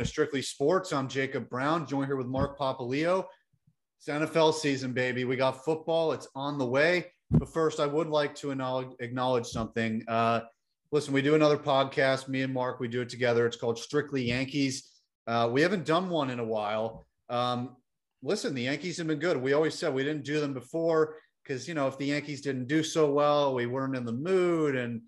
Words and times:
Everyone, 0.00 0.08
Strictly 0.08 0.40
Sports. 0.40 0.94
I'm 0.94 1.08
Jacob 1.08 1.50
Browne, 1.50 1.86
joined 1.86 2.06
here 2.06 2.16
with 2.16 2.26
Mark 2.26 2.58
Papaleo. 2.58 3.26
It's 3.98 4.08
NFL 4.08 4.54
season, 4.54 4.94
baby. 4.94 5.26
We 5.26 5.36
got 5.36 5.62
football, 5.62 6.12
it's 6.12 6.26
on 6.34 6.56
the 6.56 6.64
way. 6.64 7.12
But 7.30 7.52
first, 7.52 7.80
I 7.80 7.84
would 7.84 8.08
like 8.08 8.34
to 8.36 8.50
acknowledge, 8.50 8.92
acknowledge 9.00 9.44
something. 9.44 10.02
Uh, 10.08 10.40
listen, 10.90 11.12
we 11.12 11.20
do 11.20 11.34
another 11.34 11.58
podcast, 11.58 12.28
me 12.28 12.40
and 12.40 12.54
Mark, 12.54 12.80
we 12.80 12.88
do 12.88 13.02
it 13.02 13.10
together. 13.10 13.46
It's 13.46 13.58
called 13.58 13.78
Strictly 13.78 14.22
Yankees. 14.22 14.90
Uh, 15.26 15.50
we 15.52 15.60
haven't 15.60 15.84
done 15.84 16.08
one 16.08 16.30
in 16.30 16.40
a 16.40 16.46
while. 16.46 17.04
Um, 17.28 17.76
listen, 18.22 18.54
the 18.54 18.62
Yankees 18.62 18.96
have 18.96 19.06
been 19.06 19.18
good. 19.18 19.36
We 19.36 19.52
always 19.52 19.74
said 19.74 19.92
we 19.92 20.02
didn't 20.02 20.24
do 20.24 20.40
them 20.40 20.54
before 20.54 21.16
because, 21.42 21.68
you 21.68 21.74
know, 21.74 21.88
if 21.88 21.98
the 21.98 22.06
Yankees 22.06 22.40
didn't 22.40 22.68
do 22.68 22.82
so 22.82 23.12
well, 23.12 23.54
we 23.54 23.66
weren't 23.66 23.96
in 23.96 24.06
the 24.06 24.12
mood. 24.12 24.76
And, 24.76 25.02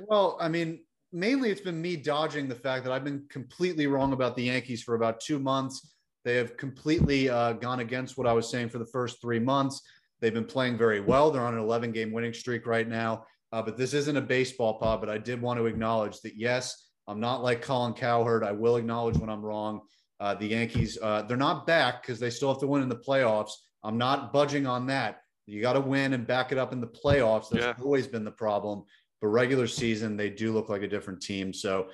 well, 0.00 0.36
I 0.40 0.48
mean, 0.48 0.80
mainly 1.14 1.50
it's 1.50 1.60
been 1.60 1.80
me 1.80 1.96
dodging 1.96 2.48
the 2.48 2.54
fact 2.54 2.84
that 2.84 2.92
I've 2.92 3.04
been 3.04 3.24
completely 3.30 3.86
wrong 3.86 4.12
about 4.12 4.36
the 4.36 4.44
Yankees 4.44 4.82
for 4.82 4.96
about 4.96 5.20
two 5.20 5.38
months. 5.38 5.94
They 6.24 6.36
have 6.36 6.56
completely 6.56 7.30
uh, 7.30 7.52
gone 7.52 7.80
against 7.80 8.18
what 8.18 8.26
I 8.26 8.32
was 8.32 8.48
saying 8.48 8.70
for 8.70 8.78
the 8.78 8.86
first 8.86 9.20
three 9.20 9.38
months. 9.38 9.80
They've 10.20 10.34
been 10.34 10.44
playing 10.44 10.76
very 10.76 11.00
well. 11.00 11.30
They're 11.30 11.46
on 11.46 11.54
an 11.54 11.60
11 11.60 11.92
game 11.92 12.12
winning 12.12 12.32
streak 12.32 12.66
right 12.66 12.88
now. 12.88 13.26
Uh, 13.52 13.62
but 13.62 13.76
this 13.76 13.94
isn't 13.94 14.16
a 14.16 14.20
baseball 14.20 14.78
pod, 14.80 15.00
but 15.00 15.08
I 15.08 15.18
did 15.18 15.40
want 15.40 15.60
to 15.60 15.66
acknowledge 15.66 16.20
that, 16.22 16.34
yes, 16.34 16.90
I'm 17.06 17.20
not 17.20 17.42
like 17.42 17.62
Colin 17.62 17.92
Cowherd. 17.92 18.42
I 18.42 18.52
will 18.52 18.76
acknowledge 18.76 19.16
when 19.16 19.30
I'm 19.30 19.42
wrong. 19.42 19.82
Uh, 20.18 20.34
the 20.34 20.46
Yankees, 20.46 20.98
uh, 21.00 21.22
they're 21.22 21.36
not 21.36 21.66
back 21.66 22.02
because 22.02 22.18
they 22.18 22.30
still 22.30 22.48
have 22.48 22.60
to 22.60 22.66
win 22.66 22.82
in 22.82 22.88
the 22.88 22.96
playoffs. 22.96 23.52
I'm 23.84 23.98
not 23.98 24.32
budging 24.32 24.66
on 24.66 24.86
that. 24.88 25.20
You 25.46 25.60
got 25.60 25.74
to 25.74 25.80
win 25.80 26.14
and 26.14 26.26
back 26.26 26.52
it 26.52 26.58
up 26.58 26.72
in 26.72 26.80
the 26.80 26.86
playoffs. 26.86 27.50
That's 27.50 27.64
yeah. 27.64 27.74
always 27.84 28.06
been 28.06 28.24
the 28.24 28.30
problem. 28.30 28.84
But 29.24 29.30
regular 29.30 29.66
season, 29.66 30.18
they 30.18 30.28
do 30.28 30.52
look 30.52 30.68
like 30.68 30.82
a 30.82 30.86
different 30.86 31.22
team. 31.22 31.54
So, 31.54 31.86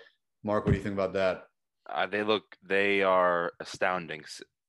Mark, 0.42 0.64
what 0.64 0.72
do 0.72 0.78
you 0.78 0.82
think 0.82 0.94
about 0.94 1.12
that? 1.12 1.44
Uh, 1.88 2.04
they 2.04 2.24
look, 2.24 2.56
they 2.68 3.04
are 3.04 3.52
astounding. 3.60 4.24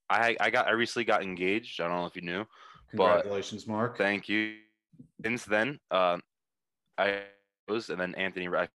I, 0.08 0.36
I 0.38 0.48
got, 0.50 0.68
I 0.68 0.70
recently 0.70 1.04
got 1.04 1.24
engaged. 1.24 1.80
I 1.80 1.88
don't 1.88 1.96
know 1.96 2.06
if 2.06 2.14
you 2.14 2.22
knew. 2.22 2.44
Congratulations, 2.90 3.66
Mark. 3.66 3.98
Thank 3.98 4.28
you. 4.28 4.58
Since 5.24 5.44
then, 5.44 5.80
uh, 5.90 6.18
I 6.96 7.22
was, 7.66 7.90
and 7.90 8.00
then 8.00 8.14
Anthony, 8.14 8.46
now 8.46 8.68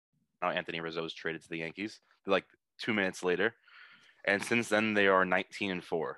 Anthony 0.50 0.80
Rizzo 0.80 1.04
was 1.04 1.14
traded 1.14 1.44
to 1.44 1.50
the 1.50 1.58
Yankees. 1.58 2.00
Like 2.26 2.46
two 2.82 2.92
minutes 2.96 3.24
later, 3.24 3.54
and 4.26 4.44
since 4.44 4.68
then 4.68 4.96
they 4.96 5.06
are 5.06 5.26
19 5.26 5.70
and 5.70 5.84
four. 5.84 6.18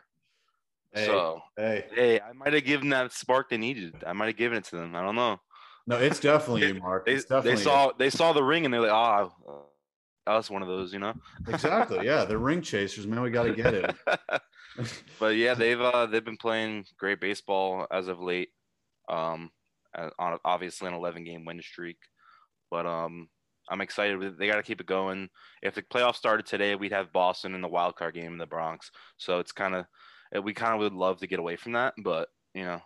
Hey, 0.93 1.05
so 1.05 1.41
hey, 1.57 1.83
hey, 1.93 2.21
I 2.21 2.31
might 2.31 2.53
have 2.53 2.63
given 2.63 2.87
that 2.89 3.11
spark 3.11 3.49
they 3.49 3.57
needed. 3.57 3.93
I 4.07 4.13
might 4.13 4.27
have 4.27 4.37
given 4.37 4.57
it 4.57 4.63
to 4.65 4.77
them. 4.77 4.95
I 4.95 5.01
don't 5.01 5.15
know. 5.15 5.41
No, 5.87 5.97
it's 5.97 6.19
definitely 6.19 6.67
you, 6.67 6.73
Mark. 6.75 7.05
They, 7.05 7.15
definitely 7.15 7.51
they 7.51 7.61
saw 7.61 7.85
you. 7.87 7.93
they 7.97 8.09
saw 8.09 8.33
the 8.33 8.43
ring 8.43 8.65
and 8.65 8.73
they're 8.73 8.81
like, 8.81 8.91
ah, 8.91 9.29
oh, 9.47 9.65
that's 10.25 10.49
one 10.49 10.61
of 10.61 10.67
those, 10.67 10.91
you 10.91 10.99
know. 10.99 11.13
exactly. 11.47 12.05
Yeah, 12.05 12.25
they're 12.25 12.37
ring 12.37 12.61
chasers, 12.61 13.07
man. 13.07 13.21
We 13.21 13.29
got 13.29 13.43
to 13.43 13.55
get 13.55 13.73
it. 13.73 13.95
but 15.19 15.35
yeah, 15.35 15.53
they've 15.53 15.79
uh, 15.79 16.05
they've 16.07 16.23
been 16.23 16.37
playing 16.37 16.85
great 16.99 17.21
baseball 17.21 17.87
as 17.89 18.09
of 18.09 18.19
late. 18.19 18.49
Um, 19.09 19.49
on 20.19 20.37
obviously 20.43 20.87
an 20.87 20.93
11 20.93 21.23
game 21.23 21.45
win 21.45 21.61
streak, 21.61 21.97
but 22.69 22.85
um, 22.85 23.29
I'm 23.69 23.81
excited. 23.81 24.37
They 24.37 24.47
got 24.47 24.57
to 24.57 24.63
keep 24.63 24.81
it 24.81 24.85
going. 24.85 25.29
If 25.61 25.75
the 25.75 25.81
playoffs 25.81 26.17
started 26.17 26.45
today, 26.45 26.75
we'd 26.75 26.91
have 26.91 27.13
Boston 27.13 27.55
in 27.55 27.61
the 27.61 27.67
wild 27.67 27.95
card 27.95 28.13
game 28.13 28.33
in 28.33 28.37
the 28.37 28.45
Bronx. 28.45 28.91
So 29.15 29.39
it's 29.39 29.53
kind 29.53 29.73
of 29.73 30.43
we 30.43 30.53
kind 30.53 30.73
of 30.73 30.79
would 30.79 30.93
love 30.93 31.19
to 31.19 31.27
get 31.27 31.39
away 31.39 31.55
from 31.55 31.71
that, 31.71 31.93
but 32.03 32.27
you 32.53 32.65
know, 32.65 32.81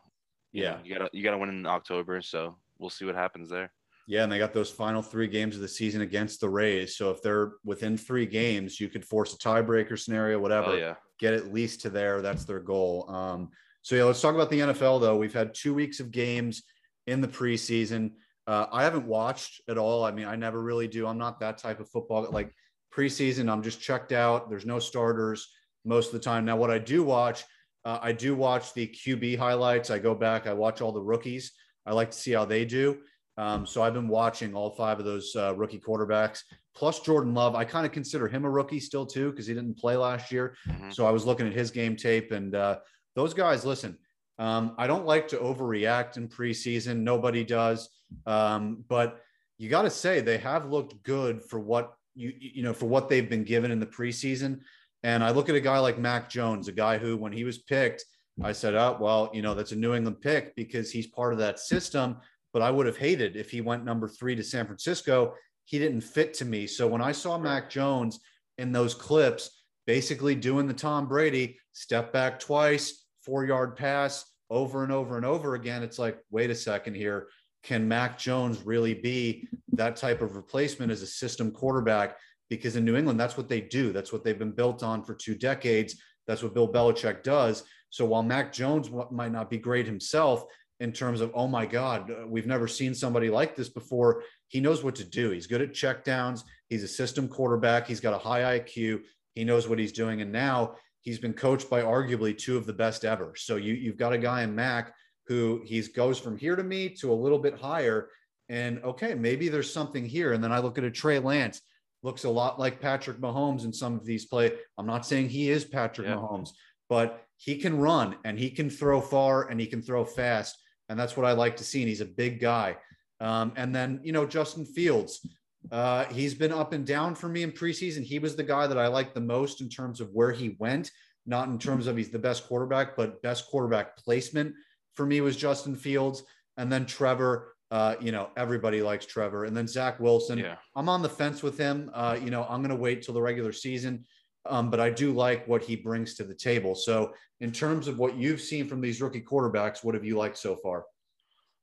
yeah, 0.53 0.78
you, 0.84 0.91
you 0.91 0.95
gotta 0.97 1.09
you 1.13 1.23
gotta 1.23 1.38
win 1.38 1.50
in 1.50 1.66
October. 1.66 2.22
So 2.22 2.57
we'll 2.81 2.89
see 2.89 3.05
what 3.05 3.15
happens 3.15 3.49
there. 3.49 3.71
Yeah, 4.07 4.23
and 4.23 4.31
they 4.31 4.39
got 4.39 4.53
those 4.53 4.69
final 4.69 5.01
three 5.01 5.27
games 5.27 5.55
of 5.55 5.61
the 5.61 5.67
season 5.67 6.01
against 6.01 6.41
the 6.41 6.49
Rays. 6.49 6.97
So 6.97 7.11
if 7.11 7.21
they're 7.21 7.53
within 7.63 7.95
three 7.95 8.25
games, 8.25 8.79
you 8.79 8.89
could 8.89 9.05
force 9.05 9.33
a 9.33 9.37
tiebreaker 9.37 9.97
scenario, 9.97 10.39
whatever. 10.39 10.71
Oh, 10.71 10.75
yeah. 10.75 10.95
Get 11.19 11.33
at 11.33 11.53
least 11.53 11.81
to 11.81 11.89
there. 11.89 12.21
That's 12.21 12.43
their 12.43 12.59
goal. 12.59 13.09
Um, 13.09 13.51
so 13.83 13.95
yeah, 13.95 14.03
let's 14.03 14.21
talk 14.21 14.35
about 14.35 14.49
the 14.49 14.59
NFL 14.59 15.01
though. 15.01 15.15
We've 15.15 15.33
had 15.33 15.53
two 15.53 15.73
weeks 15.73 15.99
of 15.99 16.11
games 16.11 16.63
in 17.07 17.21
the 17.21 17.27
preseason. 17.27 18.11
Uh, 18.47 18.65
I 18.71 18.83
haven't 18.83 19.05
watched 19.05 19.61
at 19.69 19.77
all. 19.77 20.03
I 20.03 20.11
mean, 20.11 20.25
I 20.25 20.35
never 20.35 20.61
really 20.61 20.87
do. 20.87 21.07
I'm 21.07 21.17
not 21.17 21.39
that 21.39 21.57
type 21.57 21.79
of 21.79 21.89
football. 21.89 22.27
Like 22.31 22.53
preseason, 22.93 23.51
I'm 23.51 23.63
just 23.63 23.81
checked 23.81 24.11
out. 24.11 24.49
There's 24.49 24.65
no 24.65 24.79
starters 24.79 25.47
most 25.85 26.07
of 26.07 26.13
the 26.13 26.19
time. 26.19 26.45
Now, 26.45 26.57
what 26.57 26.71
I 26.71 26.79
do 26.79 27.03
watch, 27.03 27.43
uh, 27.85 27.99
I 28.01 28.11
do 28.11 28.35
watch 28.35 28.73
the 28.73 28.87
QB 28.87 29.37
highlights. 29.37 29.89
I 29.89 29.99
go 29.99 30.13
back, 30.13 30.47
I 30.47 30.53
watch 30.53 30.81
all 30.81 30.91
the 30.91 31.01
rookies. 31.01 31.53
I 31.85 31.93
like 31.93 32.11
to 32.11 32.17
see 32.17 32.31
how 32.31 32.45
they 32.45 32.65
do. 32.65 32.99
Um, 33.37 33.65
so 33.65 33.81
I've 33.81 33.93
been 33.93 34.07
watching 34.07 34.53
all 34.53 34.71
five 34.71 34.99
of 34.99 35.05
those 35.05 35.35
uh, 35.35 35.55
rookie 35.55 35.79
quarterbacks, 35.79 36.43
plus 36.75 36.99
Jordan 36.99 37.33
Love. 37.33 37.55
I 37.55 37.63
kind 37.63 37.85
of 37.85 37.91
consider 37.91 38.27
him 38.27 38.45
a 38.45 38.49
rookie 38.49 38.79
still 38.79 39.05
too 39.05 39.31
because 39.31 39.47
he 39.47 39.53
didn't 39.53 39.77
play 39.77 39.95
last 39.95 40.31
year. 40.31 40.55
Mm-hmm. 40.67 40.91
So 40.91 41.05
I 41.05 41.11
was 41.11 41.25
looking 41.25 41.47
at 41.47 41.53
his 41.53 41.71
game 41.71 41.95
tape, 41.95 42.31
and 42.31 42.53
uh, 42.53 42.79
those 43.15 43.33
guys. 43.33 43.65
Listen, 43.65 43.97
um, 44.37 44.75
I 44.77 44.87
don't 44.87 45.05
like 45.05 45.27
to 45.29 45.37
overreact 45.37 46.17
in 46.17 46.27
preseason. 46.27 46.97
Nobody 46.97 47.43
does, 47.43 47.89
um, 48.25 48.83
but 48.87 49.21
you 49.57 49.69
got 49.69 49.83
to 49.83 49.89
say 49.89 50.19
they 50.19 50.37
have 50.39 50.69
looked 50.69 51.01
good 51.03 51.41
for 51.43 51.59
what 51.59 51.93
you 52.15 52.33
you 52.37 52.63
know 52.63 52.73
for 52.73 52.87
what 52.87 53.07
they've 53.07 53.29
been 53.29 53.43
given 53.43 53.71
in 53.71 53.79
the 53.79 53.85
preseason. 53.85 54.59
And 55.03 55.23
I 55.23 55.31
look 55.31 55.49
at 55.49 55.55
a 55.55 55.61
guy 55.61 55.79
like 55.79 55.97
Mac 55.97 56.29
Jones, 56.29 56.67
a 56.67 56.71
guy 56.71 56.97
who, 56.97 57.17
when 57.17 57.31
he 57.31 57.43
was 57.43 57.57
picked, 57.57 58.05
I 58.43 58.51
said, 58.53 58.75
oh, 58.75 58.97
well, 58.99 59.29
you 59.33 59.41
know, 59.41 59.53
that's 59.53 59.71
a 59.71 59.75
New 59.75 59.93
England 59.93 60.21
pick 60.21 60.55
because 60.55 60.91
he's 60.91 61.07
part 61.07 61.33
of 61.33 61.39
that 61.39 61.59
system. 61.59 62.17
But 62.53 62.61
I 62.61 62.71
would 62.71 62.85
have 62.85 62.97
hated 62.97 63.35
if 63.35 63.51
he 63.51 63.61
went 63.61 63.85
number 63.85 64.07
three 64.07 64.35
to 64.35 64.43
San 64.43 64.65
Francisco. 64.65 65.33
He 65.65 65.79
didn't 65.79 66.01
fit 66.01 66.33
to 66.35 66.45
me. 66.45 66.67
So 66.67 66.87
when 66.87 67.01
I 67.01 67.11
saw 67.11 67.37
Mac 67.37 67.69
Jones 67.69 68.19
in 68.57 68.71
those 68.71 68.93
clips, 68.93 69.63
basically 69.87 70.35
doing 70.35 70.67
the 70.67 70.73
Tom 70.73 71.07
Brady 71.07 71.57
step 71.71 72.11
back 72.11 72.39
twice, 72.39 73.05
four 73.23 73.45
yard 73.45 73.75
pass 73.75 74.25
over 74.49 74.83
and 74.83 74.91
over 74.91 75.17
and 75.17 75.25
over 75.25 75.55
again, 75.55 75.83
it's 75.83 75.99
like, 75.99 76.19
wait 76.29 76.49
a 76.49 76.55
second 76.55 76.95
here. 76.95 77.27
Can 77.63 77.87
Mac 77.87 78.17
Jones 78.17 78.65
really 78.65 78.93
be 78.93 79.47
that 79.73 79.95
type 79.95 80.21
of 80.21 80.35
replacement 80.35 80.91
as 80.91 81.01
a 81.01 81.07
system 81.07 81.51
quarterback? 81.51 82.17
Because 82.49 82.75
in 82.75 82.83
New 82.83 82.97
England, 82.97 83.19
that's 83.19 83.37
what 83.37 83.47
they 83.47 83.61
do. 83.61 83.93
That's 83.93 84.11
what 84.11 84.23
they've 84.23 84.37
been 84.37 84.51
built 84.51 84.83
on 84.83 85.03
for 85.03 85.13
two 85.13 85.35
decades. 85.35 85.95
That's 86.27 86.43
what 86.43 86.53
Bill 86.53 86.71
Belichick 86.71 87.23
does. 87.23 87.63
So 87.91 88.06
while 88.06 88.24
Mac 88.24 88.52
Jones 88.52 88.90
might 89.12 89.31
not 89.31 89.50
be 89.50 89.57
great 89.57 89.85
himself 89.85 90.46
in 90.79 90.91
terms 90.91 91.22
of, 91.22 91.31
oh 91.35 91.47
my 91.47 91.66
God, 91.68 92.09
uh, 92.09 92.28
we've 92.28 92.47
never 92.47 92.68
seen 92.68 92.96
somebody 92.96 93.29
like 93.29 93.56
this 93.56 93.69
before, 93.69 94.24
he 94.47 94.59
knows 94.59 94.84
what 94.84 94.96
to 94.96 95.03
do. 95.03 95.29
He's 95.29 95.46
good 95.46 95.62
at 95.62 95.74
checkdowns. 95.74 96.44
He's 96.69 96.84
a 96.84 96.88
system 96.88 97.28
quarterback. 97.28 97.85
He's 97.85 98.00
got 98.00 98.16
a 98.16 98.18
high 98.18 98.59
IQ. 98.59 99.02
He 99.35 99.44
knows 99.44 99.68
what 99.68 99.78
he's 99.78 99.91
doing. 99.91 100.22
And 100.22 100.31
now 100.31 100.75
he's 101.02 101.20
been 101.20 101.34
coached 101.34 101.70
by 101.70 101.84
arguably 101.84 102.35
two 102.35 102.58
of 102.58 102.66
the 102.66 102.73
best 102.73 103.05
ever. 103.05 103.34
So 103.35 103.58
you, 103.58 103.73
you've 103.73 103.97
got 103.97 104.14
a 104.14 104.17
guy 104.17 104.41
in 104.41 104.55
Mac 104.55 104.94
who 105.28 105.61
he 105.66 105.82
goes 105.82 106.20
from 106.20 106.37
here 106.37 106.55
to 106.55 106.64
me 106.64 106.90
to 106.90 107.11
a 107.11 107.14
little 107.14 107.40
bit 107.40 107.59
higher. 107.59 108.09
And 108.49 108.84
okay, 108.84 109.14
maybe 109.14 109.49
there's 109.49 109.72
something 109.72 110.05
here. 110.05 110.34
And 110.34 110.44
then 110.44 110.52
I 110.52 110.59
look 110.59 110.78
at 110.78 110.84
a 110.84 110.91
Trey 110.91 111.20
Lance, 111.20 111.61
looks 112.03 112.23
a 112.23 112.29
lot 112.29 112.59
like 112.59 112.82
Patrick 112.82 113.20
Mahomes 113.20 113.66
in 113.66 113.72
some 113.72 113.96
of 113.96 114.05
these 114.05 114.26
play. 114.26 114.52
I'm 114.78 114.87
not 114.87 115.05
saying 115.05 115.29
he 115.29 115.49
is 115.49 115.64
Patrick 115.64 116.08
yeah. 116.08 116.16
Mahomes, 116.16 116.49
but 116.91 117.23
he 117.38 117.55
can 117.55 117.79
run 117.79 118.17
and 118.26 118.38
he 118.38 118.49
can 118.49 118.70
throw 118.70 118.99
far 118.99 119.49
and 119.49 119.61
he 119.61 119.66
can 119.66 119.82
throw 119.82 120.03
fast. 120.03 120.58
And 120.90 120.99
that's 120.99 121.16
what 121.16 121.26
I 121.26 121.32
like 121.32 121.55
to 121.55 121.64
see. 121.64 121.79
And 121.79 121.88
he's 121.88 122.02
a 122.02 122.05
big 122.05 122.41
guy. 122.41 122.76
Um, 123.22 123.53
and 123.55 123.73
then, 123.73 124.02
you 124.03 124.11
know, 124.11 124.26
Justin 124.26 124.66
Fields, 124.66 125.26
uh, 125.72 126.03
he's 126.05 126.34
been 126.34 126.52
up 126.52 126.73
and 126.73 126.85
down 126.85 127.16
for 127.16 127.29
me 127.29 127.43
in 127.43 127.53
preseason. 127.53 128.03
He 128.03 128.20
was 128.20 128.35
the 128.35 128.43
guy 128.43 128.67
that 128.67 128.78
I 128.78 128.88
liked 128.88 129.16
the 129.16 129.22
most 129.22 129.61
in 129.61 129.70
terms 129.70 130.02
of 130.02 130.09
where 130.11 130.34
he 130.34 130.58
went, 130.59 130.91
not 131.26 131.47
in 131.47 131.58
terms 131.58 131.88
of 131.88 131.96
he's 131.96 132.09
the 132.09 132.20
best 132.20 132.46
quarterback, 132.46 132.97
but 132.97 133.22
best 133.22 133.47
quarterback 133.47 133.96
placement 133.96 134.53
for 134.96 135.05
me 135.05 135.22
was 135.22 135.37
Justin 135.37 135.78
Fields. 135.78 136.23
And 136.58 136.70
then 136.70 136.85
Trevor, 136.85 137.55
uh, 137.72 137.96
you 138.02 138.11
know, 138.11 138.32
everybody 138.35 138.82
likes 138.82 139.05
Trevor. 139.05 139.46
And 139.46 139.55
then 139.55 139.66
Zach 139.66 139.97
Wilson. 140.02 140.40
Yeah. 140.40 140.58
I'm 140.76 140.90
on 140.90 141.02
the 141.02 141.09
fence 141.09 141.41
with 141.41 141.58
him. 141.58 141.90
Uh, 141.94 142.17
you 142.22 142.32
know, 142.32 142.46
I'm 142.49 142.61
going 142.61 142.76
to 142.76 142.84
wait 142.84 143.02
till 143.02 143.14
the 143.14 143.22
regular 143.22 143.53
season 143.53 144.03
Um, 144.46 144.70
but 144.70 144.79
I 144.79 144.90
do 144.90 145.11
like 145.11 145.47
what 145.47 145.64
he 145.64 145.76
brings 145.76 146.16
to 146.16 146.23
the 146.23 146.34
table. 146.34 146.73
So, 146.76 147.14
in 147.41 147.52
terms 147.52 147.88
of 147.88 147.99
what 147.99 148.16
you've 148.16 148.41
seen 148.41 148.67
from 148.67 148.82
these 148.82 149.02
rookie 149.02 149.22
quarterbacks, 149.22 149.84
what 149.84 149.96
have 149.96 150.03
you 150.03 150.17
liked 150.17 150.38
so 150.38 150.55
far? 150.55 150.85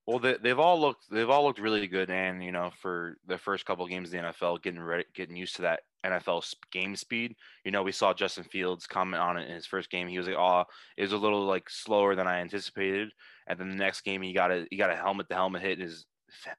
Well, 0.06 0.18
they, 0.18 0.36
they've 0.42 0.58
all 0.58 0.80
looked 0.80 1.04
they've 1.10 1.28
all 1.28 1.44
looked 1.44 1.58
really 1.58 1.86
good, 1.86 2.08
and 2.08 2.42
you 2.42 2.50
know, 2.52 2.70
for 2.80 3.18
the 3.26 3.36
first 3.36 3.66
couple 3.66 3.84
of 3.84 3.90
games 3.90 4.12
in 4.12 4.22
the 4.22 4.28
NFL, 4.28 4.62
getting 4.62 4.80
ready, 4.80 5.04
getting 5.14 5.36
used 5.36 5.56
to 5.56 5.62
that 5.62 5.80
NFL 6.06 6.54
game 6.72 6.96
speed. 6.96 7.34
You 7.64 7.72
know, 7.72 7.82
we 7.82 7.92
saw 7.92 8.14
Justin 8.14 8.44
Fields 8.44 8.86
comment 8.86 9.20
on 9.22 9.36
it 9.36 9.48
in 9.48 9.54
his 9.54 9.66
first 9.66 9.90
game. 9.90 10.08
He 10.08 10.16
was 10.16 10.26
like, 10.26 10.36
"Oh, 10.38 10.64
it 10.96 11.02
was 11.02 11.12
a 11.12 11.18
little 11.18 11.44
like 11.44 11.68
slower 11.68 12.14
than 12.14 12.26
I 12.26 12.40
anticipated." 12.40 13.10
And 13.48 13.58
then 13.58 13.68
the 13.68 13.76
next 13.76 14.00
game, 14.00 14.22
he 14.22 14.32
got 14.32 14.50
a 14.50 14.66
he 14.70 14.76
got 14.76 14.90
a 14.90 14.96
helmet 14.96 15.28
to 15.28 15.34
helmet 15.34 15.62
hit, 15.62 15.78
and 15.78 15.82
his 15.82 16.06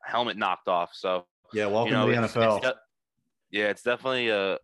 helmet 0.04 0.38
knocked 0.38 0.68
off. 0.68 0.92
So 0.94 1.26
yeah, 1.52 1.66
welcome 1.66 1.94
you 1.94 1.98
know, 1.98 2.08
to 2.08 2.16
the 2.16 2.24
it's, 2.24 2.34
NFL. 2.34 2.58
It's 2.58 2.68
de- 2.68 2.76
yeah, 3.52 3.70
it's 3.70 3.82
definitely 3.82 4.30
a, 4.30 4.60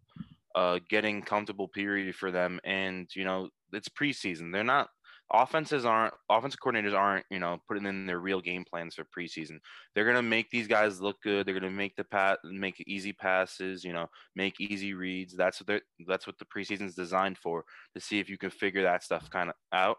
a 0.55 0.79
getting 0.89 1.21
comfortable 1.21 1.67
period 1.67 2.15
for 2.15 2.31
them, 2.31 2.59
and 2.63 3.07
you 3.15 3.23
know, 3.23 3.49
it's 3.73 3.89
preseason. 3.89 4.51
They're 4.51 4.63
not 4.63 4.89
offenses 5.33 5.85
aren't 5.85 6.13
offensive 6.29 6.59
coordinators 6.63 6.93
aren't 6.93 7.25
you 7.31 7.39
know 7.39 7.57
putting 7.67 7.87
in 7.87 8.05
their 8.05 8.19
real 8.19 8.41
game 8.41 8.63
plans 8.63 8.95
for 8.95 9.05
preseason. 9.05 9.57
They're 9.93 10.11
to 10.13 10.21
make 10.21 10.49
these 10.51 10.67
guys 10.67 11.01
look 11.01 11.17
good. 11.23 11.45
They're 11.45 11.59
to 11.59 11.71
make 11.71 11.95
the 11.95 12.03
pat 12.03 12.39
make 12.43 12.83
easy 12.87 13.13
passes 13.13 13.83
you 13.83 13.93
know 13.93 14.07
make 14.35 14.59
easy 14.59 14.93
reads. 14.93 15.35
That's 15.35 15.59
what 15.59 15.67
they're 15.67 15.81
that's 16.07 16.27
what 16.27 16.37
the 16.37 16.45
preseason 16.45 16.83
is 16.83 16.95
designed 16.95 17.37
for 17.37 17.63
to 17.95 18.01
see 18.01 18.19
if 18.19 18.29
you 18.29 18.37
can 18.37 18.51
figure 18.51 18.83
that 18.83 19.03
stuff 19.03 19.29
kind 19.29 19.49
of 19.49 19.55
out. 19.73 19.97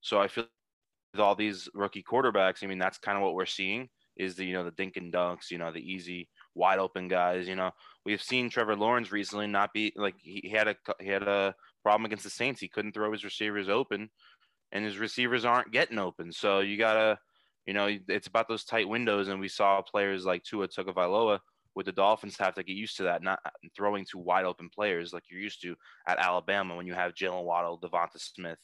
So 0.00 0.20
i 0.20 0.28
feel 0.28 0.46
with 1.12 1.20
all 1.20 1.34
these 1.34 1.68
rookie 1.74 2.02
quarterbacks 2.02 2.62
i 2.62 2.66
mean 2.66 2.78
that's 2.78 2.98
kind 2.98 3.16
of 3.16 3.24
what 3.24 3.34
we're 3.34 3.46
seeing 3.46 3.88
is 4.16 4.36
the 4.36 4.44
you 4.44 4.52
know 4.52 4.64
the 4.64 4.70
dink 4.72 4.96
and 4.96 5.12
dunks 5.12 5.50
you 5.50 5.58
know 5.58 5.72
the 5.72 5.80
easy 5.80 6.28
wide 6.58 6.78
open 6.78 7.08
guys 7.08 7.48
you 7.48 7.56
know 7.56 7.70
we've 8.04 8.22
seen 8.22 8.50
trevor 8.50 8.76
lawrence 8.76 9.12
recently 9.12 9.46
not 9.46 9.72
be 9.72 9.92
like 9.96 10.14
he 10.18 10.50
had 10.50 10.68
a 10.68 10.76
he 11.00 11.08
had 11.08 11.22
a 11.22 11.54
problem 11.82 12.04
against 12.04 12.24
the 12.24 12.30
saints 12.30 12.60
he 12.60 12.68
couldn't 12.68 12.92
throw 12.92 13.12
his 13.12 13.24
receivers 13.24 13.68
open 13.68 14.10
and 14.72 14.84
his 14.84 14.98
receivers 14.98 15.44
aren't 15.44 15.72
getting 15.72 15.98
open. 15.98 16.32
So 16.32 16.60
you 16.60 16.76
gotta, 16.76 17.18
you 17.66 17.74
know, 17.74 17.88
it's 18.08 18.26
about 18.26 18.48
those 18.48 18.64
tight 18.64 18.88
windows. 18.88 19.28
And 19.28 19.40
we 19.40 19.48
saw 19.48 19.82
players 19.82 20.24
like 20.24 20.42
Tua 20.44 20.68
Tagovailoa 20.68 21.40
with 21.74 21.86
the 21.86 21.92
Dolphins 21.92 22.36
have 22.38 22.54
to 22.54 22.62
get 22.62 22.76
used 22.76 22.96
to 22.98 23.04
that, 23.04 23.22
not 23.22 23.38
throwing 23.76 24.04
to 24.10 24.18
wide 24.18 24.44
open 24.44 24.68
players 24.74 25.12
like 25.12 25.24
you're 25.30 25.40
used 25.40 25.62
to 25.62 25.76
at 26.06 26.18
Alabama 26.18 26.76
when 26.76 26.86
you 26.86 26.94
have 26.94 27.14
Jaylen 27.14 27.44
Waddle, 27.44 27.78
Devonta 27.78 28.18
Smith, 28.18 28.58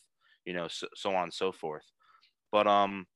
you 0.45 0.53
know, 0.53 0.69
so, 0.69 0.87
so 0.95 1.15
on 1.15 1.25
and 1.25 1.33
so 1.33 1.53
forth. 1.53 1.85
But 2.51 2.67
um, 2.67 3.07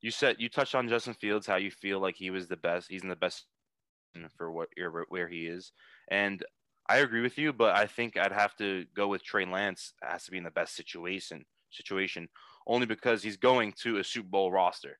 you 0.00 0.10
said 0.10 0.36
you 0.38 0.48
touched 0.48 0.74
on 0.74 0.88
Justin 0.88 1.14
Fields, 1.14 1.46
how 1.46 1.56
you 1.56 1.70
feel 1.70 2.00
like 2.00 2.16
he 2.16 2.30
was 2.30 2.48
the 2.48 2.56
best. 2.56 2.86
He's 2.88 3.02
in 3.02 3.08
the 3.08 3.16
best 3.16 3.44
for 4.36 4.50
what 4.50 4.68
where 5.08 5.28
he 5.28 5.46
is, 5.46 5.72
and 6.10 6.44
I 6.88 6.98
agree 6.98 7.22
with 7.22 7.38
you. 7.38 7.52
But 7.52 7.76
I 7.76 7.86
think 7.86 8.16
I'd 8.16 8.32
have 8.32 8.56
to 8.56 8.84
go 8.94 9.08
with 9.08 9.24
Trey 9.24 9.44
Lance. 9.44 9.94
Has 10.02 10.24
to 10.24 10.30
be 10.30 10.38
in 10.38 10.44
the 10.44 10.50
best 10.50 10.74
situation 10.76 11.44
situation 11.70 12.28
only 12.66 12.86
because 12.86 13.22
he's 13.22 13.36
going 13.36 13.72
to 13.82 13.98
a 13.98 14.04
Super 14.04 14.28
Bowl 14.28 14.50
roster. 14.50 14.98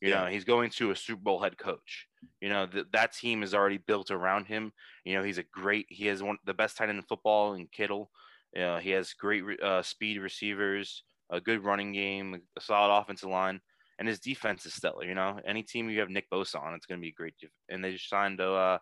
You 0.00 0.10
yeah. 0.10 0.24
know, 0.24 0.26
he's 0.26 0.44
going 0.44 0.70
to 0.70 0.90
a 0.90 0.96
Super 0.96 1.22
Bowl 1.22 1.42
head 1.42 1.56
coach. 1.56 2.06
You 2.40 2.48
know, 2.48 2.66
th- 2.66 2.86
that 2.92 3.14
team 3.14 3.42
is 3.42 3.54
already 3.54 3.78
built 3.78 4.10
around 4.10 4.46
him. 4.46 4.72
You 5.04 5.14
know, 5.14 5.22
he's 5.22 5.38
a 5.38 5.44
great, 5.44 5.86
he 5.88 6.06
has 6.06 6.22
one 6.22 6.38
the 6.44 6.54
best 6.54 6.76
tight 6.76 6.88
end 6.88 6.98
in 6.98 7.04
football 7.04 7.54
in 7.54 7.68
Kittle. 7.68 8.10
Uh, 8.58 8.78
he 8.78 8.90
has 8.90 9.12
great 9.14 9.42
uh, 9.62 9.82
speed 9.82 10.20
receivers, 10.20 11.04
a 11.30 11.40
good 11.40 11.64
running 11.64 11.92
game, 11.92 12.40
a 12.56 12.60
solid 12.60 12.94
offensive 12.94 13.30
line, 13.30 13.60
and 13.98 14.08
his 14.08 14.20
defense 14.20 14.66
is 14.66 14.74
stellar. 14.74 15.04
You 15.04 15.14
know, 15.14 15.38
any 15.46 15.62
team 15.62 15.90
you 15.90 16.00
have 16.00 16.10
Nick 16.10 16.30
Bosa 16.30 16.60
on, 16.60 16.74
it's 16.74 16.86
going 16.86 17.00
to 17.00 17.04
be 17.04 17.12
great. 17.12 17.34
And 17.68 17.82
they 17.84 17.92
just 17.92 18.08
signed 18.08 18.40
a, 18.40 18.52
uh, 18.52 18.78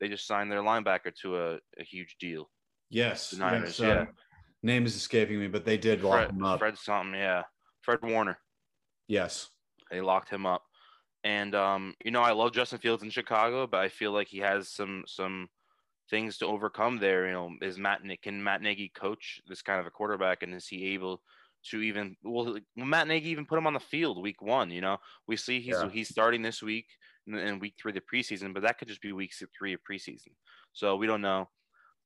they 0.00 0.08
just 0.08 0.26
signed 0.26 0.50
their 0.50 0.62
linebacker 0.62 1.14
to 1.22 1.36
a, 1.36 1.54
a 1.78 1.84
huge 1.84 2.16
deal. 2.20 2.48
Yes, 2.90 3.30
the 3.30 3.38
Niners, 3.38 3.78
yes, 3.78 3.80
yeah. 3.80 4.02
Uh, 4.02 4.06
name 4.62 4.86
is 4.86 4.96
escaping 4.96 5.38
me, 5.38 5.48
but 5.48 5.64
they 5.64 5.76
did 5.76 6.02
lock 6.02 6.14
Fred, 6.14 6.30
him 6.30 6.44
up. 6.44 6.58
Fred 6.58 6.78
something, 6.78 7.14
yeah. 7.14 7.42
Fred 7.82 7.98
Warner. 8.02 8.38
Yes. 9.06 9.50
They 9.90 10.00
locked 10.00 10.30
him 10.30 10.46
up. 10.46 10.62
And 11.24 11.54
um, 11.54 11.94
you 12.04 12.10
know, 12.10 12.22
I 12.22 12.32
love 12.32 12.52
Justin 12.52 12.78
Fields 12.78 13.02
in 13.02 13.10
Chicago, 13.10 13.66
but 13.66 13.80
I 13.80 13.88
feel 13.88 14.12
like 14.12 14.28
he 14.28 14.38
has 14.38 14.70
some 14.70 15.02
some 15.06 15.48
things 16.10 16.38
to 16.38 16.46
overcome 16.46 16.98
there. 16.98 17.26
You 17.26 17.32
know, 17.32 17.50
is 17.60 17.78
Matt 17.78 18.00
can 18.22 18.42
Matt 18.42 18.62
Nagy 18.62 18.92
coach 18.94 19.40
this 19.46 19.62
kind 19.62 19.80
of 19.80 19.86
a 19.86 19.90
quarterback, 19.90 20.42
and 20.42 20.54
is 20.54 20.68
he 20.68 20.94
able 20.94 21.20
to 21.70 21.82
even 21.82 22.16
well 22.22 22.58
Matt 22.76 23.08
Nagy 23.08 23.28
even 23.30 23.46
put 23.46 23.58
him 23.58 23.66
on 23.66 23.74
the 23.74 23.80
field 23.80 24.22
week 24.22 24.42
one? 24.42 24.70
You 24.70 24.80
know, 24.80 24.98
we 25.26 25.36
see 25.36 25.60
he's 25.60 25.74
yeah. 25.74 25.88
he's 25.90 26.08
starting 26.08 26.42
this 26.42 26.62
week 26.62 26.86
in 27.26 27.58
week 27.58 27.74
three 27.80 27.90
of 27.90 27.96
the 27.96 28.00
preseason, 28.00 28.54
but 28.54 28.62
that 28.62 28.78
could 28.78 28.88
just 28.88 29.02
be 29.02 29.12
week 29.12 29.32
three 29.58 29.74
of 29.74 29.80
preseason. 29.88 30.32
So 30.72 30.96
we 30.96 31.06
don't 31.06 31.20
know. 31.20 31.48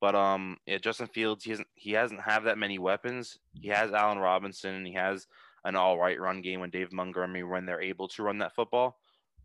But 0.00 0.16
um, 0.16 0.56
yeah, 0.66 0.78
Justin 0.78 1.06
Fields, 1.06 1.44
he 1.44 1.50
hasn't 1.50 1.68
he 1.74 1.92
hasn't 1.92 2.20
have 2.22 2.44
that 2.44 2.58
many 2.58 2.78
weapons. 2.78 3.38
He 3.54 3.68
has 3.68 3.92
Allen 3.92 4.18
Robinson, 4.18 4.74
and 4.74 4.86
he 4.86 4.94
has 4.94 5.26
an 5.64 5.76
all 5.76 5.98
right 5.98 6.18
run 6.18 6.42
game 6.42 6.60
when 6.60 6.70
Dave 6.70 6.92
Montgomery 6.92 7.44
when 7.44 7.66
they're 7.66 7.80
able 7.80 8.08
to 8.08 8.22
run 8.22 8.38
that 8.38 8.54
football. 8.54 8.98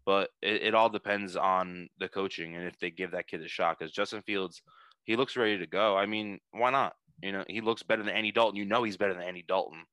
But 0.04 0.30
it, 0.42 0.64
it 0.64 0.76
all 0.76 0.90
depends 0.90 1.36
on 1.36 1.90
the 2.00 2.08
coaching 2.08 2.56
and 2.56 2.66
if 2.66 2.80
they 2.80 2.90
give 2.90 3.12
that 3.12 3.28
kid 3.28 3.42
a 3.42 3.48
shot. 3.48 3.78
Because 3.78 3.92
Justin 3.92 4.22
Fields, 4.22 4.62
he 5.04 5.16
looks 5.16 5.36
ready 5.36 5.60
to 5.60 5.68
go. 5.68 5.96
I 5.98 6.06
mean, 6.06 6.40
why 6.52 6.72
not? 6.72 6.96
You 7.22 7.34
know, 7.34 7.44
he 7.48 7.62
looks 7.62 7.84
better 7.84 8.04
than 8.04 8.16
Andy 8.16 8.32
Dalton. 8.32 8.56
You 8.56 8.66
know, 8.66 8.84
he's 8.84 8.98
better 8.98 9.14
than 9.14 9.24
Andy 9.24 9.44
Dalton. 9.48 9.84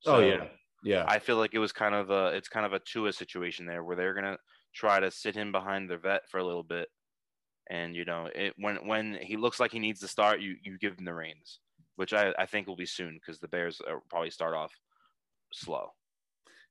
So 0.00 0.16
oh 0.16 0.20
yeah, 0.20 0.44
yeah. 0.82 1.04
I 1.06 1.18
feel 1.18 1.36
like 1.36 1.54
it 1.54 1.58
was 1.58 1.72
kind 1.72 1.94
of 1.94 2.10
a 2.10 2.28
it's 2.28 2.48
kind 2.48 2.66
of 2.66 2.72
a 2.72 2.80
Tua 2.80 3.12
situation 3.12 3.66
there 3.66 3.84
where 3.84 3.96
they're 3.96 4.14
gonna 4.14 4.38
try 4.74 5.00
to 5.00 5.10
sit 5.10 5.34
him 5.34 5.52
behind 5.52 5.90
their 5.90 5.98
vet 5.98 6.22
for 6.30 6.38
a 6.38 6.44
little 6.44 6.62
bit 6.62 6.88
and 7.70 7.94
you 7.94 8.04
know 8.04 8.28
it 8.34 8.52
when 8.58 8.76
when 8.86 9.14
he 9.22 9.36
looks 9.36 9.60
like 9.60 9.70
he 9.70 9.78
needs 9.78 10.00
to 10.00 10.08
start, 10.08 10.40
you 10.40 10.56
you 10.62 10.76
give 10.78 10.98
him 10.98 11.04
the 11.04 11.14
reins, 11.14 11.60
which 11.96 12.12
I 12.12 12.34
I 12.38 12.44
think 12.46 12.66
will 12.66 12.76
be 12.76 12.84
soon 12.84 13.14
because 13.14 13.40
the 13.40 13.48
Bears 13.48 13.80
probably 14.10 14.30
start 14.30 14.54
off 14.54 14.72
slow. 15.52 15.92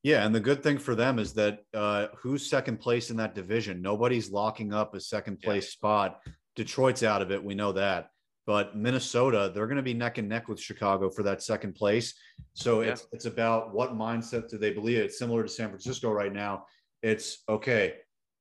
Yeah, 0.02 0.24
and 0.24 0.34
the 0.34 0.40
good 0.40 0.62
thing 0.62 0.78
for 0.78 0.94
them 0.94 1.18
is 1.18 1.34
that 1.34 1.60
uh, 1.74 2.08
who's 2.18 2.48
second 2.48 2.78
place 2.80 3.10
in 3.10 3.16
that 3.16 3.34
division? 3.34 3.82
Nobody's 3.82 4.30
locking 4.30 4.72
up 4.72 4.94
a 4.94 5.00
second 5.00 5.40
place 5.40 5.66
yeah. 5.66 5.70
spot. 5.70 6.20
Detroit's 6.56 7.02
out 7.02 7.22
of 7.22 7.30
it. 7.30 7.42
We 7.42 7.54
know 7.54 7.72
that. 7.72 8.10
But 8.50 8.76
Minnesota, 8.76 9.52
they're 9.54 9.68
going 9.68 9.76
to 9.76 9.82
be 9.82 9.94
neck 9.94 10.18
and 10.18 10.28
neck 10.28 10.48
with 10.48 10.60
Chicago 10.60 11.08
for 11.08 11.22
that 11.22 11.40
second 11.40 11.74
place. 11.74 12.14
So 12.54 12.80
yeah. 12.80 12.90
it's 12.90 13.06
it's 13.12 13.26
about 13.26 13.72
what 13.72 13.92
mindset 13.92 14.48
do 14.48 14.58
they 14.58 14.72
believe? 14.72 14.98
It's 14.98 15.20
similar 15.20 15.44
to 15.44 15.48
San 15.48 15.68
Francisco 15.68 16.10
right 16.10 16.32
now. 16.32 16.64
It's 17.00 17.44
okay 17.48 17.94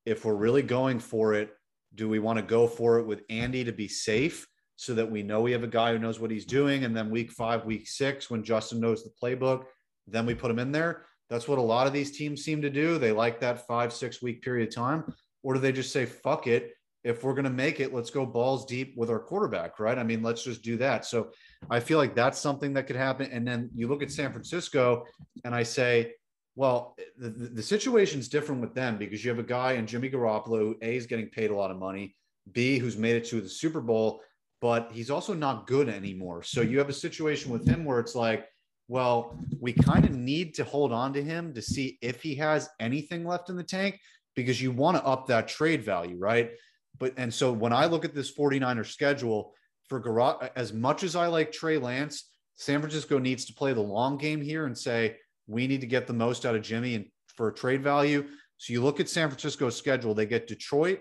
if 0.08 0.26
we're 0.26 0.34
really 0.34 0.64
going 0.64 0.98
for 0.98 1.36
it 1.36 1.52
do 1.94 2.10
we 2.10 2.18
want 2.18 2.38
to 2.38 2.44
go 2.44 2.68
for 2.68 2.98
it 2.98 3.06
with 3.06 3.22
Andy 3.30 3.64
to 3.64 3.72
be 3.72 3.88
safe 3.88 4.48
so 4.76 4.96
that 4.96 5.12
we 5.12 5.22
know 5.22 5.42
we 5.42 5.52
have 5.52 5.64
a 5.64 5.68
guy 5.68 5.92
who 5.92 6.00
knows 6.00 6.20
what 6.20 6.32
he's 6.32 6.46
doing? 6.46 6.86
And 6.86 6.96
then 6.96 7.12
week 7.12 7.32
five, 7.32 7.66
week 7.66 7.88
six, 7.88 8.32
when 8.32 8.44
Justin 8.44 8.80
knows 8.80 9.04
the 9.04 9.12
playbook, 9.22 9.66
then 10.08 10.26
we 10.26 10.34
put 10.34 10.50
him 10.50 10.60
in 10.60 10.72
there. 10.72 11.06
That's 11.30 11.48
what 11.48 11.60
a 11.60 11.62
lot 11.62 11.88
of 11.88 11.94
these 11.94 12.18
teams 12.18 12.44
seem 12.44 12.62
to 12.64 12.70
do. 12.70 12.98
They 12.98 13.12
like 13.12 13.40
that 13.42 13.68
five, 13.68 13.94
six 13.94 14.22
week 14.22 14.42
period 14.42 14.70
of 14.70 14.74
time. 14.74 15.14
Or 15.44 15.54
do 15.54 15.60
they 15.60 15.72
just 15.72 15.94
say, 15.94 16.06
fuck 16.06 16.48
it? 16.48 16.74
If 17.04 17.24
we're 17.24 17.34
going 17.34 17.46
to 17.46 17.50
make 17.50 17.80
it, 17.80 17.94
let's 17.94 18.10
go 18.10 18.26
balls 18.26 18.66
deep 18.66 18.94
with 18.98 19.10
our 19.10 19.20
quarterback, 19.20 19.80
right? 19.80 19.98
I 19.98 20.04
mean, 20.04 20.22
let's 20.22 20.44
just 20.44 20.62
do 20.62 20.76
that. 20.78 21.06
So 21.06 21.30
I 21.70 21.80
feel 21.80 21.98
like 21.98 22.14
that's 22.14 22.40
something 22.40 22.74
that 22.74 22.88
could 22.88 22.98
happen. 22.98 23.30
And 23.32 23.48
then 23.48 23.70
you 23.74 23.88
look 23.88 24.04
at 24.04 24.12
San 24.12 24.32
Francisco 24.32 25.06
and 25.46 25.56
I 25.56 25.64
say, 25.64 26.14
well, 26.56 26.98
the, 27.18 27.30
the 27.30 27.64
situation's 27.64 28.28
different 28.28 28.60
with 28.60 28.76
them 28.76 28.98
because 28.98 29.24
you 29.24 29.30
have 29.30 29.40
a 29.40 29.44
guy 29.44 29.74
in 29.74 29.88
Jimmy 29.88 30.10
Garoppolo 30.10 30.60
who 30.60 30.78
A 30.82 30.98
is 30.98 31.06
getting 31.06 31.30
paid 31.30 31.52
a 31.52 31.56
lot 31.56 31.72
of 31.72 31.78
money, 31.78 32.16
B 32.52 32.78
who's 32.80 32.98
made 32.98 33.16
it 33.16 33.26
to 33.30 33.40
the 33.40 33.48
Super 33.48 33.80
Bowl, 33.80 34.22
but 34.60 34.90
he's 34.92 35.10
also 35.10 35.34
not 35.34 35.68
good 35.68 35.88
anymore. 35.88 36.44
So 36.44 36.60
you 36.60 36.78
have 36.80 36.90
a 36.90 36.94
situation 36.94 37.50
with 37.50 37.66
him 37.66 37.86
where 37.86 38.00
it's 38.00 38.16
like, 38.16 38.46
well, 38.90 39.40
we 39.62 39.72
kind 39.72 40.04
of 40.04 40.12
need 40.12 40.56
to 40.56 40.64
hold 40.64 40.92
on 40.92 41.14
to 41.14 41.24
him 41.24 41.54
to 41.54 41.62
see 41.62 41.98
if 42.02 42.22
he 42.22 42.36
has 42.36 42.68
anything 42.80 43.26
left 43.26 43.50
in 43.50 43.56
the 43.56 43.64
tank 43.64 44.00
because 44.36 44.62
you 44.62 44.72
want 44.72 44.98
to 44.98 45.06
up 45.06 45.28
that 45.28 45.48
trade 45.48 45.84
value, 45.84 46.18
right? 46.18 46.52
But 47.00 47.14
and 47.18 47.34
so 47.34 47.52
when 47.52 47.74
I 47.74 47.86
look 47.86 48.06
at 48.06 48.14
this 48.14 48.36
49er 48.36 48.86
schedule 48.86 49.54
for 49.88 50.50
as 50.56 50.74
much 50.74 51.04
as 51.04 51.16
I 51.16 51.28
like 51.28 51.52
Trey 51.52 51.78
Lance, 51.78 52.30
San 52.56 52.80
Francisco 52.80 53.18
needs 53.18 53.46
to 53.46 53.54
play 53.54 53.74
the 53.74 53.82
long 53.82 54.18
game 54.18 54.42
here 54.42 54.66
and 54.66 54.78
say, 54.78 55.16
we 55.48 55.66
need 55.66 55.82
to 55.82 55.88
get 55.88 56.06
the 56.06 56.14
most 56.14 56.46
out 56.46 56.56
of 56.56 56.62
Jimmy 56.62 56.96
and 56.96 57.06
for 57.36 57.52
trade 57.52 57.82
value. 57.82 58.28
So 58.58 58.74
you 58.74 58.84
look 58.84 59.00
at 59.00 59.10
San 59.10 59.30
Francisco's 59.30 59.78
schedule, 59.78 60.14
they 60.14 60.26
get 60.26 60.46
Detroit, 60.46 61.00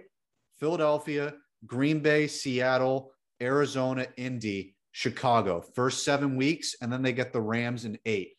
Philadelphia, 0.58 1.34
Green 1.66 1.98
Bay, 2.00 2.28
Seattle, 2.28 3.12
Arizona, 3.42 4.06
Indy, 4.16 4.76
Chicago, 4.92 5.60
first 5.74 6.04
seven 6.04 6.36
weeks, 6.36 6.76
and 6.80 6.92
then 6.92 7.02
they 7.02 7.12
get 7.12 7.32
the 7.32 7.40
Rams 7.40 7.84
in 7.84 7.98
eight. 8.06 8.30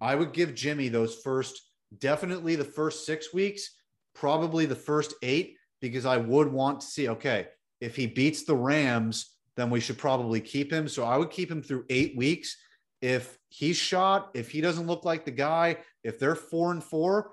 I 0.00 0.14
would 0.14 0.32
give 0.32 0.54
Jimmy 0.54 0.88
those 0.88 1.16
first, 1.16 1.60
definitely 1.98 2.56
the 2.56 2.64
first 2.64 3.04
six 3.04 3.34
weeks, 3.34 3.76
probably 4.14 4.66
the 4.66 4.76
first 4.76 5.14
eight, 5.22 5.56
because 5.80 6.06
I 6.06 6.16
would 6.16 6.52
want 6.52 6.80
to 6.80 6.86
see, 6.86 7.08
okay, 7.08 7.48
if 7.80 7.96
he 7.96 8.06
beats 8.06 8.44
the 8.44 8.54
Rams, 8.54 9.34
then 9.56 9.70
we 9.70 9.80
should 9.80 9.98
probably 9.98 10.40
keep 10.40 10.72
him. 10.72 10.88
So 10.88 11.04
I 11.04 11.16
would 11.16 11.30
keep 11.30 11.50
him 11.50 11.62
through 11.62 11.84
eight 11.88 12.16
weeks 12.16 12.56
if 13.00 13.38
he's 13.48 13.76
shot, 13.76 14.30
if 14.34 14.50
he 14.50 14.60
doesn't 14.60 14.86
look 14.86 15.04
like 15.04 15.24
the 15.24 15.30
guy, 15.30 15.78
if 16.04 16.18
they're 16.18 16.34
four 16.34 16.70
and 16.70 16.84
four, 16.84 17.32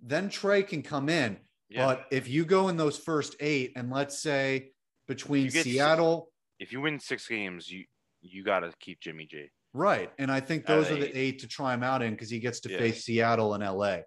then 0.00 0.28
Trey 0.28 0.62
can 0.62 0.82
come 0.82 1.08
in. 1.08 1.38
Yeah. 1.68 1.86
But 1.86 2.06
if 2.10 2.28
you 2.28 2.44
go 2.44 2.68
in 2.68 2.76
those 2.76 2.96
first 2.96 3.36
eight, 3.40 3.72
and 3.76 3.90
let's 3.90 4.22
say 4.22 4.70
between 5.06 5.50
Seattle, 5.50 6.30
if 6.58 6.72
you 6.72 6.80
win 6.80 6.98
six 6.98 7.26
games, 7.28 7.70
you 7.70 7.84
you 8.20 8.42
got 8.42 8.60
to 8.60 8.72
keep 8.80 9.00
Jimmy 9.00 9.26
G. 9.26 9.50
Right. 9.74 10.10
And 10.18 10.30
I 10.30 10.40
think 10.40 10.66
those 10.66 10.90
are 10.90 10.96
the 10.96 11.16
eight 11.16 11.40
to 11.40 11.48
try 11.48 11.74
him 11.74 11.82
out 11.82 12.02
in 12.02 12.12
because 12.12 12.30
he 12.30 12.38
gets 12.38 12.60
to 12.60 12.70
yeah. 12.70 12.78
face 12.78 13.04
Seattle 13.04 13.54
and 13.54 13.62
LA. 13.62 13.98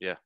Yeah, 0.00 0.16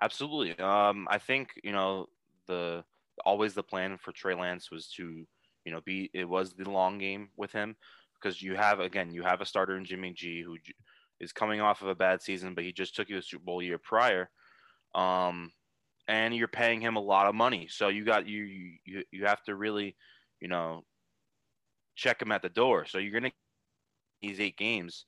absolutely. 0.00 0.58
Um, 0.58 1.08
I 1.10 1.18
think, 1.18 1.50
you 1.64 1.72
know, 1.72 2.06
the 2.50 2.84
always 3.24 3.54
the 3.54 3.62
plan 3.62 3.98
for 3.98 4.12
Trey 4.12 4.34
Lance 4.34 4.70
was 4.70 4.88
to, 4.96 5.24
you 5.64 5.72
know, 5.72 5.80
be 5.84 6.10
it 6.12 6.28
was 6.28 6.52
the 6.52 6.70
long 6.70 6.98
game 6.98 7.30
with 7.36 7.52
him 7.52 7.76
because 8.20 8.42
you 8.42 8.54
have 8.56 8.80
again 8.80 9.12
you 9.12 9.22
have 9.22 9.40
a 9.40 9.46
starter 9.46 9.76
in 9.76 9.84
Jimmy 9.84 10.12
G 10.12 10.42
who 10.42 10.56
is 11.20 11.32
coming 11.32 11.60
off 11.60 11.82
of 11.82 11.88
a 11.88 11.94
bad 11.94 12.22
season, 12.22 12.54
but 12.54 12.64
he 12.64 12.72
just 12.72 12.96
took 12.96 13.08
you 13.08 13.18
a 13.18 13.22
Super 13.22 13.44
Bowl 13.44 13.62
year 13.62 13.78
prior. 13.78 14.30
Um, 14.94 15.52
and 16.08 16.34
you're 16.34 16.48
paying 16.48 16.80
him 16.80 16.96
a 16.96 17.00
lot 17.00 17.26
of 17.28 17.34
money. 17.34 17.68
So 17.70 17.88
you 17.88 18.04
got 18.04 18.26
you 18.26 18.42
you 18.84 19.04
you 19.12 19.26
have 19.26 19.42
to 19.44 19.54
really, 19.54 19.96
you 20.40 20.48
know, 20.48 20.82
check 21.94 22.20
him 22.20 22.32
at 22.32 22.42
the 22.42 22.48
door. 22.48 22.84
So 22.86 22.98
you're 22.98 23.12
gonna 23.12 23.32
these 24.20 24.40
eight 24.40 24.56
games, 24.56 25.04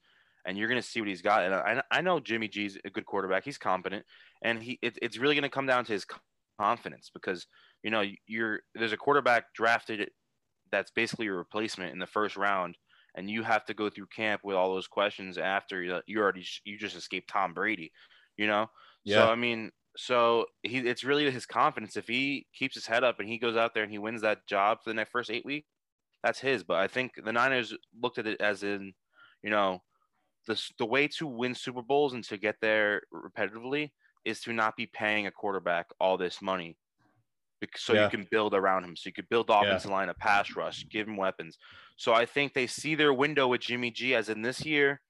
and 0.46 0.56
you're 0.56 0.68
gonna 0.68 0.82
see 0.82 1.00
what 1.00 1.08
he's 1.08 1.22
got. 1.22 1.44
And 1.44 1.54
I 1.54 1.82
I 1.90 2.00
know 2.02 2.20
Jimmy 2.20 2.48
G's 2.48 2.78
a 2.84 2.90
good 2.90 3.06
quarterback. 3.06 3.44
He's 3.44 3.58
competent, 3.58 4.04
and 4.42 4.62
he 4.62 4.78
it, 4.82 4.98
it's 5.02 5.18
really 5.18 5.34
gonna 5.34 5.48
come 5.48 5.66
down 5.66 5.84
to 5.86 5.92
his 5.92 6.06
confidence 6.62 7.10
because 7.12 7.46
you 7.82 7.90
know 7.90 8.04
you're 8.26 8.60
there's 8.74 8.92
a 8.92 8.96
quarterback 8.96 9.52
drafted 9.54 10.10
that's 10.70 10.90
basically 10.90 11.26
your 11.26 11.36
replacement 11.36 11.92
in 11.92 11.98
the 11.98 12.06
first 12.06 12.36
round 12.36 12.76
and 13.14 13.28
you 13.28 13.42
have 13.42 13.64
to 13.66 13.74
go 13.74 13.90
through 13.90 14.06
camp 14.06 14.40
with 14.44 14.56
all 14.56 14.72
those 14.72 14.86
questions 14.86 15.36
after 15.38 15.82
you, 15.82 16.00
you 16.06 16.20
already 16.20 16.46
you 16.64 16.78
just 16.78 16.96
escaped 16.96 17.28
Tom 17.28 17.52
Brady, 17.52 17.92
you 18.36 18.46
know. 18.46 18.66
Yeah. 19.04 19.16
So 19.16 19.30
I 19.30 19.34
mean, 19.34 19.70
so 19.96 20.46
he 20.62 20.78
it's 20.78 21.04
really 21.04 21.30
his 21.30 21.46
confidence. 21.46 21.96
If 21.96 22.08
he 22.08 22.46
keeps 22.54 22.74
his 22.74 22.86
head 22.86 23.04
up 23.04 23.20
and 23.20 23.28
he 23.28 23.38
goes 23.38 23.56
out 23.56 23.74
there 23.74 23.82
and 23.82 23.92
he 23.92 23.98
wins 23.98 24.22
that 24.22 24.46
job 24.46 24.78
for 24.82 24.90
the 24.90 24.94
next 24.94 25.10
first 25.10 25.30
eight 25.30 25.44
weeks, 25.44 25.68
that's 26.22 26.40
his. 26.40 26.62
But 26.62 26.78
I 26.78 26.88
think 26.88 27.12
the 27.22 27.32
Niners 27.32 27.74
looked 28.00 28.18
at 28.18 28.26
it 28.26 28.40
as 28.40 28.62
in, 28.62 28.94
you 29.42 29.50
know, 29.50 29.82
the 30.46 30.60
the 30.78 30.86
way 30.86 31.08
to 31.18 31.26
win 31.26 31.54
Super 31.54 31.82
Bowls 31.82 32.14
and 32.14 32.24
to 32.24 32.38
get 32.38 32.56
there 32.62 33.02
repetitively 33.12 33.90
is 34.24 34.40
to 34.40 34.52
not 34.52 34.76
be 34.76 34.86
paying 34.86 35.26
a 35.26 35.30
quarterback 35.30 35.86
all 36.00 36.16
this 36.16 36.40
money 36.42 36.76
so 37.76 37.94
yeah. 37.94 38.04
you 38.04 38.10
can 38.10 38.26
build 38.30 38.54
around 38.54 38.84
him. 38.84 38.96
So 38.96 39.08
you 39.08 39.12
could 39.12 39.28
build 39.28 39.50
offensive 39.50 39.90
yeah. 39.90 39.96
line, 39.96 40.08
a 40.08 40.14
pass 40.14 40.56
rush, 40.56 40.86
give 40.88 41.08
him 41.08 41.16
weapons. 41.16 41.58
So 41.96 42.14
I 42.14 42.26
think 42.26 42.54
they 42.54 42.66
see 42.66 42.94
their 42.94 43.12
window 43.12 43.48
with 43.48 43.60
Jimmy 43.60 43.90
G 43.90 44.14
as 44.14 44.28
in 44.28 44.42
this 44.42 44.64
year, 44.64 45.00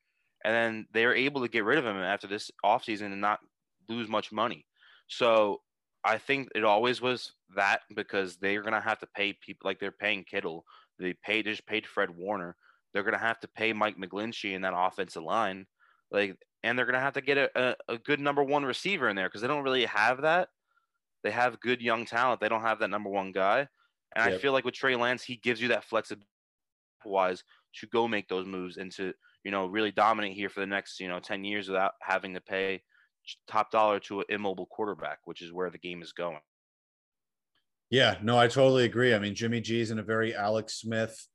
and 0.44 0.54
then 0.54 0.86
they're 0.92 1.14
able 1.14 1.40
to 1.42 1.48
get 1.48 1.64
rid 1.64 1.78
of 1.78 1.86
him 1.86 1.96
after 1.96 2.26
this 2.26 2.50
offseason 2.64 3.06
and 3.06 3.20
not 3.20 3.40
lose 3.88 4.08
much 4.08 4.32
money. 4.32 4.66
So 5.08 5.60
I 6.04 6.18
think 6.18 6.48
it 6.54 6.64
always 6.64 7.00
was 7.00 7.32
that 7.56 7.80
because 7.94 8.36
they're 8.36 8.62
gonna 8.62 8.80
have 8.80 8.98
to 9.00 9.08
pay 9.14 9.32
people 9.32 9.68
like 9.68 9.78
they're 9.78 9.92
paying 9.92 10.24
Kittle. 10.24 10.64
They 10.98 11.14
paid 11.24 11.46
just 11.46 11.66
paid 11.66 11.86
Fred 11.86 12.10
Warner. 12.10 12.56
They're 12.92 13.04
gonna 13.04 13.18
have 13.18 13.40
to 13.40 13.48
pay 13.48 13.72
Mike 13.72 13.96
McGlinchey 13.96 14.52
in 14.52 14.62
that 14.62 14.74
offensive 14.76 15.22
line. 15.22 15.66
Like 16.10 16.36
and 16.62 16.78
they're 16.78 16.86
gonna 16.86 17.00
have 17.00 17.14
to 17.14 17.20
get 17.20 17.38
a, 17.38 17.50
a, 17.54 17.76
a 17.94 17.98
good 17.98 18.20
number 18.20 18.42
one 18.42 18.64
receiver 18.64 19.08
in 19.08 19.16
there 19.16 19.28
because 19.28 19.40
they 19.40 19.48
don't 19.48 19.64
really 19.64 19.84
have 19.86 20.22
that. 20.22 20.48
They 21.22 21.30
have 21.30 21.60
good 21.60 21.80
young 21.80 22.04
talent. 22.04 22.40
They 22.40 22.48
don't 22.48 22.62
have 22.62 22.80
that 22.80 22.90
number 22.90 23.10
one 23.10 23.32
guy. 23.32 23.68
And 24.14 24.26
yep. 24.26 24.34
I 24.34 24.38
feel 24.38 24.52
like 24.52 24.64
with 24.64 24.74
Trey 24.74 24.96
Lance, 24.96 25.22
he 25.22 25.36
gives 25.36 25.60
you 25.60 25.68
that 25.68 25.84
flexibility 25.84 26.26
wise 27.04 27.42
to 27.80 27.86
go 27.86 28.06
make 28.06 28.28
those 28.28 28.46
moves 28.46 28.76
and 28.76 28.92
to, 28.92 29.12
you 29.44 29.50
know, 29.50 29.66
really 29.66 29.90
dominate 29.90 30.34
here 30.34 30.48
for 30.48 30.60
the 30.60 30.66
next, 30.66 31.00
you 31.00 31.08
know, 31.08 31.20
10 31.20 31.44
years 31.44 31.68
without 31.68 31.92
having 32.00 32.34
to 32.34 32.40
pay 32.40 32.82
top 33.48 33.70
dollar 33.70 33.98
to 34.00 34.20
an 34.20 34.26
immobile 34.28 34.66
quarterback, 34.66 35.18
which 35.24 35.42
is 35.42 35.52
where 35.52 35.70
the 35.70 35.78
game 35.78 36.02
is 36.02 36.12
going. 36.12 36.40
Yeah, 37.90 38.16
no, 38.22 38.38
I 38.38 38.48
totally 38.48 38.84
agree. 38.84 39.14
I 39.14 39.18
mean, 39.18 39.34
Jimmy 39.34 39.60
G's 39.60 39.90
in 39.90 39.98
a 39.98 40.02
very 40.02 40.34
Alex 40.34 40.80
Smith 40.80 41.26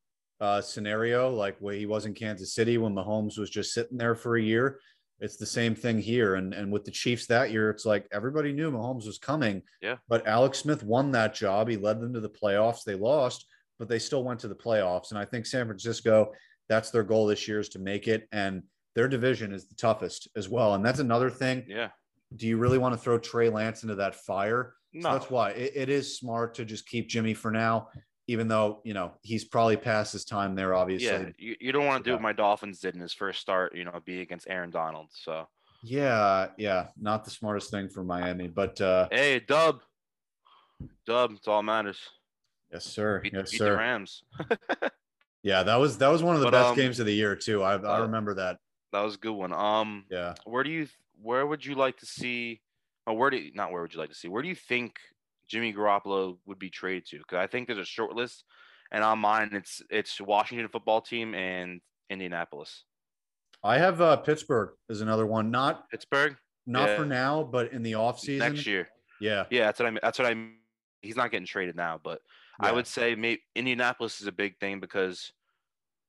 uh, 0.42 0.62
scenario, 0.62 1.30
like 1.30 1.56
where 1.60 1.76
he 1.76 1.86
was 1.86 2.06
in 2.06 2.14
Kansas 2.14 2.54
City 2.54 2.78
when 2.78 2.94
Mahomes 2.94 3.38
was 3.38 3.50
just 3.50 3.74
sitting 3.74 3.98
there 3.98 4.16
for 4.16 4.38
a 4.38 4.42
year 4.42 4.80
it's 5.20 5.38
the 5.38 5.46
same 5.46 5.76
thing 5.76 6.00
here. 6.00 6.36
And 6.36 6.54
and 6.54 6.72
with 6.72 6.86
the 6.86 6.92
Chiefs 6.92 7.28
that 7.28 7.52
year, 7.52 7.70
it's 7.70 7.86
like 7.86 8.08
everybody 8.12 8.54
knew 8.54 8.72
Mahomes 8.72 9.06
was 9.06 9.18
coming. 9.18 9.64
Yeah. 9.82 9.98
But 10.08 10.28
Alex 10.28 10.60
Smith 10.60 10.84
won 10.84 11.12
that 11.12 11.34
job. 11.34 11.68
He 11.68 11.78
led 11.78 12.00
them 12.00 12.14
to 12.14 12.20
the 12.20 12.30
playoffs. 12.30 12.84
They 12.84 12.96
lost, 12.96 13.46
but 13.80 13.88
they 13.88 14.00
still 14.00 14.24
went 14.24 14.40
to 14.42 14.48
the 14.48 14.56
playoffs. 14.56 15.12
And 15.12 15.20
I 15.20 15.26
think 15.26 15.46
San 15.46 15.66
Francisco, 15.66 16.34
that's 16.70 16.92
their 16.92 17.04
goal 17.04 17.28
this 17.28 17.48
year 17.48 17.60
is 17.60 17.70
to 17.70 17.80
make 17.80 18.08
it. 18.08 18.28
And 18.32 18.64
their 18.96 19.08
division 19.08 19.54
is 19.54 19.68
the 19.68 19.76
toughest 19.76 20.28
as 20.36 20.50
well. 20.50 20.76
And 20.76 20.86
that's 20.86 21.00
another 21.00 21.30
thing. 21.30 21.66
Yeah. 21.68 21.90
Do 22.36 22.48
you 22.48 22.58
really 22.58 22.78
want 22.78 22.94
to 22.94 23.00
throw 23.00 23.18
Trey 23.18 23.50
Lance 23.50 23.84
into 23.84 23.96
that 23.96 24.16
fire? 24.16 24.74
No. 24.94 25.02
So 25.02 25.14
that's 25.14 25.32
why 25.32 25.52
it, 25.52 25.74
it 25.76 25.90
is 25.90 26.18
smart 26.18 26.56
to 26.56 26.66
just 26.66 26.88
keep 26.88 27.08
Jimmy 27.08 27.34
for 27.34 27.52
now 27.52 27.90
even 28.28 28.48
though 28.48 28.82
you 28.84 28.94
know 28.94 29.14
he's 29.22 29.46
probably 29.46 29.78
past 29.78 30.14
his 30.14 30.26
time 30.26 30.56
there. 30.56 30.74
Obviously, 30.74 31.08
yeah. 31.08 31.30
You, 31.38 31.56
you 31.60 31.72
don't 31.72 31.86
want 31.86 32.04
to 32.04 32.10
do 32.10 32.14
what 32.14 32.22
my 32.22 32.34
Dolphins 32.34 32.80
did 32.80 32.96
in 32.96 33.02
his 33.02 33.14
first 33.14 33.40
start. 33.40 33.76
You 33.76 33.86
know, 33.86 34.00
be 34.06 34.22
against 34.22 34.48
Aaron 34.50 34.70
Donald. 34.70 35.08
So 35.12 35.48
yeah, 35.84 36.48
yeah, 36.58 36.88
not 37.00 37.24
the 37.24 37.32
smartest 37.32 37.72
thing 37.72 37.90
for 37.90 38.04
Miami, 38.04 38.48
but 38.48 38.80
uh, 38.82 39.08
hey, 39.12 39.40
Dub, 39.40 39.82
Dub, 41.06 41.32
it's 41.32 41.48
all 41.48 41.64
matters. 41.64 42.00
Yes, 42.72 42.86
sir. 42.86 43.22
Beat, 43.22 43.34
yes, 43.34 43.52
beat 43.52 43.58
sir. 43.58 43.72
The 43.72 43.78
Rams. 43.78 44.24
yeah, 45.44 45.64
that 45.64 45.76
was 45.76 45.98
that 46.00 46.10
was 46.10 46.22
one 46.22 46.36
of 46.36 46.42
the 46.42 46.48
but, 46.48 46.52
best 46.52 46.70
um, 46.70 46.76
games 46.76 47.00
of 47.00 47.06
the 47.06 47.14
year 47.14 47.36
too. 47.36 47.64
I, 47.64 47.76
I 47.78 48.00
remember 48.00 48.34
that. 48.36 48.58
That 48.92 49.02
was 49.02 49.16
a 49.16 49.20
good 49.20 49.34
one. 49.34 49.54
Um, 49.54 50.06
yeah. 50.10 50.36
Where 50.46 50.64
do 50.64 50.70
you 50.70 50.88
where 51.22 51.46
would 51.46 51.66
you 51.66 51.76
like 51.76 51.98
to 51.98 52.06
see? 52.06 52.62
Or 53.06 53.16
where 53.16 53.30
do 53.30 53.38
you, 53.38 53.52
not 53.54 53.72
where 53.72 53.82
would 53.82 53.94
you 53.94 54.00
like 54.02 54.10
to 54.10 54.16
see? 54.16 54.28
Where 54.28 54.42
do 54.42 54.50
you 54.50 54.56
think 54.56 54.96
Jimmy 55.48 55.74
Garoppolo 55.74 56.38
would 56.46 56.60
be 56.60 56.70
traded 56.70 57.08
to 57.08 57.18
because 57.18 57.38
I 57.38 57.48
think 57.48 57.68
there's 57.68 57.80
a 57.80 57.86
short 57.86 58.14
list, 58.14 58.44
and 58.92 59.04
on 59.04 59.20
mine 59.20 59.50
it's 59.54 59.82
it's 59.90 60.20
Washington 60.20 60.68
football 60.70 61.02
team 61.02 61.34
and 61.34 61.82
Indianapolis. 62.10 62.84
I 63.64 63.78
have 63.78 64.02
uh, 64.02 64.18
Pittsburgh 64.18 64.72
is 64.90 65.02
another 65.02 65.26
one. 65.26 65.52
Not 65.52 65.90
Pittsburgh. 65.90 66.36
Not 66.66 66.90
yeah. 66.90 66.98
for 66.98 67.06
now, 67.06 67.44
but 67.44 67.72
in 67.72 67.82
the 67.82 67.94
offseason. 67.94 68.40
next 68.40 68.68
year. 68.68 68.90
Yeah, 69.20 69.46
yeah, 69.50 69.66
that's 69.66 69.80
what 69.80 69.88
I 69.88 69.92
mean. 69.92 70.00
That's 70.04 70.20
what 70.20 70.28
I. 70.28 70.34
Mean. 70.34 70.56
He's 71.02 71.16
not 71.16 71.32
getting 71.32 71.48
traded 71.48 71.76
now, 71.76 72.00
but 72.04 72.22
yeah. 72.62 72.70
I 72.70 72.72
would 72.72 72.88
say 72.88 73.16
maybe 73.16 73.42
Indianapolis 73.56 74.20
is 74.20 74.28
a 74.28 74.32
big 74.32 74.60
thing 74.60 74.80
because 74.80 75.32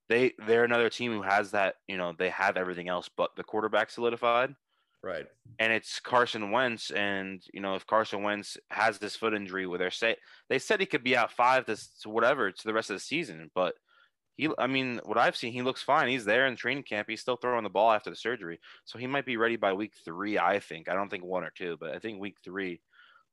they 0.08 0.32
they're 0.46 0.64
another 0.64 0.90
team 0.90 1.12
who 1.12 1.22
has 1.22 1.52
that. 1.52 1.76
You 1.86 1.96
know, 1.96 2.12
they 2.18 2.30
have 2.30 2.56
everything 2.56 2.88
else 2.88 3.08
but 3.16 3.30
the 3.36 3.44
quarterback 3.44 3.90
solidified. 3.90 4.54
Right. 5.02 5.26
And 5.58 5.72
it's 5.72 6.00
Carson 6.00 6.50
Wentz, 6.50 6.90
and 6.90 7.40
you 7.52 7.60
know 7.60 7.74
if 7.74 7.86
Carson 7.86 8.22
Wentz 8.22 8.56
has 8.70 8.98
this 8.98 9.16
foot 9.16 9.34
injury, 9.34 9.66
where 9.66 9.78
they 9.78 9.90
say 9.90 10.16
they 10.48 10.58
said 10.58 10.80
he 10.80 10.86
could 10.86 11.04
be 11.04 11.16
out 11.16 11.32
five 11.32 11.66
to, 11.66 11.76
to 12.02 12.08
whatever 12.08 12.50
to 12.50 12.66
the 12.66 12.74
rest 12.74 12.90
of 12.90 12.96
the 12.96 13.00
season, 13.00 13.50
but 13.54 13.74
he, 14.36 14.48
I 14.56 14.68
mean, 14.68 15.00
what 15.04 15.18
I've 15.18 15.36
seen, 15.36 15.52
he 15.52 15.62
looks 15.62 15.82
fine. 15.82 16.08
He's 16.08 16.24
there 16.24 16.46
in 16.46 16.54
training 16.54 16.84
camp. 16.84 17.08
He's 17.08 17.20
still 17.20 17.36
throwing 17.36 17.64
the 17.64 17.70
ball 17.70 17.90
after 17.92 18.08
the 18.10 18.16
surgery, 18.16 18.60
so 18.84 18.98
he 18.98 19.06
might 19.06 19.26
be 19.26 19.36
ready 19.36 19.56
by 19.56 19.72
week 19.72 19.92
three. 20.04 20.38
I 20.38 20.60
think. 20.60 20.88
I 20.88 20.94
don't 20.94 21.08
think 21.08 21.24
one 21.24 21.44
or 21.44 21.52
two, 21.56 21.76
but 21.78 21.90
I 21.90 21.98
think 21.98 22.20
week 22.20 22.36
three. 22.44 22.80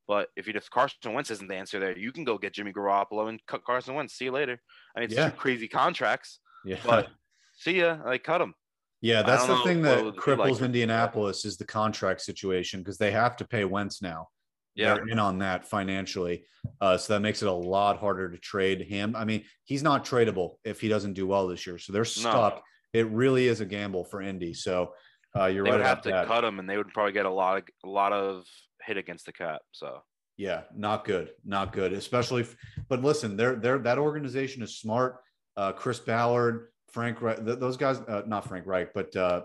But 0.08 0.30
if 0.36 0.48
you 0.48 0.54
if 0.56 0.70
Carson 0.70 1.14
Wentz 1.14 1.32
isn't 1.32 1.48
the 1.48 1.56
answer 1.56 1.80
there, 1.80 1.98
you 1.98 2.12
can 2.12 2.24
go 2.24 2.38
get 2.38 2.54
Jimmy 2.54 2.74
Garoppolo 2.74 3.30
and 3.30 3.40
cut 3.48 3.64
Carson 3.64 3.96
Wentz. 3.96 4.14
See 4.14 4.26
you 4.26 4.32
later. 4.32 4.60
I 4.96 5.00
mean, 5.00 5.06
it's 5.06 5.16
yeah. 5.16 5.30
two 5.30 5.36
crazy 5.36 5.68
contracts. 5.68 6.40
Yeah. 6.64 6.78
But 6.86 7.08
see 7.56 7.80
ya. 7.80 7.98
Like 8.04 8.24
cut 8.24 8.42
him. 8.42 8.54
Yeah, 9.02 9.22
that's 9.22 9.46
the 9.46 9.58
thing 9.58 9.82
that 9.84 10.04
cripples 10.16 10.54
like 10.54 10.62
Indianapolis 10.62 11.46
is 11.46 11.58
the 11.58 11.66
contract 11.66 12.22
situation 12.22 12.80
because 12.80 12.98
they 12.98 13.12
have 13.12 13.38
to 13.38 13.46
pay 13.46 13.66
Wentz 13.66 14.02
now. 14.02 14.30
Yeah, 14.74 14.96
They're 14.96 15.08
in 15.08 15.20
on 15.20 15.40
that 15.40 15.66
financially, 15.66 16.44
uh, 16.82 16.98
so 16.98 17.14
that 17.14 17.22
makes 17.22 17.42
it 17.42 17.48
a 17.48 17.54
lot 17.54 17.98
harder 17.98 18.30
to 18.30 18.38
trade 18.38 18.82
him. 18.82 19.16
I 19.16 19.24
mean, 19.24 19.46
he's 19.64 19.84
not 19.84 20.04
tradable 20.04 20.56
if 20.66 20.82
he 20.82 20.90
doesn't 20.90 21.14
do 21.14 21.26
well 21.26 21.48
this 21.48 21.66
year, 21.66 21.78
so 21.78 21.94
they're 21.94 22.04
stuck. 22.04 22.56
No. 22.56 22.62
It 22.94 23.08
really 23.08 23.48
is 23.48 23.62
a 23.62 23.66
gamble 23.66 24.04
for 24.04 24.22
Indy. 24.22 24.54
So 24.54 24.94
uh, 25.38 25.46
you're 25.46 25.64
they 25.64 25.72
right. 25.72 25.78
Would 25.78 25.86
have 25.86 26.02
to 26.04 26.10
that. 26.10 26.28
cut 26.28 26.44
him, 26.44 26.60
and 26.60 26.70
they 26.70 26.78
would 26.78 26.90
probably 26.90 27.14
get 27.14 27.26
a 27.26 27.30
lot 27.30 27.58
of 27.58 27.64
a 27.86 27.90
lot 27.90 28.12
of 28.12 28.46
hit 28.82 28.98
against 28.98 29.26
the 29.26 29.34
cap. 29.34 29.62
So 29.72 30.02
yeah, 30.38 30.64
not 30.76 31.06
good, 31.06 31.32
not 31.46 31.72
good. 31.72 31.94
Especially, 31.94 32.42
if, 32.42 32.56
but 32.90 33.02
listen, 33.02 33.38
they're 33.38 33.56
they're 33.56 33.80
that 33.80 33.98
organization 33.98 34.62
is 34.62 34.78
smart. 34.78 35.18
Uh, 35.56 35.72
Chris 35.72 36.00
Ballard, 36.00 36.68
Frank 36.96 37.22
Reich, 37.22 37.40
those 37.42 37.76
guys, 37.76 38.00
uh, 38.08 38.22
not 38.26 38.48
Frank 38.48 38.66
Reich, 38.66 38.94
but 38.94 39.14
uh, 39.18 39.42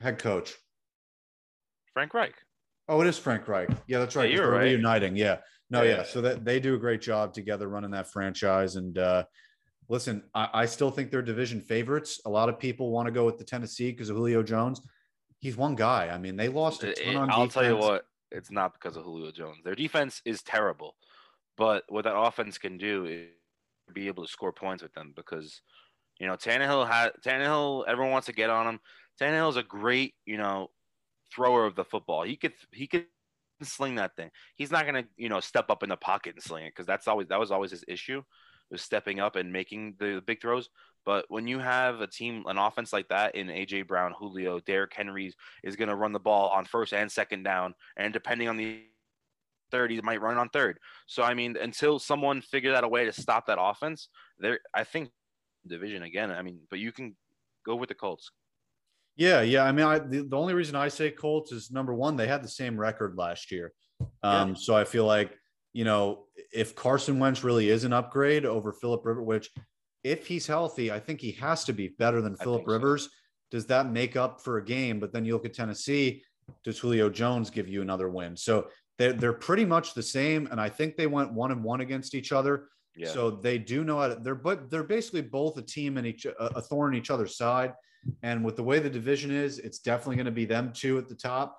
head 0.00 0.18
coach. 0.18 0.54
Frank 1.92 2.14
Reich. 2.14 2.32
Oh, 2.88 3.02
it 3.02 3.06
is 3.06 3.18
Frank 3.18 3.46
Reich. 3.46 3.68
Yeah, 3.86 3.98
that's 3.98 4.16
right. 4.16 4.30
Yeah, 4.30 4.36
you're 4.36 4.50
right. 4.50 4.62
Reuniting. 4.62 5.14
Yeah. 5.14 5.36
No, 5.68 5.82
yeah. 5.82 5.96
yeah. 5.96 6.02
So 6.04 6.22
that 6.22 6.46
they 6.46 6.60
do 6.60 6.74
a 6.74 6.78
great 6.78 7.02
job 7.02 7.34
together 7.34 7.68
running 7.68 7.90
that 7.90 8.10
franchise. 8.10 8.76
And 8.76 8.96
uh, 8.96 9.24
listen, 9.90 10.22
I, 10.34 10.48
I 10.54 10.64
still 10.64 10.90
think 10.90 11.10
they're 11.10 11.20
division 11.20 11.60
favorites. 11.60 12.22
A 12.24 12.30
lot 12.30 12.48
of 12.48 12.58
people 12.58 12.90
want 12.90 13.04
to 13.04 13.12
go 13.12 13.26
with 13.26 13.36
the 13.36 13.44
Tennessee 13.44 13.90
because 13.90 14.08
of 14.08 14.16
Julio 14.16 14.42
Jones. 14.42 14.80
He's 15.40 15.58
one 15.58 15.74
guy. 15.74 16.08
I 16.08 16.16
mean, 16.16 16.36
they 16.36 16.48
lost 16.48 16.84
a 16.84 16.94
ton 16.94 17.16
on 17.16 17.30
I'll 17.30 17.36
defense. 17.46 17.52
tell 17.52 17.64
you 17.64 17.76
what, 17.76 18.06
it's 18.30 18.50
not 18.50 18.72
because 18.72 18.96
of 18.96 19.04
Julio 19.04 19.30
Jones. 19.30 19.58
Their 19.62 19.74
defense 19.74 20.22
is 20.24 20.42
terrible, 20.42 20.96
but 21.58 21.84
what 21.90 22.04
that 22.04 22.16
offense 22.16 22.56
can 22.56 22.78
do 22.78 23.04
is 23.04 23.28
be 23.92 24.06
able 24.06 24.24
to 24.24 24.32
score 24.32 24.52
points 24.52 24.82
with 24.82 24.94
them 24.94 25.12
because– 25.14 25.60
you 26.18 26.26
know, 26.26 26.34
Tannehill 26.34 26.88
had 26.88 27.12
Tannehill. 27.24 27.84
Everyone 27.88 28.12
wants 28.12 28.26
to 28.26 28.32
get 28.32 28.50
on 28.50 28.66
him. 28.66 28.80
Tannehill 29.20 29.50
is 29.50 29.56
a 29.56 29.62
great, 29.62 30.14
you 30.24 30.36
know, 30.36 30.70
thrower 31.34 31.66
of 31.66 31.74
the 31.74 31.84
football. 31.84 32.22
He 32.22 32.36
could 32.36 32.52
he 32.72 32.86
could 32.86 33.06
sling 33.62 33.96
that 33.96 34.16
thing. 34.16 34.30
He's 34.56 34.70
not 34.70 34.86
gonna, 34.86 35.04
you 35.16 35.28
know, 35.28 35.40
step 35.40 35.70
up 35.70 35.82
in 35.82 35.88
the 35.88 35.96
pocket 35.96 36.34
and 36.34 36.42
sling 36.42 36.66
it 36.66 36.70
because 36.70 36.86
that's 36.86 37.08
always 37.08 37.28
that 37.28 37.40
was 37.40 37.50
always 37.50 37.70
his 37.70 37.84
issue, 37.88 38.22
was 38.70 38.82
stepping 38.82 39.20
up 39.20 39.36
and 39.36 39.52
making 39.52 39.96
the, 39.98 40.16
the 40.16 40.22
big 40.22 40.40
throws. 40.40 40.68
But 41.04 41.26
when 41.28 41.46
you 41.46 41.58
have 41.58 42.00
a 42.00 42.06
team, 42.06 42.44
an 42.46 42.56
offense 42.56 42.92
like 42.92 43.08
that 43.08 43.34
in 43.34 43.48
AJ 43.48 43.86
Brown, 43.86 44.14
Julio, 44.18 44.58
Derrick 44.60 44.94
Henry 44.94 45.34
is 45.62 45.76
to 45.76 45.94
run 45.94 46.12
the 46.12 46.18
ball 46.18 46.48
on 46.48 46.64
first 46.64 46.94
and 46.94 47.10
second 47.10 47.42
down, 47.42 47.74
and 47.96 48.12
depending 48.12 48.48
on 48.48 48.56
the 48.56 48.82
third, 49.70 49.90
he 49.90 50.00
might 50.00 50.22
run 50.22 50.38
on 50.38 50.48
third. 50.48 50.78
So 51.06 51.22
I 51.22 51.34
mean, 51.34 51.56
until 51.60 51.98
someone 51.98 52.40
figured 52.40 52.74
out 52.74 52.84
a 52.84 52.88
way 52.88 53.04
to 53.04 53.12
stop 53.12 53.46
that 53.46 53.58
offense, 53.60 54.08
there, 54.38 54.60
I 54.72 54.84
think 54.84 55.10
division 55.66 56.02
again. 56.02 56.30
I 56.30 56.42
mean, 56.42 56.60
but 56.70 56.78
you 56.78 56.92
can 56.92 57.16
go 57.64 57.76
with 57.76 57.88
the 57.88 57.94
Colts. 57.94 58.30
Yeah, 59.16 59.42
yeah. 59.42 59.64
I 59.64 59.72
mean, 59.72 59.86
I, 59.86 59.98
the, 59.98 60.22
the 60.22 60.36
only 60.36 60.54
reason 60.54 60.76
I 60.76 60.88
say 60.88 61.10
Colts 61.10 61.52
is 61.52 61.70
number 61.70 61.94
one, 61.94 62.16
they 62.16 62.26
had 62.26 62.42
the 62.42 62.48
same 62.48 62.78
record 62.78 63.16
last 63.16 63.50
year. 63.50 63.72
Um, 64.22 64.50
yeah. 64.50 64.54
So 64.58 64.76
I 64.76 64.84
feel 64.84 65.06
like, 65.06 65.32
you 65.72 65.84
know, 65.84 66.24
if 66.52 66.74
Carson 66.74 67.18
Wentz 67.18 67.44
really 67.44 67.70
is 67.70 67.84
an 67.84 67.92
upgrade 67.92 68.44
over 68.44 68.72
Philip 68.72 69.04
Rivers, 69.04 69.24
which 69.24 69.50
if 70.02 70.26
he's 70.26 70.46
healthy, 70.46 70.90
I 70.92 71.00
think 71.00 71.20
he 71.20 71.32
has 71.32 71.64
to 71.64 71.72
be 71.72 71.88
better 71.88 72.20
than 72.20 72.36
Philip 72.36 72.66
Rivers. 72.66 73.04
So. 73.04 73.10
Does 73.50 73.66
that 73.66 73.92
make 73.92 74.16
up 74.16 74.40
for 74.40 74.56
a 74.56 74.64
game? 74.64 74.98
But 74.98 75.12
then 75.12 75.24
you 75.24 75.34
look 75.34 75.44
at 75.44 75.54
Tennessee, 75.54 76.24
does 76.64 76.76
Julio 76.76 77.08
Jones 77.08 77.50
give 77.50 77.68
you 77.68 77.82
another 77.82 78.08
win? 78.08 78.36
So 78.36 78.66
they're, 78.98 79.12
they're 79.12 79.32
pretty 79.32 79.64
much 79.64 79.94
the 79.94 80.02
same. 80.02 80.48
And 80.50 80.60
I 80.60 80.68
think 80.68 80.96
they 80.96 81.06
went 81.06 81.32
one 81.32 81.52
and 81.52 81.62
one 81.62 81.80
against 81.80 82.16
each 82.16 82.32
other. 82.32 82.66
Yeah. 82.96 83.08
So 83.08 83.30
they 83.30 83.58
do 83.58 83.84
know 83.84 83.98
how 83.98 84.08
to, 84.08 84.14
they're, 84.16 84.34
but 84.34 84.70
they're 84.70 84.84
basically 84.84 85.22
both 85.22 85.56
a 85.58 85.62
team 85.62 85.96
and 85.96 86.06
each, 86.06 86.26
a 86.26 86.60
thorn 86.60 86.94
in 86.94 87.00
each 87.00 87.10
other's 87.10 87.36
side. 87.36 87.72
And 88.22 88.44
with 88.44 88.56
the 88.56 88.62
way 88.62 88.78
the 88.78 88.90
division 88.90 89.30
is, 89.30 89.58
it's 89.58 89.78
definitely 89.78 90.16
going 90.16 90.26
to 90.26 90.32
be 90.32 90.44
them 90.44 90.72
two 90.72 90.98
at 90.98 91.08
the 91.08 91.14
top. 91.14 91.58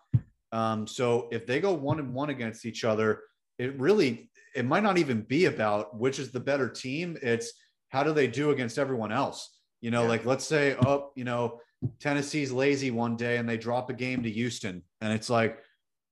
Um, 0.51 0.87
so 0.87 1.27
if 1.31 1.45
they 1.45 1.59
go 1.59 1.73
one 1.73 1.99
and 1.99 2.13
one 2.13 2.29
against 2.29 2.65
each 2.65 2.83
other, 2.83 3.21
it 3.57 3.77
really 3.79 4.29
it 4.55 4.65
might 4.65 4.83
not 4.83 4.97
even 4.97 5.21
be 5.21 5.45
about 5.45 5.99
which 5.99 6.19
is 6.19 6.31
the 6.31 6.39
better 6.39 6.69
team. 6.69 7.17
It's 7.21 7.51
how 7.89 8.03
do 8.03 8.13
they 8.13 8.27
do 8.27 8.51
against 8.51 8.77
everyone 8.77 9.11
else? 9.11 9.57
You 9.81 9.91
know, 9.91 10.03
yeah. 10.03 10.09
like 10.09 10.25
let's 10.25 10.45
say, 10.45 10.75
oh, 10.85 11.11
you 11.15 11.25
know, 11.25 11.59
Tennessee's 11.99 12.51
lazy 12.51 12.89
one 12.89 13.15
day 13.17 13.37
and 13.37 13.47
they 13.47 13.57
drop 13.57 13.89
a 13.89 13.93
game 13.93 14.23
to 14.23 14.29
Houston, 14.29 14.81
and 15.01 15.13
it's 15.13 15.29
like, 15.29 15.59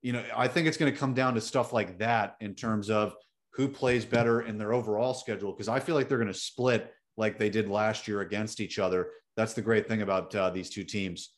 you 0.02 0.12
know, 0.12 0.24
I 0.36 0.48
think 0.48 0.68
it's 0.68 0.78
going 0.78 0.92
to 0.92 1.00
come 1.00 1.14
down 1.14 1.36
to 1.36 1.42
stuff 1.42 1.72
like 1.72 2.00
that 2.00 2.36
in 2.42 2.54
terms 2.56 2.90
of 2.90 3.16
who 3.56 3.68
plays 3.68 4.06
better 4.06 4.42
in 4.42 4.58
their 4.58 4.74
overall 4.74 5.14
schedule 5.14 5.52
because 5.52 5.70
I 5.70 5.80
feel 5.80 5.96
like 5.96 6.10
they're 6.10 6.18
going 6.18 6.28
to 6.28 6.34
split 6.34 6.94
like 7.18 7.38
they 7.38 7.50
did 7.50 7.70
last 7.70 8.08
year 8.08 8.22
against 8.22 8.60
each 8.60 8.80
other 8.80 9.10
that's 9.36 9.54
the 9.54 9.62
great 9.62 9.88
thing 9.88 10.02
about 10.02 10.34
uh, 10.36 10.50
these 10.50 10.70
two 10.70 10.84
teams. 10.84 11.32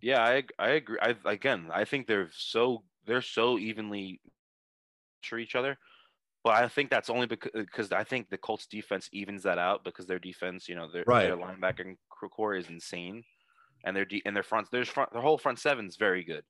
Yeah, 0.00 0.22
I 0.22 0.44
I 0.58 0.70
agree. 0.70 0.98
I 1.00 1.16
again, 1.24 1.68
I 1.72 1.84
think 1.84 2.06
they're 2.06 2.30
so 2.32 2.82
they're 3.06 3.22
so 3.22 3.58
evenly 3.58 4.20
to 5.24 5.36
each 5.36 5.54
other, 5.54 5.76
but 6.44 6.54
I 6.54 6.68
think 6.68 6.90
that's 6.90 7.10
only 7.10 7.26
because 7.26 7.50
because 7.54 7.92
I 7.92 8.04
think 8.04 8.30
the 8.30 8.38
Colts 8.38 8.66
defense 8.66 9.08
evens 9.12 9.42
that 9.42 9.58
out 9.58 9.84
because 9.84 10.06
their 10.06 10.18
defense, 10.18 10.68
you 10.68 10.76
know, 10.76 10.90
their 10.90 11.04
right. 11.06 11.24
their 11.24 11.36
linebacker 11.36 11.96
core 12.30 12.54
is 12.54 12.68
insane, 12.68 13.24
and 13.84 13.96
their 13.96 14.04
de- 14.04 14.22
and 14.24 14.34
their 14.34 14.42
front 14.42 14.70
their 14.70 14.84
front 14.84 15.12
their 15.12 15.22
whole 15.22 15.38
front 15.38 15.58
seven 15.58 15.86
is 15.86 15.96
very 15.96 16.24
good. 16.24 16.44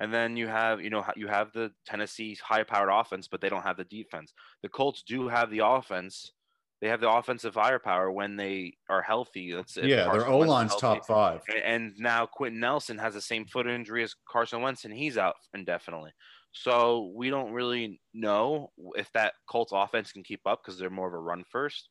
And 0.00 0.14
then 0.14 0.36
you 0.36 0.46
have, 0.46 0.80
you 0.80 0.90
know, 0.90 1.04
you 1.16 1.26
have 1.26 1.52
the 1.52 1.72
Tennessee 1.84 2.38
high-powered 2.42 2.88
offense, 2.92 3.26
but 3.26 3.40
they 3.40 3.48
don't 3.48 3.64
have 3.64 3.76
the 3.76 3.84
defense. 3.84 4.32
The 4.62 4.68
Colts 4.68 5.02
do 5.02 5.26
have 5.26 5.50
the 5.50 5.66
offense, 5.66 6.32
they 6.80 6.88
have 6.88 7.00
the 7.00 7.10
offensive 7.10 7.54
firepower 7.54 8.12
when 8.12 8.36
they 8.36 8.74
are 8.88 9.02
healthy. 9.02 9.52
Say 9.66 9.88
yeah, 9.88 10.08
their 10.12 10.28
O 10.28 10.38
line's 10.38 10.76
top 10.76 11.04
five. 11.04 11.40
And 11.64 11.94
now 11.98 12.26
Quenton 12.26 12.60
Nelson 12.60 12.98
has 12.98 13.14
the 13.14 13.20
same 13.20 13.46
foot 13.46 13.66
injury 13.66 14.04
as 14.04 14.14
Carson 14.28 14.62
Wentz, 14.62 14.84
and 14.84 14.94
he's 14.94 15.18
out 15.18 15.34
indefinitely. 15.52 16.12
So 16.52 17.12
we 17.16 17.30
don't 17.30 17.52
really 17.52 18.00
know 18.14 18.70
if 18.94 19.10
that 19.12 19.34
Colts 19.50 19.72
offense 19.74 20.12
can 20.12 20.22
keep 20.22 20.42
up 20.46 20.60
because 20.62 20.78
they're 20.78 20.90
more 20.90 21.08
of 21.08 21.14
a 21.14 21.18
run 21.18 21.44
first. 21.50 21.88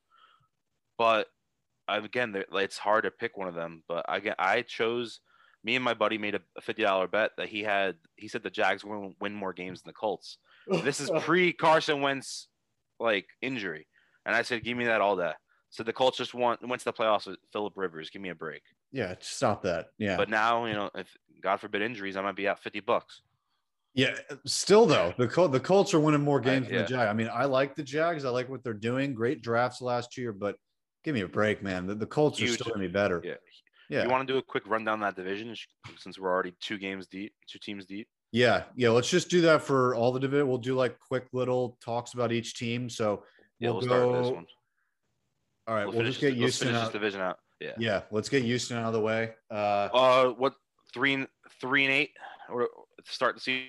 But 0.97 1.27
again, 1.89 2.33
it's 2.53 2.77
hard 2.77 3.03
to 3.03 3.11
pick 3.11 3.37
one 3.37 3.49
of 3.49 3.55
them. 3.55 3.83
But 3.89 4.05
again, 4.07 4.35
I 4.39 4.61
chose. 4.61 5.19
Me 5.67 5.75
and 5.75 5.83
my 5.83 5.93
buddy 5.93 6.17
made 6.17 6.33
a 6.33 6.39
fifty 6.61 6.83
dollar 6.83 7.09
bet 7.09 7.31
that 7.35 7.49
he 7.49 7.61
had. 7.61 7.95
He 8.15 8.29
said 8.29 8.41
the 8.41 8.49
Jags 8.49 8.85
will 8.85 9.13
win 9.19 9.33
more 9.33 9.51
games 9.51 9.81
than 9.81 9.89
the 9.89 9.93
Colts. 9.93 10.37
This 10.65 11.01
is 11.01 11.11
pre 11.19 11.51
Carson 11.51 11.99
Wentz 11.99 12.47
like 13.01 13.25
injury. 13.41 13.85
And 14.25 14.33
I 14.33 14.43
said, 14.43 14.63
give 14.63 14.77
me 14.77 14.85
that 14.85 15.01
all 15.01 15.17
day. 15.17 15.33
So 15.69 15.83
the 15.83 15.91
Colts 15.91 16.17
just 16.17 16.33
want 16.33 16.65
went 16.65 16.79
to 16.79 16.85
the 16.85 16.93
playoffs 16.93 17.27
with 17.27 17.35
Philip 17.51 17.73
Rivers. 17.75 18.09
Give 18.09 18.21
me 18.21 18.29
a 18.29 18.35
break. 18.35 18.61
Yeah, 18.93 19.15
stop 19.19 19.61
that. 19.63 19.87
Yeah. 19.97 20.15
But 20.15 20.29
now, 20.29 20.63
you 20.67 20.73
know, 20.73 20.89
if 20.95 21.09
God 21.41 21.57
forbid 21.57 21.81
injuries, 21.81 22.15
I 22.15 22.21
might 22.21 22.37
be 22.37 22.47
out 22.47 22.63
50 22.63 22.79
bucks. 22.79 23.21
Yeah, 23.93 24.15
still 24.45 24.85
though, 24.85 25.13
the 25.17 25.27
Col- 25.27 25.49
the 25.49 25.59
Colts 25.59 25.93
are 25.93 25.99
winning 25.99 26.21
more 26.21 26.39
games 26.39 26.67
I, 26.67 26.69
yeah. 26.69 26.75
than 26.75 26.81
the 26.83 26.89
Jags. 26.89 27.09
I 27.09 27.13
mean, 27.13 27.29
I 27.33 27.43
like 27.43 27.75
the 27.75 27.83
Jags. 27.83 28.23
I 28.23 28.29
like 28.29 28.47
what 28.47 28.63
they're 28.63 28.73
doing. 28.73 29.13
Great 29.13 29.41
drafts 29.41 29.81
last 29.81 30.17
year, 30.17 30.31
but 30.31 30.55
give 31.03 31.13
me 31.13 31.21
a 31.21 31.27
break, 31.27 31.61
man. 31.61 31.87
The, 31.87 31.95
the 31.95 32.05
Colts 32.05 32.39
Huge. 32.39 32.51
are 32.51 32.53
still 32.53 32.67
going 32.67 32.83
to 32.83 32.87
be 32.87 32.93
better. 32.93 33.21
Yeah. 33.21 33.33
Yeah. 33.89 34.03
You 34.03 34.09
want 34.09 34.27
to 34.27 34.33
do 34.33 34.37
a 34.37 34.41
quick 34.41 34.63
rundown 34.67 34.99
that 35.01 35.15
division 35.15 35.55
since 35.97 36.19
we're 36.19 36.31
already 36.31 36.53
two 36.59 36.77
games 36.77 37.07
deep, 37.07 37.33
two 37.49 37.59
teams 37.59 37.85
deep? 37.85 38.07
Yeah. 38.31 38.63
Yeah. 38.75 38.89
Let's 38.89 39.09
just 39.09 39.29
do 39.29 39.41
that 39.41 39.61
for 39.61 39.95
all 39.95 40.11
the 40.11 40.19
division. 40.19 40.47
We'll 40.47 40.57
do 40.57 40.75
like 40.75 40.99
quick 40.99 41.27
little 41.31 41.77
talks 41.83 42.13
about 42.13 42.31
each 42.31 42.55
team. 42.55 42.89
So 42.89 43.23
yeah, 43.59 43.69
we'll, 43.69 43.79
we'll 43.79 43.87
start 43.87 44.07
with 44.07 44.21
this 44.23 44.31
one. 44.31 44.45
All 45.67 45.75
right, 45.75 45.85
we'll, 45.85 45.97
we'll 45.97 46.05
just 46.05 46.21
get 46.21 46.33
Houston 46.35 46.73
out. 46.73 46.93
division 46.93 47.19
out. 47.19 47.39
Yeah. 47.59 47.73
Yeah, 47.77 48.01
let's 48.11 48.29
get 48.29 48.43
Houston 48.43 48.77
out 48.77 48.85
of 48.85 48.93
the 48.93 49.01
way. 49.01 49.33
Uh, 49.51 49.89
uh 49.93 50.29
what 50.29 50.53
three 50.93 51.13
and 51.13 51.27
three 51.59 51.83
and 51.85 51.93
eight 51.93 52.11
or 52.49 52.69
start 53.05 53.35
the 53.35 53.41
season? 53.41 53.67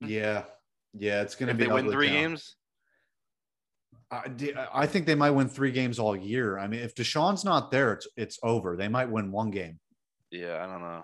Yeah, 0.00 0.44
yeah, 0.92 1.22
it's 1.22 1.34
gonna 1.34 1.54
be. 1.54 1.66
They 1.66 1.72
win 1.72 1.90
three 1.90 2.08
games. 2.08 2.56
I, 4.10 4.68
I 4.72 4.86
think 4.86 5.06
they 5.06 5.14
might 5.14 5.30
win 5.30 5.48
three 5.48 5.72
games 5.72 5.98
all 5.98 6.16
year. 6.16 6.58
I 6.58 6.66
mean, 6.66 6.80
if 6.80 6.94
Deshaun's 6.94 7.44
not 7.44 7.70
there, 7.70 7.92
it's 7.92 8.06
it's 8.16 8.38
over. 8.42 8.76
They 8.76 8.88
might 8.88 9.10
win 9.10 9.30
one 9.32 9.50
game. 9.50 9.78
Yeah, 10.30 10.64
I 10.64 10.66
don't 10.66 10.82
know. 10.82 11.02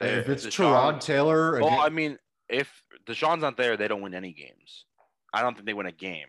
They, 0.00 0.10
if 0.10 0.28
it's 0.28 0.46
Deshaun, 0.46 0.94
Tyrod 0.94 1.00
Taylor, 1.00 1.60
well, 1.60 1.80
I 1.80 1.88
mean, 1.88 2.18
if 2.48 2.82
Deshaun's 3.06 3.42
not 3.42 3.56
there, 3.56 3.76
they 3.76 3.88
don't 3.88 4.02
win 4.02 4.14
any 4.14 4.32
games. 4.32 4.86
I 5.32 5.42
don't 5.42 5.54
think 5.54 5.66
they 5.66 5.74
win 5.74 5.86
a 5.86 5.92
game 5.92 6.26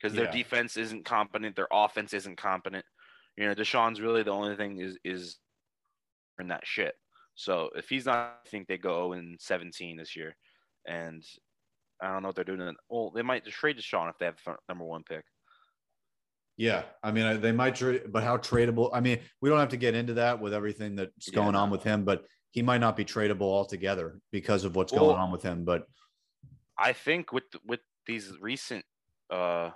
because 0.00 0.14
their 0.14 0.26
yeah. 0.26 0.32
defense 0.32 0.76
isn't 0.76 1.04
competent, 1.04 1.56
their 1.56 1.68
offense 1.72 2.12
isn't 2.12 2.36
competent. 2.36 2.84
You 3.36 3.46
know, 3.46 3.54
Deshaun's 3.54 4.00
really 4.00 4.22
the 4.22 4.30
only 4.30 4.56
thing 4.56 4.80
is 4.80 4.98
is 5.04 5.38
in 6.38 6.48
that 6.48 6.66
shit. 6.66 6.94
So 7.34 7.70
if 7.74 7.88
he's 7.88 8.06
not, 8.06 8.40
I 8.44 8.48
think 8.48 8.68
they 8.68 8.78
go 8.78 9.12
in 9.14 9.36
17 9.38 9.96
this 9.96 10.16
year, 10.16 10.36
and 10.86 11.24
I 12.00 12.12
don't 12.12 12.22
know 12.22 12.28
what 12.28 12.36
they're 12.36 12.44
doing. 12.44 12.74
Well, 12.88 13.10
they 13.10 13.22
might 13.22 13.44
just 13.44 13.56
trade 13.56 13.78
Deshaun 13.78 14.10
if 14.10 14.18
they 14.18 14.26
have 14.26 14.36
the 14.44 14.56
number 14.68 14.84
one 14.84 15.02
pick. 15.04 15.24
Yeah, 16.56 16.82
I 17.02 17.12
mean, 17.12 17.40
they 17.40 17.52
might 17.52 17.74
trade, 17.74 18.02
but 18.08 18.22
how 18.22 18.36
tradable? 18.36 18.90
I 18.92 19.00
mean, 19.00 19.20
we 19.40 19.48
don't 19.48 19.58
have 19.58 19.70
to 19.70 19.76
get 19.76 19.94
into 19.94 20.14
that 20.14 20.40
with 20.40 20.52
everything 20.52 20.96
that's 20.96 21.30
going 21.30 21.54
yeah. 21.54 21.60
on 21.60 21.70
with 21.70 21.82
him, 21.82 22.04
but 22.04 22.24
he 22.50 22.62
might 22.62 22.78
not 22.78 22.96
be 22.96 23.04
tradable 23.04 23.42
altogether 23.42 24.20
because 24.30 24.64
of 24.64 24.76
what's 24.76 24.92
well, 24.92 25.06
going 25.06 25.16
on 25.16 25.32
with 25.32 25.42
him. 25.42 25.64
But 25.64 25.86
I 26.78 26.92
think 26.92 27.32
with 27.32 27.44
with 27.66 27.80
these 28.06 28.32
recent 28.40 28.84
uh 29.30 29.70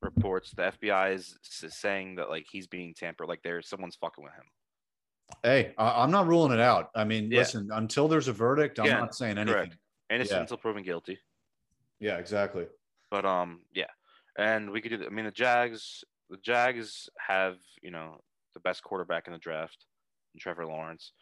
reports 0.00 0.50
the 0.50 0.72
FBI 0.72 1.14
is, 1.14 1.36
saying 1.42 2.16
that 2.16 2.28
like 2.28 2.46
he's 2.50 2.66
being 2.66 2.94
tampered, 2.94 3.28
like 3.28 3.42
there's 3.42 3.68
someone's 3.68 3.96
fucking 3.96 4.24
with 4.24 4.32
him. 4.32 4.44
Hey, 5.42 5.74
I'm 5.78 6.10
not 6.10 6.26
ruling 6.26 6.52
it 6.52 6.60
out. 6.60 6.90
I 6.94 7.04
mean, 7.04 7.30
yeah. 7.30 7.38
listen, 7.38 7.68
until 7.72 8.08
there's 8.08 8.28
a 8.28 8.32
verdict, 8.32 8.78
I'm 8.78 8.86
yeah, 8.86 8.98
not 8.98 9.14
saying 9.14 9.38
anything. 9.38 9.54
Correct. 9.54 9.76
Innocent 10.10 10.36
yeah. 10.36 10.40
until 10.40 10.56
proven 10.56 10.82
guilty. 10.82 11.18
Yeah, 12.00 12.16
exactly. 12.16 12.66
But 13.10 13.24
um, 13.24 13.60
yeah, 13.74 13.90
and 14.38 14.70
we 14.70 14.80
could 14.80 14.90
do. 14.90 14.96
The, 14.98 15.06
I 15.06 15.10
mean, 15.10 15.26
the 15.26 15.30
Jags, 15.30 16.02
the 16.30 16.36
Jags 16.38 17.08
have 17.26 17.56
you 17.82 17.90
know 17.90 18.20
the 18.54 18.60
best 18.60 18.82
quarterback 18.82 19.26
in 19.26 19.32
the 19.32 19.38
draft, 19.38 19.86
Trevor 20.38 20.66
Lawrence. 20.66 21.12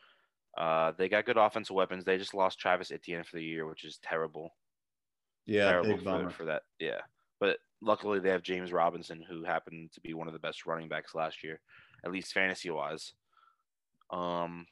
Uh, 0.56 0.92
they 0.96 1.08
got 1.08 1.26
good 1.26 1.36
offensive 1.36 1.76
weapons. 1.76 2.04
They 2.04 2.16
just 2.16 2.34
lost 2.34 2.58
Travis 2.58 2.90
Etienne 2.90 3.24
for 3.24 3.36
the 3.36 3.44
year, 3.44 3.66
which 3.66 3.84
is 3.84 3.98
terrible. 4.02 4.54
Yeah, 5.44 5.70
terrible 5.70 5.98
for, 5.98 6.30
for 6.30 6.44
that. 6.46 6.62
Yeah, 6.78 7.00
but 7.40 7.58
luckily 7.80 8.20
they 8.20 8.30
have 8.30 8.42
James 8.42 8.72
Robinson, 8.72 9.22
who 9.28 9.44
happened 9.44 9.90
to 9.92 10.00
be 10.00 10.14
one 10.14 10.26
of 10.26 10.32
the 10.32 10.38
best 10.38 10.66
running 10.66 10.88
backs 10.88 11.14
last 11.14 11.44
year, 11.44 11.60
at 12.04 12.10
least 12.10 12.32
fantasy 12.32 12.70
wise. 12.70 13.12
Um, 14.10 14.66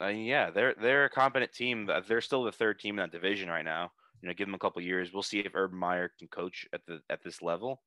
and 0.00 0.26
yeah, 0.26 0.50
they're 0.50 0.74
they're 0.80 1.06
a 1.06 1.10
competent 1.10 1.52
team. 1.52 1.88
They're 2.06 2.20
still 2.20 2.44
the 2.44 2.52
third 2.52 2.78
team 2.78 2.98
in 2.98 3.04
that 3.04 3.12
division 3.12 3.48
right 3.48 3.64
now. 3.64 3.92
You 4.20 4.28
know, 4.28 4.34
give 4.34 4.46
them 4.46 4.54
a 4.54 4.58
couple 4.58 4.82
years. 4.82 5.12
We'll 5.12 5.22
see 5.22 5.40
if 5.40 5.54
Urban 5.54 5.78
Meyer 5.78 6.10
can 6.18 6.28
coach 6.28 6.66
at 6.72 6.80
the 6.86 7.00
at 7.10 7.22
this 7.22 7.42
level. 7.42 7.82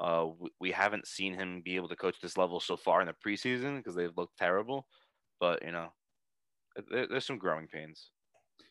Uh, 0.00 0.28
we, 0.38 0.50
we 0.60 0.70
haven't 0.70 1.06
seen 1.06 1.34
him 1.34 1.60
be 1.62 1.76
able 1.76 1.88
to 1.88 1.96
coach 1.96 2.16
this 2.22 2.38
level 2.38 2.58
so 2.58 2.76
far 2.76 3.02
in 3.02 3.06
the 3.06 3.14
preseason 3.24 3.76
because 3.76 3.94
they've 3.94 4.16
looked 4.16 4.38
terrible. 4.38 4.86
But 5.38 5.62
you 5.64 5.72
know, 5.72 5.88
there, 6.90 7.06
there's 7.06 7.26
some 7.26 7.38
growing 7.38 7.68
pains. 7.68 8.10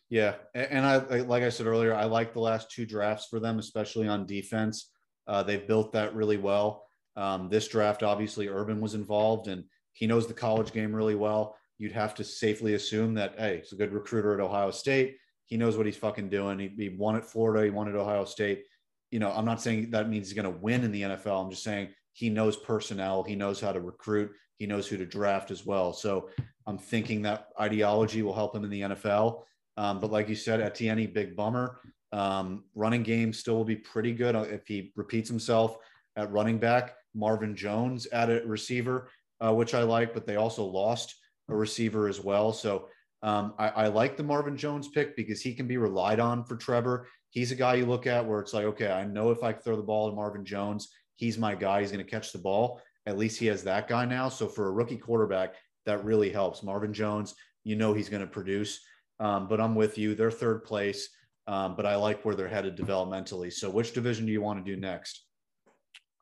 Yeah, 0.09 0.35
and 0.55 0.85
I 0.85 0.97
like 1.21 1.43
I 1.43 1.49
said 1.49 1.67
earlier, 1.67 1.93
I 1.93 2.05
like 2.05 2.33
the 2.33 2.39
last 2.39 2.71
two 2.71 2.85
drafts 2.85 3.27
for 3.29 3.39
them, 3.39 3.59
especially 3.59 4.07
on 4.07 4.25
defense. 4.25 4.89
Uh, 5.27 5.43
they've 5.43 5.67
built 5.67 5.93
that 5.93 6.15
really 6.15 6.37
well. 6.37 6.87
Um, 7.15 7.47
this 7.49 7.67
draft, 7.67 8.01
obviously, 8.01 8.47
Urban 8.47 8.81
was 8.81 8.95
involved, 8.95 9.47
and 9.47 9.65
he 9.93 10.07
knows 10.07 10.25
the 10.25 10.33
college 10.33 10.71
game 10.71 10.95
really 10.95 11.13
well. 11.13 11.55
You'd 11.77 11.91
have 11.91 12.15
to 12.15 12.23
safely 12.23 12.73
assume 12.73 13.13
that 13.15 13.35
hey, 13.37 13.59
he's 13.59 13.71
a 13.71 13.75
good 13.75 13.93
recruiter 13.93 14.33
at 14.33 14.39
Ohio 14.39 14.71
State. 14.71 15.17
He 15.45 15.57
knows 15.57 15.77
what 15.77 15.85
he's 15.85 15.97
fucking 15.97 16.29
doing. 16.29 16.57
He, 16.57 16.69
he 16.75 16.89
won 16.89 17.15
at 17.15 17.25
Florida. 17.25 17.63
He 17.63 17.69
won 17.69 17.87
at 17.87 17.95
Ohio 17.95 18.25
State. 18.25 18.63
You 19.11 19.19
know, 19.19 19.31
I'm 19.31 19.45
not 19.45 19.61
saying 19.61 19.91
that 19.91 20.09
means 20.09 20.27
he's 20.27 20.35
going 20.35 20.51
to 20.51 20.59
win 20.59 20.83
in 20.83 20.91
the 20.91 21.01
NFL. 21.01 21.43
I'm 21.43 21.49
just 21.49 21.63
saying 21.63 21.89
he 22.13 22.29
knows 22.29 22.57
personnel, 22.57 23.23
he 23.23 23.35
knows 23.35 23.59
how 23.59 23.71
to 23.71 23.79
recruit, 23.79 24.31
he 24.57 24.65
knows 24.65 24.87
who 24.87 24.97
to 24.97 25.05
draft 25.05 25.51
as 25.51 25.65
well. 25.65 25.93
So 25.93 26.29
I'm 26.67 26.77
thinking 26.77 27.21
that 27.23 27.47
ideology 27.59 28.21
will 28.21 28.33
help 28.33 28.55
him 28.55 28.63
in 28.63 28.69
the 28.69 28.81
NFL. 28.81 29.43
Um, 29.77 29.99
but 29.99 30.11
like 30.11 30.27
you 30.27 30.35
said, 30.35 30.61
Etienne, 30.61 31.11
big 31.11 31.35
bummer. 31.35 31.79
Um, 32.11 32.63
running 32.75 33.03
game 33.03 33.31
still 33.31 33.55
will 33.55 33.65
be 33.65 33.75
pretty 33.75 34.11
good 34.11 34.35
if 34.35 34.67
he 34.67 34.91
repeats 34.95 35.29
himself 35.29 35.77
at 36.15 36.31
running 36.31 36.57
back. 36.57 36.95
Marvin 37.15 37.55
Jones 37.55 38.05
at 38.07 38.29
a 38.29 38.41
receiver, 38.45 39.09
uh, 39.43 39.53
which 39.53 39.73
I 39.73 39.83
like, 39.83 40.13
but 40.13 40.25
they 40.25 40.35
also 40.35 40.63
lost 40.63 41.15
a 41.49 41.55
receiver 41.55 42.07
as 42.07 42.21
well. 42.21 42.53
So 42.53 42.87
um, 43.21 43.53
I, 43.57 43.69
I, 43.69 43.87
like 43.87 44.15
the 44.15 44.23
Marvin 44.23 44.55
Jones 44.55 44.87
pick 44.87 45.15
because 45.15 45.41
he 45.41 45.53
can 45.53 45.67
be 45.67 45.77
relied 45.77 46.19
on 46.19 46.43
for 46.43 46.55
Trevor. 46.55 47.07
He's 47.31 47.51
a 47.51 47.55
guy 47.55 47.75
you 47.75 47.85
look 47.85 48.07
at 48.07 48.25
where 48.25 48.39
it's 48.39 48.53
like, 48.53 48.65
okay, 48.65 48.91
I 48.91 49.05
know 49.05 49.31
if 49.31 49.43
I 49.43 49.53
throw 49.53 49.75
the 49.75 49.83
ball 49.83 50.09
to 50.09 50.15
Marvin 50.15 50.45
Jones, 50.45 50.89
he's 51.15 51.37
my 51.37 51.55
guy. 51.55 51.81
He's 51.81 51.91
going 51.91 52.03
to 52.03 52.09
catch 52.09 52.31
the 52.31 52.39
ball. 52.39 52.81
At 53.05 53.17
least 53.17 53.39
he 53.39 53.45
has 53.47 53.63
that 53.63 53.87
guy 53.87 54.05
now. 54.05 54.29
So 54.29 54.47
for 54.47 54.67
a 54.67 54.71
rookie 54.71 54.97
quarterback, 54.97 55.55
that 55.85 56.03
really 56.03 56.31
helps. 56.31 56.63
Marvin 56.63 56.93
Jones, 56.93 57.35
you 57.63 57.75
know 57.75 57.93
he's 57.93 58.09
going 58.09 58.21
to 58.21 58.27
produce. 58.27 58.79
Um, 59.19 59.47
but 59.47 59.59
I'm 59.59 59.75
with 59.75 59.97
you. 59.97 60.15
They're 60.15 60.31
third 60.31 60.63
place, 60.63 61.09
um, 61.47 61.75
but 61.75 61.85
I 61.85 61.95
like 61.95 62.23
where 62.23 62.35
they're 62.35 62.47
headed 62.47 62.77
developmentally. 62.77 63.51
So 63.51 63.69
which 63.69 63.93
division 63.93 64.25
do 64.25 64.31
you 64.31 64.41
want 64.41 64.63
to 64.63 64.71
do 64.71 64.79
next? 64.79 65.25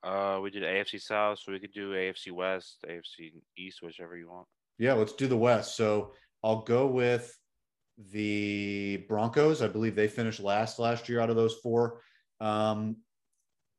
Uh, 0.04 0.40
we 0.42 0.50
did 0.50 0.64
AFC 0.64 1.02
South, 1.02 1.40
so 1.40 1.52
we 1.52 1.60
could 1.60 1.74
do 1.74 1.92
AFC 1.92 2.32
West, 2.32 2.86
AFC 2.88 3.34
East, 3.58 3.80
whichever 3.82 4.18
you 4.18 4.30
want. 4.30 4.48
Yeah, 4.80 4.94
let's 4.94 5.14
do 5.14 5.28
the 5.28 5.38
West. 5.38 5.76
So 5.76 6.14
I'll 6.44 6.62
go 6.62 6.88
with 6.88 7.36
the 8.12 9.06
Broncos. 9.08 9.62
I 9.62 9.68
believe 9.68 9.96
they 9.96 10.08
finished 10.08 10.40
last 10.40 10.80
last 10.80 11.10
year 11.10 11.20
out 11.20 11.30
of 11.30 11.36
those 11.36 11.56
four. 11.56 12.02
Um, 12.40 12.98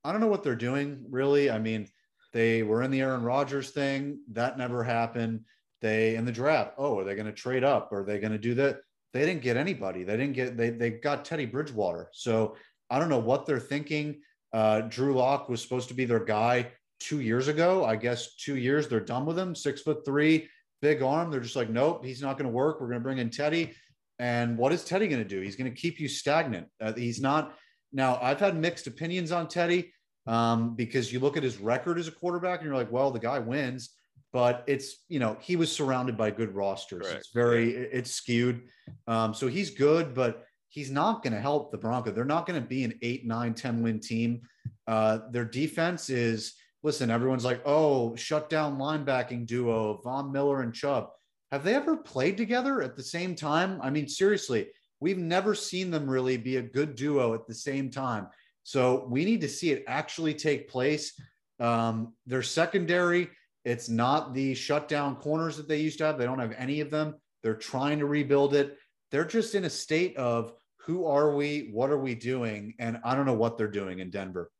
I 0.04 0.12
don't 0.12 0.20
know 0.20 0.26
what 0.28 0.42
they're 0.42 0.56
doing 0.56 1.04
really. 1.08 1.50
I 1.50 1.58
mean, 1.58 1.88
they 2.32 2.62
were 2.62 2.82
in 2.82 2.90
the 2.90 3.00
Aaron 3.00 3.22
Rodgers 3.22 3.70
thing. 3.70 4.20
That 4.32 4.58
never 4.58 4.82
happened. 4.82 5.44
They 5.80 6.16
in 6.16 6.24
the 6.24 6.32
draft. 6.32 6.74
Oh, 6.78 6.98
are 6.98 7.04
they 7.04 7.14
going 7.14 7.26
to 7.26 7.32
trade 7.32 7.64
up? 7.64 7.92
Are 7.92 8.04
they 8.04 8.18
going 8.18 8.32
to 8.32 8.38
do 8.38 8.54
that? 8.54 8.80
They 9.12 9.24
didn't 9.24 9.42
get 9.42 9.56
anybody. 9.56 10.04
They 10.04 10.16
didn't 10.16 10.34
get. 10.34 10.56
They 10.56 10.70
they 10.70 10.90
got 10.90 11.24
Teddy 11.24 11.46
Bridgewater. 11.46 12.10
So 12.12 12.56
I 12.90 12.98
don't 12.98 13.08
know 13.08 13.18
what 13.18 13.46
they're 13.46 13.60
thinking. 13.60 14.20
Uh, 14.52 14.82
Drew 14.82 15.14
Lock 15.14 15.48
was 15.48 15.62
supposed 15.62 15.88
to 15.88 15.94
be 15.94 16.04
their 16.04 16.24
guy 16.24 16.70
two 17.00 17.20
years 17.20 17.48
ago. 17.48 17.84
I 17.84 17.96
guess 17.96 18.34
two 18.36 18.56
years 18.56 18.88
they're 18.88 19.00
done 19.00 19.24
with 19.24 19.38
him. 19.38 19.54
Six 19.54 19.82
foot 19.82 20.04
three, 20.04 20.48
big 20.82 21.02
arm. 21.02 21.30
They're 21.30 21.40
just 21.40 21.56
like, 21.56 21.70
nope, 21.70 22.04
he's 22.04 22.22
not 22.22 22.38
going 22.38 22.50
to 22.50 22.54
work. 22.54 22.80
We're 22.80 22.88
going 22.88 23.00
to 23.00 23.04
bring 23.04 23.18
in 23.18 23.30
Teddy. 23.30 23.74
And 24.18 24.58
what 24.58 24.72
is 24.72 24.84
Teddy 24.84 25.06
going 25.08 25.22
to 25.22 25.28
do? 25.28 25.40
He's 25.40 25.56
going 25.56 25.72
to 25.72 25.80
keep 25.80 26.00
you 26.00 26.08
stagnant. 26.08 26.66
Uh, 26.80 26.92
he's 26.92 27.20
not. 27.20 27.54
Now, 27.92 28.18
I've 28.20 28.40
had 28.40 28.56
mixed 28.56 28.86
opinions 28.86 29.32
on 29.32 29.48
Teddy 29.48 29.92
um, 30.26 30.74
because 30.74 31.12
you 31.12 31.20
look 31.20 31.36
at 31.36 31.42
his 31.42 31.58
record 31.58 31.98
as 31.98 32.08
a 32.08 32.12
quarterback 32.12 32.60
and 32.60 32.66
you're 32.66 32.76
like, 32.76 32.92
well, 32.92 33.10
the 33.10 33.18
guy 33.18 33.38
wins, 33.38 33.90
but 34.32 34.64
it's 34.66 35.04
you 35.08 35.18
know 35.18 35.36
he 35.40 35.56
was 35.56 35.72
surrounded 35.72 36.16
by 36.16 36.30
good 36.30 36.54
rosters. 36.54 37.02
Correct. 37.02 37.18
It's 37.18 37.30
very 37.32 37.70
it's 37.70 38.10
skewed. 38.10 38.62
Um, 39.06 39.32
so 39.32 39.46
he's 39.46 39.70
good, 39.70 40.14
but 40.14 40.44
he's 40.68 40.90
not 40.90 41.22
going 41.22 41.32
to 41.32 41.40
help 41.40 41.70
the 41.70 41.78
Broncos. 41.78 42.14
They're 42.14 42.24
not 42.24 42.46
going 42.46 42.60
to 42.60 42.66
be 42.66 42.84
an 42.84 42.94
eight, 43.02 43.26
nine, 43.26 43.54
10 43.54 43.82
win 43.82 44.00
team. 44.00 44.42
Uh, 44.86 45.20
their 45.30 45.44
defense 45.44 46.10
is 46.10 46.54
listen. 46.82 47.10
Everyone's 47.10 47.44
like, 47.44 47.62
oh, 47.64 48.14
shut 48.16 48.50
down 48.50 48.78
linebacking 48.78 49.46
duo 49.46 50.00
Von 50.04 50.30
Miller 50.30 50.62
and 50.62 50.74
Chubb. 50.74 51.08
Have 51.50 51.64
they 51.64 51.74
ever 51.74 51.96
played 51.96 52.36
together 52.36 52.82
at 52.82 52.96
the 52.96 53.02
same 53.02 53.34
time? 53.34 53.80
I 53.82 53.90
mean, 53.90 54.06
seriously, 54.06 54.68
we've 55.00 55.18
never 55.18 55.54
seen 55.54 55.90
them 55.90 56.08
really 56.08 56.36
be 56.36 56.56
a 56.56 56.62
good 56.62 56.94
duo 56.94 57.34
at 57.34 57.46
the 57.46 57.54
same 57.54 57.90
time. 57.90 58.28
So 58.64 59.06
we 59.08 59.24
need 59.24 59.40
to 59.40 59.48
see 59.48 59.70
it 59.70 59.84
actually 59.86 60.34
take 60.34 60.68
place. 60.68 61.18
Um, 61.58 62.12
their 62.26 62.42
secondary, 62.42 63.30
it's 63.64 63.88
not 63.88 64.34
the 64.34 64.54
shutdown 64.54 65.16
corners 65.16 65.56
that 65.56 65.68
they 65.68 65.78
used 65.78 65.98
to 65.98 66.04
have. 66.04 66.18
They 66.18 66.26
don't 66.26 66.38
have 66.38 66.54
any 66.58 66.80
of 66.80 66.90
them. 66.90 67.14
They're 67.42 67.54
trying 67.56 67.98
to 68.00 68.06
rebuild 68.06 68.54
it. 68.54 68.76
They're 69.10 69.24
just 69.24 69.54
in 69.54 69.64
a 69.64 69.70
state 69.70 70.16
of 70.18 70.52
who 70.76 71.06
are 71.06 71.34
we? 71.34 71.70
What 71.72 71.90
are 71.90 71.98
we 71.98 72.14
doing? 72.14 72.74
And 72.78 72.98
I 73.04 73.14
don't 73.14 73.26
know 73.26 73.34
what 73.34 73.56
they're 73.56 73.68
doing 73.68 74.00
in 74.00 74.10
Denver. 74.10 74.50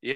Yeah. 0.00 0.14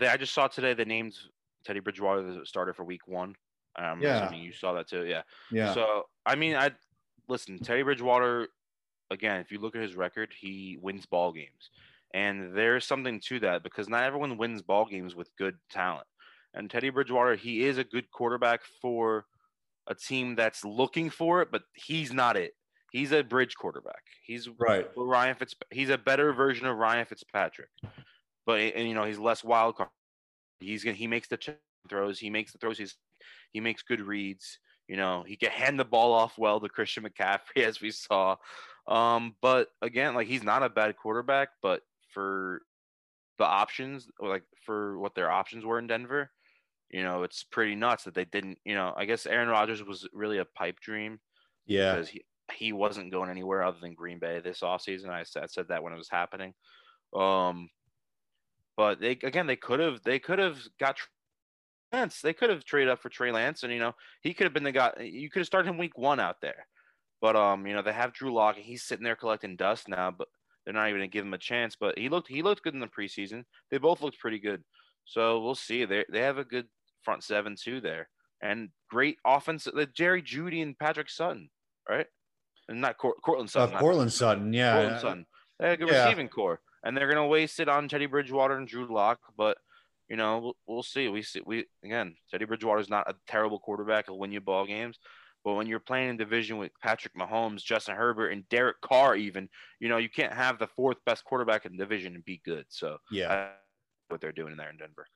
I 0.00 0.16
just 0.16 0.32
saw 0.32 0.48
today 0.48 0.74
the 0.74 0.84
names 0.84 1.28
Teddy 1.64 1.80
Bridgewater 1.80 2.22
the 2.22 2.46
starter 2.46 2.72
for 2.72 2.84
week 2.84 3.06
one. 3.06 3.34
Um, 3.78 3.84
I'm 3.84 4.02
yeah. 4.02 4.24
assuming 4.24 4.42
you 4.42 4.52
saw 4.52 4.74
that 4.74 4.88
too. 4.88 5.06
Yeah. 5.06 5.22
Yeah. 5.50 5.72
So 5.72 6.04
I 6.26 6.34
mean, 6.34 6.56
I 6.56 6.72
listen, 7.28 7.58
Teddy 7.58 7.82
Bridgewater, 7.82 8.48
again, 9.10 9.40
if 9.40 9.52
you 9.52 9.60
look 9.60 9.76
at 9.76 9.82
his 9.82 9.96
record, 9.96 10.34
he 10.38 10.78
wins 10.80 11.06
ball 11.06 11.32
games. 11.32 11.70
And 12.14 12.56
there's 12.56 12.86
something 12.86 13.20
to 13.26 13.40
that 13.40 13.62
because 13.62 13.88
not 13.88 14.04
everyone 14.04 14.38
wins 14.38 14.62
ball 14.62 14.86
games 14.86 15.14
with 15.14 15.34
good 15.36 15.56
talent. 15.70 16.06
And 16.54 16.70
Teddy 16.70 16.90
Bridgewater, 16.90 17.36
he 17.36 17.64
is 17.64 17.78
a 17.78 17.84
good 17.84 18.10
quarterback 18.10 18.62
for 18.80 19.26
a 19.86 19.94
team 19.94 20.34
that's 20.34 20.64
looking 20.64 21.10
for 21.10 21.42
it, 21.42 21.50
but 21.52 21.62
he's 21.74 22.12
not 22.12 22.36
it. 22.36 22.54
He's 22.90 23.12
a 23.12 23.22
bridge 23.22 23.54
quarterback. 23.56 24.02
He's 24.24 24.48
right. 24.58 24.88
Ryan 24.96 25.36
Fitz. 25.36 25.54
He's 25.70 25.90
a 25.90 25.98
better 25.98 26.32
version 26.32 26.66
of 26.66 26.78
Ryan 26.78 27.04
Fitzpatrick, 27.04 27.68
but 28.46 28.60
and 28.60 28.88
you 28.88 28.94
know 28.94 29.04
he's 29.04 29.18
less 29.18 29.44
wild 29.44 29.76
card. 29.76 29.90
He's 30.60 30.84
gonna 30.84 30.96
he 30.96 31.06
makes 31.06 31.28
the 31.28 31.38
throws. 31.88 32.18
He 32.18 32.30
makes 32.30 32.52
the 32.52 32.58
throws. 32.58 32.78
He's 32.78 32.96
he 33.52 33.60
makes 33.60 33.82
good 33.82 34.00
reads. 34.00 34.58
You 34.86 34.96
know 34.96 35.24
he 35.26 35.36
can 35.36 35.50
hand 35.50 35.78
the 35.78 35.84
ball 35.84 36.12
off 36.12 36.38
well 36.38 36.60
to 36.60 36.68
Christian 36.68 37.04
McCaffrey 37.04 37.56
as 37.64 37.80
we 37.80 37.90
saw. 37.90 38.36
Um, 38.86 39.34
but 39.42 39.68
again, 39.82 40.14
like 40.14 40.28
he's 40.28 40.42
not 40.42 40.62
a 40.62 40.70
bad 40.70 40.96
quarterback, 40.96 41.50
but 41.62 41.82
for 42.14 42.62
the 43.38 43.44
options, 43.44 44.08
like 44.18 44.44
for 44.64 44.98
what 44.98 45.14
their 45.14 45.30
options 45.30 45.64
were 45.64 45.78
in 45.78 45.86
Denver, 45.86 46.30
you 46.90 47.02
know, 47.02 47.22
it's 47.22 47.44
pretty 47.44 47.74
nuts 47.74 48.04
that 48.04 48.14
they 48.14 48.24
didn't. 48.24 48.58
You 48.64 48.74
know, 48.74 48.94
I 48.96 49.04
guess 49.04 49.26
Aaron 49.26 49.48
Rodgers 49.48 49.82
was 49.82 50.08
really 50.12 50.38
a 50.38 50.44
pipe 50.44 50.80
dream. 50.80 51.20
Yeah, 51.66 51.94
because 51.94 52.08
he 52.08 52.24
he 52.54 52.72
wasn't 52.72 53.12
going 53.12 53.30
anywhere 53.30 53.62
other 53.62 53.78
than 53.80 53.94
Green 53.94 54.18
Bay 54.18 54.40
this 54.40 54.60
offseason. 54.60 55.10
I 55.10 55.24
said, 55.24 55.42
I 55.42 55.46
said 55.46 55.68
that 55.68 55.82
when 55.82 55.92
it 55.92 55.98
was 55.98 56.08
happening. 56.10 56.54
Um, 57.14 57.68
but 58.76 59.00
they 59.00 59.12
again 59.22 59.46
they 59.46 59.56
could 59.56 59.80
have 59.80 60.02
they 60.02 60.18
could 60.18 60.38
have 60.38 60.58
got 60.80 60.96
Lance. 61.92 62.20
They 62.20 62.32
could 62.32 62.50
have 62.50 62.64
traded 62.64 62.90
up 62.90 63.00
for 63.00 63.08
Trey 63.08 63.32
Lance, 63.32 63.62
and 63.62 63.72
you 63.72 63.78
know 63.78 63.94
he 64.22 64.34
could 64.34 64.44
have 64.44 64.54
been 64.54 64.64
the 64.64 64.72
guy. 64.72 64.92
You 65.00 65.30
could 65.30 65.40
have 65.40 65.46
started 65.46 65.68
him 65.68 65.78
week 65.78 65.96
one 65.96 66.20
out 66.20 66.36
there. 66.40 66.66
But 67.20 67.36
um, 67.36 67.66
you 67.66 67.74
know 67.74 67.82
they 67.82 67.92
have 67.92 68.12
Drew 68.12 68.32
Lock, 68.32 68.56
and 68.56 68.64
he's 68.64 68.82
sitting 68.82 69.04
there 69.04 69.16
collecting 69.16 69.56
dust 69.56 69.88
now. 69.88 70.10
But 70.10 70.28
they're 70.64 70.74
not 70.74 70.88
even 70.88 71.00
gonna 71.00 71.08
give 71.08 71.24
him 71.24 71.34
a 71.34 71.38
chance. 71.38 71.76
But 71.78 71.98
he 71.98 72.08
looked 72.08 72.28
he 72.28 72.42
looked 72.42 72.62
good 72.62 72.74
in 72.74 72.80
the 72.80 72.86
preseason. 72.86 73.44
They 73.70 73.78
both 73.78 74.02
looked 74.02 74.18
pretty 74.18 74.38
good. 74.38 74.62
So 75.04 75.40
we'll 75.40 75.54
see. 75.54 75.84
They 75.84 76.04
they 76.10 76.20
have 76.20 76.38
a 76.38 76.44
good 76.44 76.66
front 77.02 77.24
seven 77.24 77.56
too 77.60 77.80
there, 77.80 78.08
and 78.42 78.68
great 78.90 79.16
offense. 79.26 79.64
The 79.64 79.86
Jerry 79.86 80.22
Jeudy 80.22 80.62
and 80.62 80.78
Patrick 80.78 81.10
Sutton, 81.10 81.48
right? 81.88 82.06
And 82.68 82.82
not 82.82 82.98
Cor- 82.98 83.16
Courtland 83.24 83.48
Sutton. 83.48 83.76
Uh, 83.76 83.78
Courtland 83.78 84.12
Sutton, 84.12 84.52
yeah. 84.52 84.74
Courtland 84.74 85.00
Sutton. 85.00 85.26
They 85.58 85.70
have 85.70 85.74
a 85.74 85.76
good 85.78 85.88
yeah. 85.88 86.04
receiving 86.04 86.28
core, 86.28 86.60
and 86.84 86.96
they're 86.96 87.08
gonna 87.08 87.26
waste 87.26 87.60
it 87.60 87.68
on 87.68 87.88
Teddy 87.88 88.06
Bridgewater 88.06 88.58
and 88.58 88.68
Drew 88.68 88.92
Lock. 88.92 89.18
But 89.36 89.56
you 90.08 90.16
know, 90.16 90.38
we'll, 90.38 90.56
we'll 90.66 90.82
see. 90.82 91.08
We 91.08 91.22
see. 91.22 91.42
We 91.44 91.66
again, 91.84 92.14
Teddy 92.30 92.44
Bridgewater 92.44 92.80
is 92.80 92.90
not 92.90 93.10
a 93.10 93.14
terrible 93.26 93.58
quarterback. 93.58 94.06
He'll 94.06 94.18
win 94.18 94.32
you 94.32 94.40
ball 94.40 94.66
games. 94.66 94.98
But 95.44 95.54
when 95.54 95.66
you're 95.66 95.80
playing 95.80 96.10
in 96.10 96.16
division 96.16 96.58
with 96.58 96.72
Patrick 96.82 97.14
Mahomes, 97.14 97.62
Justin 97.62 97.96
Herbert, 97.96 98.30
and 98.30 98.48
Derek 98.48 98.80
Carr, 98.80 99.16
even 99.16 99.48
you 99.80 99.88
know 99.88 99.98
you 99.98 100.08
can't 100.08 100.32
have 100.32 100.58
the 100.58 100.66
fourth 100.66 100.98
best 101.06 101.24
quarterback 101.24 101.66
in 101.66 101.72
the 101.72 101.78
division 101.78 102.14
and 102.14 102.24
be 102.24 102.40
good. 102.44 102.64
So 102.68 102.98
yeah, 103.10 103.48
what 104.08 104.20
they're 104.20 104.32
doing 104.32 104.56
there 104.56 104.70
in 104.70 104.76
Denver. 104.76 105.06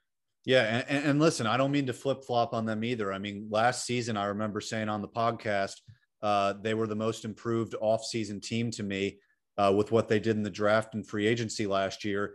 Yeah, 0.44 0.84
and, 0.88 1.04
and 1.04 1.20
listen, 1.20 1.46
I 1.46 1.56
don't 1.56 1.70
mean 1.70 1.86
to 1.86 1.92
flip 1.92 2.24
flop 2.24 2.52
on 2.52 2.66
them 2.66 2.82
either. 2.82 3.12
I 3.12 3.18
mean, 3.18 3.48
last 3.50 3.86
season 3.86 4.16
I 4.16 4.26
remember 4.26 4.60
saying 4.60 4.88
on 4.88 5.00
the 5.00 5.08
podcast 5.08 5.74
uh, 6.22 6.54
they 6.60 6.74
were 6.74 6.86
the 6.86 6.94
most 6.94 7.24
improved 7.24 7.74
offseason 7.82 8.42
team 8.42 8.70
to 8.72 8.82
me 8.82 9.18
uh, 9.58 9.72
with 9.76 9.92
what 9.92 10.08
they 10.08 10.20
did 10.20 10.36
in 10.36 10.42
the 10.42 10.50
draft 10.50 10.94
and 10.94 11.06
free 11.06 11.26
agency 11.26 11.66
last 11.66 12.04
year. 12.04 12.34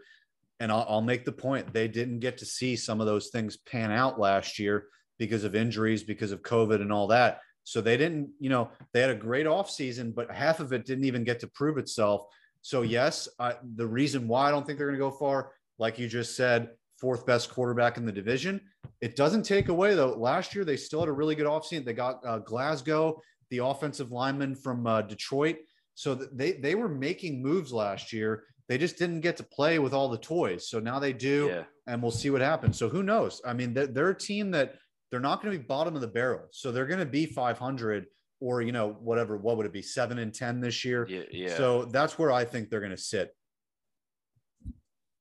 And 0.59 0.71
I'll, 0.71 0.85
I'll 0.89 1.01
make 1.01 1.23
the 1.25 1.31
point 1.31 1.71
they 1.73 1.87
didn't 1.87 2.19
get 2.19 2.37
to 2.39 2.45
see 2.45 2.75
some 2.75 2.99
of 2.99 3.07
those 3.07 3.27
things 3.27 3.57
pan 3.57 3.91
out 3.91 4.19
last 4.19 4.57
year 4.57 4.87
because 5.19 5.43
of 5.43 5.55
injuries, 5.55 6.03
because 6.03 6.31
of 6.31 6.41
COVID 6.41 6.81
and 6.81 6.91
all 6.91 7.07
that. 7.07 7.41
So 7.63 7.81
they 7.81 7.97
didn't, 7.97 8.29
you 8.39 8.49
know, 8.49 8.69
they 8.93 9.01
had 9.01 9.09
a 9.09 9.15
great 9.15 9.45
offseason, 9.45 10.15
but 10.15 10.31
half 10.31 10.59
of 10.59 10.73
it 10.73 10.85
didn't 10.85 11.03
even 11.03 11.23
get 11.23 11.39
to 11.41 11.47
prove 11.47 11.77
itself. 11.77 12.25
So, 12.61 12.81
yes, 12.81 13.27
I, 13.39 13.55
the 13.75 13.85
reason 13.85 14.27
why 14.27 14.47
I 14.47 14.51
don't 14.51 14.65
think 14.65 14.77
they're 14.77 14.87
going 14.87 14.99
to 14.99 15.05
go 15.05 15.11
far, 15.11 15.51
like 15.77 15.99
you 15.99 16.07
just 16.07 16.35
said, 16.35 16.69
fourth 16.99 17.25
best 17.25 17.51
quarterback 17.51 17.97
in 17.97 18.05
the 18.05 18.11
division. 18.11 18.61
It 19.01 19.15
doesn't 19.15 19.43
take 19.43 19.69
away, 19.69 19.95
though. 19.95 20.13
Last 20.13 20.55
year, 20.55 20.65
they 20.65 20.77
still 20.77 21.01
had 21.01 21.09
a 21.09 21.13
really 21.13 21.35
good 21.35 21.45
offseason. 21.45 21.85
They 21.85 21.93
got 21.93 22.25
uh, 22.25 22.39
Glasgow, 22.39 23.21
the 23.49 23.59
offensive 23.59 24.11
lineman 24.11 24.55
from 24.55 24.87
uh, 24.87 25.03
Detroit. 25.03 25.57
So 25.95 26.15
they, 26.15 26.53
they 26.53 26.75
were 26.75 26.89
making 26.89 27.41
moves 27.41 27.71
last 27.71 28.11
year. 28.11 28.45
They 28.69 28.77
just 28.77 28.97
didn't 28.97 29.21
get 29.21 29.37
to 29.37 29.43
play 29.43 29.79
with 29.79 29.93
all 29.93 30.09
the 30.09 30.17
toys. 30.17 30.69
So 30.69 30.79
now 30.79 30.99
they 30.99 31.13
do, 31.13 31.47
yeah. 31.49 31.63
and 31.87 32.01
we'll 32.01 32.11
see 32.11 32.29
what 32.29 32.41
happens. 32.41 32.77
So 32.77 32.89
who 32.89 33.01
knows? 33.01 33.41
I 33.45 33.53
mean, 33.53 33.73
they're, 33.73 33.87
they're 33.87 34.09
a 34.09 34.17
team 34.17 34.51
that– 34.51 34.75
they're 35.11 35.19
not 35.19 35.41
going 35.41 35.53
to 35.53 35.59
be 35.59 35.65
bottom 35.65 35.95
of 35.95 36.01
the 36.01 36.07
barrel. 36.07 36.47
So 36.51 36.71
they're 36.71 36.85
going 36.85 36.99
to 36.99 37.05
be 37.05 37.25
500 37.25 38.05
or, 38.39 38.61
you 38.61 38.71
know, 38.71 38.97
whatever, 38.99 39.37
what 39.37 39.57
would 39.57 39.65
it 39.65 39.73
be? 39.73 39.81
Seven 39.81 40.19
and 40.19 40.33
10 40.33 40.61
this 40.61 40.83
year. 40.83 41.07
Yeah. 41.09 41.21
yeah. 41.31 41.55
So 41.55 41.85
that's 41.85 42.19
where 42.19 42.31
I 42.31 42.45
think 42.45 42.69
they're 42.69 42.81
going 42.81 42.91
to 42.91 42.97
sit. 42.97 43.35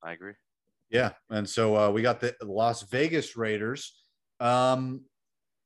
I 0.03 0.13
agree. 0.13 0.33
Yeah, 0.89 1.11
and 1.29 1.49
so 1.49 1.75
uh, 1.75 1.89
we 1.91 2.01
got 2.01 2.21
the 2.21 2.33
Las 2.41 2.83
Vegas 2.83 3.35
Raiders. 3.35 3.93
Um, 4.39 5.01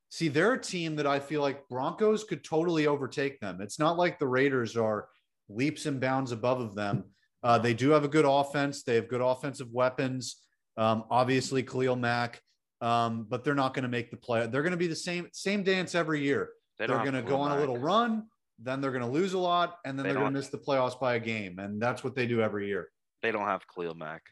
see, 0.09 0.29
they're 0.29 0.53
a 0.53 0.61
team 0.61 0.95
that 0.95 1.05
I 1.05 1.19
feel 1.19 1.41
like 1.41 1.67
Broncos 1.67 2.23
could 2.23 2.43
totally 2.43 2.87
overtake 2.87 3.39
them. 3.39 3.61
It's 3.61 3.77
not 3.77 3.97
like 3.97 4.17
the 4.17 4.25
Raiders 4.25 4.75
are 4.75 5.07
leaps 5.47 5.85
and 5.85 5.99
bounds 5.99 6.31
above 6.31 6.59
of 6.59 6.73
them. 6.73 7.03
Uh, 7.43 7.57
they 7.57 7.73
do 7.73 7.89
have 7.91 8.03
a 8.03 8.07
good 8.07 8.25
offense. 8.25 8.83
They 8.83 8.95
have 8.95 9.07
good 9.07 9.21
offensive 9.21 9.71
weapons. 9.71 10.37
Um, 10.77 11.03
obviously, 11.09 11.63
Khalil 11.63 11.95
Mack, 11.95 12.41
um, 12.79 13.25
but 13.29 13.43
they're 13.43 13.55
not 13.55 13.73
going 13.73 13.83
to 13.83 13.89
make 13.89 14.11
the 14.11 14.17
play. 14.17 14.47
They're 14.47 14.61
going 14.61 14.71
to 14.71 14.77
be 14.77 14.87
the 14.87 14.95
same 14.95 15.27
same 15.33 15.63
dance 15.63 15.95
every 15.95 16.21
year. 16.21 16.49
They 16.77 16.85
are 16.85 17.03
going 17.03 17.13
to 17.13 17.21
go 17.21 17.37
on 17.37 17.51
a 17.51 17.59
little 17.59 17.77
run, 17.77 18.27
then 18.57 18.81
they're 18.81 18.91
going 18.91 19.03
to 19.03 19.09
lose 19.09 19.33
a 19.33 19.39
lot, 19.39 19.77
and 19.85 19.97
then 19.97 20.03
they 20.03 20.11
are 20.11 20.15
going 20.15 20.25
to 20.25 20.31
miss 20.31 20.47
the 20.47 20.57
playoffs 20.57 20.99
by 20.99 21.15
a 21.15 21.19
game, 21.19 21.59
and 21.59 21.81
that's 21.81 22.03
what 22.03 22.15
they 22.15 22.25
do 22.25 22.41
every 22.41 22.67
year. 22.67 22.89
They 23.21 23.31
don't 23.31 23.45
have 23.45 23.61
Khalil 23.67 23.93
Mack. 23.93 24.23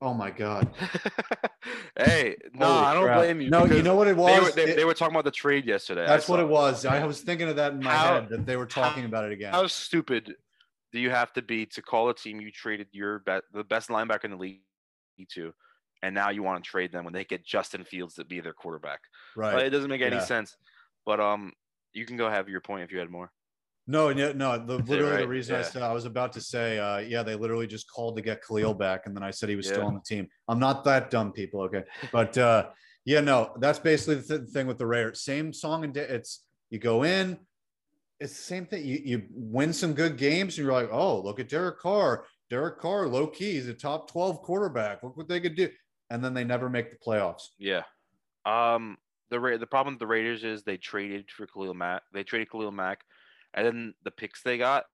Oh 0.00 0.12
my 0.12 0.30
god. 0.30 0.68
hey, 1.98 2.36
no, 2.52 2.66
Holy 2.66 2.78
I 2.78 2.94
don't 2.94 3.04
crap. 3.04 3.18
blame 3.18 3.40
you. 3.40 3.50
No, 3.50 3.64
you 3.64 3.82
know 3.82 3.94
what 3.94 4.08
it 4.08 4.16
was? 4.16 4.30
They 4.30 4.40
were, 4.40 4.50
they, 4.66 4.72
it, 4.72 4.76
they 4.76 4.84
were, 4.84 4.92
talking 4.92 5.14
about 5.14 5.24
the 5.24 5.30
trade 5.30 5.64
yesterday. 5.64 6.04
That's 6.06 6.28
what 6.28 6.38
it 6.38 6.48
was. 6.48 6.84
I 6.84 7.06
was 7.06 7.22
thinking 7.22 7.48
of 7.48 7.56
that 7.56 7.72
in 7.72 7.82
my 7.82 7.94
how, 7.94 8.14
head 8.14 8.28
that 8.28 8.44
they 8.44 8.56
were 8.56 8.66
talking 8.66 9.04
how, 9.04 9.08
about 9.08 9.24
it 9.24 9.32
again. 9.32 9.52
How 9.52 9.66
stupid 9.68 10.34
do 10.92 11.00
you 11.00 11.10
have 11.10 11.32
to 11.34 11.42
be 11.42 11.66
to 11.66 11.82
call 11.82 12.08
a 12.08 12.14
team 12.14 12.40
you 12.40 12.50
traded 12.50 12.88
your 12.92 13.20
bet 13.20 13.42
the 13.52 13.64
best 13.64 13.88
linebacker 13.88 14.24
in 14.24 14.30
the 14.32 14.36
league 14.36 14.60
to, 15.34 15.52
and 16.02 16.14
now 16.14 16.30
you 16.30 16.42
want 16.42 16.62
to 16.62 16.68
trade 16.68 16.92
them 16.92 17.04
when 17.04 17.14
they 17.14 17.24
get 17.24 17.44
Justin 17.44 17.84
Fields 17.84 18.14
to 18.14 18.24
be 18.24 18.40
their 18.40 18.52
quarterback? 18.52 19.00
Right. 19.36 19.66
it 19.66 19.70
doesn't 19.70 19.90
make 19.90 20.02
any 20.02 20.16
yeah. 20.16 20.24
sense. 20.24 20.56
But 21.04 21.20
um, 21.20 21.52
you 21.92 22.04
can 22.04 22.16
go 22.16 22.28
have 22.28 22.48
your 22.48 22.60
point 22.60 22.84
if 22.84 22.92
you 22.92 22.98
had 22.98 23.10
more. 23.10 23.30
No, 23.86 24.12
no, 24.12 24.32
no. 24.32 24.58
The, 24.58 24.78
literally, 24.88 25.12
right? 25.12 25.20
the 25.20 25.28
reason 25.28 25.54
yeah. 25.54 25.60
I 25.60 25.62
said 25.62 25.82
I 25.82 25.92
was 25.92 26.04
about 26.04 26.32
to 26.34 26.40
say, 26.40 26.78
uh, 26.78 26.98
yeah, 26.98 27.22
they 27.22 27.36
literally 27.36 27.66
just 27.66 27.90
called 27.90 28.16
to 28.16 28.22
get 28.22 28.42
Khalil 28.44 28.74
back, 28.74 29.06
and 29.06 29.16
then 29.16 29.22
I 29.22 29.30
said 29.30 29.48
he 29.48 29.56
was 29.56 29.66
yeah. 29.66 29.74
still 29.74 29.86
on 29.86 29.94
the 29.94 30.00
team. 30.00 30.26
I'm 30.48 30.58
not 30.58 30.84
that 30.84 31.10
dumb, 31.10 31.32
people. 31.32 31.60
Okay, 31.62 31.84
but 32.12 32.36
uh, 32.36 32.66
yeah, 33.04 33.20
no, 33.20 33.52
that's 33.58 33.78
basically 33.78 34.16
the 34.16 34.38
th- 34.38 34.50
thing 34.50 34.66
with 34.66 34.78
the 34.78 34.86
Raiders. 34.86 35.22
Same 35.22 35.52
song 35.52 35.84
and 35.84 35.94
da- 35.94 36.02
it's 36.02 36.44
you 36.70 36.80
go 36.80 37.04
in, 37.04 37.38
it's 38.20 38.36
the 38.36 38.42
same 38.42 38.66
thing. 38.66 38.84
You 38.84 39.00
you 39.04 39.22
win 39.30 39.72
some 39.72 39.92
good 39.92 40.16
games, 40.16 40.56
and 40.56 40.64
you're 40.64 40.74
like, 40.74 40.90
oh, 40.90 41.20
look 41.20 41.40
at 41.40 41.48
Derek 41.48 41.78
Carr. 41.78 42.24
Derek 42.48 42.78
Carr, 42.78 43.08
low 43.08 43.26
key, 43.26 43.54
he's 43.54 43.68
a 43.68 43.74
top 43.74 44.10
12 44.10 44.40
quarterback. 44.42 45.02
Look 45.02 45.16
what 45.16 45.28
they 45.28 45.40
could 45.40 45.56
do, 45.56 45.68
and 46.10 46.24
then 46.24 46.32
they 46.32 46.44
never 46.44 46.70
make 46.70 46.90
the 46.90 46.98
playoffs. 47.04 47.48
Yeah. 47.58 47.82
Um. 48.44 48.98
The 49.28 49.56
the 49.58 49.66
problem 49.66 49.94
with 49.94 49.98
the 49.98 50.06
Raiders 50.06 50.44
is 50.44 50.62
they 50.62 50.76
traded 50.76 51.30
for 51.30 51.48
Khalil 51.48 51.74
Mack. 51.74 52.02
They 52.12 52.22
traded 52.22 52.48
Khalil 52.50 52.70
Mack 52.70 53.00
and 53.56 53.66
then 53.66 53.94
the 54.04 54.10
picks 54.10 54.42
they 54.42 54.58
got, 54.58 54.84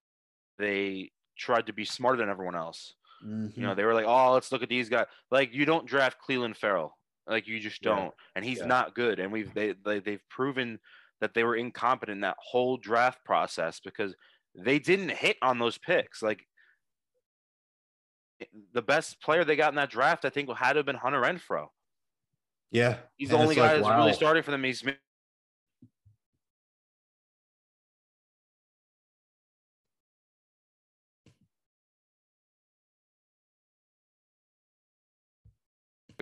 they 0.59 1.11
tried 1.37 1.67
to 1.67 1.73
be 1.73 1.85
smarter 1.85 2.19
than 2.19 2.31
everyone 2.31 2.55
else. 2.55 2.95
Mm-hmm. 3.27 3.61
You 3.61 3.67
know, 3.67 3.75
they 3.75 3.85
were 3.85 3.95
like, 3.95 4.07
"Oh, 4.07 4.33
let's 4.33 4.51
look 4.53 4.63
at 4.63 4.69
these 4.69 4.89
guys." 4.89 5.07
Like, 5.31 5.53
you 5.53 5.65
don't 5.65 5.87
draft 5.87 6.19
Clelin 6.27 6.57
Ferrell. 6.57 6.97
like 7.27 7.47
you 7.47 7.61
just 7.61 7.83
don't, 7.83 8.05
yeah. 8.05 8.11
and 8.37 8.45
he's 8.45 8.59
yeah. 8.59 8.67
not 8.67 8.95
good. 8.95 9.19
And 9.19 9.33
we've 9.33 9.53
they, 9.53 9.75
they 9.85 9.99
they've 10.01 10.29
proven 10.29 10.79
that 11.23 11.35
they 11.35 11.45
were 11.45 11.55
incompetent 11.55 12.17
in 12.17 12.21
that 12.23 12.37
whole 12.39 12.77
draft 12.77 13.25
process 13.25 13.79
because 13.79 14.13
they 14.57 14.81
didn't 14.81 15.11
hit 15.11 15.37
on 15.41 15.61
those 15.61 15.79
picks. 15.79 16.21
Like 16.21 16.45
eh, 18.41 18.47
the 18.75 18.83
best 18.83 19.23
player 19.23 19.45
they 19.45 19.55
got 19.55 19.71
in 19.71 19.77
that 19.77 19.89
draft, 19.89 20.25
I 20.25 20.31
think, 20.31 20.51
had 20.51 20.73
to 20.73 20.81
have 20.81 20.87
been 20.87 20.97
Hunter 20.97 21.23
Renfrow. 21.23 21.69
Yeah, 22.73 22.97
he's 23.17 23.29
the 23.29 23.39
only 23.39 23.55
guy 23.55 23.63
like, 23.63 23.71
that's 23.77 23.85
wow. 23.85 23.99
really 23.99 24.15
starting 24.15 24.43
for 24.43 24.51
them. 24.51 24.65
He's 24.65 24.83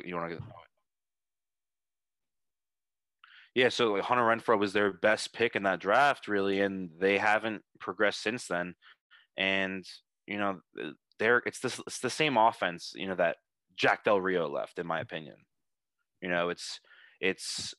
you 0.04 0.14
want 0.14 0.30
to 0.30 0.36
get 0.36 0.44
yeah, 3.54 3.68
so 3.68 3.92
like 3.92 4.02
Hunter 4.02 4.22
Renfrow 4.22 4.58
was 4.58 4.72
their 4.72 4.92
best 4.92 5.32
pick 5.32 5.56
in 5.56 5.64
that 5.64 5.80
draft, 5.80 6.28
really, 6.28 6.60
and 6.60 6.90
they 6.98 7.18
haven't 7.18 7.62
progressed 7.80 8.22
since 8.22 8.46
then. 8.46 8.74
And 9.36 9.84
you 10.26 10.38
know, 10.38 10.60
they're 11.18 11.42
it's 11.46 11.60
this 11.60 11.80
it's 11.86 11.98
the 11.98 12.10
same 12.10 12.36
offense, 12.36 12.92
you 12.94 13.08
know, 13.08 13.16
that 13.16 13.36
Jack 13.76 14.04
Del 14.04 14.20
Rio 14.20 14.48
left, 14.48 14.78
in 14.78 14.86
my 14.86 15.00
opinion. 15.00 15.36
You 16.22 16.28
know, 16.28 16.50
it's 16.50 16.80
it's 17.20 17.74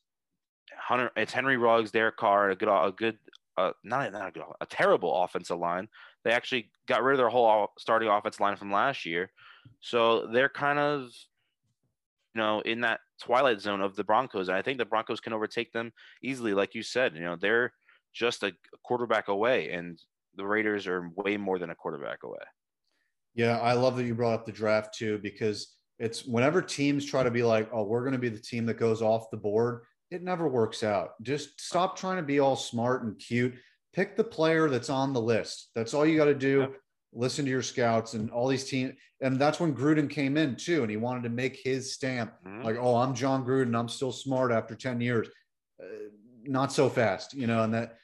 Hunter, 0.78 1.10
it's 1.16 1.32
Henry 1.32 1.56
Ruggs, 1.56 1.90
Derek 1.90 2.16
Carr, 2.16 2.50
a 2.50 2.56
good 2.56 2.68
a 2.68 2.92
good 2.92 3.18
uh, 3.56 3.72
not 3.82 4.12
not 4.12 4.28
a 4.28 4.32
good 4.32 4.42
a 4.60 4.66
terrible 4.66 5.22
offensive 5.22 5.58
line. 5.58 5.88
They 6.24 6.32
actually 6.32 6.70
got 6.86 7.02
rid 7.02 7.14
of 7.14 7.18
their 7.18 7.28
whole 7.30 7.72
starting 7.78 8.08
offense 8.08 8.40
line 8.40 8.56
from 8.56 8.70
last 8.70 9.06
year, 9.06 9.30
so 9.80 10.26
they're 10.26 10.48
kind 10.48 10.78
of 10.78 11.10
know, 12.34 12.60
in 12.60 12.80
that 12.82 13.00
twilight 13.20 13.60
zone 13.60 13.80
of 13.80 13.96
the 13.96 14.04
Broncos. 14.04 14.48
And 14.48 14.56
I 14.56 14.62
think 14.62 14.78
the 14.78 14.84
Broncos 14.84 15.20
can 15.20 15.32
overtake 15.32 15.72
them 15.72 15.92
easily, 16.22 16.54
like 16.54 16.74
you 16.74 16.82
said. 16.82 17.14
You 17.14 17.22
know, 17.22 17.36
they're 17.36 17.72
just 18.14 18.42
a 18.42 18.52
quarterback 18.82 19.28
away, 19.28 19.70
and 19.70 19.98
the 20.36 20.46
Raiders 20.46 20.86
are 20.86 21.10
way 21.16 21.36
more 21.36 21.58
than 21.58 21.70
a 21.70 21.74
quarterback 21.74 22.22
away. 22.22 22.42
Yeah, 23.34 23.58
I 23.60 23.72
love 23.72 23.96
that 23.96 24.04
you 24.04 24.14
brought 24.14 24.34
up 24.34 24.46
the 24.46 24.52
draft 24.52 24.94
too, 24.94 25.18
because 25.22 25.74
it's 25.98 26.24
whenever 26.24 26.60
teams 26.60 27.06
try 27.06 27.22
to 27.22 27.30
be 27.30 27.42
like, 27.42 27.68
oh, 27.72 27.84
we're 27.84 28.02
going 28.02 28.12
to 28.12 28.18
be 28.18 28.28
the 28.28 28.38
team 28.38 28.66
that 28.66 28.78
goes 28.78 29.02
off 29.02 29.30
the 29.30 29.36
board, 29.36 29.82
it 30.10 30.22
never 30.22 30.48
works 30.48 30.82
out. 30.82 31.10
Just 31.22 31.60
stop 31.60 31.96
trying 31.96 32.18
to 32.18 32.22
be 32.22 32.40
all 32.40 32.56
smart 32.56 33.04
and 33.04 33.18
cute. 33.18 33.54
Pick 33.94 34.16
the 34.16 34.24
player 34.24 34.68
that's 34.68 34.90
on 34.90 35.12
the 35.12 35.20
list. 35.20 35.70
That's 35.74 35.94
all 35.94 36.04
you 36.04 36.16
got 36.16 36.26
to 36.26 36.34
do. 36.34 36.60
Yep 36.60 36.72
listen 37.12 37.44
to 37.44 37.50
your 37.50 37.62
scouts 37.62 38.14
and 38.14 38.30
all 38.30 38.48
these 38.48 38.64
teams. 38.64 38.94
And 39.20 39.38
that's 39.38 39.60
when 39.60 39.74
Gruden 39.74 40.10
came 40.10 40.36
in 40.36 40.56
too, 40.56 40.82
and 40.82 40.90
he 40.90 40.96
wanted 40.96 41.22
to 41.24 41.28
make 41.28 41.60
his 41.62 41.92
stamp. 41.92 42.32
Mm-hmm. 42.46 42.62
Like, 42.62 42.76
oh, 42.78 42.96
I'm 42.96 43.14
Jon 43.14 43.44
Gruden. 43.44 43.78
I'm 43.78 43.88
still 43.88 44.12
smart 44.12 44.52
after 44.52 44.74
10 44.74 45.00
years. 45.00 45.28
Uh, 45.80 45.86
not 46.44 46.72
so 46.72 46.88
fast, 46.88 47.34
you 47.34 47.46
know. 47.46 47.62
And 47.62 47.74
that. 47.74 47.98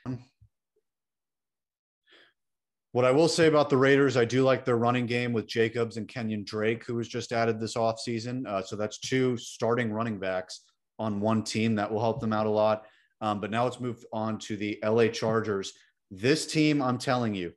What 2.92 3.04
I 3.04 3.10
will 3.10 3.28
say 3.28 3.46
about 3.46 3.68
the 3.68 3.76
Raiders, 3.76 4.16
I 4.16 4.24
do 4.24 4.42
like 4.42 4.64
their 4.64 4.78
running 4.78 5.04
game 5.04 5.34
with 5.34 5.46
Jacobs 5.46 5.98
and 5.98 6.08
Kenyan 6.08 6.44
Drake, 6.44 6.84
who 6.86 6.94
was 6.94 7.06
just 7.06 7.32
added 7.32 7.60
this 7.60 7.74
offseason. 7.74 8.46
Uh, 8.46 8.62
so 8.62 8.76
that's 8.76 8.98
two 8.98 9.36
starting 9.36 9.92
running 9.92 10.18
backs 10.18 10.62
on 10.98 11.20
one 11.20 11.44
team 11.44 11.74
that 11.74 11.92
will 11.92 12.00
help 12.00 12.18
them 12.18 12.32
out 12.32 12.46
a 12.46 12.50
lot. 12.50 12.86
Um, 13.20 13.40
but 13.40 13.50
now 13.50 13.64
let's 13.64 13.78
move 13.78 14.02
on 14.12 14.38
to 14.40 14.56
the 14.56 14.78
LA 14.82 15.08
Chargers. 15.08 15.74
This 16.10 16.46
team, 16.46 16.80
I'm 16.80 16.98
telling 16.98 17.34
you, 17.34 17.52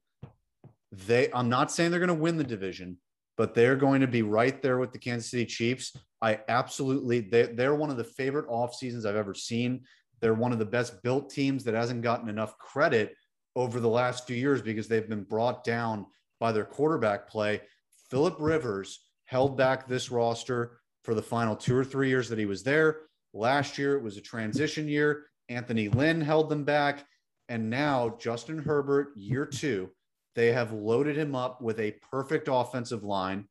they 0.92 1.30
I'm 1.34 1.50
not 1.50 1.72
saying 1.72 1.92
they're 1.92 2.00
going 2.00 2.08
to 2.10 2.14
win 2.14 2.38
the 2.38 2.44
division, 2.44 2.98
but 3.38 3.54
they're 3.54 3.76
going 3.76 4.02
to 4.02 4.08
be 4.08 4.22
right 4.22 4.62
there 4.62 4.78
with 4.78 4.92
the 4.92 5.00
Kansas 5.00 5.32
City 5.32 5.46
Chiefs. 5.46 5.96
I 6.22 6.40
absolutely 6.48 7.22
they, 7.22 7.44
they're 7.44 7.76
one 7.76 7.90
of 7.90 7.98
the 7.98 8.04
favorite 8.04 8.48
off 8.50 8.76
seasons 8.76 9.06
I've 9.06 9.16
ever 9.16 9.34
seen. 9.34 9.84
They're 10.20 10.34
one 10.34 10.52
of 10.52 10.60
the 10.60 10.66
best 10.66 11.02
built 11.02 11.30
teams 11.30 11.64
that 11.64 11.74
hasn't 11.74 12.04
gotten 12.04 12.30
enough 12.30 12.58
credit 12.58 13.16
over 13.56 13.80
the 13.80 13.90
last 13.90 14.28
few 14.28 14.36
years 14.36 14.62
because 14.62 14.88
they've 14.88 15.10
been 15.10 15.24
brought 15.24 15.64
down 15.64 16.06
by 16.40 16.52
their 16.52 16.66
quarterback 16.66 17.28
play. 17.28 17.62
Philip 18.10 18.36
Rivers 18.40 19.00
held 19.26 19.58
back 19.58 19.88
this 19.88 20.12
roster 20.12 20.80
for 21.04 21.16
the 21.16 21.22
final 21.22 21.56
two 21.56 21.76
or 21.76 21.84
three 21.84 22.10
years 22.10 22.30
that 22.30 22.40
he 22.40 22.46
was 22.46 22.64
there. 22.64 23.02
Last 23.34 23.78
year 23.78 23.96
it 23.96 24.04
was 24.04 24.18
a 24.18 24.22
transition 24.22 24.88
year. 24.88 25.26
Anthony 25.50 25.90
Lynn 25.90 26.22
held 26.22 26.50
them 26.50 26.64
back. 26.64 27.06
And 27.50 27.70
now 27.70 28.18
Justin 28.20 28.60
Herbert, 28.60 29.10
year 29.16 29.46
two, 29.46 29.90
they 30.36 30.52
have 30.52 30.72
loaded 30.72 31.18
him 31.18 31.36
up 31.36 31.62
with 31.62 31.80
a 31.80 31.96
perfect 32.12 32.48
offensive 32.52 33.04
line 33.04 33.46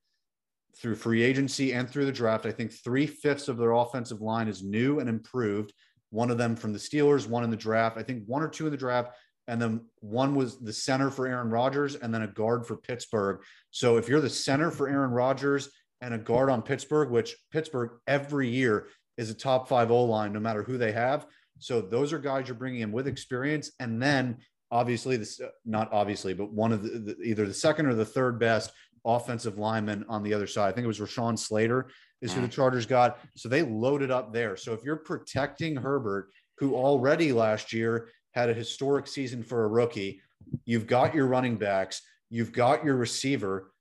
through 0.76 0.94
free 0.94 1.22
agency 1.22 1.72
and 1.72 1.88
through 1.88 2.06
the 2.06 2.12
draft. 2.12 2.46
I 2.46 2.52
think 2.52 2.72
three 2.72 3.06
fifths 3.06 3.48
of 3.48 3.58
their 3.58 3.72
offensive 3.72 4.20
line 4.20 4.48
is 4.48 4.62
new 4.62 5.00
and 5.00 5.08
improved. 5.08 5.72
One 6.10 6.30
of 6.30 6.38
them 6.38 6.56
from 6.56 6.72
the 6.72 6.78
Steelers, 6.78 7.28
one 7.28 7.44
in 7.44 7.50
the 7.50 7.56
draft. 7.56 7.96
I 7.96 8.02
think 8.02 8.24
one 8.26 8.42
or 8.42 8.48
two 8.48 8.66
in 8.66 8.72
the 8.72 8.78
draft. 8.78 9.12
And 9.48 9.60
then 9.60 9.80
one 10.00 10.34
was 10.34 10.60
the 10.60 10.72
center 10.72 11.10
for 11.10 11.26
Aaron 11.26 11.50
Rodgers 11.50 11.96
and 11.96 12.14
then 12.14 12.22
a 12.22 12.28
guard 12.28 12.66
for 12.66 12.76
Pittsburgh. 12.76 13.42
So 13.70 13.96
if 13.96 14.08
you're 14.08 14.20
the 14.20 14.30
center 14.30 14.70
for 14.70 14.88
Aaron 14.88 15.10
Rodgers 15.10 15.70
and 16.00 16.14
a 16.14 16.18
guard 16.18 16.50
on 16.50 16.62
Pittsburgh, 16.62 17.10
which 17.10 17.36
Pittsburgh 17.50 17.98
every 18.06 18.48
year 18.48 18.88
is 19.16 19.28
a 19.28 19.34
top 19.34 19.68
five 19.68 19.90
O 19.90 20.04
line, 20.04 20.32
no 20.32 20.40
matter 20.40 20.62
who 20.62 20.78
they 20.78 20.92
have. 20.92 21.26
So 21.58 21.80
those 21.80 22.12
are 22.12 22.18
guys 22.18 22.48
you're 22.48 22.56
bringing 22.56 22.80
in 22.80 22.92
with 22.92 23.06
experience. 23.06 23.72
And 23.80 24.00
then 24.00 24.38
obviously 24.70 25.16
this 25.16 25.40
not 25.64 25.92
obviously, 25.92 26.34
but 26.34 26.52
one 26.52 26.72
of 26.72 26.82
the, 26.82 26.98
the, 26.98 27.22
either 27.22 27.46
the 27.46 27.54
second 27.54 27.86
or 27.86 27.94
the 27.94 28.04
third 28.04 28.38
best 28.38 28.72
offensive 29.04 29.58
lineman 29.58 30.04
on 30.08 30.22
the 30.22 30.34
other 30.34 30.46
side. 30.46 30.68
I 30.68 30.72
think 30.72 30.84
it 30.84 30.88
was 30.88 31.00
Rashawn 31.00 31.38
Slater 31.38 31.88
is 32.20 32.32
who 32.32 32.42
the 32.42 32.48
mm. 32.48 32.52
Chargers 32.52 32.86
got. 32.86 33.18
So 33.34 33.48
they 33.48 33.62
loaded 33.62 34.10
up 34.10 34.32
there. 34.32 34.56
So 34.56 34.72
if 34.72 34.84
you're 34.84 34.96
protecting 34.96 35.76
Herbert, 35.76 36.30
who 36.58 36.74
already 36.74 37.32
last 37.32 37.72
year 37.72 38.08
had 38.32 38.50
a 38.50 38.54
historic 38.54 39.06
season 39.06 39.42
for 39.42 39.64
a 39.64 39.68
rookie, 39.68 40.20
you've 40.64 40.86
got 40.86 41.14
your 41.14 41.26
running 41.26 41.56
backs, 41.56 42.02
you've 42.28 42.52
got 42.52 42.84
your 42.84 42.96
receiver. 42.96 43.72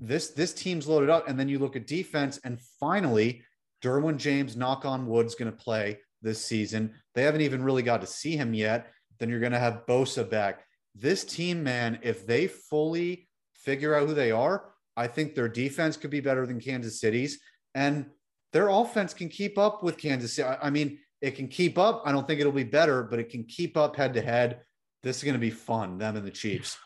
This 0.00 0.30
this 0.30 0.54
team's 0.54 0.86
loaded 0.86 1.10
up, 1.10 1.28
and 1.28 1.38
then 1.38 1.48
you 1.48 1.58
look 1.58 1.74
at 1.74 1.88
defense, 1.88 2.38
and 2.44 2.60
finally, 2.78 3.42
Derwin 3.82 4.16
James, 4.16 4.56
knock 4.56 4.84
on 4.84 5.06
wood's 5.06 5.34
going 5.34 5.50
to 5.50 5.56
play 5.56 5.98
this 6.22 6.44
season. 6.44 6.94
They 7.14 7.22
haven't 7.22 7.40
even 7.40 7.64
really 7.64 7.82
got 7.82 8.00
to 8.00 8.06
see 8.06 8.36
him 8.36 8.54
yet, 8.54 8.92
then 9.18 9.28
you're 9.28 9.40
going 9.40 9.52
to 9.52 9.58
have 9.58 9.86
Bosa 9.86 10.28
back. 10.28 10.64
This 10.94 11.24
team, 11.24 11.62
man, 11.62 11.98
if 12.02 12.26
they 12.26 12.46
fully 12.46 13.28
figure 13.54 13.94
out 13.94 14.08
who 14.08 14.14
they 14.14 14.30
are, 14.30 14.72
I 14.96 15.06
think 15.06 15.34
their 15.34 15.48
defense 15.48 15.96
could 15.96 16.10
be 16.10 16.20
better 16.20 16.46
than 16.46 16.60
Kansas 16.60 17.00
City's, 17.00 17.38
and 17.74 18.06
their 18.52 18.68
offense 18.68 19.14
can 19.14 19.28
keep 19.28 19.58
up 19.58 19.82
with 19.82 19.98
Kansas 19.98 20.34
City. 20.34 20.48
I, 20.60 20.70
mean, 20.70 20.98
it 21.20 21.32
can 21.32 21.48
keep 21.48 21.78
up. 21.78 22.02
I 22.04 22.12
don't 22.12 22.26
think 22.26 22.40
it'll 22.40 22.52
be 22.52 22.64
better, 22.64 23.02
but 23.04 23.18
it 23.18 23.30
can 23.30 23.44
keep 23.44 23.76
up 23.76 23.94
head 23.94 24.14
to 24.14 24.22
head. 24.22 24.60
This 25.02 25.18
is 25.18 25.24
going 25.24 25.34
to 25.34 25.40
be 25.40 25.50
fun, 25.50 25.98
them 25.98 26.16
and 26.16 26.26
the 26.26 26.30
Chiefs. 26.30 26.76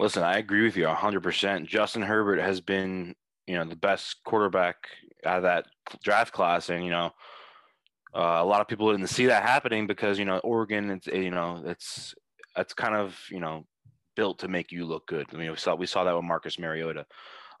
Listen, 0.00 0.24
I 0.24 0.38
agree 0.38 0.64
with 0.64 0.76
you 0.76 0.86
100%. 0.86 1.66
Justin 1.66 2.02
Herbert 2.02 2.40
has 2.40 2.60
been, 2.60 3.14
you 3.46 3.54
know, 3.54 3.64
the 3.64 3.76
best 3.76 4.16
quarterback 4.24 4.76
out 5.24 5.36
of 5.36 5.42
that 5.44 5.66
draft 6.02 6.32
class. 6.32 6.68
And, 6.68 6.84
you 6.84 6.90
know, 6.90 7.12
uh, 8.14 8.38
a 8.40 8.44
lot 8.44 8.60
of 8.60 8.68
people 8.68 8.90
didn't 8.90 9.08
see 9.08 9.26
that 9.26 9.42
happening 9.42 9.86
because, 9.86 10.18
you 10.18 10.24
know, 10.24 10.38
Oregon, 10.38 10.90
it's, 10.90 11.06
you 11.06 11.30
know, 11.30 11.62
it's, 11.66 12.14
it's 12.56 12.74
kind 12.74 12.94
of, 12.94 13.18
you 13.30 13.40
know, 13.40 13.66
built 14.14 14.38
to 14.40 14.48
make 14.48 14.70
you 14.70 14.84
look 14.84 15.06
good. 15.06 15.26
I 15.32 15.36
mean, 15.36 15.50
we 15.50 15.56
saw, 15.56 15.74
we 15.74 15.86
saw 15.86 16.04
that 16.04 16.14
with 16.14 16.24
Marcus 16.24 16.58
Mariota. 16.58 17.06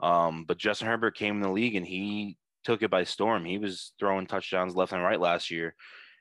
Um, 0.00 0.44
but 0.46 0.58
Justin 0.58 0.88
Herbert 0.88 1.16
came 1.16 1.36
in 1.36 1.42
the 1.42 1.50
league 1.50 1.74
and 1.74 1.86
he 1.86 2.36
took 2.64 2.82
it 2.82 2.90
by 2.90 3.04
storm. 3.04 3.44
He 3.44 3.58
was 3.58 3.92
throwing 3.98 4.26
touchdowns 4.26 4.76
left 4.76 4.92
and 4.92 5.02
right 5.02 5.20
last 5.20 5.50
year. 5.50 5.74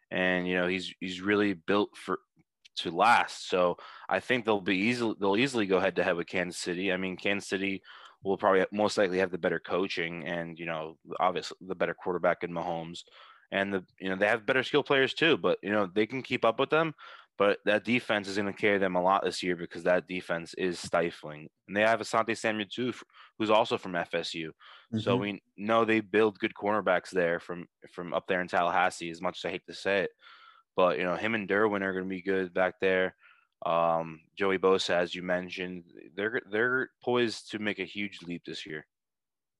And, 0.09 0.47
you 0.47 0.55
know, 0.55 0.67
he's, 0.67 0.93
he's 0.99 1.21
really 1.21 1.53
built 1.53 1.89
for, 1.95 2.19
to 2.77 2.91
last. 2.91 3.49
So 3.49 3.77
I 4.09 4.19
think 4.19 4.45
they'll 4.45 4.61
be 4.61 4.77
easily 4.77 5.15
they'll 5.19 5.37
easily 5.37 5.65
go 5.65 5.79
head 5.79 5.95
to 5.97 6.03
head 6.03 6.15
with 6.15 6.27
Kansas 6.27 6.59
City. 6.59 6.91
I 6.91 6.97
mean, 6.97 7.17
Kansas 7.17 7.49
City 7.49 7.81
will 8.23 8.37
probably 8.37 8.65
most 8.71 8.97
likely 8.97 9.19
have 9.19 9.31
the 9.31 9.37
better 9.37 9.59
coaching 9.59 10.25
and 10.25 10.57
you 10.57 10.65
know 10.65 10.97
obviously 11.19 11.57
the 11.61 11.75
better 11.75 11.93
quarterback 11.93 12.43
in 12.43 12.51
Mahomes, 12.51 13.01
and 13.53 13.71
the 13.71 13.85
you 13.99 14.09
know 14.09 14.15
they 14.15 14.27
have 14.27 14.45
better 14.45 14.63
skill 14.63 14.83
players 14.83 15.13
too. 15.13 15.37
But 15.37 15.59
you 15.61 15.71
know 15.71 15.87
they 15.93 16.05
can 16.07 16.23
keep 16.23 16.43
up 16.43 16.59
with 16.59 16.71
them. 16.71 16.93
But 17.37 17.59
that 17.65 17.83
defense 17.83 18.27
is 18.27 18.35
going 18.35 18.51
to 18.51 18.59
carry 18.59 18.77
them 18.77 18.95
a 18.95 19.01
lot 19.01 19.23
this 19.23 19.41
year 19.41 19.55
because 19.55 19.83
that 19.83 20.07
defense 20.07 20.53
is 20.55 20.77
stifling. 20.77 21.49
And 21.67 21.75
they 21.75 21.81
have 21.81 21.99
Asante 21.99 22.37
Samuel 22.37 22.67
too, 22.71 22.93
who's 23.39 23.49
also 23.49 23.77
from 23.79 23.93
FSU. 23.93 24.49
Mm-hmm. 24.49 24.99
So 24.99 25.15
we 25.15 25.41
know 25.57 25.83
they 25.83 25.99
build 25.99 26.37
good 26.37 26.53
cornerbacks 26.53 27.09
there 27.09 27.39
from 27.39 27.65
from 27.91 28.13
up 28.13 28.25
there 28.27 28.41
in 28.41 28.47
Tallahassee. 28.47 29.09
As 29.09 29.21
much 29.21 29.39
as 29.39 29.47
I 29.47 29.51
hate 29.51 29.65
to 29.67 29.73
say 29.73 30.01
it, 30.01 30.11
but 30.75 30.97
you 30.97 31.03
know, 31.03 31.15
him 31.15 31.35
and 31.35 31.47
Derwin 31.47 31.81
are 31.81 31.93
going 31.93 32.05
to 32.05 32.09
be 32.09 32.21
good 32.21 32.53
back 32.53 32.75
there. 32.81 33.15
Um, 33.65 34.19
Joey 34.37 34.57
Bosa, 34.57 34.95
as 34.95 35.15
you 35.15 35.23
mentioned, 35.23 35.85
they're 36.15 36.41
they're 36.51 36.89
poised 37.03 37.51
to 37.51 37.59
make 37.59 37.79
a 37.79 37.85
huge 37.85 38.19
leap 38.27 38.43
this 38.45 38.65
year. 38.65 38.85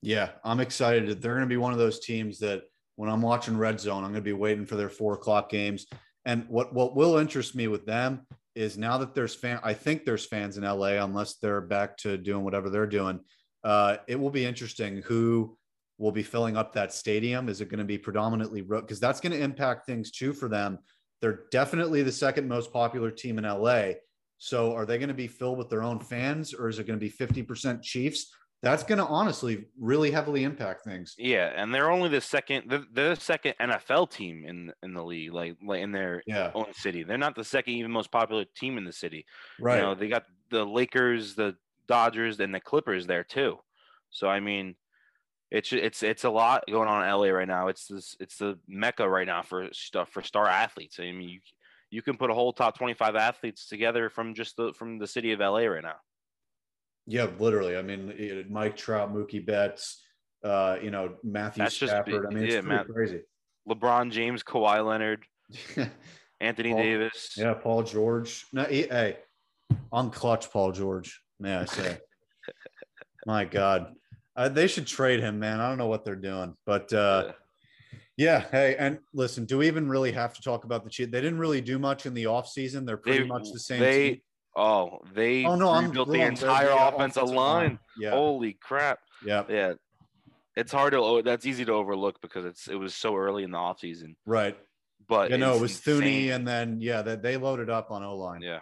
Yeah, 0.02 0.32
I'm 0.44 0.60
excited. 0.60 1.08
That 1.08 1.22
they're 1.22 1.36
going 1.36 1.48
to 1.48 1.54
be 1.54 1.58
one 1.58 1.74
of 1.74 1.80
those 1.80 2.00
teams 2.00 2.40
that 2.40 2.64
when 2.96 3.10
I'm 3.10 3.22
watching 3.22 3.58
Red 3.58 3.80
Zone, 3.80 4.04
I'm 4.04 4.12
going 4.12 4.16
to 4.16 4.22
be 4.22 4.34
waiting 4.34 4.66
for 4.66 4.76
their 4.76 4.90
four 4.90 5.14
o'clock 5.14 5.50
games. 5.50 5.86
And 6.26 6.46
what 6.48 6.74
what 6.74 6.96
will 6.96 7.18
interest 7.18 7.56
me 7.56 7.68
with 7.68 7.86
them 7.86 8.26
is 8.56 8.78
now 8.78 8.98
that 9.00 9.14
there's 9.16 9.36
fan, 9.36 9.60
I 9.64 9.74
think 9.74 10.06
there's 10.06 10.26
fans 10.26 10.58
in 10.58 10.64
LA, 10.64 11.04
unless 11.04 11.36
they're 11.36 11.62
back 11.62 11.98
to 11.98 12.18
doing 12.18 12.44
whatever 12.44 12.70
they're 12.70 12.86
doing. 12.86 13.20
Uh, 13.64 13.98
it 14.08 14.20
will 14.20 14.30
be 14.30 14.46
interesting 14.46 15.02
who 15.04 15.58
will 15.98 16.12
be 16.12 16.24
filling 16.24 16.56
up 16.56 16.74
that 16.74 16.94
stadium. 16.94 17.50
Is 17.50 17.62
it 17.62 17.70
going 17.70 17.80
to 17.80 17.86
be 17.86 17.98
predominantly 17.98 18.62
rook? 18.62 18.86
because 18.86 19.00
that's 19.00 19.20
going 19.20 19.32
to 19.32 19.42
impact 19.42 19.86
things 19.86 20.12
too 20.12 20.34
for 20.34 20.48
them 20.48 20.80
they're 21.24 21.46
definitely 21.52 22.04
the 22.04 22.12
second 22.12 22.50
most 22.50 22.74
popular 22.74 23.10
team 23.10 23.38
in 23.38 23.46
LA. 23.46 23.92
So 24.40 24.74
are 24.74 24.86
they 24.86 24.98
going 24.98 25.08
to 25.08 25.14
be 25.14 25.28
filled 25.28 25.58
with 25.58 25.70
their 25.70 25.82
own 25.82 26.02
fans 26.02 26.54
or 26.54 26.68
is 26.68 26.80
it 26.80 26.86
going 26.86 27.00
to 27.00 27.04
be 27.04 27.10
50% 27.10 27.82
Chiefs? 27.82 28.36
That's 28.64 28.84
going 28.84 29.00
to 29.00 29.06
honestly 29.06 29.66
really 29.78 30.10
heavily 30.10 30.46
impact 30.46 30.86
things. 30.86 31.16
Yeah, 31.20 31.52
and 31.54 31.76
they're 31.76 31.92
only 31.92 32.08
the 32.08 32.22
second 32.22 32.70
they're, 32.70 32.86
they're 32.94 33.16
the 33.16 33.22
second 33.22 33.56
NFL 33.60 34.10
team 34.10 34.46
in 34.46 34.72
in 34.82 34.94
the 34.94 35.04
league, 35.04 35.34
like, 35.34 35.58
like 35.62 35.82
in 35.82 35.92
their 35.92 36.24
yeah. 36.26 36.50
own 36.56 36.74
city. 36.74 37.04
They're 37.04 37.18
not 37.18 37.36
the 37.36 37.44
second 37.44 37.74
even 37.74 37.92
most 37.92 38.10
popular 38.10 38.46
team 38.56 38.78
in 38.78 38.86
the 38.86 38.94
city. 38.94 39.26
Right. 39.60 39.76
You 39.76 39.82
know, 39.82 39.96
they 39.96 40.08
got 40.08 40.24
the 40.50 40.64
Lakers, 40.64 41.36
the 41.36 41.58
Dodgers, 41.90 42.40
and 42.40 42.56
the 42.56 42.62
Clippers 42.62 43.06
there 43.06 43.26
too. 43.26 43.58
So 44.12 44.30
I 44.30 44.40
mean, 44.40 44.76
it's 45.52 45.74
it's 45.74 46.02
it's 46.02 46.24
a 46.24 46.30
lot 46.30 46.64
going 46.72 46.88
on 46.88 47.04
in 47.04 47.14
LA 47.14 47.28
right 47.28 47.48
now. 47.48 47.68
It's 47.68 47.88
this 47.88 48.16
it's 48.22 48.38
the 48.38 48.58
mecca 48.66 49.08
right 49.10 49.28
now 49.28 49.42
for 49.42 49.68
stuff 49.74 50.08
for 50.10 50.22
star 50.22 50.48
athletes. 50.48 51.02
I 51.02 51.12
mean, 51.12 51.28
you 51.28 51.40
you 51.90 52.02
can 52.02 52.16
put 52.16 52.32
a 52.32 52.34
whole 52.34 52.54
top 52.54 52.78
25 52.78 53.18
athletes 53.18 53.68
together 53.68 54.10
from 54.10 54.34
just 54.34 54.56
the 54.56 54.72
from 54.72 55.00
the 55.00 55.08
city 55.08 55.34
of 55.34 55.42
LA 55.42 55.66
right 55.66 55.84
now. 55.84 55.98
Yeah, 57.06 57.28
literally. 57.40 57.78
I 57.78 57.82
mean, 57.82 58.46
Mike 58.50 58.78
Trout, 58.78 59.14
Mookie 59.14 59.46
Betts, 59.46 60.04
uh, 60.44 60.78
you 60.82 60.92
know, 60.92 61.16
Matthew 61.24 61.64
That's 61.64 61.76
Stafford. 61.76 62.24
Just, 62.24 62.26
I 62.28 62.34
mean, 62.34 62.44
it's 62.46 62.54
yeah, 62.56 62.62
Matt, 62.62 62.88
crazy. 62.88 63.22
LeBron 63.68 64.12
James, 64.12 64.44
Kawhi 64.44 64.86
Leonard, 64.86 65.26
Anthony 66.42 66.72
Paul, 66.72 66.82
Davis. 66.82 67.34
Yeah, 67.38 67.54
Paul 67.54 67.84
George. 67.84 68.46
No, 68.54 68.64
he, 68.64 68.84
hey, 68.84 69.18
I'm 69.92 70.10
clutch, 70.10 70.52
Paul 70.52 70.72
George. 70.72 71.22
May 71.40 71.56
I 71.56 71.66
say? 71.66 71.98
My 73.26 73.46
God. 73.46 73.94
Uh, 74.36 74.50
they 74.50 74.68
should 74.68 74.88
trade 74.88 75.20
him, 75.20 75.40
man. 75.40 75.60
I 75.60 75.70
don't 75.70 75.78
know 75.78 75.88
what 75.88 76.04
they're 76.04 76.16
doing, 76.16 76.56
but 76.66 76.92
uh, 76.92 77.34
yeah. 78.18 78.46
Hey, 78.52 78.76
and 78.78 78.98
listen, 79.14 79.46
do 79.46 79.60
we 79.60 79.68
even 79.68 79.88
really 79.88 80.12
have 80.12 80.34
to 80.34 80.42
talk 80.42 80.64
about 80.64 80.84
the 80.84 80.90
cheat? 80.90 81.12
They 81.12 81.22
didn't 81.22 81.38
really 81.38 81.62
do 81.62 81.78
much 81.78 82.06
in 82.06 82.14
the 82.14 82.24
offseason. 82.24 82.86
They're 82.86 82.98
pretty 82.98 83.24
they, 83.24 83.28
much 83.28 83.52
the 83.52 83.60
same. 83.60 83.80
They 83.80 84.10
team. 84.10 84.22
Oh 84.56 85.00
they 85.14 85.46
oh 85.46 85.56
no, 85.56 85.70
I'm 85.70 85.92
built 85.92 86.10
the 86.10 86.22
entire 86.22 86.68
the 86.68 86.88
offensive, 86.88 87.24
offensive 87.24 87.24
line. 87.30 87.36
line. 87.36 87.80
Yeah. 87.98 88.12
Holy 88.12 88.54
crap. 88.54 89.00
Yeah. 89.26 89.44
Yeah. 89.50 89.74
It's 90.56 90.72
hard 90.72 90.94
to 90.94 91.22
that's 91.24 91.46
easy 91.46 91.66
to 91.66 91.72
overlook 91.72 92.22
because 92.22 92.46
it's 92.46 92.68
it 92.68 92.76
was 92.76 92.94
so 92.94 93.16
early 93.16 93.44
in 93.44 93.52
the 93.52 93.58
offseason. 93.58 94.16
Right. 94.26 94.58
But 95.08 95.32
you 95.32 95.38
know, 95.38 95.56
it 95.56 95.62
was 95.62 95.80
Thuney 95.80 96.34
and 96.34 96.48
then 96.48 96.80
yeah, 96.80 97.02
that 97.02 97.22
they 97.22 97.38
loaded 97.38 97.70
up 97.70 97.92
on 97.92 98.04
O 98.04 98.16
line. 98.16 98.42
Yeah. 98.42 98.60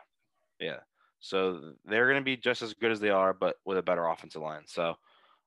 Yeah. 0.60 0.78
So 1.20 1.74
they're 1.86 2.08
going 2.08 2.20
to 2.20 2.26
be 2.26 2.36
just 2.36 2.62
as 2.62 2.74
good 2.74 2.92
as 2.92 3.00
they 3.00 3.12
are, 3.12 3.34
but 3.34 3.58
with 3.64 3.78
a 3.78 3.84
better 3.84 4.06
offensive 4.08 4.42
line. 4.42 4.64
So 4.66 4.96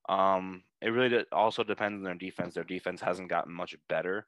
um, 0.07 0.63
it 0.81 0.89
really 0.89 1.25
also 1.31 1.63
depends 1.63 1.97
on 1.97 2.03
their 2.03 2.13
defense. 2.13 2.53
Their 2.53 2.63
defense 2.63 3.01
hasn't 3.01 3.29
gotten 3.29 3.53
much 3.53 3.75
better. 3.89 4.25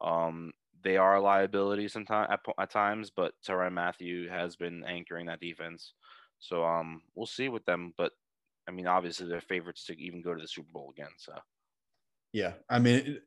Um, 0.00 0.52
they 0.84 0.96
are 0.96 1.16
a 1.16 1.20
liability 1.20 1.88
sometimes 1.88 2.28
at, 2.30 2.40
at 2.58 2.70
times, 2.70 3.10
but 3.14 3.32
Tyrann 3.46 3.72
Mathieu 3.72 4.28
has 4.28 4.56
been 4.56 4.84
anchoring 4.84 5.26
that 5.26 5.40
defense. 5.40 5.94
So 6.38 6.64
um, 6.64 7.02
we'll 7.14 7.26
see 7.26 7.48
with 7.48 7.64
them. 7.64 7.92
But 7.96 8.12
I 8.68 8.70
mean, 8.70 8.86
obviously 8.86 9.28
they're 9.28 9.40
favorites 9.40 9.86
to 9.86 10.00
even 10.00 10.22
go 10.22 10.34
to 10.34 10.40
the 10.40 10.48
Super 10.48 10.70
Bowl 10.72 10.92
again. 10.96 11.10
So 11.18 11.32
yeah, 12.32 12.52
I 12.68 12.78
mean, 12.78 13.20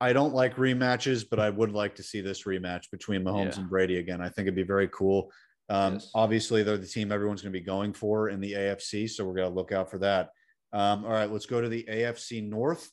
I 0.00 0.12
don't 0.12 0.34
like 0.34 0.56
rematches, 0.56 1.24
but 1.28 1.40
I 1.40 1.50
would 1.50 1.72
like 1.72 1.94
to 1.96 2.02
see 2.02 2.20
this 2.20 2.44
rematch 2.44 2.90
between 2.90 3.22
Mahomes 3.22 3.54
yeah. 3.54 3.60
and 3.60 3.70
Brady 3.70 3.98
again. 3.98 4.20
I 4.20 4.28
think 4.28 4.46
it'd 4.46 4.54
be 4.54 4.62
very 4.62 4.88
cool. 4.88 5.30
Um, 5.68 5.94
yes. 5.94 6.10
Obviously, 6.14 6.62
they're 6.62 6.76
the 6.76 6.86
team 6.86 7.12
everyone's 7.12 7.42
going 7.42 7.52
to 7.52 7.58
be 7.58 7.64
going 7.64 7.92
for 7.92 8.28
in 8.28 8.40
the 8.40 8.52
AFC, 8.52 9.08
so 9.08 9.24
we're 9.24 9.34
going 9.34 9.48
to 9.48 9.54
look 9.54 9.72
out 9.72 9.90
for 9.90 9.98
that. 9.98 10.30
Um, 10.72 11.04
all 11.04 11.12
right, 11.12 11.30
let's 11.30 11.46
go 11.46 11.60
to 11.60 11.68
the 11.68 11.84
AFC 11.88 12.46
North. 12.46 12.90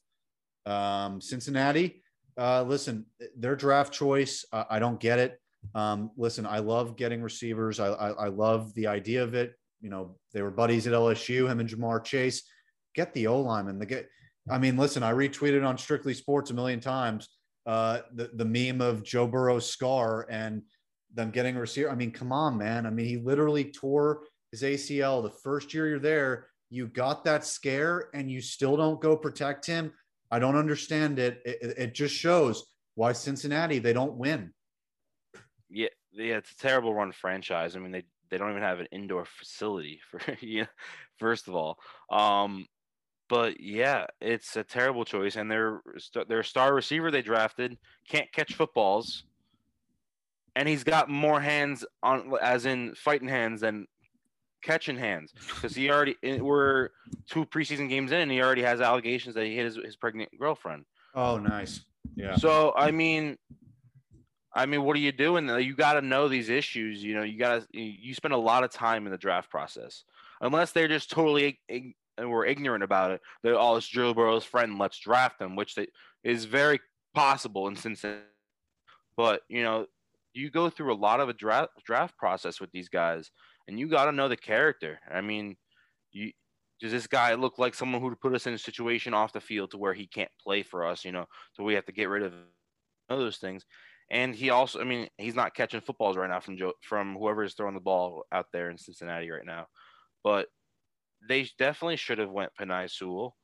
Um, 0.65 1.19
Cincinnati. 1.19 2.02
Uh, 2.37 2.63
listen, 2.63 3.05
their 3.37 3.55
draft 3.55 3.93
choice, 3.93 4.45
I 4.51 4.79
don't 4.79 4.99
get 4.99 5.19
it. 5.19 5.39
Um, 5.75 6.11
listen, 6.17 6.45
I 6.45 6.59
love 6.59 6.97
getting 6.97 7.21
receivers. 7.21 7.79
I, 7.79 7.87
I, 7.87 8.09
I 8.09 8.27
love 8.27 8.73
the 8.73 8.87
idea 8.87 9.23
of 9.23 9.33
it. 9.33 9.53
You 9.81 9.89
know, 9.89 10.15
they 10.33 10.41
were 10.41 10.51
buddies 10.51 10.87
at 10.87 10.93
LSU. 10.93 11.49
Him 11.49 11.59
and 11.59 11.69
Ja'Marr 11.69 12.03
Chase. 12.03 12.43
Get 12.95 13.13
the 13.13 13.27
O 13.27 13.39
lineman. 13.41 13.79
The 13.79 13.85
get. 13.85 14.09
I 14.49 14.57
mean, 14.57 14.75
listen, 14.77 15.03
I 15.03 15.13
retweeted 15.13 15.65
on 15.65 15.77
Strictly 15.77 16.13
Sports 16.13 16.51
a 16.51 16.53
million 16.53 16.79
times 16.79 17.29
uh, 17.65 17.99
the 18.13 18.29
the 18.33 18.45
meme 18.45 18.81
of 18.81 19.03
Joe 19.03 19.27
Burrow's 19.27 19.69
scar 19.69 20.27
and 20.29 20.63
them 21.13 21.31
getting 21.31 21.55
a 21.55 21.61
receiver. 21.61 21.89
I 21.89 21.95
mean, 21.95 22.11
come 22.11 22.31
on, 22.31 22.57
man. 22.57 22.85
I 22.85 22.89
mean, 22.89 23.05
he 23.05 23.17
literally 23.17 23.71
tore 23.71 24.23
his 24.51 24.63
ACL 24.63 25.23
the 25.23 25.31
first 25.43 25.73
year 25.73 25.87
you're 25.87 25.99
there 25.99 26.47
you 26.73 26.87
got 26.87 27.23
that 27.23 27.45
scare 27.45 28.09
and 28.15 28.31
you 28.31 28.41
still 28.41 28.75
don't 28.75 28.99
go 28.99 29.15
protect 29.15 29.63
him. 29.63 29.91
I 30.33 30.39
don't 30.39 30.55
understand 30.55 31.19
it. 31.19 31.43
It, 31.45 31.73
it 31.77 31.93
just 31.93 32.15
shows 32.15 32.65
why 32.95 33.11
Cincinnati 33.11 33.77
they 33.77 33.93
don't 33.93 34.15
win. 34.15 34.51
Yeah, 35.69 35.89
yeah, 36.11 36.37
it's 36.37 36.51
a 36.51 36.57
terrible 36.57 36.91
run 36.91 37.11
franchise. 37.11 37.75
I 37.75 37.79
mean, 37.79 37.91
they 37.91 38.03
they 38.31 38.39
don't 38.39 38.49
even 38.49 38.63
have 38.63 38.79
an 38.79 38.87
indoor 38.91 39.25
facility 39.25 39.99
for 40.09 40.19
yeah. 40.41 40.65
First 41.19 41.47
of 41.47 41.53
all, 41.53 41.77
um, 42.09 42.65
but 43.29 43.59
yeah, 43.59 44.07
it's 44.19 44.55
a 44.55 44.63
terrible 44.63 45.05
choice. 45.05 45.35
And 45.35 45.51
their 45.51 45.81
their 46.27 46.41
star 46.41 46.73
receiver 46.73 47.11
they 47.11 47.21
drafted 47.21 47.77
can't 48.09 48.31
catch 48.31 48.55
footballs, 48.55 49.25
and 50.55 50.67
he's 50.67 50.83
got 50.83 51.09
more 51.09 51.41
hands 51.41 51.85
on, 52.01 52.33
as 52.41 52.65
in 52.65 52.95
fighting 52.95 53.27
hands 53.27 53.61
than 53.61 53.85
catching 54.63 54.97
hands 54.97 55.33
because 55.55 55.75
he 55.75 55.89
already 55.91 56.15
eh, 56.23 56.39
we're 56.39 56.89
two 57.27 57.45
preseason 57.45 57.89
games 57.89 58.11
in 58.11 58.21
and 58.21 58.31
he 58.31 58.41
already 58.41 58.63
has 58.63 58.81
allegations 58.81 59.35
that 59.35 59.45
he 59.45 59.55
hit 59.55 59.65
his, 59.65 59.75
his 59.75 59.95
pregnant 59.95 60.29
girlfriend. 60.39 60.85
Oh, 61.13 61.37
nice. 61.37 61.81
Yeah. 62.15 62.35
So 62.35 62.73
I 62.75 62.91
mean, 62.91 63.37
I 64.55 64.65
mean, 64.65 64.83
what 64.83 64.95
are 64.95 64.99
you 64.99 65.11
doing? 65.11 65.49
Uh, 65.49 65.57
you 65.57 65.75
got 65.75 65.93
to 65.93 66.01
know 66.01 66.27
these 66.27 66.49
issues. 66.49 67.03
You 67.03 67.15
know, 67.15 67.23
you 67.23 67.37
got 67.37 67.61
to 67.61 67.79
you 67.79 68.13
spend 68.13 68.33
a 68.33 68.37
lot 68.37 68.63
of 68.63 68.71
time 68.71 69.05
in 69.05 69.11
the 69.11 69.17
draft 69.17 69.49
process, 69.49 70.03
unless 70.41 70.71
they're 70.71 70.87
just 70.87 71.11
totally 71.11 71.59
and 72.17 72.29
we're 72.29 72.45
ignorant 72.45 72.83
about 72.83 73.11
it. 73.11 73.21
They're 73.41 73.57
all 73.57 73.73
oh, 73.73 73.77
it's 73.77 73.87
Joe 73.87 74.13
Burrow's 74.13 74.45
friend. 74.45 74.77
Let's 74.77 74.99
draft 74.99 75.39
them, 75.39 75.55
which 75.55 75.75
they, 75.75 75.87
is 76.23 76.45
very 76.45 76.79
possible 77.13 77.67
in 77.67 77.75
Cincinnati. 77.75 78.21
But 79.17 79.41
you 79.49 79.63
know, 79.63 79.87
you 80.33 80.49
go 80.49 80.69
through 80.69 80.93
a 80.93 80.95
lot 80.95 81.19
of 81.19 81.29
a 81.29 81.33
draft 81.33 81.71
draft 81.85 82.17
process 82.17 82.59
with 82.59 82.71
these 82.71 82.89
guys 82.89 83.31
and 83.67 83.79
you 83.79 83.87
got 83.87 84.05
to 84.05 84.11
know 84.11 84.27
the 84.27 84.37
character. 84.37 84.99
I 85.11 85.21
mean, 85.21 85.55
you 86.11 86.31
does 86.81 86.91
this 86.91 87.07
guy 87.07 87.33
look 87.35 87.59
like 87.59 87.75
someone 87.75 88.01
who 88.01 88.09
would 88.09 88.19
put 88.19 88.35
us 88.35 88.45
in 88.45 88.53
a 88.53 88.57
situation 88.57 89.13
off 89.13 89.31
the 89.31 89.39
field 89.39 89.71
to 89.71 89.77
where 89.77 89.93
he 89.93 90.05
can't 90.05 90.29
play 90.43 90.63
for 90.63 90.85
us? 90.85 91.05
You 91.05 91.13
know, 91.13 91.25
so 91.53 91.63
we 91.63 91.75
have 91.75 91.85
to 91.85 91.93
get 91.93 92.09
rid 92.09 92.23
of 92.23 92.33
those 93.09 93.37
things. 93.37 93.63
And 94.11 94.35
he 94.35 94.49
also, 94.49 94.81
I 94.81 94.83
mean, 94.83 95.07
he's 95.17 95.35
not 95.35 95.55
catching 95.55 95.81
footballs 95.81 96.17
right 96.17 96.29
now 96.29 96.41
from 96.41 96.57
Joe, 96.57 96.73
from 96.81 97.15
whoever 97.15 97.43
is 97.43 97.53
throwing 97.53 97.73
the 97.73 97.79
ball 97.79 98.25
out 98.31 98.47
there 98.51 98.69
in 98.69 98.77
Cincinnati 98.77 99.29
right 99.29 99.45
now. 99.45 99.67
But 100.23 100.47
they 101.27 101.47
definitely 101.57 101.95
should 101.95 102.17
have 102.17 102.31
went 102.31 102.51
Penei 102.59 102.91
Sewell 102.91 103.35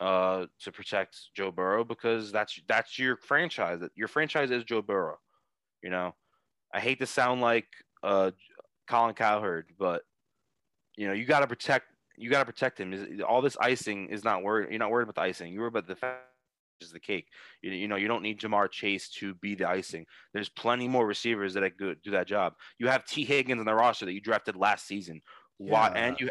uh, 0.00 0.46
to 0.62 0.72
protect 0.72 1.16
Joe 1.36 1.50
Burrow 1.50 1.84
because 1.84 2.32
that's 2.32 2.58
that's 2.68 2.98
your 2.98 3.16
franchise. 3.16 3.80
Your 3.94 4.08
franchise 4.08 4.50
is 4.50 4.64
Joe 4.64 4.82
Burrow. 4.82 5.16
You 5.82 5.90
know, 5.90 6.14
I 6.74 6.80
hate 6.80 6.98
to 6.98 7.06
sound 7.06 7.40
like 7.40 7.68
uh, 8.02 8.32
Colin 8.88 9.14
Cowherd, 9.14 9.66
but 9.78 10.02
you 10.96 11.06
know 11.06 11.12
you 11.12 11.24
got 11.24 11.40
to 11.40 11.46
protect 11.46 11.86
you 12.16 12.30
got 12.30 12.40
to 12.40 12.52
protect 12.52 12.80
him. 12.80 13.22
All 13.26 13.40
this 13.40 13.56
icing 13.60 14.08
is 14.08 14.24
not 14.24 14.42
worried. 14.42 14.70
You're 14.70 14.78
not 14.78 14.90
worried 14.90 15.04
about 15.04 15.14
the 15.14 15.22
icing. 15.22 15.52
You're 15.52 15.62
worried 15.62 15.74
about 15.74 15.86
the 15.86 15.96
fact 15.96 16.22
is 16.80 16.92
the 16.92 17.00
cake. 17.00 17.26
You, 17.62 17.72
you 17.72 17.88
know, 17.88 17.96
you 17.96 18.08
don't 18.08 18.22
need 18.22 18.40
Ja'Marr 18.40 18.70
Chase 18.70 19.08
to 19.10 19.34
be 19.34 19.54
the 19.54 19.68
icing. 19.68 20.06
There's 20.32 20.48
plenty 20.48 20.88
more 20.88 21.06
receivers 21.06 21.54
that 21.54 21.78
could 21.78 22.02
do 22.02 22.10
that 22.12 22.26
job. 22.26 22.54
You 22.78 22.88
have 22.88 23.04
Tee 23.04 23.24
Higgins 23.24 23.60
on 23.60 23.66
the 23.66 23.74
roster 23.74 24.06
that 24.06 24.12
you 24.12 24.20
drafted 24.20 24.56
last 24.56 24.86
season. 24.86 25.20
Why? 25.58 25.88
Yeah. 25.88 25.94
And 25.94 26.20
you 26.20 26.30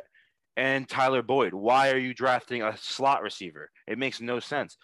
and 0.56 0.88
Tyler 0.88 1.22
Boyd. 1.22 1.54
Why 1.54 1.92
are 1.92 1.98
you 1.98 2.14
drafting 2.14 2.64
a 2.64 2.76
slot 2.78 3.22
receiver? 3.22 3.70
It 3.88 3.98
makes 3.98 4.22
no 4.22 4.40
sense. 4.40 4.78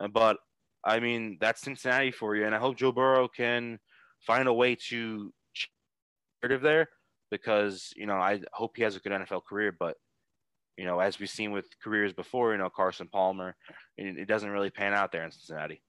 Uh, 0.00 0.08
but 0.08 0.36
I 0.84 1.00
mean, 1.00 1.38
that's 1.40 1.60
Cincinnati 1.60 2.12
for 2.12 2.36
you, 2.36 2.46
and 2.46 2.54
I 2.54 2.58
hope 2.58 2.76
Joe 2.76 2.92
Burrow 2.92 3.28
can 3.28 3.78
find 4.20 4.48
a 4.48 4.52
way 4.52 4.76
to 4.88 5.32
get 6.42 6.62
there 6.62 6.88
because 7.30 7.92
you 7.96 8.06
know 8.06 8.16
I 8.16 8.40
hope 8.52 8.76
he 8.76 8.82
has 8.82 8.96
a 8.96 9.00
good 9.00 9.12
NFL 9.12 9.44
career. 9.44 9.74
But 9.78 9.96
you 10.76 10.84
know, 10.84 11.00
as 11.00 11.18
we've 11.18 11.28
seen 11.28 11.52
with 11.52 11.66
careers 11.82 12.12
before, 12.12 12.52
you 12.52 12.58
know 12.58 12.70
Carson 12.70 13.08
Palmer, 13.08 13.56
it, 13.96 14.18
it 14.18 14.28
doesn't 14.28 14.50
really 14.50 14.70
pan 14.70 14.94
out 14.94 15.12
there 15.12 15.24
in 15.24 15.30
Cincinnati. 15.30 15.82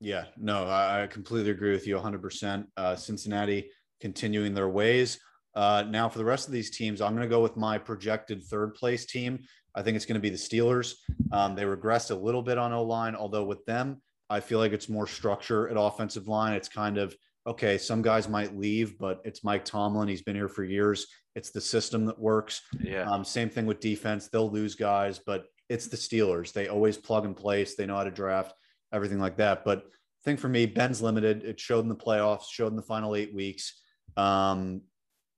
Yeah, 0.00 0.24
no, 0.38 0.64
I 0.66 1.06
completely 1.10 1.50
agree 1.50 1.72
with 1.72 1.86
you 1.86 1.96
100%. 1.96 2.64
Uh, 2.74 2.96
Cincinnati 2.96 3.70
continuing 4.00 4.54
their 4.54 4.70
ways. 4.70 5.18
Uh, 5.54 5.84
now, 5.86 6.08
for 6.08 6.16
the 6.16 6.24
rest 6.24 6.46
of 6.46 6.54
these 6.54 6.70
teams, 6.70 7.02
I'm 7.02 7.14
going 7.14 7.28
to 7.28 7.28
go 7.28 7.42
with 7.42 7.56
my 7.56 7.76
projected 7.76 8.42
third 8.44 8.74
place 8.74 9.04
team. 9.04 9.40
I 9.74 9.82
think 9.82 9.96
it's 9.96 10.06
going 10.06 10.14
to 10.14 10.20
be 10.20 10.30
the 10.30 10.36
Steelers. 10.36 10.94
Um, 11.32 11.54
they 11.54 11.64
regressed 11.64 12.10
a 12.10 12.14
little 12.14 12.42
bit 12.42 12.56
on 12.56 12.72
O 12.72 12.82
line, 12.82 13.14
although 13.14 13.44
with 13.44 13.64
them, 13.66 14.00
I 14.30 14.40
feel 14.40 14.58
like 14.58 14.72
it's 14.72 14.88
more 14.88 15.06
structure 15.06 15.68
at 15.68 15.76
offensive 15.78 16.28
line. 16.28 16.54
It's 16.54 16.68
kind 16.68 16.98
of 16.98 17.14
okay, 17.46 17.78
some 17.78 18.02
guys 18.02 18.28
might 18.28 18.56
leave, 18.56 18.98
but 18.98 19.20
it's 19.24 19.44
Mike 19.44 19.64
Tomlin. 19.64 20.08
He's 20.08 20.22
been 20.22 20.36
here 20.36 20.48
for 20.48 20.64
years. 20.64 21.06
It's 21.34 21.50
the 21.50 21.60
system 21.60 22.04
that 22.06 22.18
works. 22.18 22.60
Yeah. 22.80 23.08
Um, 23.08 23.24
same 23.24 23.48
thing 23.48 23.66
with 23.66 23.80
defense. 23.80 24.28
They'll 24.28 24.50
lose 24.50 24.74
guys, 24.74 25.18
but 25.18 25.46
it's 25.68 25.86
the 25.86 25.96
Steelers. 25.96 26.52
They 26.52 26.68
always 26.68 26.96
plug 26.96 27.24
and 27.24 27.36
place. 27.36 27.76
They 27.76 27.86
know 27.86 27.96
how 27.96 28.04
to 28.04 28.10
draft, 28.10 28.52
everything 28.92 29.20
like 29.20 29.36
that. 29.38 29.64
But 29.64 29.78
I 29.78 30.22
think 30.24 30.40
for 30.40 30.48
me, 30.48 30.66
Ben's 30.66 31.00
limited. 31.00 31.44
It 31.44 31.58
showed 31.58 31.80
in 31.80 31.88
the 31.88 31.96
playoffs, 31.96 32.50
showed 32.50 32.72
in 32.72 32.76
the 32.76 32.82
final 32.82 33.16
eight 33.16 33.34
weeks. 33.34 33.80
Um, 34.16 34.82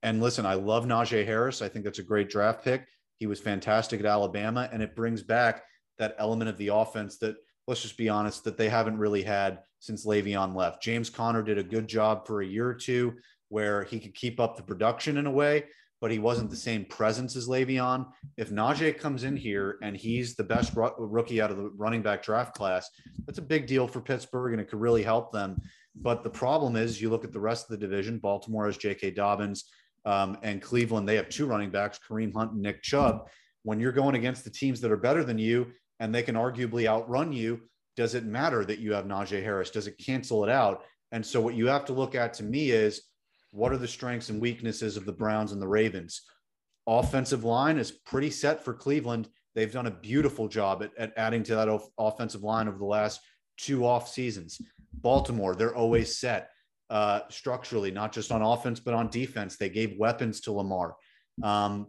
and 0.03 0.21
listen, 0.21 0.45
I 0.45 0.55
love 0.55 0.87
Najee 0.87 1.25
Harris. 1.25 1.63
I 1.63 1.69
think 1.69 1.85
that's 1.85 2.01
a 2.01 2.05
great 2.05 2.29
draft 2.29 2.65
pick. 2.65 2.87
He 3.19 3.27
was 3.27 3.39
fantastic 3.39 4.01
at 4.01 4.07
Alabama, 4.07 4.69
and 4.73 4.83
it 4.83 4.97
brings 4.97 5.23
back 5.23 5.63
that 5.99 6.17
element 6.19 6.51
of 6.51 6.59
the 6.59 6.69
offense 6.69 7.19
that, 7.19 7.37
let's 7.69 7.83
just 7.83 7.97
be 7.97 8.09
honest, 8.09 8.43
that 8.43 8.57
they 8.57 8.69
haven't 8.69 8.99
really 8.99 9.23
had 9.23 9.61
since 9.83 10.07
Le'Veon 10.07 10.55
left. 10.55 10.81
James 10.81 11.11
Conner 11.11 11.43
did 11.43 11.59
a 11.59 11.63
good 11.65 11.89
job 11.89 12.25
for 12.25 12.41
a 12.41 12.47
year 12.47 12.69
or 12.69 12.75
two 12.75 13.15
where 13.49 13.83
he 13.83 13.99
could 13.99 14.15
keep 14.15 14.39
up 14.39 14.57
the 14.57 14.63
production 14.63 15.17
in 15.17 15.27
a 15.27 15.31
way, 15.31 15.65
but 16.01 16.13
he 16.13 16.21
wasn't 16.21 16.49
the 16.49 16.57
same 16.57 16.85
presence 16.85 17.35
as 17.35 17.49
Le'Veon. 17.49 18.07
If 18.37 18.51
Najee 18.51 18.97
comes 18.97 19.25
in 19.25 19.37
here 19.37 19.79
and 19.83 19.97
he's 19.97 20.37
the 20.37 20.45
best 20.45 20.73
rookie 20.77 21.43
out 21.43 21.51
of 21.51 21.57
the 21.57 21.69
running 21.77 22.01
back 22.01 22.23
draft 22.23 22.55
class, 22.55 22.89
that's 23.27 23.41
a 23.41 23.43
big 23.43 23.67
deal 23.67 23.89
for 23.89 24.01
Pittsburgh 24.01 24.53
and 24.53 24.63
it 24.63 24.71
could 24.71 24.81
really 24.81 25.03
help 25.03 25.33
them. 25.33 25.61
But 25.97 26.23
the 26.23 26.31
problem 26.31 26.77
is, 26.77 27.03
you 27.03 27.11
look 27.11 27.25
at 27.25 27.33
the 27.33 27.41
rest 27.41 27.65
of 27.65 27.71
the 27.71 27.85
division. 27.85 28.21
Baltimore 28.21 28.67
has 28.67 28.79
J.K. 28.79 29.11
Dobbins 29.11 29.65
um, 30.05 30.39
and 30.43 30.63
Cleveland, 30.63 31.09
they 31.09 31.17
have 31.17 31.29
two 31.29 31.47
running 31.47 31.71
backs, 31.71 31.99
Kareem 32.09 32.33
Hunt 32.33 32.53
and 32.53 32.63
Nick 32.63 32.83
Chubb. 32.83 33.29
When 33.65 33.81
you're 33.81 33.91
going 33.91 34.15
against 34.15 34.45
the 34.45 34.51
teams 34.51 34.81
that 34.81 34.93
are 34.93 34.97
better 34.97 35.25
than 35.25 35.39
you 35.39 35.73
and 35.99 36.15
they 36.15 36.23
can 36.23 36.37
arguably 36.37 36.87
outrun 36.87 37.33
you, 37.33 37.63
does 37.97 38.15
it 38.15 38.25
matter 38.25 38.65
that 38.65 38.79
you 38.79 38.93
have 38.93 39.05
Najee 39.05 39.43
Harris? 39.43 39.71
Does 39.71 39.87
it 39.87 39.99
cancel 39.99 40.45
it 40.45 40.51
out? 40.51 40.85
And 41.11 41.25
so, 41.25 41.41
what 41.41 41.55
you 41.55 41.67
have 41.67 41.85
to 41.87 41.93
look 41.93 42.15
at 42.15 42.35
to 42.35 42.43
me 42.43 42.71
is 42.71 43.03
what 43.51 43.73
are 43.73 43.79
the 43.79 43.89
strengths 43.89 44.31
and 44.31 44.41
weaknesses 44.41 44.97
of 44.97 45.05
the 45.05 45.13
Browns 45.13 45.53
and 45.53 45.61
the 45.61 45.69
Ravens? 45.69 46.23
Offensive 46.87 47.45
line 47.45 47.79
is 47.79 47.91
pretty 47.91 48.31
set 48.31 48.65
for 48.65 48.73
Cleveland. 48.75 49.29
They've 49.55 49.73
done 49.73 49.87
a 49.87 49.91
beautiful 49.91 50.49
job 50.49 50.83
at, 50.83 50.91
at 50.97 51.13
adding 51.17 51.43
to 51.45 51.55
that 51.55 51.81
offensive 51.99 52.43
line 52.43 52.67
over 52.67 52.79
the 52.79 52.85
last 52.85 53.21
two 53.59 53.87
off 53.87 54.09
seasons. 54.09 54.61
Baltimore, 54.95 55.55
they're 55.55 55.77
always 55.77 56.19
set 56.19 56.51
uh, 56.91 57.21
structurally, 57.29 57.91
not 57.91 58.13
just 58.13 58.33
on 58.33 58.43
offense, 58.43 58.81
but 58.81 58.95
on 58.95 59.09
defense. 59.09 59.57
They 59.57 59.69
gave 59.69 59.99
weapons 59.99 60.41
to 60.43 60.53
Lamar. 60.53 60.97
Um, 61.43 61.89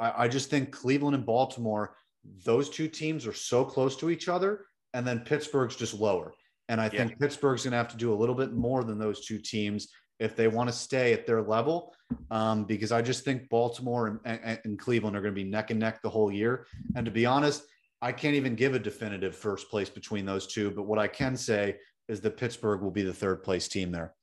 I, 0.00 0.24
I 0.24 0.28
just 0.28 0.50
think 0.50 0.72
Cleveland 0.72 1.14
and 1.14 1.26
Baltimore, 1.26 1.96
those 2.44 2.70
two 2.70 2.88
teams 2.88 3.26
are 3.26 3.32
so 3.32 3.64
close 3.64 3.96
to 3.96 4.10
each 4.10 4.28
other, 4.28 4.66
and 4.92 5.06
then 5.06 5.20
Pittsburgh's 5.20 5.76
just 5.76 5.94
lower. 5.94 6.32
And 6.68 6.80
I 6.80 6.88
think 6.88 7.18
Pittsburgh's 7.18 7.64
going 7.64 7.72
to 7.72 7.76
have 7.76 7.88
to 7.88 7.96
do 7.96 8.12
a 8.12 8.16
little 8.16 8.34
bit 8.34 8.52
more 8.52 8.84
than 8.84 8.98
those 8.98 9.26
two 9.26 9.38
teams 9.38 9.88
if 10.18 10.34
they 10.34 10.48
want 10.48 10.68
to 10.68 10.74
stay 10.74 11.12
at 11.12 11.26
their 11.26 11.42
level. 11.42 11.94
Um, 12.30 12.64
because 12.64 12.92
I 12.92 13.02
just 13.02 13.24
think 13.24 13.48
Baltimore 13.48 14.06
and, 14.06 14.20
and, 14.24 14.60
and 14.64 14.78
Cleveland 14.78 15.16
are 15.16 15.20
going 15.20 15.34
to 15.34 15.40
be 15.40 15.48
neck 15.48 15.70
and 15.70 15.80
neck 15.80 16.00
the 16.00 16.08
whole 16.08 16.32
year. 16.32 16.66
And 16.94 17.04
to 17.04 17.10
be 17.10 17.26
honest, 17.26 17.64
I 18.00 18.12
can't 18.12 18.34
even 18.34 18.54
give 18.54 18.74
a 18.74 18.78
definitive 18.78 19.34
first 19.34 19.68
place 19.68 19.90
between 19.90 20.24
those 20.24 20.46
two. 20.46 20.70
But 20.70 20.84
what 20.84 20.98
I 20.98 21.08
can 21.08 21.36
say 21.36 21.76
is 22.08 22.20
that 22.20 22.36
Pittsburgh 22.36 22.82
will 22.82 22.90
be 22.90 23.02
the 23.02 23.12
third 23.12 23.42
place 23.42 23.68
team 23.68 23.90
there. 23.90 24.14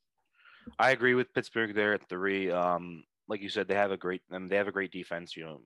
I 0.80 0.92
agree 0.92 1.16
with 1.16 1.34
Pittsburgh 1.34 1.76
there 1.76 1.94
at 1.94 2.08
three. 2.08 2.52
Um, 2.52 3.04
like 3.28 3.42
you 3.42 3.50
said, 3.50 3.68
they 3.68 3.76
have 3.76 3.92
a 3.92 3.98
great 3.98 4.22
um, 4.32 4.48
they 4.48 4.56
have 4.56 4.68
a 4.68 4.72
great 4.72 4.92
defense. 4.92 5.36
You 5.36 5.46
know, 5.46 5.62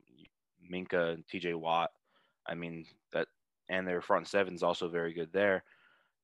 Minkah 0.71 1.13
and 1.13 1.27
T.J. 1.27 1.53
Watt. 1.55 1.91
I 2.47 2.55
mean 2.55 2.85
that, 3.13 3.27
and 3.69 3.87
their 3.87 4.01
front 4.01 4.27
seven 4.27 4.53
is 4.53 4.63
also 4.63 4.89
very 4.89 5.13
good 5.13 5.31
there. 5.31 5.63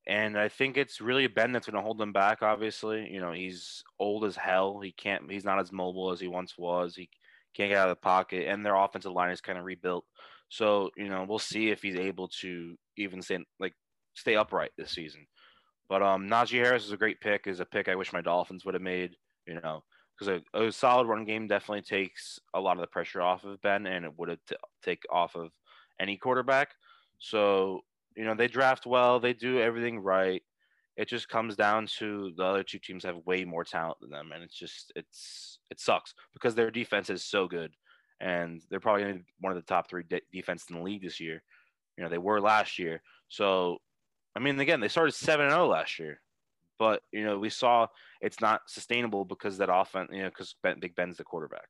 And 0.06 0.36
I 0.36 0.48
think 0.48 0.76
it's 0.76 1.00
really 1.00 1.26
Ben 1.28 1.52
that's 1.52 1.66
going 1.66 1.76
to 1.76 1.82
hold 1.82 1.98
them 1.98 2.12
back. 2.12 2.42
Obviously, 2.42 3.08
you 3.10 3.20
know 3.20 3.32
he's 3.32 3.84
old 3.98 4.24
as 4.24 4.36
hell. 4.36 4.80
He 4.80 4.92
can't. 4.92 5.30
He's 5.30 5.44
not 5.44 5.60
as 5.60 5.72
mobile 5.72 6.10
as 6.10 6.20
he 6.20 6.28
once 6.28 6.58
was. 6.58 6.96
He 6.96 7.08
can't 7.54 7.70
get 7.70 7.78
out 7.78 7.88
of 7.88 7.96
the 7.96 8.00
pocket, 8.00 8.48
and 8.48 8.64
their 8.64 8.76
offensive 8.76 9.12
line 9.12 9.30
is 9.30 9.40
kind 9.40 9.58
of 9.58 9.64
rebuilt. 9.64 10.04
So 10.48 10.90
you 10.96 11.08
know 11.08 11.24
we'll 11.28 11.38
see 11.38 11.70
if 11.70 11.82
he's 11.82 11.96
able 11.96 12.28
to 12.40 12.76
even 12.96 13.22
stay 13.22 13.38
like 13.60 13.74
stay 14.14 14.34
upright 14.34 14.72
this 14.76 14.90
season. 14.90 15.26
But 15.88 16.02
um, 16.02 16.28
Najee 16.28 16.62
Harris 16.64 16.84
is 16.84 16.92
a 16.92 16.96
great 16.96 17.20
pick. 17.20 17.46
Is 17.46 17.60
a 17.60 17.64
pick 17.64 17.88
I 17.88 17.94
wish 17.94 18.12
my 18.12 18.22
Dolphins 18.22 18.64
would 18.64 18.74
have 18.74 18.82
made. 18.82 19.16
You 19.46 19.60
know, 19.60 19.82
because 20.18 20.40
a, 20.54 20.58
a, 20.66 20.72
solid 20.72 21.06
run 21.06 21.24
game 21.24 21.48
definitely 21.48 21.82
takes 21.82 22.38
a 22.54 22.60
lot 22.60 22.76
of 22.76 22.80
the 22.80 22.86
pressure 22.86 23.22
off 23.22 23.44
of 23.44 23.60
Ben, 23.62 23.86
and 23.86 24.04
it 24.04 24.12
would 24.16 24.28
have 24.28 24.38
t- 24.48 24.56
take 24.82 25.02
off 25.10 25.36
of 25.36 25.50
any 26.00 26.16
quarterback. 26.16 26.70
So 27.18 27.80
you 28.16 28.24
know 28.24 28.34
they 28.34 28.48
draft 28.48 28.86
well, 28.86 29.20
they 29.20 29.32
do 29.32 29.60
everything 29.60 29.98
right. 29.98 30.42
It 30.96 31.08
just 31.08 31.28
comes 31.28 31.56
down 31.56 31.86
to 31.98 32.32
the 32.36 32.44
other 32.44 32.62
two 32.62 32.78
teams 32.78 33.04
have 33.04 33.16
way 33.24 33.44
more 33.44 33.64
talent 33.64 33.98
than 34.00 34.10
them, 34.10 34.30
and 34.34 34.42
it's 34.42 34.58
just 34.58 34.92
it's 34.96 35.58
it 35.70 35.80
sucks 35.80 36.14
because 36.32 36.54
their 36.54 36.70
defense 36.70 37.10
is 37.10 37.24
so 37.24 37.46
good, 37.46 37.72
and 38.20 38.60
they're 38.68 38.80
probably 38.80 39.02
going 39.02 39.14
to 39.14 39.20
be 39.20 39.32
one 39.40 39.52
of 39.52 39.56
the 39.56 39.66
top 39.66 39.88
three 39.88 40.04
de- 40.08 40.20
defense 40.32 40.66
in 40.68 40.76
the 40.76 40.82
league 40.82 41.02
this 41.02 41.20
year. 41.20 41.42
You 41.96 42.04
know 42.04 42.10
they 42.10 42.18
were 42.18 42.40
last 42.40 42.78
year, 42.78 43.02
so 43.28 43.78
I 44.34 44.40
mean, 44.40 44.58
again, 44.60 44.80
they 44.80 44.88
started 44.88 45.12
seven 45.12 45.46
and 45.46 45.52
zero 45.52 45.64
oh 45.64 45.68
last 45.68 45.98
year, 45.98 46.20
but 46.78 47.02
you 47.12 47.24
know 47.24 47.38
we 47.38 47.50
saw 47.50 47.86
it's 48.20 48.40
not 48.40 48.62
sustainable 48.66 49.24
because 49.24 49.58
that 49.58 49.72
offense, 49.72 50.10
you 50.12 50.22
know, 50.22 50.28
because 50.28 50.54
Big 50.80 50.94
Ben's 50.94 51.16
the 51.16 51.24
quarterback. 51.24 51.68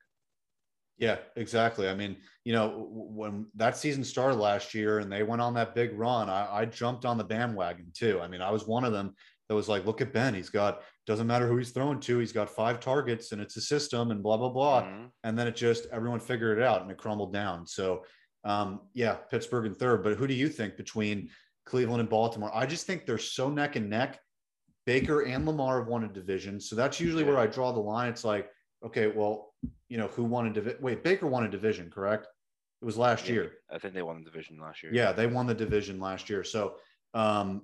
Yeah, 0.99 1.19
exactly. 1.37 1.89
I 1.89 1.95
mean, 1.95 2.17
you 2.45 2.53
know, 2.53 2.87
when 2.91 3.47
that 3.57 3.77
season 3.77 4.05
started 4.05 4.37
last 4.37 4.75
year 4.75 5.01
and 5.01 5.11
they 5.11 5.23
went 5.23 5.43
on 5.43 5.55
that 5.55 5.75
big 5.75 5.99
run, 5.99 6.29
I, 6.29 6.49
I 6.53 6.65
jumped 6.65 7.05
on 7.05 7.19
the 7.19 7.25
bandwagon 7.25 7.87
too. 7.95 8.21
I 8.21 8.29
mean, 8.29 8.41
I 8.41 8.51
was 8.51 8.67
one 8.67 8.85
of 8.85 8.93
them 8.93 9.15
that 9.49 9.55
was 9.55 9.69
like, 9.69 9.85
look 9.85 10.01
at 10.01 10.13
Ben. 10.13 10.35
He's 10.35 10.51
got 10.51 10.83
doesn't 11.07 11.27
matter 11.27 11.49
who 11.49 11.57
he's 11.57 11.71
throwing 11.71 11.99
to. 12.01 12.19
He's 12.19 12.33
got 12.33 12.49
five 12.49 12.79
targets 12.79 13.33
and 13.33 13.41
it's 13.41 13.57
a 13.57 13.61
system 13.61 14.13
and 14.13 14.23
blah 14.23 14.37
blah 14.37 14.51
blah. 14.51 14.83
Mm-hmm. 14.83 15.07
And 15.25 15.39
then 15.39 15.49
it 15.49 15.57
just 15.57 15.87
everyone 15.93 16.21
figured 16.21 16.59
it 16.59 16.65
out 16.65 16.83
and 16.83 16.91
it 16.91 16.99
crumbled 16.99 17.33
down. 17.33 17.67
So 17.67 18.05
um, 18.45 18.81
yeah, 18.95 19.15
Pittsburgh 19.15 19.67
in 19.67 19.75
third. 19.75 20.05
But 20.05 20.17
who 20.17 20.27
do 20.27 20.35
you 20.35 20.49
think 20.49 20.77
between 20.77 21.31
Cleveland 21.65 22.01
and 22.01 22.09
Baltimore. 22.09 22.51
I 22.55 22.67
just 22.67 22.87
think 22.87 23.07
they're 23.07 23.19
so 23.19 23.49
neck 23.49 23.77
and 23.77 23.89
neck. 23.89 24.19
Baker 24.85 25.23
and 25.23 25.47
Lamar 25.47 25.79
have 25.79 25.89
won 25.89 26.05
a 26.05 26.09
division. 26.09 26.61
So 26.61 26.75
that's 26.75 26.99
usually 26.99 27.25
where 27.25 27.39
I 27.39 27.47
draw 27.47 27.73
the 27.73 27.81
line. 27.81 28.09
It's 28.09 28.25
like, 28.25 28.51
okay, 28.85 29.07
well, 29.09 29.55
you 29.89 29.99
know, 29.99 30.09
who 30.09 30.25
won 30.25 30.47
a 30.47 30.53
division? 30.53 30.81
Wait, 30.83 31.03
Baker 31.05 31.27
won 31.27 31.45
a 31.45 31.49
division, 31.49 31.91
correct? 31.91 32.27
It 32.81 32.85
was 32.85 32.97
last 32.97 33.27
yeah, 33.27 33.35
year. 33.35 33.53
I 33.71 33.79
think 33.79 33.95
they 33.95 34.03
won 34.03 34.19
the 34.19 34.29
division 34.29 34.59
last 34.61 34.83
year. 34.83 34.93
Yeah, 34.93 35.13
they 35.13 35.27
won 35.27 35.47
the 35.47 35.55
division 35.55 36.01
last 36.01 36.29
year. 36.29 36.43
So, 36.43 36.77
um, 37.15 37.63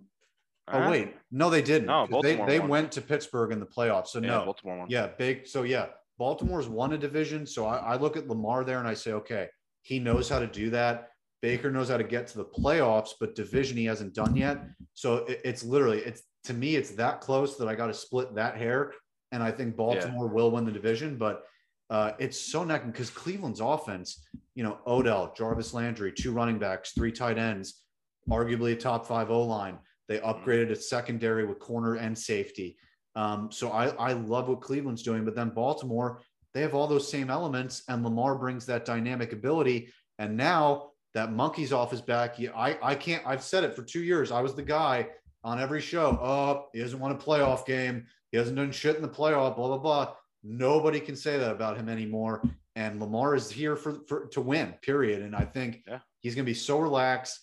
uh, 0.68 0.84
oh 0.84 0.90
wait, 0.90 1.14
no, 1.30 1.50
they 1.50 1.62
didn't. 1.62 1.86
No, 1.86 2.06
Baltimore 2.06 2.46
they 2.46 2.52
they 2.52 2.60
won. 2.60 2.68
went 2.68 2.92
to 2.92 3.00
Pittsburgh 3.00 3.52
in 3.52 3.58
the 3.58 3.66
playoffs. 3.66 4.08
So 4.08 4.20
yeah, 4.20 4.28
no, 4.28 4.44
Baltimore 4.44 4.78
won. 4.78 4.86
Yeah, 4.90 5.08
big. 5.18 5.46
So 5.46 5.62
yeah, 5.62 5.86
Baltimore's 6.18 6.68
won 6.68 6.92
a 6.92 6.98
division. 6.98 7.46
So 7.46 7.66
I, 7.66 7.78
I 7.78 7.96
look 7.96 8.16
at 8.16 8.28
Lamar 8.28 8.64
there 8.64 8.78
and 8.78 8.86
I 8.86 8.94
say, 8.94 9.12
okay, 9.12 9.48
He 9.82 9.98
knows 9.98 10.28
how 10.28 10.38
to 10.38 10.46
do 10.46 10.70
that. 10.70 11.08
Baker 11.40 11.70
knows 11.70 11.88
how 11.88 11.96
to 11.96 12.04
get 12.04 12.26
to 12.28 12.38
the 12.38 12.44
playoffs, 12.44 13.10
but 13.18 13.34
division 13.34 13.76
he 13.76 13.84
hasn't 13.84 14.14
done 14.14 14.34
yet. 14.36 14.58
So 14.94 15.18
it, 15.26 15.40
it's 15.44 15.62
literally 15.62 15.98
it's 15.98 16.22
to 16.44 16.54
me 16.54 16.76
it's 16.76 16.90
that 16.92 17.20
close 17.20 17.56
that 17.58 17.68
I 17.68 17.74
got 17.74 17.86
to 17.86 17.94
split 17.94 18.34
that 18.34 18.56
hair, 18.56 18.92
and 19.32 19.42
I 19.42 19.50
think 19.50 19.76
Baltimore 19.76 20.26
yeah. 20.26 20.32
will 20.32 20.50
win 20.50 20.64
the 20.64 20.72
division. 20.72 21.16
But 21.16 21.44
uh, 21.90 22.12
it's 22.18 22.38
so 22.38 22.64
necking 22.64 22.90
because 22.90 23.10
Cleveland's 23.10 23.60
offense, 23.60 24.26
you 24.54 24.62
know, 24.62 24.78
Odell, 24.86 25.32
Jarvis 25.36 25.74
Landry, 25.74 26.12
two 26.12 26.32
running 26.32 26.58
backs, 26.58 26.92
three 26.92 27.12
tight 27.12 27.38
ends, 27.38 27.82
arguably 28.28 28.72
a 28.72 28.76
top 28.76 29.06
five 29.06 29.30
O 29.30 29.42
line. 29.44 29.78
They 30.08 30.18
upgraded 30.18 30.70
its 30.70 30.88
secondary 30.88 31.44
with 31.44 31.58
corner 31.58 31.96
and 31.96 32.16
safety. 32.16 32.76
Um, 33.14 33.50
so 33.50 33.70
I, 33.70 33.88
I 33.96 34.12
love 34.12 34.48
what 34.48 34.60
Cleveland's 34.60 35.02
doing, 35.02 35.24
but 35.24 35.34
then 35.34 35.50
Baltimore, 35.50 36.22
they 36.54 36.62
have 36.62 36.74
all 36.74 36.86
those 36.86 37.10
same 37.10 37.30
elements, 37.30 37.82
and 37.88 38.02
Lamar 38.04 38.36
brings 38.36 38.64
that 38.66 38.84
dynamic 38.84 39.32
ability. 39.32 39.92
And 40.18 40.36
now 40.36 40.90
that 41.14 41.32
monkey's 41.32 41.72
off 41.72 41.90
his 41.90 42.00
back, 42.00 42.36
I, 42.54 42.78
I 42.82 42.94
can't, 42.94 43.22
I've 43.26 43.42
said 43.42 43.64
it 43.64 43.74
for 43.74 43.82
two 43.82 44.02
years. 44.02 44.30
I 44.30 44.40
was 44.40 44.54
the 44.54 44.62
guy 44.62 45.08
on 45.44 45.60
every 45.60 45.80
show. 45.80 46.18
Oh, 46.20 46.68
he 46.72 46.80
doesn't 46.80 46.98
want 46.98 47.20
a 47.20 47.24
playoff 47.24 47.66
game. 47.66 48.06
He 48.30 48.38
hasn't 48.38 48.56
done 48.56 48.72
shit 48.72 48.96
in 48.96 49.02
the 49.02 49.08
playoff, 49.08 49.56
blah, 49.56 49.68
blah, 49.68 49.78
blah. 49.78 50.14
Nobody 50.42 51.00
can 51.00 51.16
say 51.16 51.38
that 51.38 51.50
about 51.50 51.76
him 51.76 51.88
anymore. 51.88 52.42
And 52.76 53.00
Lamar 53.00 53.34
is 53.34 53.50
here 53.50 53.74
for, 53.74 53.98
for 54.06 54.26
to 54.28 54.40
win, 54.40 54.74
period. 54.82 55.22
And 55.22 55.34
I 55.34 55.44
think 55.44 55.82
yeah. 55.86 55.98
he's 56.20 56.34
going 56.34 56.44
to 56.44 56.50
be 56.50 56.54
so 56.54 56.78
relaxed. 56.78 57.40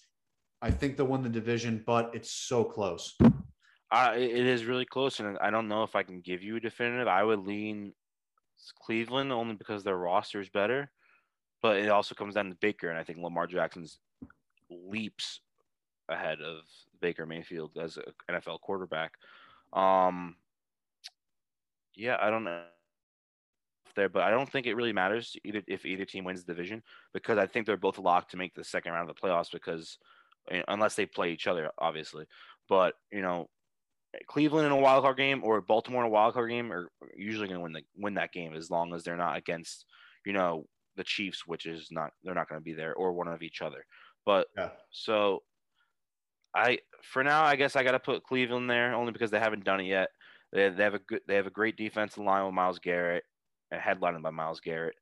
I 0.62 0.72
think 0.72 0.96
they'll 0.96 1.08
win 1.08 1.22
the 1.22 1.30
division, 1.30 1.84
but 1.86 2.12
it's 2.14 2.32
so 2.32 2.64
close. 2.64 3.16
Uh, 3.92 4.14
it 4.16 4.32
is 4.32 4.66
really 4.66 4.86
close, 4.86 5.20
and 5.20 5.38
I 5.40 5.50
don't 5.50 5.68
know 5.68 5.84
if 5.84 5.96
I 5.96 6.04
can 6.04 6.22
give 6.22 6.42
you 6.42 6.56
a 6.56 6.60
definitive. 6.60 7.08
I 7.08 7.24
would 7.24 7.40
lean 7.40 7.94
Cleveland 8.84 9.32
only 9.32 9.56
because 9.56 9.84
their 9.84 9.98
roster 9.98 10.40
is 10.40 10.50
better, 10.50 10.90
but 11.62 11.78
it 11.78 11.90
also 11.90 12.16
comes 12.16 12.34
down 12.36 12.50
to 12.50 12.56
Baker, 12.56 12.90
and 12.90 12.98
I 12.98 13.04
think 13.04 13.20
Lamar 13.20 13.48
Jackson's 13.48 14.00
leaps 14.70 15.42
ahead 16.10 16.42
of 16.42 16.62
Baker 17.02 17.26
Mayfield 17.26 17.78
as 17.80 17.98
an 17.98 18.04
NFL 18.32 18.62
quarterback. 18.62 19.14
Um, 19.74 20.36
yeah, 21.96 22.18
I 22.20 22.30
don't 22.30 22.44
know 22.44 22.64
there, 23.96 24.10
but 24.10 24.24
I 24.24 24.30
don't 24.30 24.50
think 24.50 24.68
it 24.68 24.76
really 24.76 24.94
matters 24.94 25.36
either 25.44 25.62
if 25.68 25.86
either 25.86 26.06
team 26.06 26.26
wins 26.26 26.44
the 26.44 26.54
division 26.54 26.84
because 27.14 27.38
I 27.38 27.48
think 27.48 27.66
they're 27.66 27.78
both 27.78 27.98
locked 27.98 28.32
to 28.32 28.38
make 28.38 28.54
the 28.54 28.64
second 28.64 28.94
round 28.94 29.10
of 29.10 29.16
the 29.16 29.22
playoffs 29.22 29.52
because 29.52 29.98
eh, 30.52 30.62
unless 30.68 30.96
they 30.96 31.06
play 31.06 31.32
each 31.32 31.48
other, 31.48 31.72
obviously. 31.80 32.26
But 32.70 32.94
you 33.12 33.22
know, 33.22 33.50
Cleveland 34.28 34.66
in 34.66 34.72
a 34.72 34.78
wild 34.78 35.04
card 35.04 35.18
game 35.18 35.42
or 35.44 35.62
Baltimore 35.62 36.04
in 36.04 36.08
a 36.08 36.12
wild 36.12 36.34
card 36.34 36.50
game 36.50 36.72
are 36.72 36.90
usually 37.16 37.48
going 37.48 37.60
to 37.60 37.64
win 37.64 37.74
the 37.74 37.82
win 37.96 38.14
that 38.16 38.34
game 38.34 38.54
as 38.54 38.70
long 38.70 38.94
as 38.94 39.04
they're 39.04 39.18
not 39.18 39.38
against 39.38 39.86
you 40.26 40.34
know 40.34 40.66
the 40.96 41.04
Chiefs, 41.04 41.48
which 41.48 41.66
is 41.66 41.88
not 41.92 42.12
they're 42.24 42.36
not 42.36 42.50
going 42.50 42.60
to 42.60 42.64
be 42.66 42.74
there, 42.74 42.94
or 42.94 43.14
one 43.14 43.28
of 43.28 43.42
each 43.42 43.62
other. 43.62 43.86
But 44.26 44.48
yeah. 44.58 44.70
so 44.92 45.44
I 46.56 46.80
for 47.04 47.24
now 47.24 47.44
I 47.44 47.56
guess 47.56 47.76
I 47.76 47.84
got 47.84 47.92
to 47.92 48.00
put 48.00 48.24
Cleveland 48.24 48.70
there 48.70 48.94
only 48.94 49.12
because 49.12 49.32
they 49.32 49.40
haven't 49.40 49.66
done 49.66 49.80
it 49.80 49.86
yet. 49.86 50.10
They, 50.56 50.70
they 50.70 50.84
have 50.84 50.94
a 50.94 51.00
good 51.00 51.22
they 51.28 51.36
have 51.36 51.48
a 51.48 51.52
great 51.52 51.76
defensive 51.76 52.24
line 52.24 52.46
with 52.46 52.54
Myles 52.54 52.80
Garrett, 52.80 53.24
headlined 53.72 54.24
by 54.24 54.30
Myles 54.30 54.62
Garrett. 54.62 54.96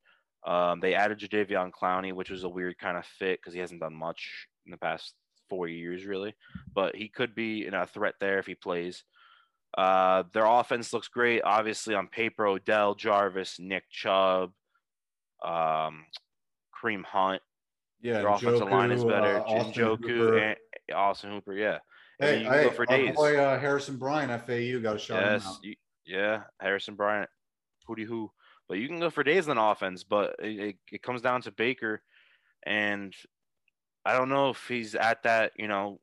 Um, 0.46 0.80
they 0.80 0.96
added 0.96 1.20
Jadeveon 1.20 1.72
Clowney, 1.72 2.12
which 2.12 2.32
was 2.32 2.44
a 2.44 2.50
weird 2.50 2.78
kind 2.80 2.98
of 2.98 3.06
fit 3.06 3.40
because 3.40 3.54
he 3.54 3.60
hasn't 3.60 3.80
done 3.80 3.94
much 3.94 4.48
in 4.66 4.72
the 4.72 4.78
past 4.78 5.14
four 5.50 5.68
years, 5.68 6.06
really. 6.06 6.34
But 6.74 6.96
he 6.96 7.08
could 7.08 7.36
be 7.36 7.58
you 7.60 7.72
know, 7.72 7.84
a 7.84 7.88
threat 7.88 8.16
there 8.20 8.40
if 8.40 8.48
he 8.48 8.56
plays. 8.56 9.04
Uh, 9.78 10.24
their 10.34 10.46
offense 10.46 10.92
looks 10.92 11.08
great. 11.08 11.44
Obviously, 11.44 11.94
on 11.94 12.08
paper, 12.08 12.48
Odell, 12.48 12.96
Jarvis, 12.96 13.58
Nick 13.60 13.84
Chubb, 13.92 14.52
um, 15.46 16.06
Kareem 16.76 17.06
Hunt. 17.06 17.42
Yeah, 18.02 18.14
their 18.14 18.28
offensive 18.30 18.70
line 18.70 18.92
is 18.92 19.06
better. 19.06 19.40
Uh, 19.40 19.64
Njoku 19.64 20.42
and 20.42 20.58
Austin 20.96 21.32
Hooper. 21.32 21.54
Yeah. 21.54 21.78
Hey, 22.24 22.44
go 22.44 22.70
for 22.72 22.86
days. 22.86 23.16
boy 23.16 23.38
uh, 23.38 23.60
Harrison 23.60 23.98
Bryant, 23.98 24.32
FAU, 24.46 24.80
got 24.80 24.96
a 24.96 25.00
shot. 25.00 25.22
Yes, 25.22 25.60
you, 25.62 25.76
yeah, 26.06 26.44
Harrison 26.60 26.96
Bryant, 26.96 27.30
hooty 27.88 28.04
hoo. 28.04 28.32
But 28.68 28.78
you 28.78 28.88
can 28.88 29.00
go 29.00 29.10
for 29.10 29.24
days 29.24 29.50
on 29.50 29.58
offense, 29.58 30.04
but 30.04 30.36
it, 30.40 30.60
it, 30.60 30.76
it 30.92 31.04
comes 31.04 31.22
down 31.22 31.42
to 31.44 31.52
Baker, 31.52 32.02
and 32.66 33.14
I 34.06 34.14
don't 34.14 34.30
know 34.30 34.50
if 34.50 34.68
he's 34.68 34.96
at 34.96 35.24
that, 35.24 35.52
you 35.58 35.68
know, 35.68 36.00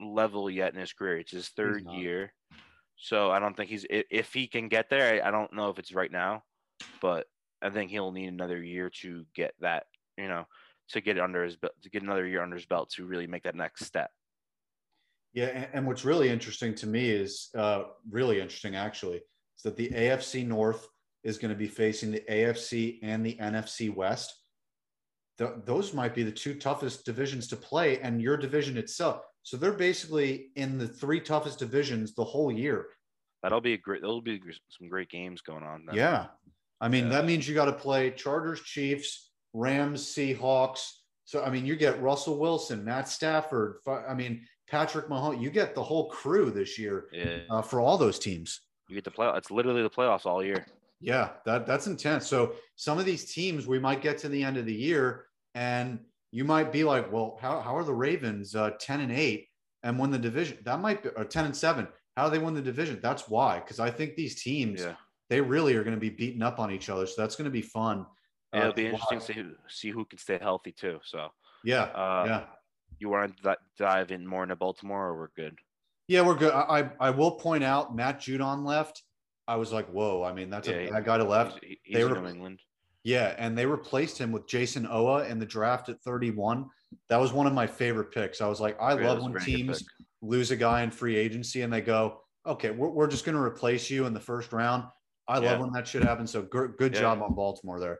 level 0.00 0.50
yet 0.50 0.72
in 0.74 0.80
his 0.80 0.92
career. 0.92 1.18
It's 1.18 1.32
his 1.32 1.48
third 1.48 1.84
year. 1.90 2.32
So 2.96 3.30
I 3.30 3.38
don't 3.38 3.56
think 3.56 3.70
he's 3.70 3.86
if 3.88 4.32
he 4.32 4.46
can 4.46 4.68
get 4.68 4.90
there, 4.90 5.24
I 5.24 5.30
don't 5.30 5.52
know 5.54 5.70
if 5.70 5.78
it's 5.78 5.94
right 5.94 6.12
now, 6.12 6.42
but 7.00 7.26
I 7.62 7.70
think 7.70 7.90
he'll 7.90 8.12
need 8.12 8.28
another 8.28 8.62
year 8.62 8.90
to 9.00 9.24
get 9.34 9.54
that, 9.60 9.84
you 10.18 10.28
know, 10.28 10.46
to 10.90 11.00
get 11.00 11.18
under 11.18 11.42
his 11.44 11.56
belt, 11.56 11.72
to 11.82 11.90
get 11.90 12.02
another 12.02 12.26
year 12.26 12.42
under 12.42 12.56
his 12.56 12.66
belt 12.66 12.90
to 12.90 13.06
really 13.06 13.26
make 13.26 13.44
that 13.44 13.54
next 13.54 13.86
step. 13.86 14.10
Yeah, 15.32 15.66
and 15.72 15.86
what's 15.86 16.04
really 16.04 16.28
interesting 16.28 16.74
to 16.76 16.86
me 16.86 17.10
is 17.10 17.50
uh, 17.56 17.84
really 18.10 18.40
interesting 18.40 18.74
actually 18.74 19.16
is 19.56 19.62
that 19.62 19.76
the 19.76 19.90
AFC 19.90 20.46
North 20.46 20.88
is 21.22 21.38
going 21.38 21.52
to 21.52 21.58
be 21.58 21.68
facing 21.68 22.10
the 22.10 22.22
AFC 22.28 22.98
and 23.02 23.24
the 23.24 23.36
NFC 23.36 23.94
West 23.94 24.40
those 25.64 25.94
might 25.94 26.14
be 26.14 26.22
the 26.22 26.30
two 26.30 26.54
toughest 26.54 27.04
divisions 27.04 27.48
to 27.48 27.56
play, 27.56 28.00
and 28.00 28.20
your 28.20 28.36
division 28.36 28.76
itself. 28.76 29.22
So 29.42 29.56
they're 29.56 29.72
basically 29.72 30.50
in 30.56 30.78
the 30.78 30.86
three 30.86 31.20
toughest 31.20 31.58
divisions 31.58 32.14
the 32.14 32.24
whole 32.24 32.52
year. 32.52 32.86
That'll 33.42 33.60
be 33.60 33.72
a 33.72 33.78
great. 33.78 34.02
There'll 34.02 34.20
be 34.20 34.40
some 34.68 34.88
great 34.88 35.08
games 35.08 35.40
going 35.40 35.62
on. 35.62 35.86
Then. 35.86 35.96
Yeah, 35.96 36.26
I 36.80 36.88
mean 36.88 37.04
yeah. 37.04 37.10
that 37.12 37.24
means 37.24 37.48
you 37.48 37.54
got 37.54 37.66
to 37.66 37.72
play 37.72 38.10
Chargers, 38.10 38.60
Chiefs, 38.60 39.30
Rams, 39.54 40.04
Seahawks. 40.04 40.86
So 41.24 41.42
I 41.42 41.50
mean 41.50 41.64
you 41.64 41.76
get 41.76 42.02
Russell 42.02 42.38
Wilson, 42.38 42.84
Matt 42.84 43.08
Stafford. 43.08 43.76
I 43.86 44.12
mean 44.14 44.46
Patrick 44.70 45.08
Mahomes. 45.08 45.40
You 45.40 45.50
get 45.50 45.74
the 45.74 45.82
whole 45.82 46.08
crew 46.08 46.50
this 46.50 46.78
year 46.78 47.06
yeah. 47.12 47.40
uh, 47.50 47.62
for 47.62 47.80
all 47.80 47.98
those 47.98 48.18
teams. 48.18 48.60
You 48.88 48.94
get 48.94 49.04
the 49.04 49.10
play. 49.10 49.30
It's 49.36 49.50
literally 49.50 49.82
the 49.82 49.90
playoffs 49.90 50.26
all 50.26 50.42
year. 50.42 50.66
Yeah, 51.00 51.30
that 51.46 51.66
that's 51.66 51.86
intense. 51.86 52.26
So 52.26 52.52
some 52.76 52.98
of 52.98 53.04
these 53.04 53.32
teams 53.32 53.66
we 53.66 53.78
might 53.78 54.02
get 54.02 54.18
to 54.18 54.28
the 54.28 54.42
end 54.42 54.56
of 54.56 54.66
the 54.66 54.74
year 54.74 55.26
and 55.54 55.98
you 56.30 56.44
might 56.44 56.72
be 56.72 56.84
like, 56.84 57.10
well, 57.10 57.38
how, 57.40 57.60
how 57.60 57.76
are 57.76 57.84
the 57.84 57.94
Ravens 57.94 58.54
uh, 58.54 58.70
10 58.78 59.00
and 59.00 59.12
8 59.12 59.48
and 59.82 59.98
win 59.98 60.10
the 60.10 60.18
division? 60.18 60.58
That 60.64 60.80
might 60.80 61.02
be 61.02 61.08
or 61.10 61.24
10 61.24 61.46
and 61.46 61.56
7. 61.56 61.88
How 62.16 62.28
do 62.28 62.36
they 62.36 62.44
win 62.44 62.54
the 62.54 62.62
division? 62.62 63.00
That's 63.02 63.28
why. 63.28 63.60
Because 63.60 63.80
I 63.80 63.90
think 63.90 64.14
these 64.14 64.42
teams, 64.42 64.80
yeah. 64.80 64.94
they 65.28 65.40
really 65.40 65.74
are 65.74 65.82
going 65.82 65.96
to 65.96 66.00
be 66.00 66.10
beating 66.10 66.42
up 66.42 66.58
on 66.58 66.70
each 66.70 66.88
other. 66.88 67.06
So 67.06 67.14
that's 67.20 67.34
going 67.34 67.46
to 67.46 67.50
be 67.50 67.62
fun. 67.62 68.06
Yeah, 68.52 68.60
it'll 68.60 68.72
uh, 68.72 68.74
be 68.74 68.86
interesting 68.86 69.18
to 69.20 69.24
see 69.24 69.32
who, 69.32 69.52
see 69.68 69.90
who 69.90 70.04
can 70.04 70.18
stay 70.18 70.38
healthy 70.40 70.72
too. 70.72 70.98
So 71.04 71.28
yeah, 71.64 71.82
uh, 71.82 72.24
yeah. 72.26 72.44
You 72.98 73.08
want 73.08 73.42
to 73.42 73.56
dive 73.78 74.10
in 74.10 74.26
more 74.26 74.42
into 74.42 74.56
Baltimore, 74.56 75.08
or 75.08 75.18
we're 75.18 75.28
good? 75.36 75.58
Yeah, 76.08 76.22
we're 76.22 76.34
good. 76.34 76.52
I 76.52 76.90
I 76.98 77.10
will 77.10 77.32
point 77.32 77.64
out 77.64 77.94
Matt 77.94 78.20
Judon 78.20 78.64
left. 78.64 79.02
I 79.46 79.56
was 79.56 79.72
like, 79.72 79.88
whoa. 79.88 80.22
I 80.22 80.32
mean, 80.32 80.50
that's 80.50 80.68
yeah, 80.68 80.74
a 80.76 80.90
bad 80.90 81.04
guy 81.04 81.18
to 81.18 81.24
left. 81.24 81.58
He's, 81.62 81.76
he's 81.82 81.96
they 81.96 82.04
were, 82.04 82.20
New 82.20 82.28
England. 82.28 82.60
Yeah, 83.02 83.34
and 83.38 83.56
they 83.56 83.66
replaced 83.66 84.18
him 84.18 84.30
with 84.30 84.46
Jayson 84.46 84.86
Oweh 84.86 85.28
in 85.28 85.38
the 85.38 85.46
draft 85.46 85.88
at 85.88 86.00
31. 86.02 86.66
That 87.08 87.16
was 87.16 87.32
one 87.32 87.46
of 87.46 87.52
my 87.52 87.66
favorite 87.66 88.12
picks. 88.12 88.40
I 88.40 88.46
was 88.46 88.60
like, 88.60 88.80
I 88.80 88.92
love 88.92 89.22
when 89.22 89.34
teams 89.40 89.84
lose 90.22 90.50
a 90.50 90.56
guy 90.56 90.82
in 90.82 90.90
free 90.90 91.16
agency 91.16 91.62
and 91.62 91.72
they 91.72 91.80
go, 91.80 92.20
okay, 92.46 92.70
we're, 92.70 92.90
we're 92.90 93.06
just 93.06 93.24
going 93.24 93.36
to 93.36 93.42
replace 93.42 93.88
you 93.90 94.06
in 94.06 94.12
the 94.12 94.20
first 94.20 94.52
round. 94.52 94.84
I 95.26 95.40
yeah. 95.40 95.52
love 95.52 95.60
when 95.60 95.72
that 95.72 95.88
shit 95.88 96.02
happens. 96.02 96.30
So 96.30 96.42
good, 96.42 96.76
good 96.78 96.94
yeah. 96.94 97.00
job 97.00 97.22
on 97.22 97.34
Baltimore 97.34 97.80
there. 97.80 97.98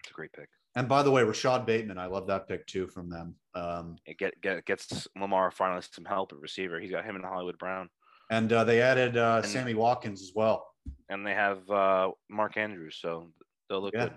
It's 0.00 0.10
a 0.10 0.14
great 0.14 0.32
pick. 0.32 0.48
And 0.78 0.88
by 0.88 1.02
the 1.02 1.10
way, 1.10 1.22
Rashod 1.22 1.66
Bateman, 1.66 1.98
I 1.98 2.06
love 2.06 2.26
that 2.28 2.48
pick 2.48 2.66
too 2.66 2.86
from 2.86 3.10
them. 3.10 3.34
Um, 3.54 3.96
it 4.06 4.16
get, 4.18 4.40
get 4.40 4.64
gets 4.64 5.08
Lamar 5.20 5.50
finally 5.50 5.82
some 5.92 6.04
help 6.04 6.32
at 6.32 6.38
receiver. 6.38 6.78
He's 6.80 6.90
got 6.90 7.04
him 7.04 7.16
and 7.16 7.24
Hollywood 7.24 7.58
Brown. 7.58 7.90
And 8.30 8.52
uh, 8.52 8.64
they 8.64 8.80
added 8.80 9.16
uh, 9.16 9.40
and, 9.42 9.52
Sammy 9.52 9.74
Watkins 9.74 10.22
as 10.22 10.32
well 10.34 10.68
and 11.08 11.26
they 11.26 11.34
have 11.34 11.68
uh, 11.70 12.10
Mark 12.28 12.56
Andrews, 12.56 12.98
so 13.00 13.28
they'll 13.68 13.80
look 13.80 13.94
yeah. 13.94 14.04
good. 14.04 14.12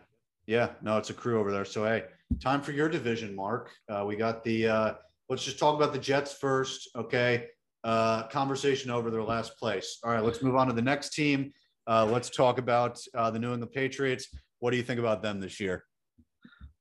Yeah, 0.48 0.70
no, 0.82 0.98
it's 0.98 1.10
a 1.10 1.14
crew 1.14 1.40
over 1.40 1.52
there. 1.52 1.66
So 1.66 1.86
hey, 1.86 2.06
time 2.42 2.62
for 2.62 2.72
your 2.72 2.90
division, 2.90 3.36
Mark. 3.36 3.72
Uh, 3.90 4.04
we 4.06 4.16
got 4.16 4.44
the. 4.44 4.68
Uh, 4.68 4.94
let's 5.30 5.44
just 5.44 5.60
talk 5.60 5.76
about 5.76 5.94
the 5.94 6.00
Jets 6.00 6.34
first, 6.34 6.90
okay? 6.96 7.48
Uh, 7.84 8.28
conversation 8.28 8.92
over 8.92 9.10
their 9.10 9.24
last 9.24 9.58
place. 9.58 10.00
All 10.04 10.12
right, 10.12 10.24
let's 10.24 10.42
move 10.42 10.56
on 10.56 10.68
to 10.68 10.74
the 10.74 10.82
next 10.82 11.14
team. 11.14 11.52
Uh, 11.88 12.06
let's 12.06 12.30
talk 12.30 12.58
about 12.58 13.00
uh, 13.16 13.32
the 13.32 13.40
New 13.40 13.54
England 13.54 13.72
Patriots. 13.74 14.28
What 14.60 14.72
do 14.72 14.78
you 14.78 14.84
think 14.84 15.00
about 15.00 15.22
them 15.22 15.40
this 15.40 15.60
year? 15.60 15.86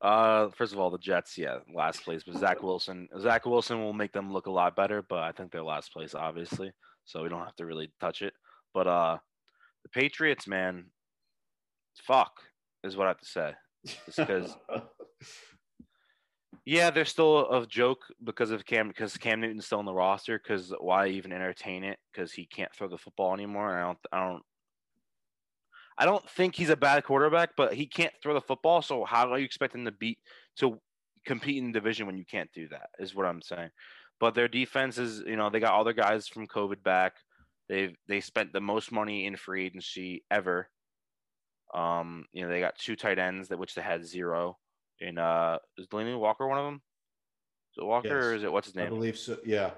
Uh, 0.03 0.49
first 0.57 0.73
of 0.73 0.79
all, 0.79 0.91
the 0.91 0.99
Jets, 0.99 1.37
yeah, 1.37 1.59
last 1.75 2.05
place, 2.05 2.23
but 2.25 2.39
Zach 2.39 2.63
Wilson. 2.63 3.09
Zach 3.21 3.45
Wilson 3.45 3.81
will 3.81 3.93
make 3.93 4.13
them 4.13 4.33
look 4.33 4.47
a 4.47 4.51
lot 4.51 4.77
better, 4.77 5.03
but 5.03 5.19
I 5.19 5.33
think 5.33 5.53
they're 5.53 5.63
last 5.63 5.93
place, 5.93 6.15
obviously, 6.15 6.73
so 7.05 7.23
we 7.23 7.29
don't 7.29 7.45
have 7.45 7.57
to 7.57 7.67
really 7.67 7.93
touch 8.01 8.23
it. 8.23 8.33
But 8.73 8.87
uh, 8.87 9.19
the 9.83 9.89
Patriots, 9.91 10.47
man, 10.47 10.87
fuck 12.03 12.33
is 12.83 12.97
what 12.97 13.07
I 13.07 13.11
have 13.11 13.19
to 13.19 13.27
say. 13.27 13.53
because 14.17 14.57
yeah, 16.65 16.91
they're 16.91 17.05
still 17.05 17.51
a 17.51 17.67
joke 17.67 18.05
because 18.23 18.51
of 18.51 18.65
Cam 18.65 18.89
because 18.89 19.17
Cam 19.17 19.41
Newton's 19.41 19.67
still 19.67 19.79
on 19.79 19.85
the 19.85 19.95
roster. 19.95 20.39
Because 20.39 20.73
why 20.79 21.09
even 21.09 21.33
entertain 21.33 21.85
it? 21.85 21.99
Because 22.13 22.33
he 22.33 22.47
can't 22.47 22.73
throw 22.75 22.89
the 22.89 22.99
football 22.99 23.35
anymore. 23.35 23.79
I 23.79 23.83
don't. 23.83 23.99
I 24.13 24.29
don't. 24.29 24.43
I 26.01 26.07
don't 26.07 26.29
think 26.31 26.55
he's 26.55 26.71
a 26.71 26.77
bad 26.77 27.05
quarterback, 27.05 27.51
but 27.59 27.75
he 27.75 27.85
can't 27.85 28.15
throw 28.23 28.33
the 28.33 28.41
football. 28.41 28.81
So 28.81 29.05
how 29.05 29.31
are 29.31 29.39
you 29.39 29.45
expecting 29.45 29.85
to 29.85 29.93
beat 29.93 30.19
to 30.57 30.81
compete 31.27 31.59
in 31.59 31.67
the 31.67 31.79
division 31.79 32.07
when 32.07 32.17
you 32.17 32.25
can't 32.25 32.51
do 32.55 32.69
that? 32.69 32.89
Is 32.99 33.15
what 33.15 33.27
I'm 33.27 33.43
saying. 33.43 33.69
But 34.19 34.35
their 34.35 34.49
defense 34.49 34.97
is, 34.97 35.23
you 35.27 35.37
know, 35.37 35.51
they 35.51 35.61
got 35.61 35.75
all 35.75 35.85
their 35.85 35.93
guys 35.93 36.27
from 36.27 36.47
COVID 36.47 36.83
back. 36.83 37.17
They 37.69 37.95
they 38.09 38.21
spent 38.21 38.55
the 38.55 38.63
most 38.63 38.91
money 38.91 39.27
in 39.27 39.37
free 39.37 39.67
agency 39.67 40.25
ever. 40.31 40.71
Um, 41.75 42.25
you 42.33 42.43
know, 42.43 42.49
they 42.49 42.61
got 42.61 42.79
two 42.79 42.97
tight 42.97 43.19
ends 43.19 43.49
that 43.49 43.59
which 43.59 43.75
they 43.75 43.83
had 43.83 44.05
zero. 44.05 44.57
In 45.01 45.19
uh, 45.19 45.59
is 45.77 45.87
Delanie 45.87 46.19
Walker 46.19 46.49
one 46.49 46.59
of 46.59 46.65
them? 46.65 46.81
Is 47.73 47.83
it 47.83 47.85
Walker 47.85 48.09
yes. 48.09 48.25
or 48.25 48.35
is 48.35 48.43
it 48.43 48.51
what's 48.51 48.69
his 48.69 48.75
name? 48.75 48.87
I 48.87 48.89
believe 48.89 49.19
so. 49.19 49.37
Yeah, 49.45 49.73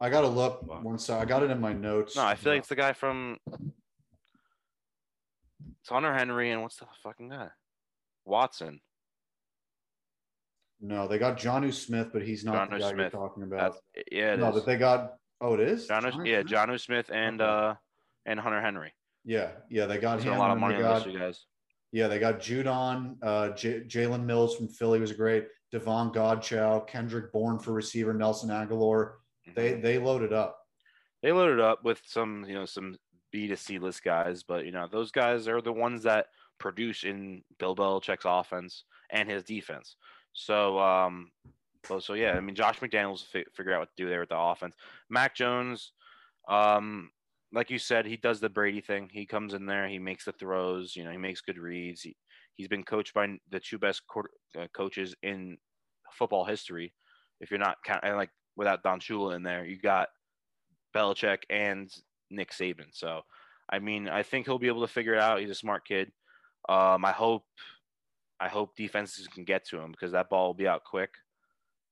I 0.00 0.10
gotta 0.10 0.28
look 0.28 0.66
one 0.82 0.98
side. 0.98 1.22
I 1.22 1.24
got 1.24 1.44
it 1.44 1.50
in 1.52 1.60
my 1.60 1.72
notes. 1.72 2.16
No, 2.16 2.24
I 2.24 2.34
feel 2.34 2.52
like 2.52 2.58
it's 2.58 2.68
the 2.68 2.74
guy 2.74 2.92
from. 2.92 3.38
It's 5.80 5.90
Hunter 5.90 6.14
Henry 6.14 6.50
and 6.50 6.62
what's 6.62 6.76
the 6.76 6.86
fucking 7.02 7.28
guy? 7.28 7.48
Watson. 8.24 8.80
No, 10.80 11.08
they 11.08 11.18
got 11.18 11.38
Jonnu 11.38 11.72
Smith, 11.72 12.10
but 12.12 12.22
he's 12.22 12.44
not 12.44 12.54
John 12.54 12.78
the 12.78 12.84
guy 12.84 12.92
Smith. 12.92 13.12
you're 13.12 13.22
talking 13.22 13.42
about. 13.42 13.72
That's, 13.72 14.06
yeah, 14.12 14.36
no, 14.36 14.48
is. 14.48 14.54
but 14.54 14.66
they 14.66 14.76
got. 14.76 15.14
Oh, 15.40 15.54
it 15.54 15.60
is. 15.60 15.86
John, 15.86 16.24
yeah, 16.24 16.42
Jonnu 16.42 16.80
Smith 16.80 17.10
and 17.12 17.40
uh 17.40 17.74
and 18.26 18.38
Hunter 18.38 18.60
Henry. 18.60 18.92
Yeah, 19.24 19.52
yeah, 19.70 19.86
they 19.86 19.98
got 19.98 20.22
him. 20.22 20.34
A 20.34 20.38
lot 20.38 20.50
of 20.50 20.58
money 20.58 20.76
on 20.76 20.82
those 20.82 21.16
guys. 21.16 21.44
Yeah, 21.92 22.08
they 22.08 22.18
got 22.18 22.40
Judon, 22.40 23.16
uh, 23.22 23.50
J- 23.50 23.82
Jalen 23.82 24.24
Mills 24.24 24.56
from 24.56 24.66
Philly 24.68 24.98
was 24.98 25.12
great. 25.12 25.46
Davon 25.70 26.12
Godchaux, 26.12 26.86
Kendrick 26.88 27.32
Bourne 27.32 27.58
for 27.58 27.72
receiver, 27.72 28.12
Nelson 28.12 28.50
Agholor. 28.50 29.12
Mm-hmm. 29.48 29.52
They 29.54 29.74
they 29.74 29.98
loaded 29.98 30.32
up. 30.32 30.58
They 31.22 31.32
loaded 31.32 31.60
up 31.60 31.84
with 31.84 32.00
some 32.04 32.44
you 32.48 32.54
know 32.54 32.66
some 32.66 32.96
B 33.34 33.48
to 33.48 33.56
C 33.56 33.80
list 33.80 34.04
guys, 34.04 34.44
but 34.44 34.64
you 34.64 34.70
know 34.70 34.86
those 34.86 35.10
guys 35.10 35.48
are 35.48 35.60
the 35.60 35.72
ones 35.72 36.04
that 36.04 36.28
produce 36.60 37.02
in 37.02 37.42
Bill 37.58 37.74
Belichick's 37.74 38.24
offense 38.24 38.84
and 39.10 39.28
his 39.28 39.42
defense. 39.42 39.96
So 40.34 40.78
um, 40.78 41.32
so, 41.84 41.98
so 41.98 42.14
yeah, 42.14 42.34
I 42.34 42.40
mean 42.40 42.54
Josh 42.54 42.78
McDaniels 42.78 43.24
fi- 43.26 43.44
figured 43.52 43.74
out 43.74 43.80
what 43.80 43.88
to 43.88 44.02
do 44.04 44.08
there 44.08 44.20
with 44.20 44.28
the 44.28 44.38
offense. 44.38 44.76
Mac 45.10 45.34
Jones, 45.34 45.90
um, 46.48 47.10
like 47.52 47.70
you 47.70 47.78
said, 47.80 48.06
he 48.06 48.16
does 48.16 48.38
the 48.38 48.48
Brady 48.48 48.80
thing. 48.80 49.10
He 49.12 49.26
comes 49.26 49.52
in 49.52 49.66
there, 49.66 49.88
he 49.88 49.98
makes 49.98 50.26
the 50.26 50.32
throws. 50.32 50.94
You 50.94 51.02
know, 51.02 51.10
he 51.10 51.18
makes 51.18 51.40
good 51.40 51.58
reads. 51.58 52.02
He 52.02 52.14
he's 52.54 52.68
been 52.68 52.84
coached 52.84 53.14
by 53.14 53.36
the 53.50 53.58
two 53.58 53.80
best 53.80 54.02
uh, 54.56 54.68
coaches 54.76 55.12
in 55.24 55.58
football 56.12 56.44
history. 56.44 56.94
If 57.40 57.50
you're 57.50 57.58
not 57.58 57.78
counting 57.84 58.14
like 58.14 58.30
without 58.54 58.84
Don 58.84 59.00
Shula 59.00 59.34
in 59.34 59.42
there, 59.42 59.64
you 59.64 59.80
got 59.80 60.06
Belichick 60.94 61.38
and 61.50 61.92
Nick 62.34 62.50
Saban. 62.50 62.88
So, 62.92 63.22
I 63.68 63.78
mean, 63.78 64.08
I 64.08 64.22
think 64.22 64.46
he'll 64.46 64.58
be 64.58 64.68
able 64.68 64.86
to 64.86 64.92
figure 64.92 65.14
it 65.14 65.20
out. 65.20 65.40
He's 65.40 65.50
a 65.50 65.54
smart 65.54 65.86
kid. 65.86 66.12
Um, 66.68 67.04
I 67.04 67.12
hope, 67.12 67.44
I 68.40 68.48
hope 68.48 68.76
defenses 68.76 69.26
can 69.26 69.44
get 69.44 69.66
to 69.68 69.78
him 69.78 69.90
because 69.92 70.12
that 70.12 70.30
ball 70.30 70.48
will 70.48 70.54
be 70.54 70.68
out 70.68 70.84
quick. 70.84 71.10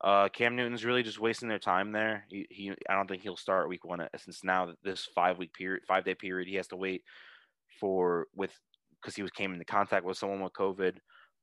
Uh, 0.03 0.28
Cam 0.28 0.57
Newton's 0.57 0.84
really 0.84 1.05
just 1.05 1.20
wasting 1.20 1.49
their 1.49 1.61
time 1.61 1.93
there. 1.93 2.24
He, 2.28 2.47
he 2.51 2.72
I 2.88 2.95
don't 2.95 3.09
think 3.09 3.22
he'll 3.22 3.36
start 3.36 3.68
week 3.68 3.84
one 3.84 4.07
since 4.16 4.43
now 4.43 4.72
this 4.82 5.09
five 5.14 5.38
week 5.38 5.55
period, 5.55 5.82
five 5.86 6.05
day 6.05 6.14
period, 6.14 6.49
he 6.49 6.57
has 6.57 6.66
to 6.68 6.76
wait 6.76 7.05
for 7.78 8.26
with 8.34 8.51
because 9.01 9.14
he 9.14 9.22
was 9.22 9.30
came 9.30 9.53
into 9.53 9.64
contact 9.64 10.05
with 10.05 10.16
someone 10.16 10.40
with 10.40 10.53
COVID. 10.55 10.97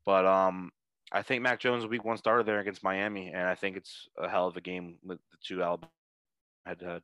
But 0.05 0.25
um, 0.25 0.71
I 1.11 1.21
think 1.21 1.41
Mac 1.41 1.59
Jones 1.61 1.87
week 1.87 2.03
one 2.03 2.17
starter 2.17 2.43
there 2.43 2.59
against 2.59 2.83
Miami, 2.83 3.31
and 3.33 3.47
I 3.47 3.55
think 3.55 3.77
it's 3.77 4.09
a 4.17 4.27
hell 4.27 4.47
of 4.47 4.57
a 4.57 4.61
game 4.61 4.97
with 5.03 5.19
the 5.31 5.37
two 5.41 5.63
Alabama 5.63 5.91
head 6.65 6.79
to 6.79 6.85
head. 6.85 7.01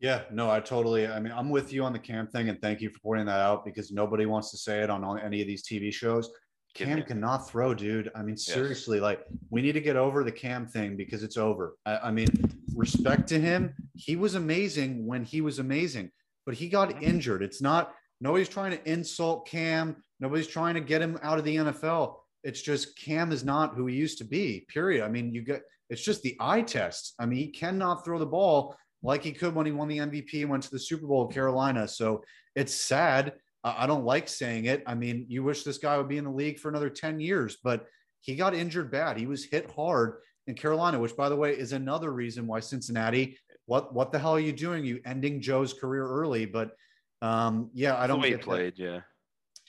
Yeah, 0.00 0.22
no, 0.32 0.50
I 0.50 0.60
totally. 0.60 1.06
I 1.06 1.20
mean, 1.20 1.32
I'm 1.32 1.50
with 1.50 1.74
you 1.74 1.84
on 1.84 1.92
the 1.92 1.98
Cam 1.98 2.26
thing, 2.26 2.48
and 2.48 2.60
thank 2.60 2.80
you 2.80 2.88
for 2.88 2.98
pointing 3.00 3.26
that 3.26 3.40
out 3.40 3.66
because 3.66 3.92
nobody 3.92 4.24
wants 4.24 4.50
to 4.50 4.56
say 4.56 4.80
it 4.80 4.88
on 4.88 5.20
any 5.20 5.42
of 5.42 5.46
these 5.46 5.62
TV 5.62 5.92
shows. 5.92 6.30
Cam 6.74 7.02
cannot 7.02 7.48
throw, 7.48 7.74
dude. 7.74 8.10
I 8.14 8.22
mean, 8.22 8.36
seriously, 8.36 8.98
yes. 8.98 9.02
like 9.02 9.20
we 9.50 9.60
need 9.60 9.72
to 9.72 9.80
get 9.80 9.96
over 9.96 10.24
the 10.24 10.32
Cam 10.32 10.66
thing 10.66 10.96
because 10.96 11.22
it's 11.22 11.36
over. 11.36 11.76
I, 11.84 11.98
I, 11.98 12.10
mean, 12.10 12.28
respect 12.74 13.28
to 13.28 13.40
him. 13.40 13.74
He 13.94 14.16
was 14.16 14.36
amazing 14.36 15.04
when 15.04 15.24
he 15.24 15.40
was 15.40 15.58
amazing, 15.58 16.10
but 16.46 16.54
he 16.54 16.68
got 16.68 16.90
mm-hmm. 16.90 17.02
injured. 17.02 17.42
It's 17.42 17.60
not 17.60 17.92
nobody's 18.20 18.48
trying 18.48 18.70
to 18.70 18.90
insult 18.90 19.48
Cam. 19.48 19.96
Nobody's 20.20 20.46
trying 20.46 20.74
to 20.74 20.80
get 20.80 21.02
him 21.02 21.18
out 21.22 21.38
of 21.38 21.44
the 21.44 21.56
NFL. 21.56 22.16
It's 22.44 22.62
just 22.62 22.96
Cam 22.96 23.32
is 23.32 23.44
not 23.44 23.74
who 23.74 23.86
he 23.86 23.96
used 23.96 24.18
to 24.18 24.24
be. 24.24 24.64
Period. 24.72 25.04
I 25.04 25.08
mean, 25.08 25.34
you 25.34 25.42
get 25.42 25.62
it's 25.90 26.02
just 26.02 26.22
the 26.22 26.36
eye 26.38 26.62
test. 26.62 27.14
I 27.18 27.26
mean, 27.26 27.40
he 27.40 27.48
cannot 27.48 28.04
throw 28.04 28.18
the 28.18 28.26
ball 28.26 28.76
like 29.02 29.22
he 29.22 29.32
could 29.32 29.54
when 29.54 29.66
he 29.66 29.72
won 29.72 29.88
the 29.88 29.98
MVP 29.98 30.42
and 30.42 30.50
went 30.50 30.62
to 30.64 30.70
the 30.70 30.78
Super 30.78 31.06
Bowl 31.06 31.26
of 31.26 31.32
Carolina. 31.32 31.88
So 31.88 32.22
it's 32.54 32.74
sad 32.74 33.32
I 33.62 33.86
don't 33.86 34.04
like 34.04 34.28
saying 34.28 34.64
it. 34.64 34.82
I 34.86 34.94
mean, 34.94 35.26
you 35.28 35.42
wish 35.42 35.64
this 35.64 35.78
guy 35.78 35.96
would 35.98 36.08
be 36.08 36.16
in 36.16 36.24
the 36.24 36.30
league 36.30 36.58
for 36.58 36.70
another 36.70 36.88
10 36.88 37.20
years, 37.20 37.58
but 37.62 37.86
he 38.20 38.34
got 38.34 38.54
injured 38.54 38.90
bad. 38.90 39.18
He 39.18 39.26
was 39.26 39.44
hit 39.44 39.70
hard 39.70 40.14
in 40.46 40.54
Carolina, 40.54 40.98
which 40.98 41.16
by 41.16 41.28
the 41.28 41.36
way 41.36 41.52
is 41.52 41.72
another 41.72 42.10
reason 42.10 42.46
why 42.46 42.60
Cincinnati, 42.60 43.38
what 43.66 43.94
what 43.94 44.12
the 44.12 44.18
hell 44.18 44.34
are 44.34 44.40
you 44.40 44.52
doing? 44.52 44.84
You 44.84 45.00
ending 45.04 45.42
Joe's 45.42 45.74
career 45.74 46.06
early. 46.06 46.46
But 46.46 46.72
um, 47.20 47.70
yeah, 47.74 47.96
I 47.98 48.06
don't 48.06 48.22
get 48.22 48.40
played, 48.40 48.76
that. 48.76 48.82
yeah. 48.82 49.00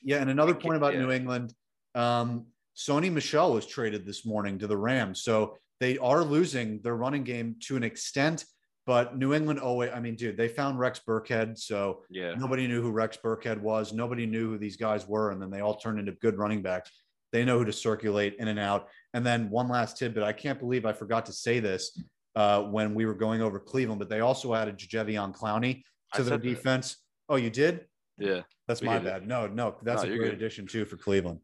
Yeah, 0.03 0.17
and 0.17 0.29
another 0.29 0.55
point 0.55 0.77
about 0.77 0.93
yeah. 0.93 1.01
New 1.01 1.11
England, 1.11 1.53
um, 1.93 2.47
Sony 2.75 3.11
Michel 3.11 3.53
was 3.53 3.67
traded 3.67 4.05
this 4.05 4.25
morning 4.25 4.57
to 4.59 4.67
the 4.67 4.77
Rams. 4.77 5.21
So 5.21 5.57
they 5.79 5.97
are 5.99 6.23
losing 6.23 6.81
their 6.81 6.95
running 6.95 7.23
game 7.23 7.57
to 7.67 7.75
an 7.75 7.83
extent. 7.83 8.45
But 8.91 9.17
New 9.17 9.33
England, 9.33 9.61
oh 9.63 9.81
I 9.83 10.01
mean, 10.01 10.15
dude, 10.15 10.35
they 10.35 10.49
found 10.49 10.77
Rex 10.77 10.99
Burkhead, 11.07 11.57
so 11.57 12.03
yeah, 12.09 12.33
nobody 12.33 12.67
knew 12.67 12.81
who 12.81 12.91
Rex 12.91 13.17
Burkhead 13.23 13.57
was. 13.57 13.93
Nobody 13.93 14.25
knew 14.25 14.49
who 14.49 14.57
these 14.57 14.75
guys 14.75 15.07
were, 15.07 15.31
and 15.31 15.41
then 15.41 15.49
they 15.49 15.61
all 15.61 15.75
turned 15.75 15.97
into 15.97 16.11
good 16.11 16.37
running 16.37 16.61
backs. 16.61 16.91
They 17.31 17.45
know 17.45 17.57
who 17.59 17.63
to 17.63 17.71
circulate 17.71 18.35
in 18.37 18.49
and 18.49 18.59
out. 18.59 18.89
And 19.13 19.25
then 19.25 19.49
one 19.49 19.69
last 19.69 19.97
tidbit: 19.97 20.23
I 20.23 20.33
can't 20.33 20.59
believe 20.59 20.85
I 20.85 20.91
forgot 20.91 21.25
to 21.27 21.31
say 21.31 21.61
this 21.61 22.03
uh, 22.35 22.63
when 22.63 22.93
we 22.93 23.05
were 23.05 23.13
going 23.13 23.41
over 23.41 23.61
Cleveland, 23.61 23.99
but 23.99 24.09
they 24.09 24.19
also 24.19 24.53
added 24.53 24.77
Jadeveon 24.77 25.33
Clowney 25.33 25.83
to 26.15 26.23
their 26.23 26.37
defense. 26.37 26.97
That. 27.29 27.35
Oh, 27.35 27.37
you 27.37 27.49
did? 27.49 27.85
Yeah, 28.17 28.41
that's 28.67 28.81
my 28.81 28.99
bad. 28.99 29.25
No, 29.25 29.47
no, 29.47 29.77
that's 29.83 30.03
no, 30.03 30.11
a 30.11 30.17
great 30.17 30.31
good. 30.31 30.33
addition 30.33 30.67
too 30.67 30.83
for 30.83 30.97
Cleveland. 30.97 31.39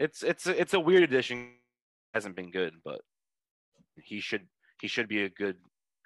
It's 0.00 0.24
it's 0.24 0.48
it's 0.48 0.74
a 0.74 0.80
weird 0.80 1.04
addition. 1.04 1.50
Hasn't 2.12 2.34
been 2.34 2.50
good, 2.50 2.74
but 2.84 3.02
he 4.02 4.18
should 4.18 4.48
he 4.80 4.88
should 4.88 5.06
be 5.06 5.22
a 5.22 5.28
good 5.28 5.58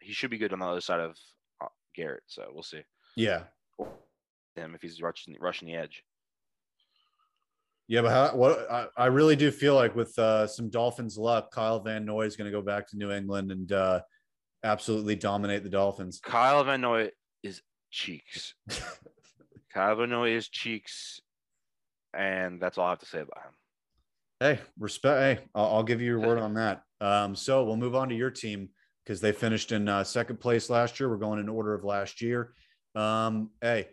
he 0.03 0.13
should 0.13 0.31
be 0.31 0.39
good 0.39 0.53
on 0.53 0.59
the 0.59 0.67
other 0.67 0.81
side 0.81 1.01
of 1.01 1.17
uh, 1.63 1.69
Garrett. 1.95 2.23
So 2.27 2.47
we'll 2.53 2.63
see. 2.63 2.83
Yeah, 3.17 3.45
him 4.57 4.75
if 4.75 4.83
he's 4.83 5.01
rushing 5.01 5.37
rushing 5.41 5.69
the 5.69 5.75
edge. 5.75 6.03
Yeah, 7.89 8.03
but 8.03 8.11
how, 8.11 8.37
what 8.37 8.71
I, 8.71 8.87
I 8.97 9.07
really 9.07 9.37
do 9.37 9.51
feel 9.51 9.75
like 9.75 9.95
with 9.95 10.19
uh, 10.19 10.47
some 10.47 10.71
Dolphins 10.71 11.19
luck, 11.19 11.51
Kyle 11.51 11.81
Van 11.81 12.05
Noy 12.05 12.27
is 12.27 12.37
going 12.37 12.51
to 12.51 12.57
go 12.57 12.63
back 12.63 12.89
to 12.89 12.97
New 12.97 13.11
England 13.11 13.51
and 13.51 13.71
uh, 13.73 14.01
absolutely 14.65 15.17
dominate 15.17 15.63
the 15.63 15.69
Dolphins. 15.69 16.21
Kyle 16.23 16.63
Van 16.65 16.81
Noy 16.81 17.11
is 17.43 17.61
cheeks. 17.91 18.55
Kyle 19.75 19.97
Van 19.97 20.11
Noy 20.11 20.31
is 20.31 20.49
cheeks, 20.49 21.21
and 22.17 22.61
that's 22.61 22.79
all 22.79 22.87
I 22.87 22.91
have 22.91 23.01
to 23.01 23.07
say 23.07 23.21
about 23.21 23.45
him. 23.45 23.53
Hey, 24.41 24.61
respect. 24.79 25.41
Hey, 25.41 25.45
I'll, 25.55 25.77
I'll 25.77 25.83
give 25.83 26.01
you 26.01 26.07
your 26.07 26.21
word 26.21 26.39
on 26.39 26.55
that. 26.55 26.83
Um, 27.01 27.35
so 27.35 27.65
we'll 27.65 27.77
move 27.77 27.95
on 27.95 28.09
to 28.09 28.15
your 28.15 28.31
team 28.31 28.71
because 29.05 29.21
they 29.21 29.33
finished 29.33 29.73
in 29.73 29.89
uh, 29.89 30.05
second 30.05 30.39
place 30.39 30.71
last 30.71 31.01
year. 31.01 31.09
We're 31.09 31.17
going 31.17 31.41
in 31.41 31.49
order 31.49 31.75
of 31.75 31.85
last 31.85 32.21
year. 32.21 32.55
Um, 32.95 33.51
hey, 33.61 33.89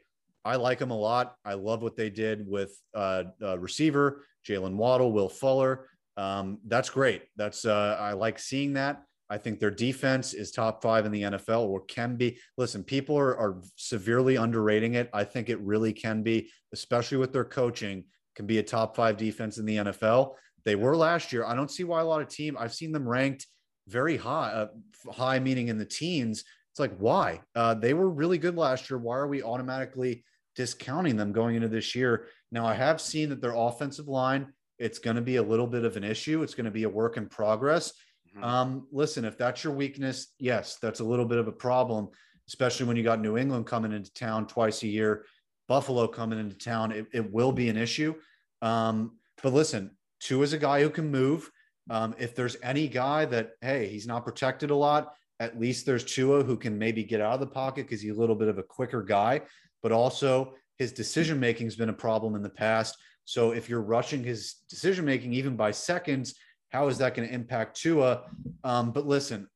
I 0.45 0.55
like 0.55 0.80
them 0.80 0.91
a 0.91 0.97
lot. 0.97 1.36
I 1.43 1.53
love 1.53 1.82
what 1.82 1.95
they 1.95 2.10
did 2.10 2.47
with 2.47 2.78
uh, 2.93 3.24
uh, 3.41 3.60
receiver 3.60 4.26
Jaylen 4.47 4.76
Waddle, 4.76 5.12
Will 5.12 5.30
Fuller. 5.30 5.88
Um, 6.18 6.60
that's 6.68 6.89
great. 6.89 7.24
That's 7.36 7.66
uh, 7.66 7.97
I 7.99 8.14
like 8.14 8.39
seeing 8.39 8.74
that. 8.74 9.03
I 9.30 9.38
think 9.38 9.60
their 9.60 9.72
defense 9.72 10.34
is 10.34 10.51
top 10.51 10.82
five 10.82 11.05
in 11.05 11.12
the 11.12 11.22
NFL 11.22 11.68
or 11.68 11.82
can 11.82 12.16
be. 12.16 12.39
Listen, 12.57 12.84
people 12.84 13.18
are, 13.18 13.38
are 13.38 13.62
severely 13.76 14.38
underrating 14.38 14.95
it. 14.95 15.10
I 15.14 15.24
think 15.24 15.49
it 15.49 15.60
really 15.60 15.93
can 15.93 16.24
be, 16.24 16.49
especially 16.74 17.18
with 17.18 17.32
their 17.32 17.45
coaching, 17.45 18.05
can 18.36 18.47
be 18.47 18.57
a 18.57 18.64
top 18.64 18.95
five 18.95 19.18
defense 19.18 19.60
in 19.60 19.66
the 19.66 19.78
NFL. 19.78 20.34
They 20.66 20.76
were 20.76 20.97
last 20.97 21.32
year. 21.32 21.45
I 21.45 21.55
don't 21.55 21.70
see 21.70 21.84
why 21.84 22.01
a 22.01 22.05
lot 22.05 22.22
of 22.22 22.28
team. 22.28 22.57
I've 22.60 22.74
seen 22.74 22.91
them 22.91 23.07
ranked 23.07 23.45
very 23.89 24.17
high, 24.17 24.51
uh, 24.51 24.67
high 25.11 25.39
meaning 25.39 25.67
in 25.67 25.77
the 25.77 25.85
teens. 25.85 26.43
It's 26.71 26.79
like, 26.79 26.95
why? 26.97 27.41
Uh, 27.55 27.73
they 27.73 27.93
were 27.93 28.09
really 28.09 28.37
good 28.37 28.55
last 28.55 28.89
year. 28.89 28.99
Why 28.99 29.17
are 29.17 29.27
we 29.27 29.41
automatically 29.43 30.23
discounting 30.55 31.15
them 31.17 31.31
going 31.31 31.55
into 31.55 31.67
this 31.67 31.95
year? 31.95 32.27
Now, 32.51 32.65
I 32.65 32.73
have 32.75 33.01
seen 33.01 33.29
that 33.29 33.41
their 33.41 33.55
offensive 33.55 34.07
line, 34.07 34.53
it's 34.77 34.99
going 34.99 35.15
to 35.15 35.21
be 35.21 35.37
a 35.37 35.43
little 35.43 35.67
bit 35.67 35.83
of 35.83 35.97
an 35.97 36.03
issue. 36.03 36.43
It's 36.43 36.53
going 36.53 36.65
to 36.65 36.71
be 36.71 36.83
a 36.83 36.89
work 36.89 37.17
in 37.17 37.27
progress. 37.27 37.93
Mm-hmm. 38.35 38.43
Um, 38.43 38.87
listen, 38.91 39.25
if 39.25 39.37
that's 39.37 39.63
your 39.63 39.73
weakness, 39.73 40.27
yes, 40.39 40.77
that's 40.81 40.99
a 40.99 41.03
little 41.03 41.25
bit 41.25 41.39
of 41.39 41.47
a 41.47 41.51
problem, 41.51 42.09
especially 42.47 42.85
when 42.85 42.97
you 42.97 43.03
got 43.03 43.19
New 43.19 43.37
England 43.37 43.65
coming 43.65 43.91
into 43.91 44.13
town 44.13 44.47
twice 44.47 44.83
a 44.83 44.87
year, 44.87 45.25
Buffalo 45.67 46.07
coming 46.07 46.39
into 46.39 46.57
town. 46.57 46.91
It, 46.91 47.07
it 47.13 47.31
will 47.31 47.51
be 47.51 47.69
an 47.69 47.77
issue. 47.77 48.13
Um, 48.61 49.17
but 49.41 49.53
listen, 49.53 49.91
Tua 50.19 50.43
is 50.43 50.53
a 50.53 50.57
guy 50.57 50.81
who 50.81 50.89
can 50.89 51.09
move. 51.09 51.49
Um, 51.89 52.15
if 52.17 52.35
there's 52.35 52.57
any 52.61 52.87
guy 52.87 53.25
that, 53.25 53.51
hey, 53.61 53.87
he's 53.87 54.07
not 54.07 54.25
protected 54.25 54.69
a 54.69 54.75
lot, 54.75 55.13
at 55.39 55.59
least 55.59 55.85
there's 55.85 56.03
Tua 56.03 56.43
who 56.43 56.57
can 56.57 56.77
maybe 56.77 57.03
get 57.03 57.21
out 57.21 57.33
of 57.33 57.39
the 57.39 57.47
pocket 57.47 57.85
because 57.87 58.01
he's 58.01 58.15
a 58.15 58.19
little 58.19 58.35
bit 58.35 58.47
of 58.47 58.57
a 58.57 58.63
quicker 58.63 59.01
guy, 59.01 59.41
but 59.81 59.91
also 59.91 60.53
his 60.77 60.91
decision 60.91 61.39
making 61.39 61.67
has 61.67 61.75
been 61.75 61.89
a 61.89 61.93
problem 61.93 62.35
in 62.35 62.41
the 62.41 62.49
past. 62.49 62.97
So 63.25 63.51
if 63.51 63.69
you're 63.69 63.81
rushing 63.81 64.23
his 64.23 64.55
decision 64.69 65.05
making 65.05 65.33
even 65.33 65.55
by 65.55 65.71
seconds, 65.71 66.35
how 66.69 66.87
is 66.87 66.97
that 66.99 67.15
going 67.15 67.27
to 67.27 67.33
impact 67.33 67.79
Tua? 67.79 68.23
Um, 68.63 68.91
but 68.91 69.05
listen, 69.05 69.47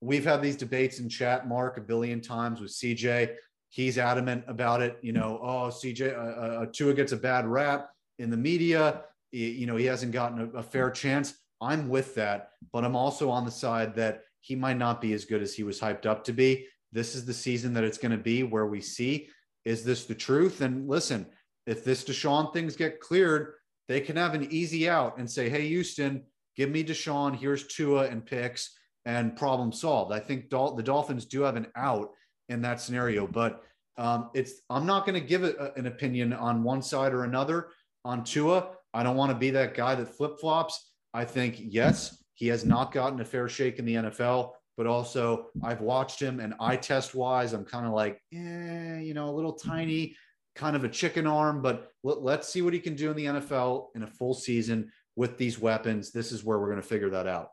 we've 0.00 0.24
had 0.24 0.42
these 0.42 0.56
debates 0.56 0.98
in 0.98 1.08
chat, 1.08 1.48
Mark, 1.48 1.76
a 1.76 1.80
billion 1.80 2.20
times 2.20 2.60
with 2.60 2.70
CJ. 2.70 3.34
He's 3.68 3.98
adamant 3.98 4.44
about 4.48 4.82
it. 4.82 4.98
You 5.02 5.12
know, 5.12 5.40
oh, 5.42 5.68
CJ, 5.68 6.14
uh, 6.14 6.62
uh, 6.62 6.66
Tua 6.72 6.94
gets 6.94 7.12
a 7.12 7.16
bad 7.16 7.46
rap 7.46 7.90
in 8.18 8.30
the 8.30 8.36
media. 8.36 9.02
He, 9.30 9.50
you 9.50 9.66
know, 9.66 9.76
he 9.76 9.86
hasn't 9.86 10.12
gotten 10.12 10.40
a, 10.40 10.58
a 10.58 10.62
fair 10.62 10.90
chance. 10.90 11.34
I'm 11.62 11.88
with 11.88 12.14
that, 12.16 12.50
but 12.72 12.84
I'm 12.84 12.96
also 12.96 13.30
on 13.30 13.44
the 13.44 13.50
side 13.50 13.94
that 13.94 14.22
he 14.40 14.56
might 14.56 14.76
not 14.76 15.00
be 15.00 15.12
as 15.12 15.24
good 15.24 15.40
as 15.40 15.54
he 15.54 15.62
was 15.62 15.80
hyped 15.80 16.04
up 16.04 16.24
to 16.24 16.32
be. 16.32 16.66
This 16.90 17.14
is 17.14 17.24
the 17.24 17.32
season 17.32 17.72
that 17.74 17.84
it's 17.84 17.98
going 17.98 18.12
to 18.12 18.18
be 18.18 18.42
where 18.42 18.66
we 18.66 18.80
see 18.80 19.28
is 19.64 19.84
this 19.84 20.04
the 20.04 20.14
truth? 20.14 20.60
And 20.60 20.88
listen, 20.88 21.26
if 21.66 21.84
this 21.84 22.04
Deshaun 22.04 22.52
things 22.52 22.76
get 22.76 23.00
cleared, 23.00 23.54
they 23.88 24.00
can 24.00 24.16
have 24.16 24.34
an 24.34 24.48
easy 24.50 24.88
out 24.88 25.18
and 25.18 25.30
say, 25.30 25.48
hey, 25.48 25.68
Houston, 25.68 26.24
give 26.56 26.70
me 26.70 26.82
Deshaun, 26.82 27.36
here's 27.36 27.68
Tua 27.68 28.06
and 28.08 28.24
picks, 28.24 28.76
and 29.04 29.36
problem 29.36 29.72
solved. 29.72 30.12
I 30.12 30.20
think 30.20 30.48
Dol- 30.48 30.74
the 30.74 30.82
Dolphins 30.82 31.26
do 31.26 31.42
have 31.42 31.56
an 31.56 31.68
out 31.76 32.10
in 32.48 32.62
that 32.62 32.80
scenario, 32.80 33.26
but 33.26 33.62
um, 33.98 34.30
it's 34.34 34.62
I'm 34.70 34.86
not 34.86 35.06
going 35.06 35.20
to 35.20 35.26
give 35.26 35.44
a, 35.44 35.72
an 35.76 35.86
opinion 35.86 36.32
on 36.32 36.62
one 36.62 36.82
side 36.82 37.12
or 37.12 37.24
another 37.24 37.68
on 38.04 38.24
Tua. 38.24 38.70
I 38.94 39.02
don't 39.02 39.16
want 39.16 39.30
to 39.30 39.38
be 39.38 39.50
that 39.50 39.74
guy 39.74 39.94
that 39.94 40.16
flip 40.16 40.38
flops. 40.40 40.91
I 41.14 41.24
think 41.24 41.56
yes, 41.58 42.22
he 42.34 42.48
has 42.48 42.64
not 42.64 42.92
gotten 42.92 43.20
a 43.20 43.24
fair 43.24 43.48
shake 43.48 43.78
in 43.78 43.84
the 43.84 43.94
NFL, 43.94 44.52
but 44.76 44.86
also 44.86 45.46
I've 45.62 45.80
watched 45.80 46.20
him 46.20 46.40
and 46.40 46.54
eye 46.60 46.76
test 46.76 47.14
wise, 47.14 47.52
I'm 47.52 47.64
kind 47.64 47.86
of 47.86 47.92
like, 47.92 48.20
eh, 48.32 49.00
you 49.00 49.14
know, 49.14 49.28
a 49.28 49.34
little 49.34 49.52
tiny, 49.52 50.16
kind 50.54 50.76
of 50.76 50.84
a 50.84 50.88
chicken 50.88 51.26
arm, 51.26 51.62
but 51.62 51.90
let, 52.02 52.40
us 52.40 52.48
see 52.48 52.62
what 52.62 52.72
he 52.72 52.80
can 52.80 52.94
do 52.94 53.10
in 53.10 53.16
the 53.16 53.26
NFL 53.26 53.88
in 53.94 54.02
a 54.02 54.06
full 54.06 54.34
season 54.34 54.90
with 55.16 55.36
these 55.38 55.58
weapons. 55.58 56.10
This 56.10 56.32
is 56.32 56.44
where 56.44 56.58
we're 56.58 56.68
going 56.68 56.80
to 56.80 56.86
figure 56.86 57.10
that 57.10 57.26
out. 57.26 57.50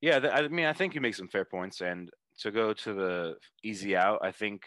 Yeah, 0.00 0.18
I 0.32 0.48
mean, 0.48 0.66
I 0.66 0.72
think 0.72 0.94
you 0.94 1.00
make 1.00 1.14
some 1.14 1.28
fair 1.28 1.44
points, 1.44 1.80
and 1.80 2.10
to 2.40 2.50
go 2.50 2.72
to 2.74 2.92
the 2.92 3.36
easy 3.62 3.96
out, 3.96 4.20
I 4.22 4.30
think 4.30 4.62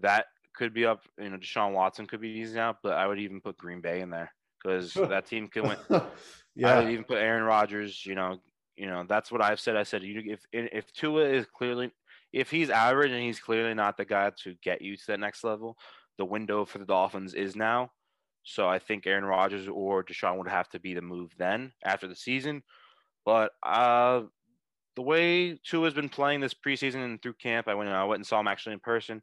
that 0.00 0.26
could 0.54 0.74
be 0.74 0.84
up. 0.84 1.02
You 1.18 1.30
know, 1.30 1.38
Deshaun 1.38 1.72
Watson 1.72 2.06
could 2.06 2.20
be 2.20 2.28
easy 2.28 2.58
out, 2.58 2.76
but 2.82 2.92
I 2.92 3.06
would 3.06 3.18
even 3.18 3.40
put 3.40 3.56
Green 3.56 3.80
Bay 3.80 4.00
in 4.00 4.10
there 4.10 4.32
because 4.62 4.92
that 4.94 5.26
team 5.26 5.48
can 5.48 5.68
win. 5.68 5.78
yeah, 6.54 6.74
I 6.74 6.80
would 6.80 6.90
even 6.90 7.04
put 7.04 7.18
Aaron 7.18 7.44
Rodgers. 7.44 8.04
You 8.04 8.14
know, 8.14 8.40
you 8.76 8.86
know 8.86 9.04
that's 9.08 9.30
what 9.32 9.42
I've 9.42 9.60
said. 9.60 9.76
I 9.76 9.82
said 9.82 10.02
you 10.02 10.22
if 10.26 10.40
if 10.52 10.92
Tua 10.92 11.24
is 11.24 11.46
clearly 11.46 11.90
if 12.32 12.50
he's 12.50 12.70
average 12.70 13.12
and 13.12 13.22
he's 13.22 13.40
clearly 13.40 13.74
not 13.74 13.96
the 13.96 14.04
guy 14.04 14.30
to 14.42 14.54
get 14.62 14.82
you 14.82 14.96
to 14.96 15.06
that 15.08 15.20
next 15.20 15.44
level, 15.44 15.76
the 16.18 16.24
window 16.24 16.64
for 16.64 16.78
the 16.78 16.84
Dolphins 16.84 17.34
is 17.34 17.54
now. 17.54 17.90
So 18.42 18.68
I 18.68 18.78
think 18.78 19.06
Aaron 19.06 19.24
Rodgers 19.24 19.68
or 19.68 20.04
Deshaun 20.04 20.36
would 20.38 20.48
have 20.48 20.68
to 20.70 20.80
be 20.80 20.94
the 20.94 21.00
move 21.00 21.30
then 21.38 21.72
after 21.84 22.06
the 22.08 22.16
season. 22.16 22.62
But 23.24 23.52
uh, 23.62 24.22
the 24.96 25.02
way 25.02 25.58
Tua 25.64 25.84
has 25.84 25.94
been 25.94 26.08
playing 26.08 26.40
this 26.40 26.54
preseason 26.54 27.04
and 27.04 27.22
through 27.22 27.34
camp, 27.34 27.68
I 27.68 27.74
went 27.74 27.88
I 27.88 28.04
went 28.04 28.18
and 28.18 28.26
saw 28.26 28.40
him 28.40 28.48
actually 28.48 28.74
in 28.74 28.80
person. 28.80 29.22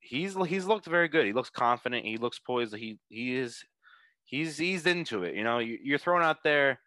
He's 0.00 0.34
he's 0.46 0.64
looked 0.64 0.86
very 0.86 1.08
good. 1.08 1.26
He 1.26 1.32
looks 1.32 1.50
confident. 1.50 2.04
He 2.04 2.16
looks 2.16 2.38
poised. 2.38 2.74
He 2.74 2.98
he 3.08 3.36
is 3.36 3.62
he's 4.32 4.60
eased 4.60 4.88
into 4.88 5.22
it. 5.22 5.36
You 5.36 5.44
know, 5.44 5.58
you, 5.60 5.78
you're 5.80 5.98
thrown 5.98 6.22
out 6.22 6.42
there. 6.42 6.80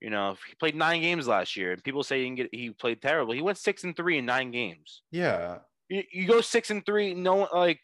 You 0.00 0.10
know, 0.10 0.36
he 0.48 0.54
played 0.54 0.76
nine 0.76 1.02
games 1.02 1.26
last 1.26 1.56
year, 1.56 1.72
and 1.72 1.82
people 1.82 2.04
say 2.04 2.24
he, 2.24 2.30
get, 2.30 2.48
he 2.52 2.70
played 2.70 3.02
terrible. 3.02 3.34
He 3.34 3.42
went 3.42 3.58
six 3.58 3.82
and 3.84 3.96
three 3.96 4.18
in 4.18 4.24
nine 4.24 4.50
games. 4.50 5.02
Yeah, 5.10 5.58
you, 5.88 6.04
you 6.12 6.28
go 6.28 6.40
six 6.40 6.70
and 6.70 6.86
three. 6.86 7.12
No 7.14 7.34
one 7.34 7.48
like 7.52 7.80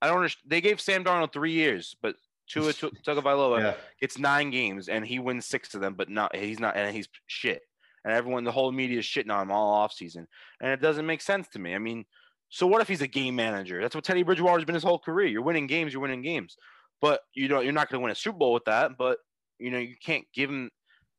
I 0.00 0.06
don't 0.06 0.16
understand. 0.16 0.50
They 0.50 0.60
gave 0.60 0.80
Sam 0.80 1.04
Darnold 1.04 1.32
three 1.32 1.52
years, 1.52 1.94
but 2.00 2.16
Tua 2.48 2.72
Tagovailoa 2.72 3.60
yeah. 3.60 3.74
gets 4.00 4.18
nine 4.18 4.50
games 4.50 4.88
and 4.88 5.04
he 5.06 5.18
wins 5.18 5.46
six 5.46 5.74
of 5.74 5.80
them, 5.80 5.94
but 5.94 6.08
not 6.08 6.34
he's 6.34 6.60
not 6.60 6.76
and 6.76 6.94
he's 6.94 7.08
shit. 7.26 7.62
And 8.04 8.14
everyone, 8.14 8.44
the 8.44 8.52
whole 8.52 8.70
media 8.70 9.00
is 9.00 9.04
shitting 9.04 9.32
on 9.32 9.42
him 9.42 9.50
all 9.50 9.72
off 9.72 9.92
season, 9.92 10.28
and 10.60 10.70
it 10.70 10.80
doesn't 10.80 11.06
make 11.06 11.20
sense 11.20 11.48
to 11.48 11.58
me. 11.58 11.74
I 11.74 11.78
mean, 11.78 12.04
so 12.48 12.66
what 12.66 12.80
if 12.80 12.88
he's 12.88 13.02
a 13.02 13.08
game 13.08 13.34
manager? 13.34 13.80
That's 13.82 13.96
what 13.96 14.04
Teddy 14.04 14.22
Bridgewater's 14.22 14.64
been 14.64 14.74
his 14.74 14.84
whole 14.84 14.98
career. 14.98 15.26
You're 15.26 15.42
winning 15.42 15.66
games, 15.66 15.92
you're 15.92 16.02
winning 16.02 16.22
games, 16.22 16.56
but 17.00 17.20
you 17.34 17.48
know 17.48 17.60
you're 17.60 17.72
not 17.72 17.88
going 17.88 18.00
to 18.00 18.02
win 18.02 18.12
a 18.12 18.16
Super 18.16 18.38
Bowl 18.38 18.52
with 18.52 18.64
that. 18.64 18.92
But 18.98 19.18
you 19.58 19.70
know 19.70 19.78
you 19.78 19.94
can't 20.02 20.24
give 20.34 20.50
him, 20.50 20.70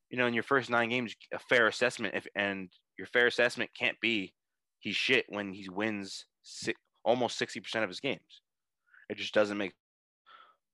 you 0.10 0.18
know, 0.18 0.28
in 0.28 0.34
your 0.34 0.44
first 0.44 0.70
nine 0.70 0.90
games 0.90 1.16
a 1.34 1.40
fair 1.40 1.68
assessment. 1.68 2.16
If 2.16 2.28
and 2.36 2.70
your 2.98 3.08
fair 3.08 3.28
assessment 3.28 3.72
can't 3.78 4.00
be 4.02 4.34
he's 4.80 4.96
shit 4.96 5.26
when 5.30 5.54
he 5.54 5.70
wins 5.70 6.26
six, 6.44 6.80
almost 7.04 7.38
sixty 7.38 7.60
percent 7.60 7.84
of 7.84 7.90
his 7.90 8.00
games. 8.00 8.42
It 9.10 9.18
just 9.18 9.34
doesn't 9.34 9.58
make. 9.58 9.74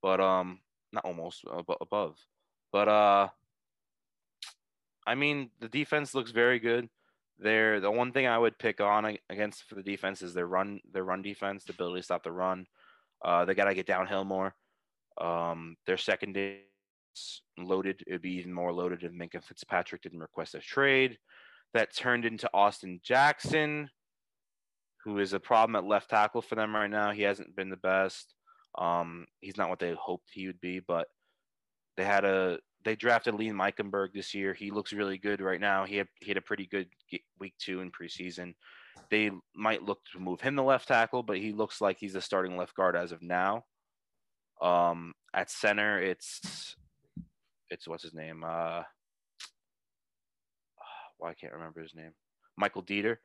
But 0.01 0.19
um, 0.19 0.59
not 0.91 1.05
almost 1.05 1.43
uh, 1.49 1.61
above, 1.81 2.17
but 2.71 2.87
uh, 2.87 3.29
I 5.07 5.15
mean 5.15 5.49
the 5.59 5.69
defense 5.69 6.13
looks 6.13 6.31
very 6.31 6.59
good. 6.59 6.89
They're 7.39 7.79
the 7.79 7.91
one 7.91 8.11
thing 8.11 8.27
I 8.27 8.37
would 8.37 8.59
pick 8.59 8.79
on 8.79 9.17
against 9.29 9.63
for 9.63 9.75
the 9.75 9.83
defense 9.83 10.21
is 10.21 10.33
their 10.33 10.47
run, 10.47 10.79
their 10.91 11.03
run 11.03 11.21
defense, 11.21 11.63
the 11.63 11.73
ability 11.73 11.99
to 11.99 12.03
stop 12.03 12.23
the 12.23 12.31
run. 12.31 12.67
Uh, 13.23 13.45
they 13.45 13.55
got 13.55 13.65
to 13.65 13.73
get 13.73 13.87
downhill 13.87 14.23
more. 14.23 14.53
Um, 15.19 15.75
their 15.85 15.97
secondary 15.97 16.63
loaded. 17.57 18.03
It'd 18.07 18.21
be 18.21 18.37
even 18.37 18.53
more 18.53 18.73
loaded 18.73 19.03
if 19.03 19.11
Minkah 19.11 19.43
Fitzpatrick 19.43 20.01
didn't 20.01 20.19
request 20.19 20.55
a 20.55 20.59
trade. 20.59 21.17
That 21.73 21.95
turned 21.95 22.25
into 22.25 22.49
Austin 22.53 22.99
Jackson, 23.03 23.89
who 25.03 25.19
is 25.19 25.33
a 25.33 25.39
problem 25.39 25.75
at 25.75 25.87
left 25.87 26.09
tackle 26.09 26.41
for 26.41 26.55
them 26.55 26.75
right 26.75 26.89
now. 26.89 27.11
He 27.11 27.23
hasn't 27.23 27.55
been 27.55 27.69
the 27.69 27.77
best. 27.77 28.35
Um, 28.77 29.25
he's 29.41 29.57
not 29.57 29.69
what 29.69 29.79
they 29.79 29.93
hoped 29.93 30.29
he 30.31 30.47
would 30.47 30.61
be, 30.61 30.79
but 30.79 31.07
they 31.97 32.03
had 32.03 32.25
a 32.25 32.59
they 32.83 32.95
drafted 32.95 33.35
Liam 33.35 33.57
Eichenberg 33.57 34.13
this 34.13 34.33
year. 34.33 34.53
He 34.53 34.69
looks 34.71 34.93
really 34.93 35.17
good 35.17 35.41
right 35.41 35.59
now. 35.59 35.85
He 35.85 35.97
had 35.97 36.07
he 36.19 36.27
had 36.29 36.37
a 36.37 36.41
pretty 36.41 36.67
good 36.67 36.87
week 37.39 37.53
two 37.59 37.81
in 37.81 37.91
preseason. 37.91 38.53
They 39.09 39.31
might 39.55 39.83
look 39.83 39.99
to 40.11 40.19
move 40.19 40.41
him 40.41 40.55
to 40.55 40.63
left 40.63 40.87
tackle, 40.87 41.23
but 41.23 41.37
he 41.37 41.51
looks 41.51 41.81
like 41.81 41.97
he's 41.99 42.13
the 42.13 42.21
starting 42.21 42.57
left 42.57 42.75
guard 42.75 42.95
as 42.95 43.11
of 43.11 43.21
now. 43.21 43.63
Um, 44.63 45.13
at 45.33 45.51
center, 45.51 46.01
it's 46.01 46.75
it's 47.69 47.87
what's 47.87 48.03
his 48.03 48.13
name? 48.13 48.43
Uh, 48.43 48.83
why 51.17 51.31
I 51.31 51.33
can't 51.33 51.53
remember 51.53 51.81
his 51.81 51.95
name. 51.95 52.13
Michael 52.57 52.83
Deiter. 52.83 53.17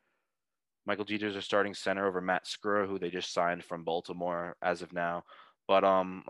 Michael 0.86 1.04
Deiter's 1.04 1.36
a 1.36 1.42
starting 1.42 1.74
center 1.74 2.06
over 2.06 2.20
Matt 2.20 2.46
Skura, 2.46 2.86
who 2.88 2.98
they 2.98 3.10
just 3.10 3.32
signed 3.32 3.62
from 3.62 3.84
Baltimore 3.84 4.56
as 4.62 4.80
of 4.80 4.92
now. 4.92 5.22
But 5.66 5.84
um, 5.84 6.24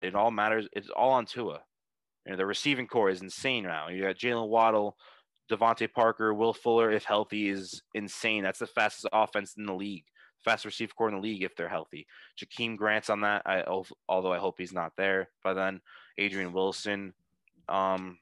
it 0.00 0.14
all 0.14 0.30
matters. 0.30 0.68
It's 0.72 0.88
all 0.90 1.10
on 1.10 1.26
Tua. 1.26 1.60
You 2.24 2.32
know, 2.32 2.38
the 2.38 2.46
receiving 2.46 2.86
core 2.86 3.10
is 3.10 3.22
insane 3.22 3.64
now. 3.64 3.88
You 3.88 4.02
got 4.02 4.16
Jaylen 4.16 4.48
Waddle, 4.48 4.96
DeVante 5.50 5.92
Parker, 5.92 6.32
Will 6.32 6.54
Fuller, 6.54 6.92
if 6.92 7.04
healthy, 7.04 7.48
is 7.48 7.82
insane. 7.94 8.44
That's 8.44 8.60
the 8.60 8.66
fastest 8.68 9.08
offense 9.12 9.54
in 9.56 9.66
the 9.66 9.74
league, 9.74 10.04
fast 10.44 10.64
receiver 10.64 10.92
core 10.96 11.08
in 11.08 11.14
the 11.14 11.20
league 11.20 11.42
if 11.42 11.56
they're 11.56 11.68
healthy. 11.68 12.06
Jakeem 12.38 12.76
Grant's 12.76 13.10
on 13.10 13.20
that. 13.22 13.42
I 13.46 13.62
although 14.08 14.32
I 14.32 14.38
hope 14.38 14.56
he's 14.58 14.72
not 14.72 14.92
there 14.96 15.28
by 15.42 15.54
then. 15.54 15.80
Adrian 16.18 16.52
Wilson. 16.52 17.14
Um, 17.68 18.18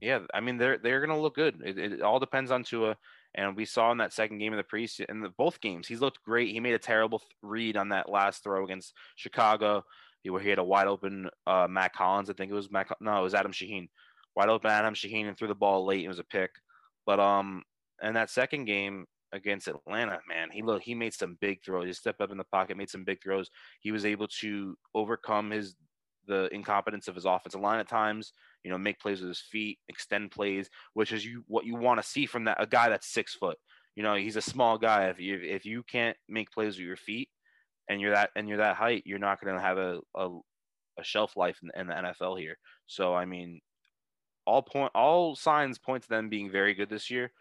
yeah, 0.00 0.20
I 0.32 0.40
mean 0.40 0.58
they're 0.58 0.78
they're 0.78 1.00
gonna 1.00 1.20
look 1.20 1.34
good. 1.34 1.60
It, 1.64 1.78
it 1.78 2.02
all 2.02 2.20
depends 2.20 2.50
on 2.50 2.64
Tua. 2.64 2.96
And 3.34 3.56
we 3.56 3.66
saw 3.66 3.92
in 3.92 3.98
that 3.98 4.12
second 4.12 4.38
game 4.38 4.52
of 4.52 4.56
the 4.56 4.64
pre 4.64 4.88
in 5.08 5.20
the 5.20 5.28
both 5.28 5.60
games, 5.60 5.86
he's 5.86 6.00
looked 6.00 6.22
great. 6.24 6.50
He 6.50 6.60
made 6.60 6.74
a 6.74 6.78
terrible 6.78 7.22
read 7.42 7.76
on 7.76 7.90
that 7.90 8.08
last 8.08 8.42
throw 8.42 8.64
against 8.64 8.94
Chicago. 9.16 9.84
He, 10.22 10.30
he 10.42 10.48
had 10.48 10.58
a 10.58 10.64
wide 10.64 10.86
open 10.86 11.28
uh, 11.46 11.66
Mack 11.68 11.94
Hollins, 11.94 12.30
I 12.30 12.32
think 12.32 12.50
it 12.50 12.54
was 12.54 12.70
Matt. 12.70 12.88
No, 13.00 13.18
it 13.18 13.22
was 13.22 13.34
Adam 13.34 13.52
Shaheen. 13.52 13.88
Wide 14.34 14.48
open 14.48 14.70
Adam 14.70 14.94
Shaheen 14.94 15.28
and 15.28 15.36
threw 15.36 15.48
the 15.48 15.54
ball 15.54 15.84
late. 15.84 16.04
It 16.04 16.08
was 16.08 16.18
a 16.18 16.24
pick. 16.24 16.50
But 17.06 17.20
um, 17.20 17.62
in 18.02 18.14
that 18.14 18.30
second 18.30 18.64
game 18.64 19.06
against 19.32 19.68
Atlanta, 19.68 20.18
man, 20.28 20.48
he 20.50 20.62
look 20.62 20.82
he 20.82 20.94
made 20.94 21.14
some 21.14 21.36
big 21.40 21.62
throws. 21.64 21.86
He 21.86 21.92
stepped 21.92 22.20
up 22.20 22.30
in 22.30 22.38
the 22.38 22.44
pocket, 22.44 22.76
made 22.76 22.90
some 22.90 23.04
big 23.04 23.22
throws. 23.22 23.50
He 23.80 23.92
was 23.92 24.04
able 24.04 24.28
to 24.40 24.76
overcome 24.94 25.50
his 25.50 25.74
the 26.26 26.48
incompetence 26.54 27.08
of 27.08 27.14
his 27.14 27.24
offensive 27.24 27.60
line 27.60 27.80
at 27.80 27.88
times. 27.88 28.32
You 28.62 28.70
know, 28.70 28.78
make 28.78 29.00
plays 29.00 29.20
with 29.20 29.28
his 29.28 29.40
feet, 29.40 29.78
extend 29.88 30.30
plays, 30.30 30.68
which 30.94 31.12
is 31.12 31.24
you 31.24 31.44
what 31.46 31.64
you 31.64 31.76
want 31.76 32.00
to 32.00 32.08
see 32.08 32.26
from 32.26 32.44
that 32.44 32.62
a 32.62 32.66
guy 32.66 32.88
that's 32.88 33.12
six 33.12 33.34
foot. 33.34 33.58
You 33.96 34.02
know, 34.02 34.14
he's 34.14 34.36
a 34.36 34.42
small 34.42 34.78
guy. 34.78 35.08
If 35.08 35.20
you 35.20 35.40
if 35.42 35.64
you 35.64 35.82
can't 35.82 36.16
make 36.28 36.52
plays 36.52 36.76
with 36.76 36.86
your 36.86 36.96
feet, 36.96 37.28
and 37.88 38.00
you're 38.00 38.14
that 38.14 38.30
and 38.36 38.48
you're 38.48 38.58
that 38.58 38.76
height, 38.76 39.02
you're 39.06 39.18
not 39.18 39.40
going 39.40 39.54
to 39.56 39.60
have 39.60 39.78
a, 39.78 40.00
a, 40.14 40.28
a 40.98 41.04
shelf 41.04 41.36
life 41.36 41.58
in, 41.62 41.70
in, 41.80 41.86
the 41.88 41.94
NFL 41.94 42.38
here. 42.38 42.56
So 42.86 43.14
I 43.14 43.24
mean, 43.24 43.60
all 44.46 44.62
point 44.62 44.92
all 44.94 45.34
signs 45.34 45.78
point 45.78 46.02
to 46.02 46.08
them 46.08 46.28
being 46.28 46.50
very 46.50 46.74
good 46.74 46.90
this 46.90 47.10
year. 47.10 47.32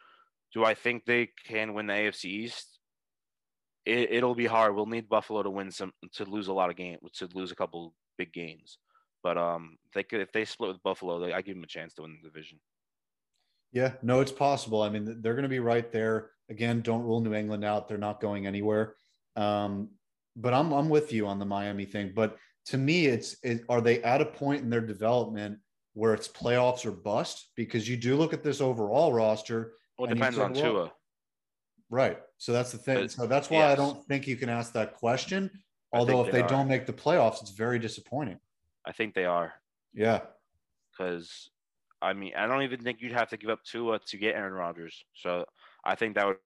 Do 0.53 0.63
I 0.63 0.73
think 0.73 1.05
they 1.05 1.29
can 1.45 1.73
win 1.73 1.87
the 1.87 1.93
AFC 1.93 2.25
East? 2.25 2.79
It, 3.85 4.11
it'll 4.11 4.35
be 4.35 4.45
hard. 4.45 4.75
We'll 4.75 4.85
need 4.85 5.09
Buffalo 5.09 5.43
to 5.43 5.49
win 5.49 5.71
some 5.71 5.93
to 6.13 6.25
lose 6.25 6.47
a 6.47 6.53
lot 6.53 6.69
of 6.69 6.75
games 6.75 6.99
to 7.15 7.29
lose 7.33 7.51
a 7.51 7.55
couple 7.55 7.93
big 8.17 8.33
games. 8.33 8.77
But 9.23 9.37
um, 9.37 9.77
they 9.93 10.03
could 10.03 10.21
if 10.21 10.31
they 10.31 10.45
split 10.45 10.71
with 10.71 10.83
Buffalo, 10.83 11.19
they, 11.19 11.33
I 11.33 11.41
give 11.41 11.55
them 11.55 11.63
a 11.63 11.67
chance 11.67 11.93
to 11.95 12.03
win 12.03 12.17
the 12.21 12.29
division. 12.29 12.59
Yeah, 13.71 13.93
no, 14.01 14.21
it's 14.21 14.31
possible. 14.31 14.81
I 14.81 14.89
mean, 14.89 15.21
they're 15.21 15.33
going 15.33 15.43
to 15.43 15.49
be 15.49 15.59
right 15.59 15.91
there. 15.91 16.31
Again, 16.49 16.81
don't 16.81 17.03
rule 17.03 17.19
New 17.19 17.33
England 17.33 17.65
out. 17.65 17.87
They're 17.87 17.97
not 17.97 18.21
going 18.21 18.47
anywhere. 18.47 18.95
Um, 19.35 19.89
but 20.35 20.53
I'm 20.53 20.71
I'm 20.71 20.89
with 20.89 21.11
you 21.11 21.27
on 21.27 21.39
the 21.39 21.45
Miami 21.45 21.85
thing. 21.85 22.13
But 22.15 22.37
to 22.67 22.77
me, 22.77 23.07
it's 23.07 23.37
it, 23.43 23.61
are 23.69 23.81
they 23.81 24.01
at 24.03 24.21
a 24.21 24.25
point 24.25 24.61
in 24.61 24.69
their 24.69 24.81
development 24.81 25.59
where 25.93 26.13
it's 26.13 26.27
playoffs 26.27 26.85
or 26.85 26.91
bust? 26.91 27.49
Because 27.55 27.89
you 27.89 27.97
do 27.97 28.15
look 28.15 28.33
at 28.33 28.43
this 28.43 28.61
overall 28.61 29.11
roster. 29.11 29.73
Well, 29.97 30.09
it 30.09 30.13
depends 30.13 30.37
on 30.37 30.53
well, 30.53 30.61
Tua. 30.61 30.91
Right. 31.89 32.19
So 32.37 32.51
that's 32.51 32.71
the 32.71 32.77
thing. 32.77 33.07
So 33.09 33.25
that's 33.25 33.49
why 33.49 33.59
yes. 33.59 33.71
I 33.71 33.75
don't 33.75 34.05
think 34.05 34.27
you 34.27 34.35
can 34.35 34.49
ask 34.49 34.73
that 34.73 34.95
question. 34.95 35.49
Although 35.93 36.25
if 36.25 36.31
they, 36.31 36.41
they 36.41 36.47
don't 36.47 36.67
make 36.67 36.85
the 36.85 36.93
playoffs, 36.93 37.41
it's 37.41 37.51
very 37.51 37.79
disappointing. 37.79 38.39
I 38.85 38.91
think 38.91 39.13
they 39.13 39.25
are. 39.25 39.53
Yeah. 39.93 40.21
Because 40.91 41.49
I 42.01 42.13
mean, 42.13 42.33
I 42.37 42.45
don't 42.47 42.63
even 42.63 42.81
think 42.81 43.01
you'd 43.01 43.13
have 43.13 43.29
to 43.29 43.37
give 43.37 43.49
up 43.49 43.63
Tua 43.63 43.99
to 43.99 44.17
get 44.17 44.35
Aaron 44.35 44.53
Rodgers. 44.53 45.03
So 45.15 45.45
I 45.83 45.95
think 45.95 46.15
that 46.15 46.27
would 46.27 46.37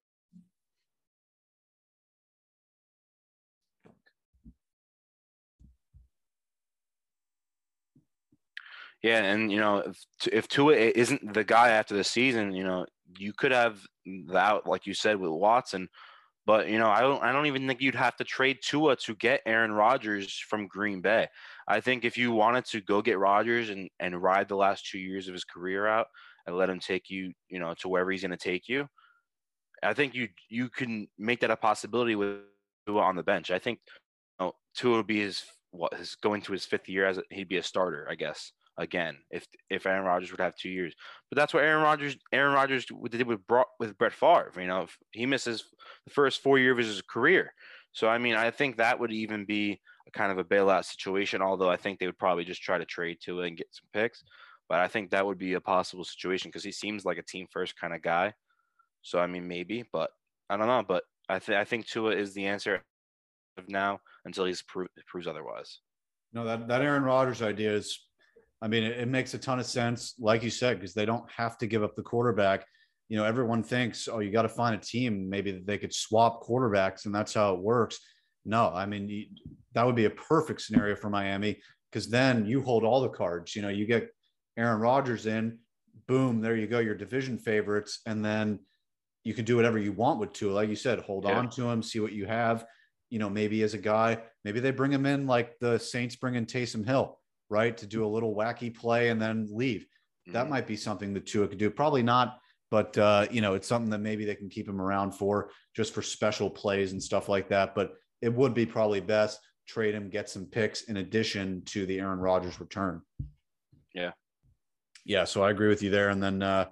Yeah, 9.01 9.23
and 9.23 9.51
you 9.51 9.59
know, 9.59 9.79
if, 9.79 10.05
if 10.31 10.47
Tua 10.47 10.75
isn't 10.75 11.33
the 11.33 11.43
guy 11.43 11.69
after 11.69 11.95
the 11.95 12.03
season, 12.03 12.53
you 12.53 12.63
know, 12.63 12.85
you 13.17 13.33
could 13.33 13.51
have 13.51 13.79
that, 14.27 14.67
like 14.67 14.85
you 14.85 14.93
said, 14.93 15.17
with 15.17 15.31
Watson. 15.31 15.89
But 16.45 16.69
you 16.69 16.79
know, 16.79 16.89
I 16.89 17.01
don't, 17.01 17.23
I 17.23 17.31
don't 17.31 17.45
even 17.45 17.67
think 17.67 17.81
you'd 17.81 17.95
have 17.95 18.15
to 18.17 18.23
trade 18.23 18.59
Tua 18.63 18.95
to 18.97 19.15
get 19.15 19.41
Aaron 19.45 19.71
Rodgers 19.71 20.37
from 20.49 20.67
Green 20.67 21.01
Bay. 21.01 21.27
I 21.67 21.81
think 21.81 22.03
if 22.03 22.17
you 22.17 22.31
wanted 22.31 22.65
to 22.65 22.81
go 22.81 23.01
get 23.01 23.19
Rodgers 23.19 23.69
and 23.69 23.89
and 23.99 24.21
ride 24.21 24.47
the 24.47 24.55
last 24.55 24.89
two 24.89 24.97
years 24.99 25.27
of 25.27 25.33
his 25.33 25.43
career 25.43 25.85
out 25.85 26.07
and 26.47 26.57
let 26.57 26.69
him 26.69 26.79
take 26.79 27.09
you, 27.09 27.33
you 27.49 27.59
know, 27.59 27.75
to 27.79 27.87
wherever 27.87 28.11
he's 28.11 28.21
going 28.21 28.31
to 28.31 28.37
take 28.37 28.67
you, 28.67 28.87
I 29.83 29.93
think 29.93 30.15
you 30.15 30.29
you 30.49 30.69
can 30.69 31.07
make 31.19 31.41
that 31.41 31.51
a 31.51 31.55
possibility 31.55 32.15
with 32.15 32.39
Tua 32.87 33.01
on 33.01 33.15
the 33.15 33.23
bench. 33.23 33.51
I 33.51 33.59
think 33.59 33.79
you 34.39 34.47
know, 34.47 34.53
Tua 34.75 34.97
would 34.97 35.07
be 35.07 35.19
his 35.19 35.43
what 35.69 35.93
his 35.93 36.15
going 36.15 36.41
to 36.41 36.53
his 36.53 36.65
fifth 36.65 36.89
year 36.89 37.05
as 37.05 37.19
a, 37.19 37.23
he'd 37.29 37.49
be 37.49 37.57
a 37.57 37.63
starter, 37.63 38.07
I 38.09 38.15
guess 38.15 38.51
again 38.77 39.17
if 39.29 39.45
if 39.69 39.85
Aaron 39.85 40.05
Rodgers 40.05 40.31
would 40.31 40.39
have 40.39 40.55
two 40.55 40.69
years. 40.69 40.93
But 41.29 41.37
that's 41.37 41.53
what 41.53 41.63
Aaron 41.63 41.83
Rodgers 41.83 42.17
Aaron 42.31 42.53
Rodgers 42.53 42.85
did 42.85 43.27
with 43.27 43.39
with 43.79 43.97
Brett 43.97 44.13
Favre. 44.13 44.51
You 44.57 44.67
know, 44.67 44.87
he 45.11 45.25
misses 45.25 45.65
the 46.05 46.11
first 46.11 46.41
four 46.41 46.57
years 46.57 46.87
of 46.87 46.93
his 46.93 47.01
career. 47.01 47.53
So 47.93 48.07
I 48.07 48.17
mean, 48.17 48.35
I 48.35 48.51
think 48.51 48.77
that 48.77 48.99
would 48.99 49.11
even 49.11 49.45
be 49.45 49.79
a 50.07 50.11
kind 50.11 50.31
of 50.31 50.37
a 50.37 50.43
bailout 50.43 50.85
situation. 50.85 51.41
Although 51.41 51.69
I 51.69 51.77
think 51.77 51.99
they 51.99 52.05
would 52.05 52.19
probably 52.19 52.45
just 52.45 52.61
try 52.61 52.77
to 52.77 52.85
trade 52.85 53.17
to 53.25 53.41
it 53.41 53.47
and 53.47 53.57
get 53.57 53.67
some 53.71 53.87
picks. 53.93 54.23
But 54.69 54.79
I 54.79 54.87
think 54.87 55.11
that 55.11 55.25
would 55.25 55.37
be 55.37 55.53
a 55.53 55.61
possible 55.61 56.05
situation 56.05 56.49
because 56.49 56.63
he 56.63 56.71
seems 56.71 57.03
like 57.03 57.17
a 57.17 57.23
team 57.23 57.47
first 57.51 57.77
kind 57.77 57.93
of 57.93 58.01
guy. 58.01 58.33
So 59.01 59.19
I 59.19 59.27
mean, 59.27 59.47
maybe, 59.47 59.83
but 59.91 60.11
I 60.49 60.57
don't 60.57 60.67
know. 60.67 60.83
But 60.87 61.03
I 61.27 61.39
think 61.39 61.57
I 61.57 61.65
think 61.65 61.87
Tua 61.87 62.15
is 62.15 62.33
the 62.33 62.45
answer 62.45 62.81
now 63.67 63.99
until 64.25 64.45
he's 64.45 64.61
pro- 64.61 64.87
proves 65.07 65.27
otherwise. 65.27 65.79
No, 66.33 66.45
that 66.45 66.67
that 66.67 66.81
Aaron 66.81 67.03
Rodgers 67.03 67.41
idea 67.41 67.73
is 67.73 67.99
I 68.61 68.67
mean, 68.67 68.83
it, 68.83 68.99
it 68.99 69.07
makes 69.07 69.33
a 69.33 69.39
ton 69.39 69.59
of 69.59 69.65
sense, 69.65 70.15
like 70.19 70.43
you 70.43 70.49
said, 70.49 70.79
because 70.79 70.93
they 70.93 71.05
don't 71.05 71.29
have 71.31 71.57
to 71.59 71.67
give 71.67 71.83
up 71.83 71.95
the 71.95 72.03
quarterback. 72.03 72.65
You 73.09 73.17
know, 73.17 73.25
everyone 73.25 73.63
thinks, 73.63 74.07
oh, 74.07 74.19
you 74.19 74.31
got 74.31 74.43
to 74.43 74.49
find 74.49 74.75
a 74.75 74.77
team 74.77 75.29
maybe 75.29 75.61
they 75.65 75.77
could 75.77 75.93
swap 75.93 76.43
quarterbacks, 76.43 77.05
and 77.05 77.13
that's 77.13 77.33
how 77.33 77.53
it 77.55 77.59
works. 77.59 77.99
No, 78.45 78.71
I 78.73 78.85
mean, 78.85 79.35
that 79.73 79.85
would 79.85 79.95
be 79.95 80.05
a 80.05 80.11
perfect 80.11 80.61
scenario 80.61 80.95
for 80.95 81.09
Miami 81.09 81.59
because 81.91 82.09
then 82.09 82.45
you 82.45 82.61
hold 82.61 82.83
all 82.83 83.01
the 83.01 83.09
cards. 83.09 83.55
You 83.55 83.61
know, 83.63 83.69
you 83.69 83.85
get 83.85 84.09
Aaron 84.57 84.79
Rodgers 84.79 85.25
in, 85.25 85.59
boom, 86.07 86.41
there 86.41 86.55
you 86.55 86.67
go, 86.67 86.79
your 86.79 86.95
division 86.95 87.37
favorites, 87.37 87.99
and 88.05 88.23
then 88.23 88.59
you 89.23 89.33
can 89.33 89.45
do 89.45 89.55
whatever 89.55 89.77
you 89.77 89.91
want 89.91 90.19
with 90.19 90.33
Tua. 90.33 90.53
Like 90.53 90.69
you 90.69 90.75
said, 90.75 90.99
hold 90.99 91.25
yeah. 91.25 91.37
on 91.37 91.49
to 91.51 91.69
him, 91.69 91.83
see 91.83 91.99
what 91.99 92.13
you 92.13 92.25
have. 92.25 92.65
You 93.09 93.19
know, 93.19 93.29
maybe 93.29 93.61
as 93.63 93.73
a 93.73 93.77
guy, 93.77 94.19
maybe 94.45 94.59
they 94.59 94.71
bring 94.71 94.91
him 94.91 95.05
in 95.05 95.27
like 95.27 95.59
the 95.59 95.77
Saints 95.77 96.15
bring 96.15 96.35
in 96.35 96.45
Taysom 96.45 96.85
Hill 96.85 97.19
right? 97.51 97.77
To 97.77 97.85
do 97.85 98.05
a 98.05 98.07
little 98.07 98.33
wacky 98.33 98.73
play 98.73 99.09
and 99.09 99.21
then 99.21 99.47
leave. 99.51 99.81
Mm-hmm. 99.81 100.33
That 100.33 100.49
might 100.49 100.65
be 100.65 100.75
something 100.75 101.13
that 101.13 101.27
Tua 101.27 101.47
could 101.47 101.57
do. 101.57 101.69
Probably 101.69 102.01
not, 102.01 102.39
but 102.71 102.97
uh, 102.97 103.27
you 103.29 103.41
know, 103.41 103.53
it's 103.53 103.67
something 103.67 103.91
that 103.91 103.99
maybe 103.99 104.25
they 104.25 104.35
can 104.35 104.49
keep 104.49 104.67
him 104.67 104.81
around 104.81 105.11
for 105.11 105.51
just 105.75 105.93
for 105.93 106.01
special 106.01 106.49
plays 106.49 106.93
and 106.93 107.03
stuff 107.03 107.29
like 107.29 107.49
that. 107.49 107.75
But 107.75 107.93
it 108.21 108.33
would 108.33 108.53
be 108.53 108.65
probably 108.65 109.01
best 109.01 109.39
trade 109.67 109.93
him, 109.93 110.09
get 110.09 110.29
some 110.29 110.45
picks 110.45 110.83
in 110.83 110.97
addition 110.97 111.61
to 111.65 111.85
the 111.85 111.99
Aaron 111.99 112.19
Rodgers 112.19 112.59
return. 112.59 113.01
Yeah. 113.93 114.11
Yeah. 115.05 115.25
So 115.25 115.43
I 115.43 115.51
agree 115.51 115.69
with 115.69 115.83
you 115.83 115.89
there. 115.89 116.09
And 116.09 116.21
then 116.21 116.41
uh, 116.41 116.65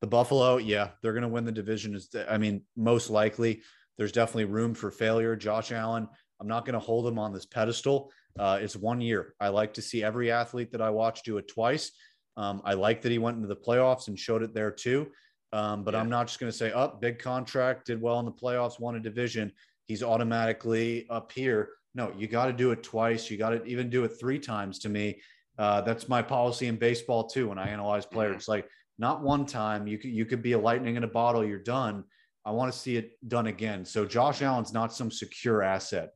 the 0.00 0.06
Buffalo, 0.06 0.58
yeah, 0.58 0.90
they're 1.02 1.12
going 1.12 1.22
to 1.22 1.28
win 1.28 1.44
the 1.44 1.52
division. 1.52 1.94
Is 1.94 2.08
I 2.28 2.38
mean, 2.38 2.62
most 2.76 3.10
likely. 3.10 3.62
There's 3.98 4.12
definitely 4.12 4.46
room 4.46 4.72
for 4.72 4.90
failure. 4.90 5.36
Josh 5.36 5.72
Allen, 5.72 6.08
I'm 6.40 6.48
not 6.48 6.64
going 6.64 6.72
to 6.72 6.80
hold 6.80 7.06
him 7.06 7.18
on 7.18 7.34
this 7.34 7.44
pedestal. 7.44 8.10
Uh, 8.38 8.58
it's 8.60 8.76
one 8.76 9.00
year. 9.00 9.34
I 9.40 9.48
like 9.48 9.74
to 9.74 9.82
see 9.82 10.02
every 10.02 10.30
athlete 10.30 10.72
that 10.72 10.80
I 10.80 10.90
watch 10.90 11.22
do 11.22 11.38
it 11.38 11.48
twice. 11.48 11.92
Um, 12.36 12.62
I 12.64 12.74
like 12.74 13.02
that 13.02 13.12
he 13.12 13.18
went 13.18 13.36
into 13.36 13.48
the 13.48 13.56
playoffs 13.56 14.08
and 14.08 14.18
showed 14.18 14.42
it 14.42 14.54
there 14.54 14.70
too. 14.70 15.08
Um, 15.52 15.82
but 15.82 15.94
yeah. 15.94 16.00
I'm 16.00 16.08
not 16.08 16.28
just 16.28 16.38
going 16.38 16.50
to 16.50 16.56
say, 16.56 16.72
up 16.72 16.92
oh, 16.94 16.98
big 17.00 17.18
contract, 17.18 17.86
did 17.86 18.00
well 18.00 18.20
in 18.20 18.24
the 18.24 18.32
playoffs, 18.32 18.78
won 18.78 18.96
a 18.96 19.00
division. 19.00 19.52
He's 19.86 20.02
automatically 20.02 21.06
up 21.10 21.32
here. 21.32 21.70
No, 21.94 22.12
you 22.16 22.28
got 22.28 22.46
to 22.46 22.52
do 22.52 22.70
it 22.70 22.82
twice. 22.82 23.30
You 23.30 23.36
got 23.36 23.50
to 23.50 23.64
even 23.64 23.90
do 23.90 24.04
it 24.04 24.12
three 24.20 24.38
times 24.38 24.78
to 24.80 24.88
me. 24.88 25.20
Uh, 25.58 25.80
that's 25.80 26.08
my 26.08 26.22
policy 26.22 26.68
in 26.68 26.76
baseball 26.76 27.26
too. 27.26 27.48
When 27.48 27.58
I 27.58 27.68
analyze 27.68 28.06
players, 28.06 28.44
mm-hmm. 28.44 28.52
like 28.52 28.68
not 28.98 29.22
one 29.22 29.44
time. 29.44 29.86
You 29.86 29.98
could 29.98 30.10
you 30.10 30.24
could 30.24 30.42
be 30.42 30.52
a 30.52 30.58
lightning 30.58 30.96
in 30.96 31.04
a 31.04 31.08
bottle. 31.08 31.44
You're 31.44 31.58
done. 31.58 32.04
I 32.44 32.52
want 32.52 32.72
to 32.72 32.78
see 32.78 32.96
it 32.96 33.12
done 33.28 33.48
again. 33.48 33.84
So 33.84 34.06
Josh 34.06 34.40
Allen's 34.42 34.72
not 34.72 34.94
some 34.94 35.10
secure 35.10 35.62
asset. 35.62 36.10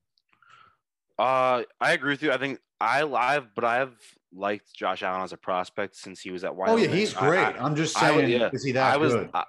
Uh, 1.19 1.63
I 1.81 1.93
agree 1.93 2.13
with 2.13 2.23
you. 2.23 2.33
I 2.33 2.39
think 2.39 2.59
I 2.81 3.03
live, 3.03 3.49
but 3.55 3.65
I've 3.65 3.97
liked 4.33 4.75
Josh 4.75 5.03
Allen 5.03 5.23
as 5.23 5.33
a 5.33 5.37
prospect 5.37 5.97
since 5.97 6.21
he 6.21 6.31
was 6.31 6.45
at 6.45 6.55
Wyoming. 6.55 6.85
Oh 6.85 6.89
yeah, 6.89 6.95
he's 6.95 7.13
great. 7.13 7.39
I, 7.39 7.65
am 7.65 7.77
just 7.77 7.97
saying, 7.97 8.25
I, 8.25 8.29
yeah, 8.29 8.51
is 8.53 8.65
he 8.65 8.73
that 8.73 8.95
I 8.95 8.97
was, 8.97 9.15
good? 9.15 9.31
I, 9.33 9.45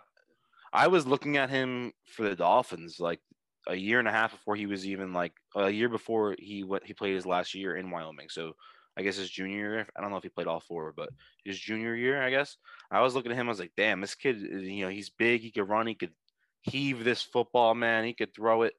I 0.72 0.88
was 0.88 1.08
looking 1.08 1.38
at 1.38 1.50
him 1.50 1.92
for 2.06 2.24
the 2.24 2.36
Dolphins 2.36 3.00
like 3.00 3.20
a 3.68 3.76
year 3.76 4.00
and 4.00 4.08
a 4.08 4.12
half 4.12 4.32
before 4.32 4.56
he 4.56 4.68
was 4.68 4.86
even 4.86 5.12
like 5.12 5.34
a 5.56 5.70
year 5.70 5.90
before 5.90 6.36
he 6.38 6.64
what 6.64 6.84
he 6.86 6.94
played 6.94 7.16
his 7.16 7.26
last 7.26 7.56
year 7.56 7.76
in 7.76 7.90
Wyoming. 7.90 8.30
So 8.30 8.54
I 8.98 9.02
guess 9.02 9.18
his 9.18 9.30
junior 9.30 9.58
year. 9.58 9.88
I 9.98 10.02
don't 10.02 10.12
know 10.12 10.18
if 10.18 10.24
he 10.24 10.30
played 10.30 10.48
all 10.48 10.60
four, 10.60 10.94
but 10.96 11.10
his 11.44 11.60
junior 11.60 11.96
year, 11.96 12.22
I 12.22 12.30
guess. 12.30 12.58
I 12.92 13.02
was 13.02 13.16
looking 13.16 13.32
at 13.32 13.38
him. 13.38 13.48
I 13.48 13.50
was 13.50 13.60
like, 13.60 13.74
damn, 13.76 14.02
this 14.02 14.16
kid. 14.16 14.40
You 14.40 14.86
know, 14.86 14.92
he's 14.92 15.10
big. 15.10 15.42
He 15.42 15.52
could 15.52 15.68
run. 15.68 15.88
He 15.88 15.96
could 15.96 16.14
heave 16.62 17.04
this 17.04 17.22
football, 17.22 17.74
man. 17.74 18.06
He 18.06 18.14
could 18.14 18.34
throw 18.34 18.62
it 18.62 18.74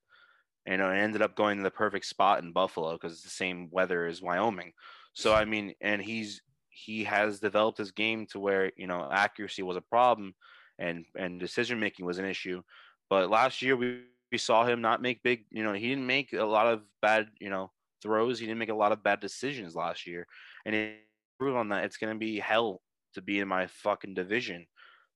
you 0.66 0.76
know, 0.76 0.90
it 0.90 0.98
ended 0.98 1.22
up 1.22 1.36
going 1.36 1.56
to 1.58 1.62
the 1.62 1.70
perfect 1.70 2.06
spot 2.06 2.42
in 2.42 2.52
Buffalo 2.52 2.92
because 2.92 3.12
it's 3.12 3.22
the 3.22 3.30
same 3.30 3.68
weather 3.70 4.06
as 4.06 4.22
Wyoming. 4.22 4.72
So 5.14 5.32
I 5.32 5.44
mean, 5.44 5.74
and 5.80 6.02
he's 6.02 6.42
he 6.68 7.04
has 7.04 7.40
developed 7.40 7.78
his 7.78 7.92
game 7.92 8.26
to 8.26 8.38
where 8.38 8.70
you 8.76 8.86
know 8.86 9.08
accuracy 9.10 9.62
was 9.62 9.76
a 9.76 9.82
problem, 9.82 10.34
and 10.78 11.04
and 11.16 11.40
decision 11.40 11.80
making 11.80 12.04
was 12.04 12.18
an 12.18 12.26
issue. 12.26 12.62
But 13.08 13.30
last 13.30 13.62
year 13.62 13.76
we, 13.76 14.02
we 14.32 14.38
saw 14.38 14.64
him 14.66 14.80
not 14.80 15.00
make 15.00 15.22
big, 15.22 15.44
you 15.50 15.62
know, 15.62 15.72
he 15.72 15.88
didn't 15.88 16.06
make 16.06 16.32
a 16.32 16.44
lot 16.44 16.66
of 16.66 16.82
bad, 17.00 17.28
you 17.40 17.50
know, 17.50 17.70
throws. 18.02 18.38
He 18.38 18.46
didn't 18.46 18.58
make 18.58 18.68
a 18.68 18.74
lot 18.74 18.92
of 18.92 19.02
bad 19.02 19.20
decisions 19.20 19.74
last 19.76 20.06
year, 20.06 20.26
and 20.64 20.74
it 20.74 20.96
prove 21.38 21.56
on 21.56 21.68
that 21.68 21.84
it's 21.84 21.96
going 21.96 22.12
to 22.12 22.18
be 22.18 22.38
hell 22.38 22.80
to 23.14 23.22
be 23.22 23.40
in 23.40 23.48
my 23.48 23.66
fucking 23.66 24.14
division 24.14 24.66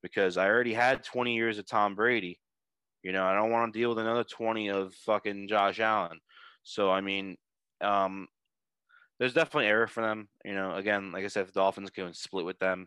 because 0.03 0.37
I 0.37 0.49
already 0.49 0.73
had 0.73 1.05
20 1.05 1.35
years 1.35 1.59
of 1.59 1.67
Tom 1.67 1.95
Brady 1.95 2.39
you 3.03 3.13
know, 3.13 3.25
I 3.25 3.35
don't 3.35 3.51
want 3.51 3.73
to 3.73 3.79
deal 3.79 3.91
with 3.91 3.99
another 3.99 4.25
20 4.25 4.69
of 4.69 4.95
fucking 5.07 5.49
Josh 5.49 5.81
Allen. 5.81 6.19
So, 6.63 6.91
I 6.91 7.01
mean, 7.01 7.37
um, 7.81 8.29
there's 9.19 9.35
definitely 9.35 9.67
error 9.67 9.87
for 9.87 10.03
them. 10.03 10.29
You 10.45 10.55
know, 10.55 10.75
again, 10.75 11.13
like 11.13 11.25
I 11.25 11.29
said, 11.29 11.43
if 11.43 11.53
the 11.53 11.61
Dolphins 11.61 11.91
can 11.91 12.13
split 12.15 12.45
with 12.45 12.59
them, 12.59 12.87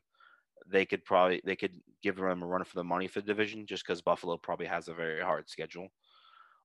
they 0.71 0.85
could 0.85 1.03
probably 1.03 1.41
they 1.45 1.55
could 1.55 1.75
give 2.01 2.15
them 2.15 2.41
a 2.41 2.45
run 2.45 2.63
for 2.63 2.75
the 2.75 2.83
money 2.83 3.07
for 3.07 3.21
the 3.21 3.27
division 3.27 3.65
just 3.65 3.85
because 3.85 4.01
Buffalo 4.01 4.37
probably 4.37 4.65
has 4.65 4.87
a 4.87 4.93
very 4.93 5.21
hard 5.21 5.49
schedule. 5.49 5.89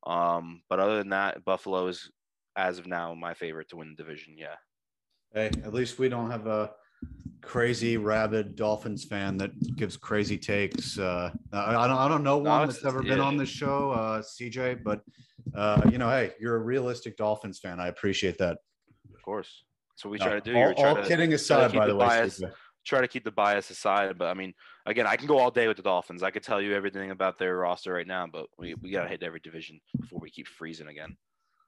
Um, 0.06 0.62
but 0.68 0.78
other 0.78 0.98
than 0.98 1.10
that, 1.10 1.44
Buffalo 1.44 1.86
is 1.88 2.10
as 2.56 2.78
of 2.78 2.86
now 2.86 3.14
my 3.14 3.34
favorite 3.34 3.68
to 3.70 3.76
win 3.76 3.94
the 3.96 4.02
division. 4.02 4.36
Yeah. 4.36 4.56
Hey, 5.32 5.46
at 5.46 5.74
least 5.74 5.98
we 5.98 6.08
don't 6.08 6.30
have 6.30 6.46
a 6.46 6.72
crazy 7.42 7.96
rabid 7.96 8.56
Dolphins 8.56 9.04
fan 9.04 9.38
that 9.38 9.76
gives 9.76 9.96
crazy 9.96 10.36
takes. 10.36 10.98
Uh, 10.98 11.30
I, 11.52 11.72
don't, 11.72 11.96
I 11.96 12.08
don't 12.08 12.22
know 12.22 12.38
one 12.38 12.68
that's 12.68 12.84
ever 12.84 13.02
been 13.02 13.20
on 13.20 13.36
this 13.36 13.48
show, 13.48 13.90
uh, 13.92 14.20
CJ, 14.20 14.82
but 14.82 15.00
uh, 15.54 15.80
you 15.90 15.98
know, 15.98 16.10
hey, 16.10 16.32
you're 16.38 16.56
a 16.56 16.60
realistic 16.60 17.16
Dolphins 17.16 17.58
fan. 17.58 17.80
I 17.80 17.88
appreciate 17.88 18.38
that. 18.38 18.58
Of 19.14 19.22
course, 19.22 19.64
that's 19.90 20.04
what 20.04 20.10
we 20.10 20.18
try 20.18 20.34
to 20.34 20.40
do. 20.40 20.54
All, 20.54 20.74
all 20.74 20.96
to, 20.96 21.02
kidding 21.02 21.32
aside, 21.32 21.72
by 21.72 21.86
the, 21.86 21.96
way, 21.96 22.06
bias, 22.06 22.42
try 22.84 23.00
to 23.00 23.08
keep 23.08 23.24
the 23.24 23.30
bias 23.30 23.70
aside. 23.70 24.18
But 24.18 24.26
I 24.26 24.34
mean, 24.34 24.52
again, 24.86 25.06
I 25.06 25.16
can 25.16 25.26
go 25.26 25.38
all 25.38 25.50
day 25.50 25.68
with 25.68 25.76
the 25.76 25.82
Dolphins. 25.82 26.22
I 26.22 26.30
could 26.30 26.42
tell 26.42 26.60
you 26.60 26.74
everything 26.74 27.10
about 27.10 27.38
their 27.38 27.56
roster 27.56 27.94
right 27.94 28.06
now, 28.06 28.26
but 28.30 28.46
we, 28.58 28.74
we 28.74 28.90
got 28.90 29.04
to 29.04 29.08
hit 29.08 29.22
every 29.22 29.40
division 29.40 29.80
before 29.98 30.20
we 30.20 30.30
keep 30.30 30.48
freezing 30.48 30.88
again. 30.88 31.16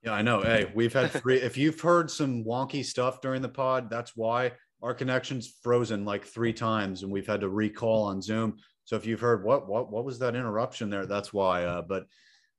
Yeah, 0.02 0.12
I 0.12 0.22
know. 0.22 0.40
Hey, 0.40 0.70
we've 0.74 0.92
had 0.92 1.10
three. 1.10 1.40
if 1.40 1.56
you've 1.56 1.80
heard 1.80 2.10
some 2.10 2.44
wonky 2.44 2.84
stuff 2.84 3.20
during 3.20 3.42
the 3.42 3.48
pod, 3.48 3.90
that's 3.90 4.16
why 4.16 4.52
our 4.82 4.94
connection's 4.94 5.58
frozen 5.62 6.04
like 6.04 6.24
three 6.24 6.52
times 6.52 7.02
and 7.02 7.12
we've 7.12 7.26
had 7.26 7.40
to 7.42 7.48
recall 7.48 8.04
on 8.04 8.22
Zoom. 8.22 8.56
So 8.84 8.96
if 8.96 9.06
you've 9.06 9.20
heard 9.20 9.44
what 9.44 9.68
what 9.68 9.90
what 9.90 10.04
was 10.04 10.18
that 10.20 10.34
interruption 10.34 10.90
there, 10.90 11.06
that's 11.06 11.32
why. 11.32 11.64
Uh, 11.64 11.82
but 11.82 12.06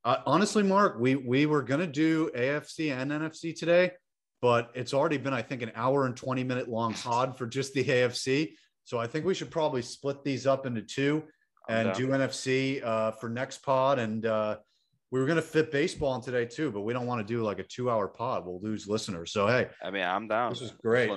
Uh, 0.03 0.17
honestly, 0.25 0.63
Mark, 0.63 0.99
we 0.99 1.15
we 1.15 1.45
were 1.45 1.61
gonna 1.61 1.85
do 1.85 2.31
AFC 2.35 2.91
and 2.91 3.11
NFC 3.11 3.55
today, 3.55 3.91
but 4.41 4.71
it's 4.73 4.93
already 4.93 5.17
been, 5.17 5.33
I 5.33 5.43
think, 5.43 5.61
an 5.61 5.71
hour 5.75 6.05
and 6.07 6.15
20 6.17 6.43
minute 6.43 6.67
long 6.67 6.93
pod 6.93 7.37
for 7.37 7.45
just 7.45 7.73
the 7.73 7.83
AFC. 7.83 8.55
So 8.83 8.97
I 8.97 9.07
think 9.07 9.25
we 9.25 9.35
should 9.35 9.51
probably 9.51 9.81
split 9.83 10.23
these 10.23 10.47
up 10.47 10.65
into 10.65 10.81
two 10.81 11.23
and 11.69 11.93
do 11.93 12.07
NFC 12.07 12.83
uh, 12.83 13.11
for 13.11 13.29
next 13.29 13.59
pod. 13.63 13.99
And 13.99 14.25
uh, 14.25 14.57
we 15.11 15.19
were 15.19 15.25
going 15.25 15.35
to 15.35 15.41
fit 15.43 15.71
baseball 15.71 16.15
in 16.15 16.21
today 16.21 16.45
too, 16.45 16.71
but 16.71 16.81
we 16.81 16.93
don't 16.93 17.05
want 17.05 17.25
to 17.25 17.33
do 17.33 17.43
like 17.43 17.59
a 17.59 17.63
two 17.63 17.89
hour 17.89 18.07
pod. 18.07 18.45
We'll 18.45 18.59
lose 18.61 18.87
listeners. 18.87 19.31
So, 19.31 19.47
hey, 19.47 19.67
I 19.83 19.91
mean, 19.91 20.03
I'm 20.03 20.27
down. 20.27 20.51
This 20.51 20.61
is 20.61 20.71
great. 20.71 21.09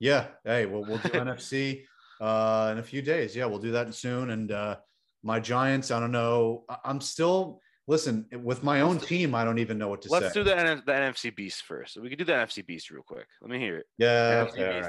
Yeah. 0.00 0.26
Hey, 0.44 0.66
we'll, 0.66 0.84
we'll 0.84 0.98
do 0.98 1.08
NFC 1.10 1.84
uh, 2.20 2.68
in 2.72 2.78
a 2.78 2.82
few 2.82 3.02
days. 3.02 3.34
Yeah, 3.34 3.46
we'll 3.46 3.58
do 3.58 3.72
that 3.72 3.94
soon. 3.94 4.30
And 4.30 4.50
uh, 4.52 4.76
my 5.22 5.40
Giants, 5.40 5.90
I 5.90 6.00
don't 6.00 6.12
know. 6.12 6.64
I'm 6.84 7.00
still 7.00 7.60
listen 7.86 8.26
with 8.42 8.62
my 8.62 8.80
own 8.80 8.98
team. 8.98 9.34
I 9.34 9.44
don't 9.44 9.58
even 9.58 9.78
know 9.78 9.88
what 9.88 10.02
to 10.02 10.08
say. 10.08 10.14
Let's 10.14 10.34
say. 10.34 10.40
do 10.40 10.44
the, 10.44 10.56
N- 10.58 10.82
the 10.86 10.92
NFC 10.92 11.34
Beast 11.34 11.62
first. 11.64 11.96
We 12.00 12.08
could 12.08 12.18
do 12.18 12.24
the 12.24 12.32
NFC 12.32 12.64
Beast 12.66 12.90
real 12.90 13.02
quick. 13.02 13.26
Let 13.40 13.50
me 13.50 13.58
hear 13.58 13.76
it. 13.78 13.86
Yeah. 13.98 14.46
Okay. 14.50 14.80
Beast, 14.80 14.88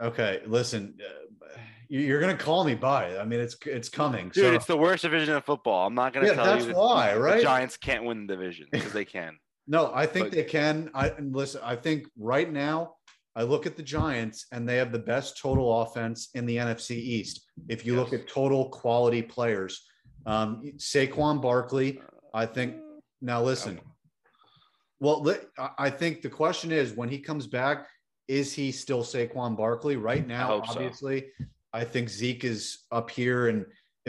right. 0.00 0.08
Okay. 0.08 0.42
Listen, 0.46 0.96
uh, 1.00 1.48
you- 1.88 2.00
you're 2.00 2.20
gonna 2.20 2.36
call 2.36 2.64
me 2.64 2.74
by. 2.74 3.06
it. 3.08 3.18
I 3.18 3.24
mean, 3.24 3.40
it's 3.40 3.56
it's 3.66 3.88
coming. 3.88 4.26
Dude, 4.28 4.44
so, 4.44 4.52
it's 4.54 4.66
the 4.66 4.76
worst 4.76 5.02
division 5.02 5.34
of 5.34 5.44
football. 5.44 5.86
I'm 5.86 5.94
not 5.94 6.12
gonna 6.12 6.28
yeah, 6.28 6.34
tell 6.34 6.44
that's 6.44 6.66
you 6.66 6.72
that 6.72 6.78
why, 6.78 7.14
the 7.14 7.20
right? 7.20 7.42
Giants 7.42 7.76
can't 7.76 8.04
win 8.04 8.26
the 8.26 8.34
division 8.36 8.68
because 8.70 8.92
they 8.92 9.04
can. 9.04 9.38
No, 9.66 9.92
I 9.94 10.06
think 10.06 10.26
But- 10.26 10.32
they 10.32 10.42
can. 10.42 10.90
I 10.94 11.12
listen. 11.20 11.60
I 11.62 11.76
think 11.76 12.08
right 12.18 12.50
now, 12.50 12.94
I 13.36 13.42
look 13.44 13.66
at 13.66 13.76
the 13.76 13.82
Giants 13.82 14.46
and 14.52 14.68
they 14.68 14.76
have 14.76 14.92
the 14.92 14.98
best 14.98 15.38
total 15.38 15.82
offense 15.82 16.30
in 16.34 16.46
the 16.46 16.56
NFC 16.56 16.92
East. 16.96 17.46
If 17.68 17.86
you 17.86 17.94
look 17.94 18.12
at 18.12 18.28
total 18.28 18.68
quality 18.70 19.22
players, 19.22 19.86
um, 20.26 20.72
Saquon 20.76 21.40
Barkley. 21.40 22.00
I 22.34 22.46
think. 22.46 22.76
Now 23.20 23.42
listen. 23.42 23.80
Well, 25.00 25.34
I- 25.58 25.70
I 25.78 25.90
think 25.90 26.22
the 26.22 26.30
question 26.30 26.70
is 26.72 26.92
when 26.92 27.08
he 27.08 27.18
comes 27.18 27.46
back, 27.46 27.88
is 28.28 28.52
he 28.52 28.70
still 28.70 29.02
Saquon 29.02 29.56
Barkley? 29.56 29.96
Right 29.96 30.26
now, 30.26 30.62
so. 30.62 30.72
obviously, 30.72 31.30
I 31.72 31.84
think 31.84 32.08
Zeke 32.08 32.44
is 32.44 32.84
up 32.92 33.10
here, 33.10 33.48
and 33.48 33.66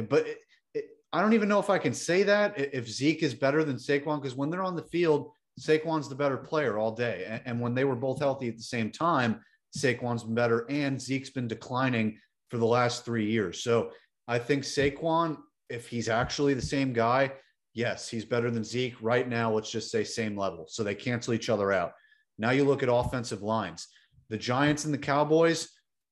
but 0.09 0.27
it, 0.27 0.37
it, 0.73 0.85
I 1.13 1.21
don't 1.21 1.33
even 1.33 1.49
know 1.49 1.59
if 1.59 1.69
I 1.69 1.79
can 1.79 1.93
say 1.93 2.23
that 2.23 2.59
if 2.59 2.87
Zeke 2.87 3.23
is 3.23 3.33
better 3.33 3.63
than 3.63 3.77
Saquon 3.77 4.21
because 4.21 4.35
when 4.35 4.49
they're 4.49 4.63
on 4.63 4.75
the 4.75 4.83
field, 4.83 5.31
Saquon's 5.59 6.09
the 6.09 6.15
better 6.15 6.37
player 6.37 6.77
all 6.77 6.91
day, 6.91 7.25
and, 7.27 7.41
and 7.45 7.61
when 7.61 7.75
they 7.75 7.83
were 7.83 7.95
both 7.95 8.19
healthy 8.19 8.47
at 8.47 8.57
the 8.57 8.63
same 8.63 8.91
time, 8.91 9.41
Saquon's 9.77 10.23
been 10.23 10.35
better, 10.35 10.65
and 10.69 11.01
Zeke's 11.01 11.29
been 11.29 11.47
declining 11.47 12.17
for 12.49 12.57
the 12.57 12.65
last 12.65 13.05
three 13.05 13.29
years. 13.29 13.63
So 13.63 13.91
I 14.27 14.39
think 14.39 14.63
Saquon, 14.63 15.37
if 15.69 15.87
he's 15.87 16.09
actually 16.09 16.53
the 16.53 16.61
same 16.61 16.93
guy, 16.93 17.31
yes, 17.73 18.09
he's 18.09 18.25
better 18.25 18.51
than 18.51 18.63
Zeke 18.63 18.95
right 19.01 19.27
now. 19.27 19.53
Let's 19.53 19.71
just 19.71 19.91
say 19.91 20.03
same 20.03 20.37
level. 20.37 20.65
So 20.67 20.83
they 20.83 20.95
cancel 20.95 21.33
each 21.33 21.49
other 21.49 21.71
out. 21.71 21.93
Now 22.37 22.51
you 22.51 22.65
look 22.65 22.83
at 22.83 22.89
offensive 22.91 23.41
lines. 23.41 23.87
The 24.29 24.37
Giants 24.37 24.85
and 24.85 24.93
the 24.93 24.97
Cowboys, 24.97 25.69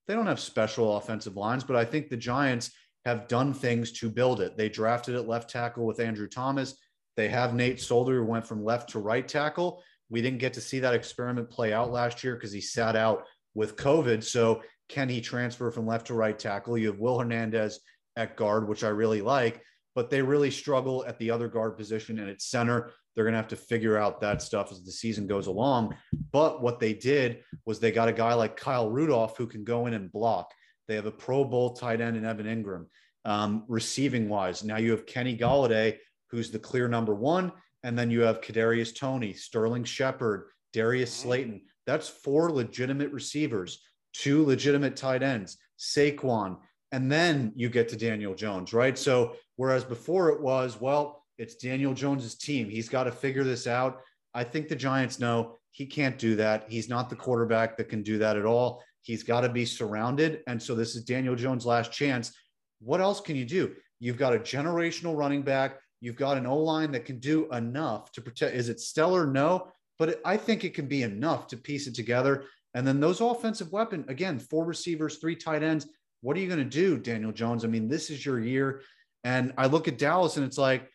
they 0.07 0.13
don't 0.13 0.27
have 0.27 0.39
special 0.39 0.97
offensive 0.97 1.35
lines, 1.35 1.63
but 1.63 1.75
I 1.75 1.85
think 1.85 2.09
the 2.09 2.17
Giants 2.17 2.71
have 3.05 3.27
done 3.27 3.53
things 3.53 3.91
to 3.93 4.09
build 4.09 4.41
it. 4.41 4.57
They 4.57 4.69
drafted 4.69 5.15
at 5.15 5.27
left 5.27 5.49
tackle 5.49 5.85
with 5.85 5.99
Andrew 5.99 6.27
Thomas. 6.27 6.77
They 7.15 7.29
have 7.29 7.53
Nate 7.53 7.81
Solder, 7.81 8.19
who 8.19 8.25
went 8.25 8.47
from 8.47 8.63
left 8.63 8.89
to 8.91 8.99
right 8.99 9.27
tackle. 9.27 9.83
We 10.09 10.21
didn't 10.21 10.39
get 10.39 10.53
to 10.53 10.61
see 10.61 10.79
that 10.79 10.93
experiment 10.93 11.49
play 11.49 11.73
out 11.73 11.91
last 11.91 12.23
year 12.23 12.35
because 12.35 12.51
he 12.51 12.61
sat 12.61 12.95
out 12.95 13.23
with 13.53 13.75
COVID. 13.75 14.23
So 14.23 14.61
can 14.87 15.09
he 15.09 15.21
transfer 15.21 15.69
from 15.71 15.85
left 15.85 16.07
to 16.07 16.13
right 16.13 16.37
tackle? 16.37 16.77
You 16.77 16.87
have 16.87 16.99
Will 16.99 17.19
Hernandez 17.19 17.79
at 18.15 18.35
guard, 18.35 18.67
which 18.67 18.83
I 18.83 18.89
really 18.89 19.21
like, 19.21 19.61
but 19.95 20.09
they 20.09 20.21
really 20.21 20.51
struggle 20.51 21.05
at 21.07 21.17
the 21.19 21.31
other 21.31 21.47
guard 21.47 21.77
position 21.77 22.19
and 22.19 22.29
at 22.29 22.41
center. 22.41 22.91
They're 23.15 23.23
going 23.25 23.33
to 23.33 23.39
have 23.39 23.47
to 23.49 23.55
figure 23.55 23.97
out 23.97 24.21
that 24.21 24.41
stuff 24.41 24.71
as 24.71 24.83
the 24.83 24.91
season 24.91 25.27
goes 25.27 25.47
along. 25.47 25.95
But 26.31 26.61
what 26.61 26.79
they 26.79 26.93
did 26.93 27.43
was 27.65 27.79
they 27.79 27.91
got 27.91 28.07
a 28.07 28.13
guy 28.13 28.33
like 28.33 28.55
Kyle 28.55 28.89
Rudolph 28.89 29.37
who 29.37 29.47
can 29.47 29.63
go 29.63 29.87
in 29.87 29.93
and 29.93 30.11
block. 30.11 30.51
They 30.87 30.95
have 30.95 31.05
a 31.05 31.11
Pro 31.11 31.43
Bowl 31.43 31.73
tight 31.73 32.01
end 32.01 32.17
in 32.17 32.25
Evan 32.25 32.45
Engram. 32.45 32.85
Um, 33.25 33.65
receiving 33.67 34.29
wise, 34.29 34.63
now 34.63 34.77
you 34.77 34.91
have 34.91 35.05
Kenny 35.05 35.37
Golladay, 35.37 35.97
who's 36.31 36.51
the 36.51 36.59
clear 36.59 36.87
number 36.87 37.15
one, 37.15 37.51
and 37.83 37.97
then 37.97 38.11
you 38.11 38.21
have 38.21 38.41
Kadarius 38.41 38.95
Toney, 38.95 39.33
Sterling 39.33 39.83
Shepard, 39.83 40.49
Darius 40.73 41.11
mm. 41.11 41.21
Slayton. 41.21 41.61
That's 41.85 42.07
four 42.07 42.51
legitimate 42.51 43.11
receivers, 43.11 43.81
two 44.13 44.45
legitimate 44.45 44.95
tight 44.95 45.23
ends, 45.23 45.57
Saquon, 45.79 46.57
and 46.91 47.11
then 47.11 47.51
you 47.55 47.69
get 47.69 47.89
to 47.89 47.95
Daniel 47.95 48.35
Jones, 48.35 48.73
right? 48.73 48.97
So 48.97 49.35
whereas 49.55 49.83
before 49.83 50.29
it 50.29 50.41
was, 50.41 50.79
well, 50.79 51.23
it's 51.37 51.55
Daniel 51.55 51.93
Jones's 51.93 52.35
team. 52.35 52.69
He's 52.69 52.89
got 52.89 53.03
to 53.05 53.11
figure 53.11 53.43
this 53.43 53.65
out. 53.65 54.01
I 54.33 54.43
think 54.43 54.67
the 54.67 54.75
Giants 54.75 55.19
know 55.19 55.55
he 55.71 55.85
can't 55.85 56.17
do 56.17 56.35
that. 56.35 56.65
He's 56.67 56.89
not 56.89 57.09
the 57.09 57.15
quarterback 57.15 57.77
that 57.77 57.89
can 57.89 58.03
do 58.03 58.17
that 58.17 58.37
at 58.37 58.45
all. 58.45 58.83
He's 59.01 59.23
got 59.23 59.41
to 59.41 59.49
be 59.49 59.65
surrounded. 59.65 60.41
And 60.47 60.61
so 60.61 60.75
this 60.75 60.95
is 60.95 61.03
Daniel 61.03 61.35
Jones' 61.35 61.65
last 61.65 61.91
chance. 61.91 62.33
What 62.79 63.01
else 63.01 63.21
can 63.21 63.35
you 63.35 63.45
do? 63.45 63.75
You've 63.99 64.17
got 64.17 64.35
a 64.35 64.39
generational 64.39 65.15
running 65.15 65.41
back. 65.41 65.79
You've 66.01 66.15
got 66.15 66.37
an 66.37 66.45
O 66.45 66.57
line 66.57 66.91
that 66.93 67.05
can 67.05 67.19
do 67.19 67.51
enough 67.51 68.11
to 68.13 68.21
protect. 68.21 68.55
Is 68.55 68.69
it 68.69 68.79
stellar? 68.79 69.27
No, 69.27 69.71
but 69.97 70.09
it, 70.09 70.21
I 70.23 70.37
think 70.37 70.63
it 70.63 70.73
can 70.73 70.87
be 70.87 71.03
enough 71.03 71.47
to 71.47 71.57
piece 71.57 71.87
it 71.87 71.95
together. 71.95 72.45
And 72.73 72.85
then 72.87 72.99
those 72.99 73.21
offensive 73.21 73.71
weapon, 73.71 74.05
again, 74.07 74.39
four 74.39 74.63
receivers, 74.63 75.17
three 75.17 75.35
tight 75.35 75.63
ends. 75.63 75.87
What 76.21 76.37
are 76.37 76.39
you 76.39 76.47
going 76.47 76.59
to 76.59 76.65
do, 76.65 76.97
Daniel 76.97 77.31
Jones? 77.31 77.65
I 77.65 77.67
mean, 77.67 77.87
this 77.87 78.09
is 78.09 78.25
your 78.25 78.39
year. 78.39 78.81
And 79.23 79.53
I 79.57 79.65
look 79.65 79.87
at 79.87 79.97
Dallas 79.97 80.37
and 80.37 80.45
it's 80.45 80.57
like 80.57 80.89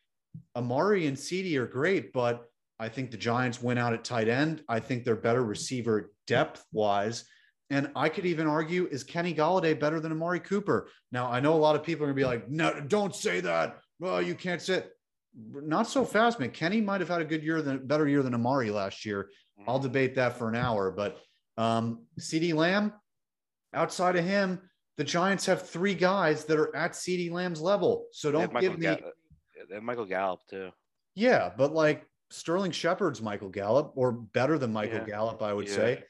Amari 0.56 1.06
and 1.06 1.16
CeeDee 1.16 1.56
are 1.56 1.66
great, 1.66 2.12
but 2.12 2.44
I 2.78 2.88
think 2.88 3.10
the 3.10 3.16
Giants 3.16 3.62
win 3.62 3.78
out 3.78 3.92
at 3.92 4.04
tight 4.04 4.28
end. 4.28 4.62
I 4.68 4.80
think 4.80 5.04
they're 5.04 5.16
better 5.16 5.44
receiver 5.44 6.12
depth 6.26 6.64
wise. 6.72 7.24
And 7.70 7.90
I 7.96 8.08
could 8.08 8.26
even 8.26 8.46
argue, 8.46 8.88
is 8.90 9.04
Kenny 9.04 9.34
Golladay 9.34 9.78
better 9.78 10.00
than 10.00 10.12
Amari 10.12 10.40
Cooper? 10.40 10.88
Now, 11.12 11.30
I 11.30 11.40
know 11.40 11.54
a 11.54 11.56
lot 11.56 11.76
of 11.76 11.82
people 11.82 12.04
are 12.04 12.12
going 12.12 12.16
to 12.16 12.20
be 12.20 12.26
like, 12.26 12.50
no, 12.50 12.80
don't 12.80 13.14
say 13.14 13.40
that. 13.40 13.78
Well, 13.98 14.20
you 14.20 14.34
can't 14.34 14.60
say 14.60 14.74
it. 14.74 14.92
Not 15.36 15.88
so 15.88 16.04
fast, 16.04 16.38
man. 16.38 16.50
Kenny 16.50 16.80
might 16.80 17.00
have 17.00 17.08
had 17.08 17.20
a 17.20 17.24
good 17.24 17.42
year 17.42 17.60
than 17.60 17.86
better 17.86 18.06
year 18.06 18.22
than 18.22 18.34
Amari 18.34 18.70
last 18.70 19.04
year. 19.04 19.30
I'll 19.66 19.78
debate 19.78 20.14
that 20.16 20.36
for 20.38 20.48
an 20.48 20.54
hour. 20.54 20.90
But 20.90 21.18
um, 21.56 22.04
CeeDee 22.20 22.54
Lamb, 22.54 22.92
outside 23.72 24.16
of 24.16 24.24
him, 24.24 24.60
the 24.96 25.04
Giants 25.04 25.46
have 25.46 25.68
three 25.68 25.94
guys 25.94 26.44
that 26.44 26.58
are 26.58 26.74
at 26.76 26.92
CeeDee 26.92 27.32
Lamb's 27.32 27.60
level. 27.60 28.06
So 28.12 28.30
don't 28.30 28.52
give 28.60 28.78
me, 28.78 28.86
Ga- 28.86 29.00
they 29.68 29.74
have 29.74 29.82
Michael 29.82 30.04
Gallup 30.06 30.40
too. 30.48 30.70
yeah, 31.14 31.50
but 31.56 31.72
like 31.72 32.06
Sterling 32.30 32.70
Shepard's 32.70 33.20
Michael 33.22 33.48
Gallup, 33.48 33.92
or 33.96 34.12
better 34.12 34.58
than 34.58 34.72
Michael 34.72 34.98
Yeah. 34.98 35.04
Gallup, 35.06 35.42
I 35.42 35.52
would 35.52 35.68
Yeah. 35.68 35.74
say. 35.74 36.04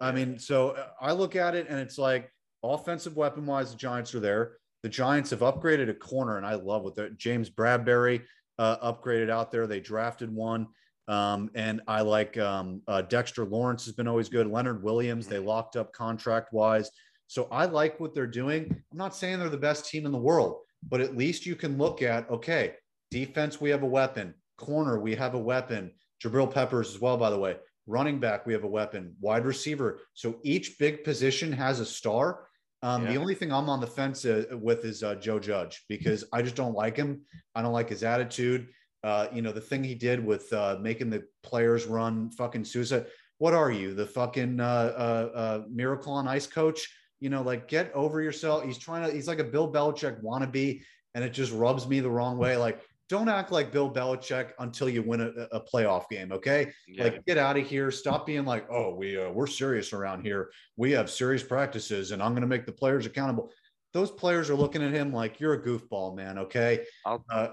I 0.00 0.10
mean, 0.12 0.38
so 0.38 0.70
uh, 0.70 0.88
I 1.00 1.12
look 1.12 1.36
at 1.36 1.54
it 1.54 1.66
and 1.68 1.78
it's 1.78 1.98
like 1.98 2.30
offensive 2.62 3.16
weapon 3.16 3.46
wise, 3.46 3.70
the 3.70 3.76
Giants 3.76 4.14
are 4.14 4.20
there. 4.20 4.56
The 4.82 4.88
Giants 4.88 5.30
have 5.30 5.40
upgraded 5.40 5.88
a 5.88 5.94
corner, 5.94 6.36
and 6.36 6.44
I 6.46 6.54
love 6.54 6.82
what 6.82 6.94
they're 6.94 7.10
James 7.10 7.48
Bradberry 7.50 8.22
uh, 8.58 8.92
upgraded 8.92 9.30
out 9.30 9.50
there. 9.50 9.66
They 9.66 9.80
drafted 9.80 10.34
one. 10.34 10.66
Um, 11.06 11.50
and 11.54 11.82
I 11.86 12.00
like 12.00 12.38
um, 12.38 12.80
uh, 12.88 13.02
Dexter 13.02 13.44
Lawrence 13.44 13.84
has 13.84 13.94
been 13.94 14.08
always 14.08 14.28
good. 14.28 14.46
Leonard 14.46 14.82
Williams, 14.82 15.26
they 15.26 15.38
locked 15.38 15.76
up 15.76 15.92
contract 15.92 16.52
wise. 16.52 16.90
So 17.26 17.48
I 17.50 17.66
like 17.66 18.00
what 18.00 18.14
they're 18.14 18.26
doing. 18.26 18.66
I'm 18.92 18.98
not 18.98 19.14
saying 19.14 19.38
they're 19.38 19.48
the 19.48 19.56
best 19.56 19.86
team 19.86 20.06
in 20.06 20.12
the 20.12 20.18
world, 20.18 20.60
but 20.88 21.00
at 21.00 21.16
least 21.16 21.46
you 21.46 21.56
can 21.56 21.76
look 21.78 22.02
at 22.02 22.28
okay, 22.30 22.74
defense, 23.10 23.60
we 23.60 23.70
have 23.70 23.82
a 23.82 23.86
weapon. 23.86 24.34
Corner, 24.56 24.98
we 25.00 25.14
have 25.14 25.34
a 25.34 25.38
weapon. 25.38 25.92
Jabril 26.22 26.52
Peppers 26.52 26.94
as 26.94 27.00
well, 27.00 27.16
by 27.16 27.30
the 27.30 27.38
way. 27.38 27.56
Running 27.86 28.18
back, 28.18 28.46
we 28.46 28.52
have 28.54 28.64
a 28.64 28.68
weapon. 28.68 29.14
Wide 29.20 29.44
receiver. 29.44 30.00
So 30.14 30.36
each 30.42 30.78
big 30.78 31.04
position 31.04 31.52
has 31.52 31.80
a 31.80 31.86
star. 31.86 32.46
Um, 32.84 33.04
The 33.14 33.16
only 33.16 33.34
thing 33.34 33.50
I'm 33.50 33.70
on 33.70 33.80
the 33.80 33.86
fence 33.86 34.26
uh, 34.26 34.44
with 34.60 34.84
is 34.84 35.02
uh, 35.02 35.14
Joe 35.14 35.38
Judge 35.38 35.84
because 35.88 36.22
I 36.32 36.42
just 36.42 36.54
don't 36.54 36.74
like 36.74 36.96
him. 36.96 37.22
I 37.54 37.62
don't 37.62 37.72
like 37.72 37.88
his 37.88 38.02
attitude. 38.04 38.68
Uh, 39.02 39.26
you 39.32 39.42
know, 39.42 39.52
the 39.52 39.60
thing 39.60 39.82
he 39.82 39.94
did 39.94 40.24
with 40.24 40.52
uh, 40.52 40.76
making 40.80 41.08
the 41.08 41.24
players 41.42 41.86
run 41.86 42.30
fucking 42.30 42.64
suicide. 42.64 43.06
What 43.38 43.54
are 43.54 43.70
you, 43.70 43.94
the 43.94 44.06
fucking 44.06 44.60
uh, 44.60 44.64
uh, 44.64 45.38
uh, 45.42 45.62
miracle 45.70 46.12
on 46.12 46.28
ice 46.28 46.46
coach? 46.46 46.80
You 47.20 47.30
know, 47.30 47.42
like 47.42 47.68
get 47.68 47.90
over 47.94 48.20
yourself. 48.20 48.64
He's 48.64 48.78
trying 48.78 49.08
to, 49.08 49.14
he's 49.14 49.28
like 49.28 49.38
a 49.38 49.44
Bill 49.44 49.72
Belichick 49.72 50.22
wannabe, 50.22 50.82
and 51.14 51.24
it 51.24 51.32
just 51.32 51.52
rubs 51.52 51.88
me 51.88 52.00
the 52.00 52.10
wrong 52.10 52.36
way. 52.38 52.56
Like, 52.56 52.80
don't 53.08 53.28
act 53.28 53.52
like 53.52 53.70
Bill 53.70 53.92
Belichick 53.92 54.50
until 54.58 54.88
you 54.88 55.02
win 55.02 55.20
a, 55.20 55.26
a 55.52 55.60
playoff 55.60 56.08
game. 56.08 56.32
Okay. 56.32 56.72
Yeah. 56.88 57.04
Like, 57.04 57.26
get 57.26 57.38
out 57.38 57.56
of 57.58 57.66
here. 57.66 57.90
Stop 57.90 58.26
being 58.26 58.44
like, 58.44 58.66
oh, 58.70 58.94
we, 58.94 59.20
uh, 59.20 59.30
we're 59.30 59.46
serious 59.46 59.92
around 59.92 60.22
here. 60.22 60.50
We 60.76 60.92
have 60.92 61.10
serious 61.10 61.42
practices, 61.42 62.12
and 62.12 62.22
I'm 62.22 62.32
going 62.32 62.42
to 62.42 62.48
make 62.48 62.64
the 62.66 62.72
players 62.72 63.04
accountable. 63.04 63.50
Those 63.92 64.10
players 64.10 64.50
are 64.50 64.54
looking 64.54 64.82
at 64.82 64.92
him 64.92 65.12
like 65.12 65.38
you're 65.38 65.54
a 65.54 65.62
goofball, 65.62 66.16
man. 66.16 66.38
Okay. 66.38 66.84
I'll 67.04 67.24
Uh, 67.30 67.48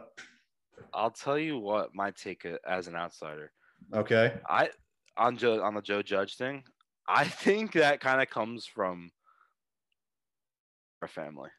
I'll 0.94 1.12
tell 1.12 1.38
you 1.38 1.60
what 1.60 1.94
my 1.94 2.12
take 2.12 2.48
as 2.68 2.88
an 2.88 2.96
outsider. 2.96 3.52
okay. 3.94 4.40
I 4.50 4.70
on 5.18 5.38
Joe 5.38 5.62
on 5.62 5.76
the 5.76 5.82
Joe 5.82 6.02
Judge 6.02 6.36
thing. 6.38 6.64
I 7.08 7.24
think 7.26 7.74
that 7.74 8.00
kind 8.00 8.22
of 8.22 8.30
comes 8.30 8.66
from 8.66 9.12
our 11.02 11.08
family. 11.08 11.50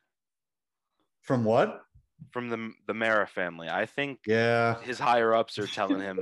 From 1.20 1.44
what? 1.44 1.82
From 2.30 2.48
the 2.48 2.72
the 2.86 2.94
Mara 2.94 3.26
family. 3.26 3.68
I 3.68 3.86
think 3.86 4.20
yeah, 4.26 4.80
his 4.82 4.98
higher 4.98 5.34
ups 5.34 5.58
are 5.58 5.66
telling 5.66 6.00
him, 6.00 6.20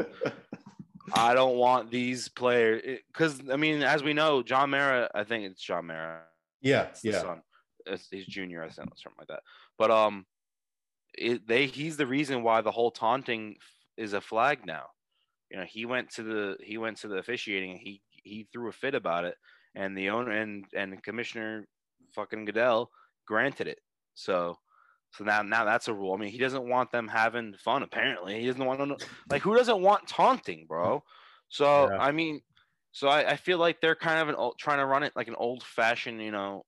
"I 1.14 1.34
don't 1.34 1.56
want 1.56 1.90
these 1.90 2.28
players." 2.28 2.98
Because 3.12 3.40
I 3.50 3.56
mean, 3.56 3.82
as 3.82 4.02
we 4.02 4.12
know, 4.12 4.42
John 4.42 4.70
Mara. 4.70 5.10
I 5.14 5.24
think 5.24 5.44
it's 5.44 5.62
John 5.62 5.86
Mara. 5.86 6.22
Yeah, 6.60 6.88
yeah. 7.02 7.20
Son. 7.20 7.42
It's, 7.86 8.08
he's 8.10 8.26
junior, 8.26 8.62
I 8.62 8.68
think, 8.68 8.90
something 8.96 9.16
like 9.18 9.28
that. 9.28 9.42
But 9.78 9.90
um, 9.90 10.26
it, 11.14 11.46
they 11.46 11.66
he's 11.66 11.96
the 11.96 12.06
reason 12.06 12.42
why 12.42 12.60
the 12.60 12.70
whole 12.70 12.90
taunting 12.90 13.56
is 13.96 14.12
a 14.12 14.20
flag 14.20 14.66
now. 14.66 14.84
You 15.50 15.58
know, 15.58 15.64
he 15.64 15.86
went 15.86 16.10
to 16.12 16.22
the 16.22 16.56
he 16.62 16.78
went 16.78 16.98
to 16.98 17.08
the 17.08 17.16
officiating. 17.16 17.72
And 17.72 17.80
he 17.80 18.02
he 18.10 18.48
threw 18.52 18.68
a 18.68 18.72
fit 18.72 18.94
about 18.94 19.24
it, 19.24 19.36
and 19.74 19.96
the 19.96 20.10
owner 20.10 20.32
and 20.32 20.64
and 20.74 21.02
Commissioner 21.02 21.66
fucking 22.14 22.44
Goodell 22.44 22.90
granted 23.26 23.68
it. 23.68 23.80
So 24.14 24.58
so 25.12 25.24
now 25.24 25.42
now 25.42 25.64
that's 25.64 25.88
a 25.88 25.94
rule. 25.94 26.14
I 26.14 26.16
mean, 26.16 26.30
he 26.30 26.38
doesn't 26.38 26.68
want 26.68 26.90
them 26.92 27.08
having 27.08 27.54
fun. 27.54 27.82
Apparently, 27.82 28.40
he 28.40 28.46
doesn't 28.46 28.64
want 28.64 28.80
to 28.80 29.06
like 29.28 29.42
who 29.42 29.56
doesn't 29.56 29.80
want 29.80 30.06
taunting, 30.06 30.66
bro. 30.68 31.02
So 31.48 31.90
yeah. 31.90 31.98
I 31.98 32.12
mean, 32.12 32.40
so 32.92 33.08
I, 33.08 33.30
I 33.32 33.36
feel 33.36 33.58
like 33.58 33.80
they're 33.80 33.94
kind 33.94 34.20
of 34.20 34.28
an 34.28 34.34
old, 34.36 34.58
trying 34.58 34.78
to 34.78 34.86
run 34.86 35.02
it 35.02 35.12
like 35.16 35.28
an 35.28 35.36
old 35.36 35.62
fashioned, 35.62 36.22
you 36.22 36.30
know, 36.30 36.64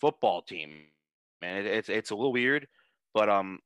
football 0.00 0.42
team. 0.42 0.70
Man, 1.40 1.58
it, 1.58 1.66
it's 1.66 1.88
it's 1.88 2.10
a 2.10 2.14
little 2.14 2.32
weird, 2.32 2.68
but 3.12 3.28
um, 3.28 3.58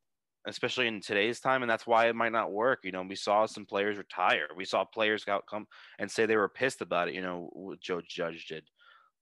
especially 0.47 0.87
in 0.87 1.01
today's 1.01 1.41
time, 1.41 1.62
and 1.62 1.70
that's 1.70 1.87
why 1.87 2.09
it 2.09 2.16
might 2.16 2.33
not 2.33 2.53
work. 2.53 2.81
You 2.83 2.93
know, 2.93 3.03
we 3.03 3.16
saw 3.16 3.45
some 3.45 3.66
players 3.66 3.99
retire. 3.99 4.49
We 4.57 4.64
saw 4.64 4.85
players 4.85 5.27
out 5.29 5.45
come 5.47 5.66
and 5.99 6.11
say 6.11 6.24
they 6.24 6.37
were 6.37 6.49
pissed 6.49 6.81
about 6.81 7.09
it. 7.09 7.14
You 7.14 7.22
know, 7.22 7.51
what 7.53 7.81
Joe 7.81 8.01
Judge 8.07 8.47
did. 8.47 8.64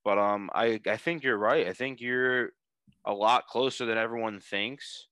But 0.05 0.19
um, 0.19 0.51
I 0.55 0.81
I 0.87 0.97
think 0.97 1.25
you're 1.25 1.39
right. 1.39 1.67
I 1.67 1.73
think 1.73 2.01
you're 2.01 2.51
a 3.05 3.13
lot 3.13 3.47
closer 3.47 3.87
than 3.87 3.99
everyone 3.99 4.41
thinks, 4.41 5.09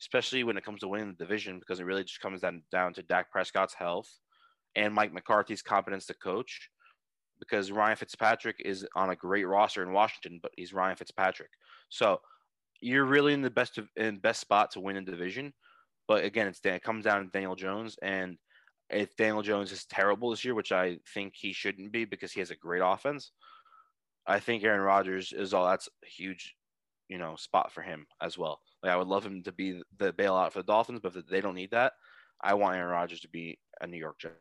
especially 0.00 0.44
when 0.44 0.56
it 0.56 0.64
comes 0.64 0.80
to 0.80 0.88
winning 0.88 1.08
the 1.08 1.24
division, 1.24 1.58
because 1.58 1.80
it 1.80 1.84
really 1.84 2.04
just 2.04 2.20
comes 2.20 2.40
down 2.40 2.62
down 2.70 2.92
to 2.94 3.02
Dak 3.02 3.30
Prescott's 3.30 3.74
health 3.74 4.10
and 4.74 4.94
Mike 4.94 5.12
McCarthy's 5.12 5.62
competence 5.62 6.06
to 6.06 6.14
coach. 6.14 6.70
Because 7.38 7.72
Ryan 7.72 7.96
Fitzpatrick 7.96 8.56
is 8.64 8.86
on 8.94 9.10
a 9.10 9.16
great 9.16 9.48
roster 9.48 9.82
in 9.82 9.92
Washington, 9.92 10.38
but 10.40 10.52
he's 10.56 10.72
Ryan 10.72 10.94
Fitzpatrick. 10.94 11.50
So 11.88 12.20
you're 12.80 13.04
really 13.04 13.32
in 13.32 13.42
the 13.42 13.50
best 13.50 13.78
of, 13.78 13.88
in 13.96 14.18
best 14.18 14.40
spot 14.40 14.70
to 14.72 14.80
win 14.80 14.96
a 14.96 15.02
division. 15.02 15.52
But 16.06 16.24
again, 16.24 16.46
it's 16.46 16.60
it 16.64 16.82
comes 16.82 17.04
down 17.04 17.24
to 17.24 17.30
Daniel 17.30 17.56
Jones, 17.56 17.96
and 18.02 18.36
if 18.90 19.16
Daniel 19.16 19.42
Jones 19.42 19.72
is 19.72 19.86
terrible 19.86 20.30
this 20.30 20.44
year, 20.44 20.54
which 20.54 20.72
I 20.72 20.98
think 21.14 21.34
he 21.34 21.52
shouldn't 21.52 21.92
be 21.92 22.04
because 22.04 22.32
he 22.32 22.40
has 22.40 22.50
a 22.50 22.56
great 22.56 22.82
offense, 22.84 23.32
I 24.26 24.38
think 24.40 24.62
Aaron 24.62 24.82
Rodgers 24.82 25.32
is 25.32 25.54
all 25.54 25.66
that's 25.66 25.88
huge, 26.04 26.54
you 27.12 27.18
know, 27.18 27.36
spot 27.36 27.70
for 27.70 27.82
him 27.82 28.06
as 28.22 28.38
well. 28.38 28.60
Like 28.82 28.90
I 28.90 28.96
would 28.96 29.06
love 29.06 29.24
him 29.24 29.42
to 29.42 29.52
be 29.52 29.82
the 29.98 30.14
bailout 30.14 30.52
for 30.52 30.60
the 30.60 30.66
Dolphins, 30.66 31.00
but 31.02 31.14
if 31.14 31.26
they 31.26 31.42
don't 31.42 31.54
need 31.54 31.72
that, 31.72 31.92
I 32.40 32.54
want 32.54 32.76
Aaron 32.76 32.90
Rodgers 32.90 33.20
to 33.20 33.28
be 33.28 33.58
a 33.82 33.86
New 33.86 33.98
York 33.98 34.18
Jet. 34.18 34.32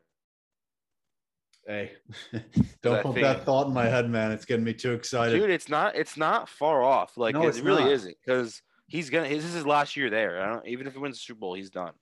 Hey, 1.68 1.92
don't 2.82 3.04
put 3.04 3.16
that 3.16 3.44
thought 3.44 3.68
in 3.68 3.74
my 3.74 3.88
head, 3.88 4.10
man. 4.10 4.32
It's 4.32 4.46
getting 4.46 4.64
me 4.64 4.74
too 4.74 4.94
excited, 4.94 5.38
dude. 5.38 5.50
It's 5.50 5.68
not. 5.68 5.96
It's 5.96 6.16
not 6.16 6.48
far 6.48 6.82
off. 6.82 7.18
Like 7.18 7.36
no, 7.36 7.46
it 7.46 7.62
really 7.62 7.84
not. 7.84 7.92
isn't 7.92 8.16
because 8.26 8.62
he's 8.88 9.10
gonna. 9.10 9.28
This 9.28 9.44
is 9.44 9.54
his 9.54 9.66
last 9.66 9.98
year 9.98 10.10
there. 10.10 10.42
I 10.42 10.48
don't. 10.48 10.66
Even 10.66 10.88
if 10.88 10.94
he 10.94 11.00
wins 11.00 11.18
the 11.18 11.20
Super 11.20 11.42
Bowl, 11.42 11.54
he's 11.54 11.70
done. 11.70 11.94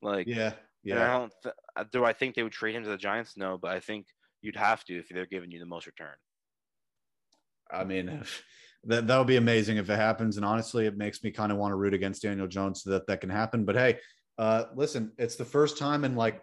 Like 0.00 0.28
yeah, 0.28 0.52
yeah. 0.84 1.04
I 1.04 1.18
don't. 1.18 1.32
Th- 1.42 1.54
uh, 1.76 1.84
do 1.92 2.04
I 2.04 2.12
think 2.12 2.36
they 2.36 2.44
would 2.44 2.52
trade 2.52 2.76
him 2.76 2.84
to 2.84 2.88
the 2.88 2.96
Giants? 2.96 3.36
No, 3.36 3.58
but 3.58 3.72
I 3.72 3.80
think 3.80 4.06
you'd 4.40 4.56
have 4.56 4.84
to 4.84 4.98
if 4.98 5.08
they're 5.08 5.26
giving 5.26 5.50
you 5.50 5.58
the 5.58 5.66
most 5.66 5.86
return. 5.86 6.14
I 7.70 7.84
mean, 7.84 8.22
that 8.84 9.06
that 9.06 9.18
would 9.18 9.26
be 9.26 9.36
amazing 9.36 9.76
if 9.76 9.90
it 9.90 9.96
happens. 9.96 10.36
And 10.36 10.44
honestly, 10.44 10.86
it 10.86 10.96
makes 10.96 11.22
me 11.22 11.30
kind 11.30 11.52
of 11.52 11.58
want 11.58 11.72
to 11.72 11.76
root 11.76 11.94
against 11.94 12.22
Daniel 12.22 12.46
Jones 12.46 12.82
so 12.82 12.90
that 12.90 13.06
that 13.06 13.20
can 13.20 13.30
happen. 13.30 13.64
But 13.64 13.76
hey, 13.76 13.98
uh, 14.38 14.64
listen, 14.74 15.12
it's 15.18 15.36
the 15.36 15.44
first 15.44 15.78
time 15.78 16.04
in 16.04 16.16
like 16.16 16.42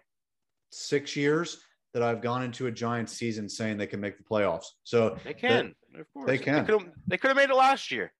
six 0.72 1.16
years 1.16 1.58
that 1.94 2.04
I've 2.04 2.22
gone 2.22 2.44
into 2.44 2.68
a 2.68 2.72
Giants 2.72 3.14
season 3.14 3.50
saying 3.50 3.78
they 3.78 3.88
can 3.88 4.00
make 4.00 4.18
the 4.18 4.24
playoffs. 4.24 4.68
So 4.84 5.18
they 5.24 5.34
can, 5.34 5.74
of 5.98 6.06
course, 6.14 6.28
they 6.28 6.38
can. 6.38 6.66
They 7.08 7.18
could 7.18 7.30
have 7.30 7.38
made 7.38 7.50
it 7.50 7.56
last 7.56 7.92
year. 7.92 8.14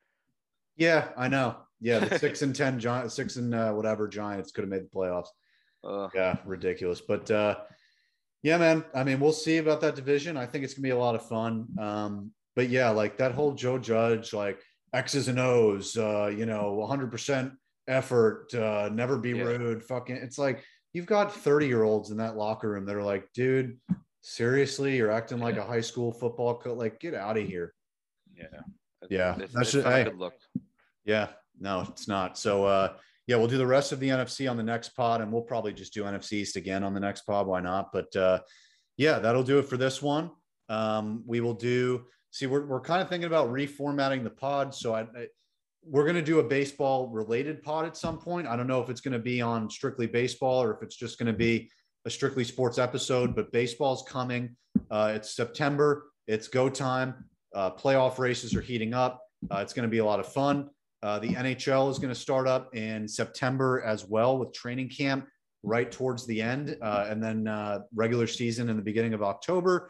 Yeah, 0.78 1.10
I 1.16 1.28
know. 1.28 1.58
Yeah, 1.80 2.00
the 2.00 2.18
six 2.20 2.42
and 2.42 2.56
ten 2.56 2.80
Giants, 2.80 3.14
six 3.14 3.36
and 3.36 3.54
uh, 3.54 3.74
whatever 3.74 4.08
Giants 4.08 4.52
could 4.52 4.64
have 4.64 4.70
made 4.70 4.84
the 4.84 4.90
playoffs. 4.90 5.28
Uh, 5.84 6.10
yeah, 6.16 6.38
ridiculous. 6.44 7.02
But 7.02 7.30
uh, 7.30 7.58
yeah, 8.42 8.58
man. 8.58 8.84
I 8.96 9.04
mean, 9.04 9.20
we'll 9.20 9.32
see 9.32 9.58
about 9.58 9.82
that 9.82 9.96
division. 9.96 10.38
I 10.38 10.48
think 10.48 10.64
it's 10.64 10.74
gonna 10.74 10.84
be 10.84 10.90
a 10.90 10.98
lot 10.98 11.16
of 11.16 11.24
fun. 11.28 11.68
Um, 11.80 12.32
but 12.58 12.70
yeah, 12.70 12.90
like 12.90 13.18
that 13.20 13.34
whole 13.34 13.54
Joe 13.54 13.78
Judge, 13.78 14.34
like 14.34 14.60
X's 14.92 15.28
and 15.28 15.40
O's, 15.40 15.96
uh, 15.96 16.34
you 16.36 16.48
know, 16.48 16.74
100 16.74 17.12
percent 17.12 17.54
effort, 17.88 18.52
uh, 18.56 18.90
never 18.92 19.16
be 19.20 19.30
yeah. 19.30 19.44
rude. 19.44 19.84
Fucking, 19.84 20.16
it's 20.16 20.40
like 20.40 20.64
you've 20.92 21.06
got 21.06 21.32
30 21.32 21.68
year 21.68 21.84
olds 21.84 22.10
in 22.10 22.18
that 22.18 22.36
locker 22.36 22.72
room 22.72 22.86
that 22.88 22.96
are 22.96 23.04
like, 23.04 23.32
dude, 23.32 23.78
seriously, 24.22 24.98
you're 24.98 25.12
acting 25.12 25.38
like 25.38 25.58
a 25.58 25.64
high 25.64 25.82
school 25.82 26.12
football 26.12 26.56
coach. 26.58 26.78
Like, 26.78 27.00
get 27.00 27.14
out 27.14 27.38
of 27.38 27.46
here. 27.46 27.76
Yeah. 28.36 28.62
Yeah. 29.08 29.36
It's, 29.40 29.54
that's 29.54 29.68
it's 29.68 29.72
just, 29.74 29.88
hey, 29.88 30.06
good 30.06 30.18
look. 30.18 30.34
Yeah. 31.06 31.28
No, 31.60 31.82
it's 31.82 32.08
not. 32.08 32.40
So, 32.40 32.66
uh, 32.66 32.94
yeah, 33.28 33.36
we'll 33.36 33.48
do 33.48 33.60
the 33.60 33.68
rest 33.68 33.92
of 33.92 34.00
the 34.00 34.10
NFC 34.10 34.50
on 34.50 34.58
the 34.58 34.64
next 34.64 34.90
pod, 34.96 35.22
and 35.22 35.32
we'll 35.32 35.44
probably 35.44 35.74
just 35.74 35.94
do 35.94 36.06
NFC 36.06 36.34
East 36.34 36.56
again 36.56 36.84
on 36.84 36.96
the 36.96 37.00
next 37.00 37.22
pod. 37.22 37.46
Why 37.46 37.60
not? 37.60 37.92
But 37.94 38.16
uh, 38.16 38.40
yeah, 38.96 39.20
that'll 39.20 39.44
do 39.44 39.60
it 39.60 39.68
for 39.68 39.78
this 39.78 40.02
one. 40.02 40.32
Um, 40.70 41.24
we 41.28 41.40
will 41.40 41.54
do. 41.54 42.06
See, 42.38 42.46
we're 42.46 42.68
we're 42.68 42.82
kind 42.82 43.02
of 43.02 43.10
thinking 43.10 43.26
about 43.26 43.52
reformatting 43.52 44.24
the 44.24 44.30
pod. 44.30 44.76
So 44.76 44.94
I, 44.94 45.02
I 45.02 45.28
we're 45.84 46.04
going 46.04 46.18
to 46.18 46.22
do 46.22 46.38
a 46.38 46.44
baseball 46.44 47.08
related 47.08 47.64
pod 47.64 47.86
at 47.86 47.98
some 47.98 48.20
point. 48.20 48.46
I 48.46 48.56
don't 48.56 48.68
know 48.68 48.80
if 48.80 48.92
it's 48.92 49.02
going 49.02 49.14
to 49.14 49.20
be 49.20 49.42
on 49.42 49.72
strictly 49.72 50.06
baseball 50.06 50.62
or 50.62 50.72
if 50.72 50.84
it's 50.84 50.96
just 50.96 51.18
going 51.18 51.32
to 51.32 51.38
be 51.38 51.72
a 52.06 52.12
strictly 52.12 52.44
sports 52.44 52.78
episode, 52.78 53.36
but 53.36 53.52
baseball's 53.52 54.04
coming. 54.08 54.56
Uh, 54.92 55.14
it's 55.16 55.36
September. 55.36 56.12
It's 56.28 56.48
go 56.48 56.70
time. 56.70 57.26
Uh, 57.56 57.72
playoff 57.72 58.20
races 58.20 58.54
are 58.54 58.62
heating 58.62 58.94
up. 58.94 59.20
Uh, 59.50 59.58
it's 59.58 59.74
going 59.74 59.88
to 59.88 59.92
be 59.92 59.98
a 59.98 60.06
lot 60.06 60.20
of 60.20 60.32
fun. 60.32 60.70
Uh, 61.02 61.18
the 61.18 61.30
NHL 61.30 61.90
is 61.90 61.98
going 61.98 62.14
to 62.14 62.20
start 62.20 62.48
up 62.48 62.76
in 62.76 63.08
September 63.08 63.82
as 63.82 64.06
well 64.06 64.38
with 64.38 64.54
training 64.54 64.90
camp 64.90 65.28
right 65.64 65.92
towards 65.92 66.28
the 66.28 66.40
end, 66.40 66.78
uh, 66.84 67.08
and 67.10 67.24
then 67.24 67.48
uh, 67.48 67.80
regular 67.96 68.28
season 68.28 68.70
in 68.70 68.76
the 68.76 68.84
beginning 68.84 69.16
of 69.16 69.24
October. 69.24 69.90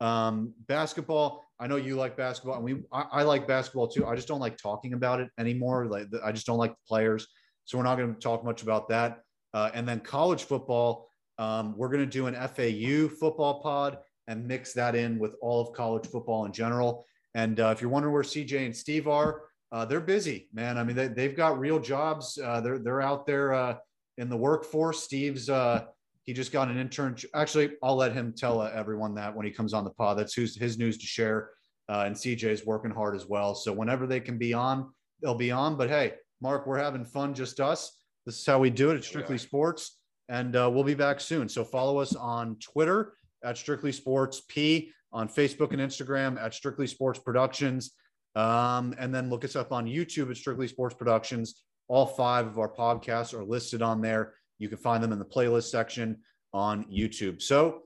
Um, 0.00 0.54
basketball, 0.66 1.44
I 1.58 1.66
know 1.66 1.76
you 1.76 1.96
like 1.96 2.16
basketball, 2.16 2.56
and 2.56 2.64
we 2.64 2.82
I, 2.92 3.02
I, 3.12 3.22
like 3.24 3.48
basketball 3.48 3.88
too. 3.88 4.06
I 4.06 4.14
just 4.14 4.28
don't 4.28 4.40
like 4.40 4.56
talking 4.56 4.92
about 4.92 5.20
it 5.20 5.28
anymore. 5.38 5.86
Like 5.86 6.06
I 6.24 6.30
just 6.30 6.46
don't 6.46 6.58
like 6.58 6.70
the 6.70 6.86
players, 6.86 7.26
so 7.64 7.78
we're 7.78 7.84
not 7.84 7.96
going 7.96 8.14
to 8.14 8.20
talk 8.20 8.44
much 8.44 8.62
about 8.62 8.88
that. 8.88 9.20
Uh, 9.54 9.70
and 9.74 9.88
then 9.88 10.00
college 10.00 10.44
football, 10.44 11.10
um, 11.38 11.76
we're 11.76 11.88
going 11.88 12.04
to 12.04 12.06
do 12.06 12.26
an 12.26 12.34
FAU 12.34 13.12
football 13.14 13.60
pod 13.60 13.98
and 14.28 14.46
mix 14.46 14.72
that 14.74 14.94
in 14.94 15.18
with 15.18 15.34
all 15.40 15.60
of 15.60 15.74
college 15.74 16.06
football 16.06 16.44
in 16.44 16.52
general. 16.52 17.04
And 17.34 17.58
uh, 17.58 17.72
if 17.74 17.80
you're 17.80 17.90
wondering 17.90 18.14
where 18.14 18.22
CJ 18.22 18.66
and 18.66 18.76
Steve 18.76 19.08
are, 19.08 19.42
uh, 19.72 19.84
they're 19.84 20.00
busy, 20.00 20.48
man. 20.52 20.78
I 20.78 20.84
mean, 20.84 20.96
they, 20.96 21.08
they've 21.08 21.36
got 21.36 21.58
real 21.58 21.78
jobs. 21.78 22.38
Uh, 22.42 22.60
they're 22.60 22.78
they're 22.78 23.02
out 23.02 23.26
there 23.26 23.52
uh, 23.52 23.76
in 24.16 24.28
the 24.28 24.36
workforce. 24.36 25.02
Steve's 25.02 25.50
uh, 25.50 25.86
he 26.28 26.34
just 26.34 26.52
got 26.52 26.68
an 26.68 26.76
intern. 26.76 27.16
Actually, 27.34 27.70
I'll 27.82 27.96
let 27.96 28.12
him 28.12 28.34
tell 28.36 28.62
everyone 28.62 29.14
that 29.14 29.34
when 29.34 29.46
he 29.46 29.50
comes 29.50 29.72
on 29.72 29.84
the 29.84 29.90
pod. 29.90 30.18
That's 30.18 30.34
who's 30.34 30.54
his 30.54 30.76
news 30.76 30.98
to 30.98 31.06
share. 31.06 31.52
Uh, 31.88 32.04
and 32.04 32.14
is 32.22 32.66
working 32.66 32.90
hard 32.90 33.16
as 33.16 33.24
well. 33.24 33.54
So 33.54 33.72
whenever 33.72 34.06
they 34.06 34.20
can 34.20 34.36
be 34.36 34.52
on, 34.52 34.92
they'll 35.22 35.34
be 35.34 35.50
on. 35.50 35.78
But 35.78 35.88
hey, 35.88 36.16
Mark, 36.42 36.66
we're 36.66 36.76
having 36.76 37.06
fun, 37.06 37.32
just 37.32 37.60
us. 37.60 37.96
This 38.26 38.38
is 38.40 38.44
how 38.44 38.58
we 38.58 38.68
do 38.68 38.90
it. 38.90 38.96
It's 38.96 39.06
Strictly 39.06 39.36
yeah. 39.36 39.40
Sports, 39.40 40.00
and 40.28 40.54
uh, 40.54 40.70
we'll 40.70 40.84
be 40.84 40.92
back 40.92 41.18
soon. 41.18 41.48
So 41.48 41.64
follow 41.64 41.96
us 41.96 42.14
on 42.14 42.58
Twitter 42.58 43.14
at 43.42 43.56
Strictly 43.56 43.90
Sports 43.90 44.42
P, 44.48 44.92
on 45.14 45.30
Facebook 45.30 45.72
and 45.72 45.80
Instagram 45.80 46.38
at 46.38 46.52
Strictly 46.52 46.88
Sports 46.88 47.20
Productions, 47.20 47.92
um, 48.36 48.94
and 48.98 49.14
then 49.14 49.30
look 49.30 49.46
us 49.46 49.56
up 49.56 49.72
on 49.72 49.86
YouTube 49.86 50.30
at 50.30 50.36
Strictly 50.36 50.68
Sports 50.68 50.94
Productions. 50.94 51.62
All 51.88 52.04
five 52.04 52.46
of 52.46 52.58
our 52.58 52.70
podcasts 52.70 53.32
are 53.32 53.44
listed 53.46 53.80
on 53.80 54.02
there. 54.02 54.34
You 54.58 54.68
can 54.68 54.78
find 54.78 55.02
them 55.02 55.12
in 55.12 55.18
the 55.18 55.24
playlist 55.24 55.70
section 55.70 56.18
on 56.52 56.84
YouTube. 56.84 57.42
So, 57.42 57.82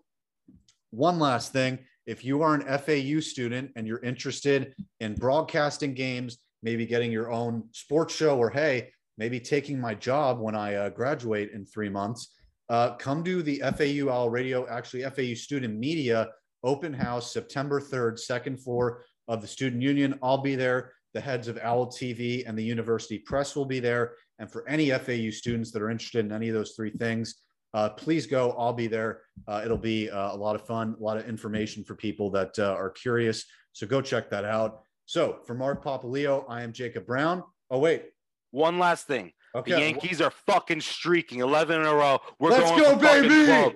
one 0.91 1.19
last 1.19 1.53
thing 1.53 1.79
if 2.07 2.25
you 2.25 2.43
are 2.43 2.55
an 2.55 2.79
FAU 2.79 3.21
student 3.21 3.71
and 3.77 3.87
you're 3.87 4.03
interested 4.03 4.75
in 5.01 5.15
broadcasting 5.15 5.95
games, 5.95 6.39
maybe 6.63 6.85
getting 6.85 7.13
your 7.13 7.31
own 7.31 7.65
sports 7.73 8.15
show, 8.15 8.37
or 8.37 8.51
hey, 8.51 8.91
maybe 9.19 9.39
taking 9.39 9.81
my 9.81 9.95
job 9.95 10.41
when 10.41 10.57
I 10.57 10.75
uh, 10.75 10.89
graduate 10.89 11.53
in 11.53 11.65
three 11.65 11.89
months, 11.89 12.35
uh, 12.69 12.95
come 12.97 13.23
to 13.25 13.43
the 13.43 13.63
FAU 13.77 14.11
Owl 14.11 14.31
Radio, 14.31 14.67
actually, 14.69 15.03
FAU 15.03 15.35
Student 15.35 15.79
Media 15.79 16.29
Open 16.65 16.93
House 16.93 17.33
September 17.33 17.81
3rd, 17.81 18.19
second 18.19 18.59
floor 18.59 19.05
of 19.29 19.41
the 19.41 19.47
Student 19.47 19.83
Union. 19.83 20.19
I'll 20.23 20.39
be 20.39 20.57
there. 20.57 20.93
The 21.15 21.21
heads 21.21 21.49
of 21.49 21.59
Owl 21.63 21.89
TV 21.89 22.49
and 22.49 22.57
the 22.57 22.65
University 22.65 23.19
Press 23.19 23.55
will 23.55 23.67
be 23.67 23.81
there. 23.81 24.15
And 24.43 24.51
for 24.51 24.69
any 24.69 24.91
FAU 24.91 25.31
students 25.31 25.71
that 25.71 25.81
are 25.81 25.89
interested 25.89 26.27
in 26.27 26.33
any 26.33 26.49
of 26.49 26.55
those 26.55 26.73
three 26.73 26.91
things, 26.91 27.37
uh, 27.75 27.91
please 27.91 28.27
go. 28.27 28.57
I'll 28.59 28.73
be 28.73 28.89
there. 28.89 29.21
Uh, 29.47 29.63
it'll 29.65 29.79
be 29.79 30.11
uh, 30.11 30.35
a 30.35 30.37
lot 30.37 30.57
of 30.57 30.67
fun, 30.67 30.97
a 30.99 31.03
lot 31.03 31.17
of 31.17 31.29
information 31.29 31.85
for 31.85 31.95
people 31.95 32.29
that 32.31 32.59
uh, 32.59 32.73
are 32.73 32.91
curious. 32.91 33.45
So 33.73 33.87
go 33.87 34.03
check 34.03 34.29
that 34.31 34.45
out. 34.45 34.81
So 35.07 35.39
for 35.47 35.55
Mark 35.55 35.85
Papaleo, 35.85 36.45
I 36.49 36.63
am 36.63 36.73
Jacob 36.73 37.07
Browne. 37.07 37.45
Oh, 37.71 37.79
wait. 37.79 38.07
One 38.51 38.81
last 38.81 39.07
thing. 39.07 39.31
Okay. 39.55 39.75
The 39.75 39.79
Yankees 39.79 40.21
are 40.21 40.33
fucking 40.33 40.81
streaking 40.81 41.39
11 41.39 41.81
in 41.81 41.87
a 41.87 41.95
row. 41.95 42.19
We're 42.41 42.51
Let's 42.51 42.69
going 42.69 42.83
go, 42.83 42.97
baby! 42.97 43.47
12. 43.47 43.75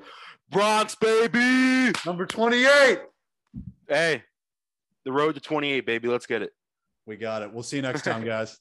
Bronx, 0.51 0.97
baby. 0.97 1.93
Number 2.05 2.26
28. 2.26 3.02
Hey, 3.88 4.24
the 5.05 5.12
road 5.12 5.36
to 5.36 5.40
28, 5.40 5.86
baby. 5.86 6.09
Let's 6.09 6.26
get 6.26 6.43
it. 6.43 6.51
We 7.06 7.16
got 7.16 7.43
it. 7.43 7.52
We'll 7.52 7.62
see 7.62 7.76
you 7.76 7.82
next 7.82 8.02
time, 8.02 8.24
guys. 8.24 8.59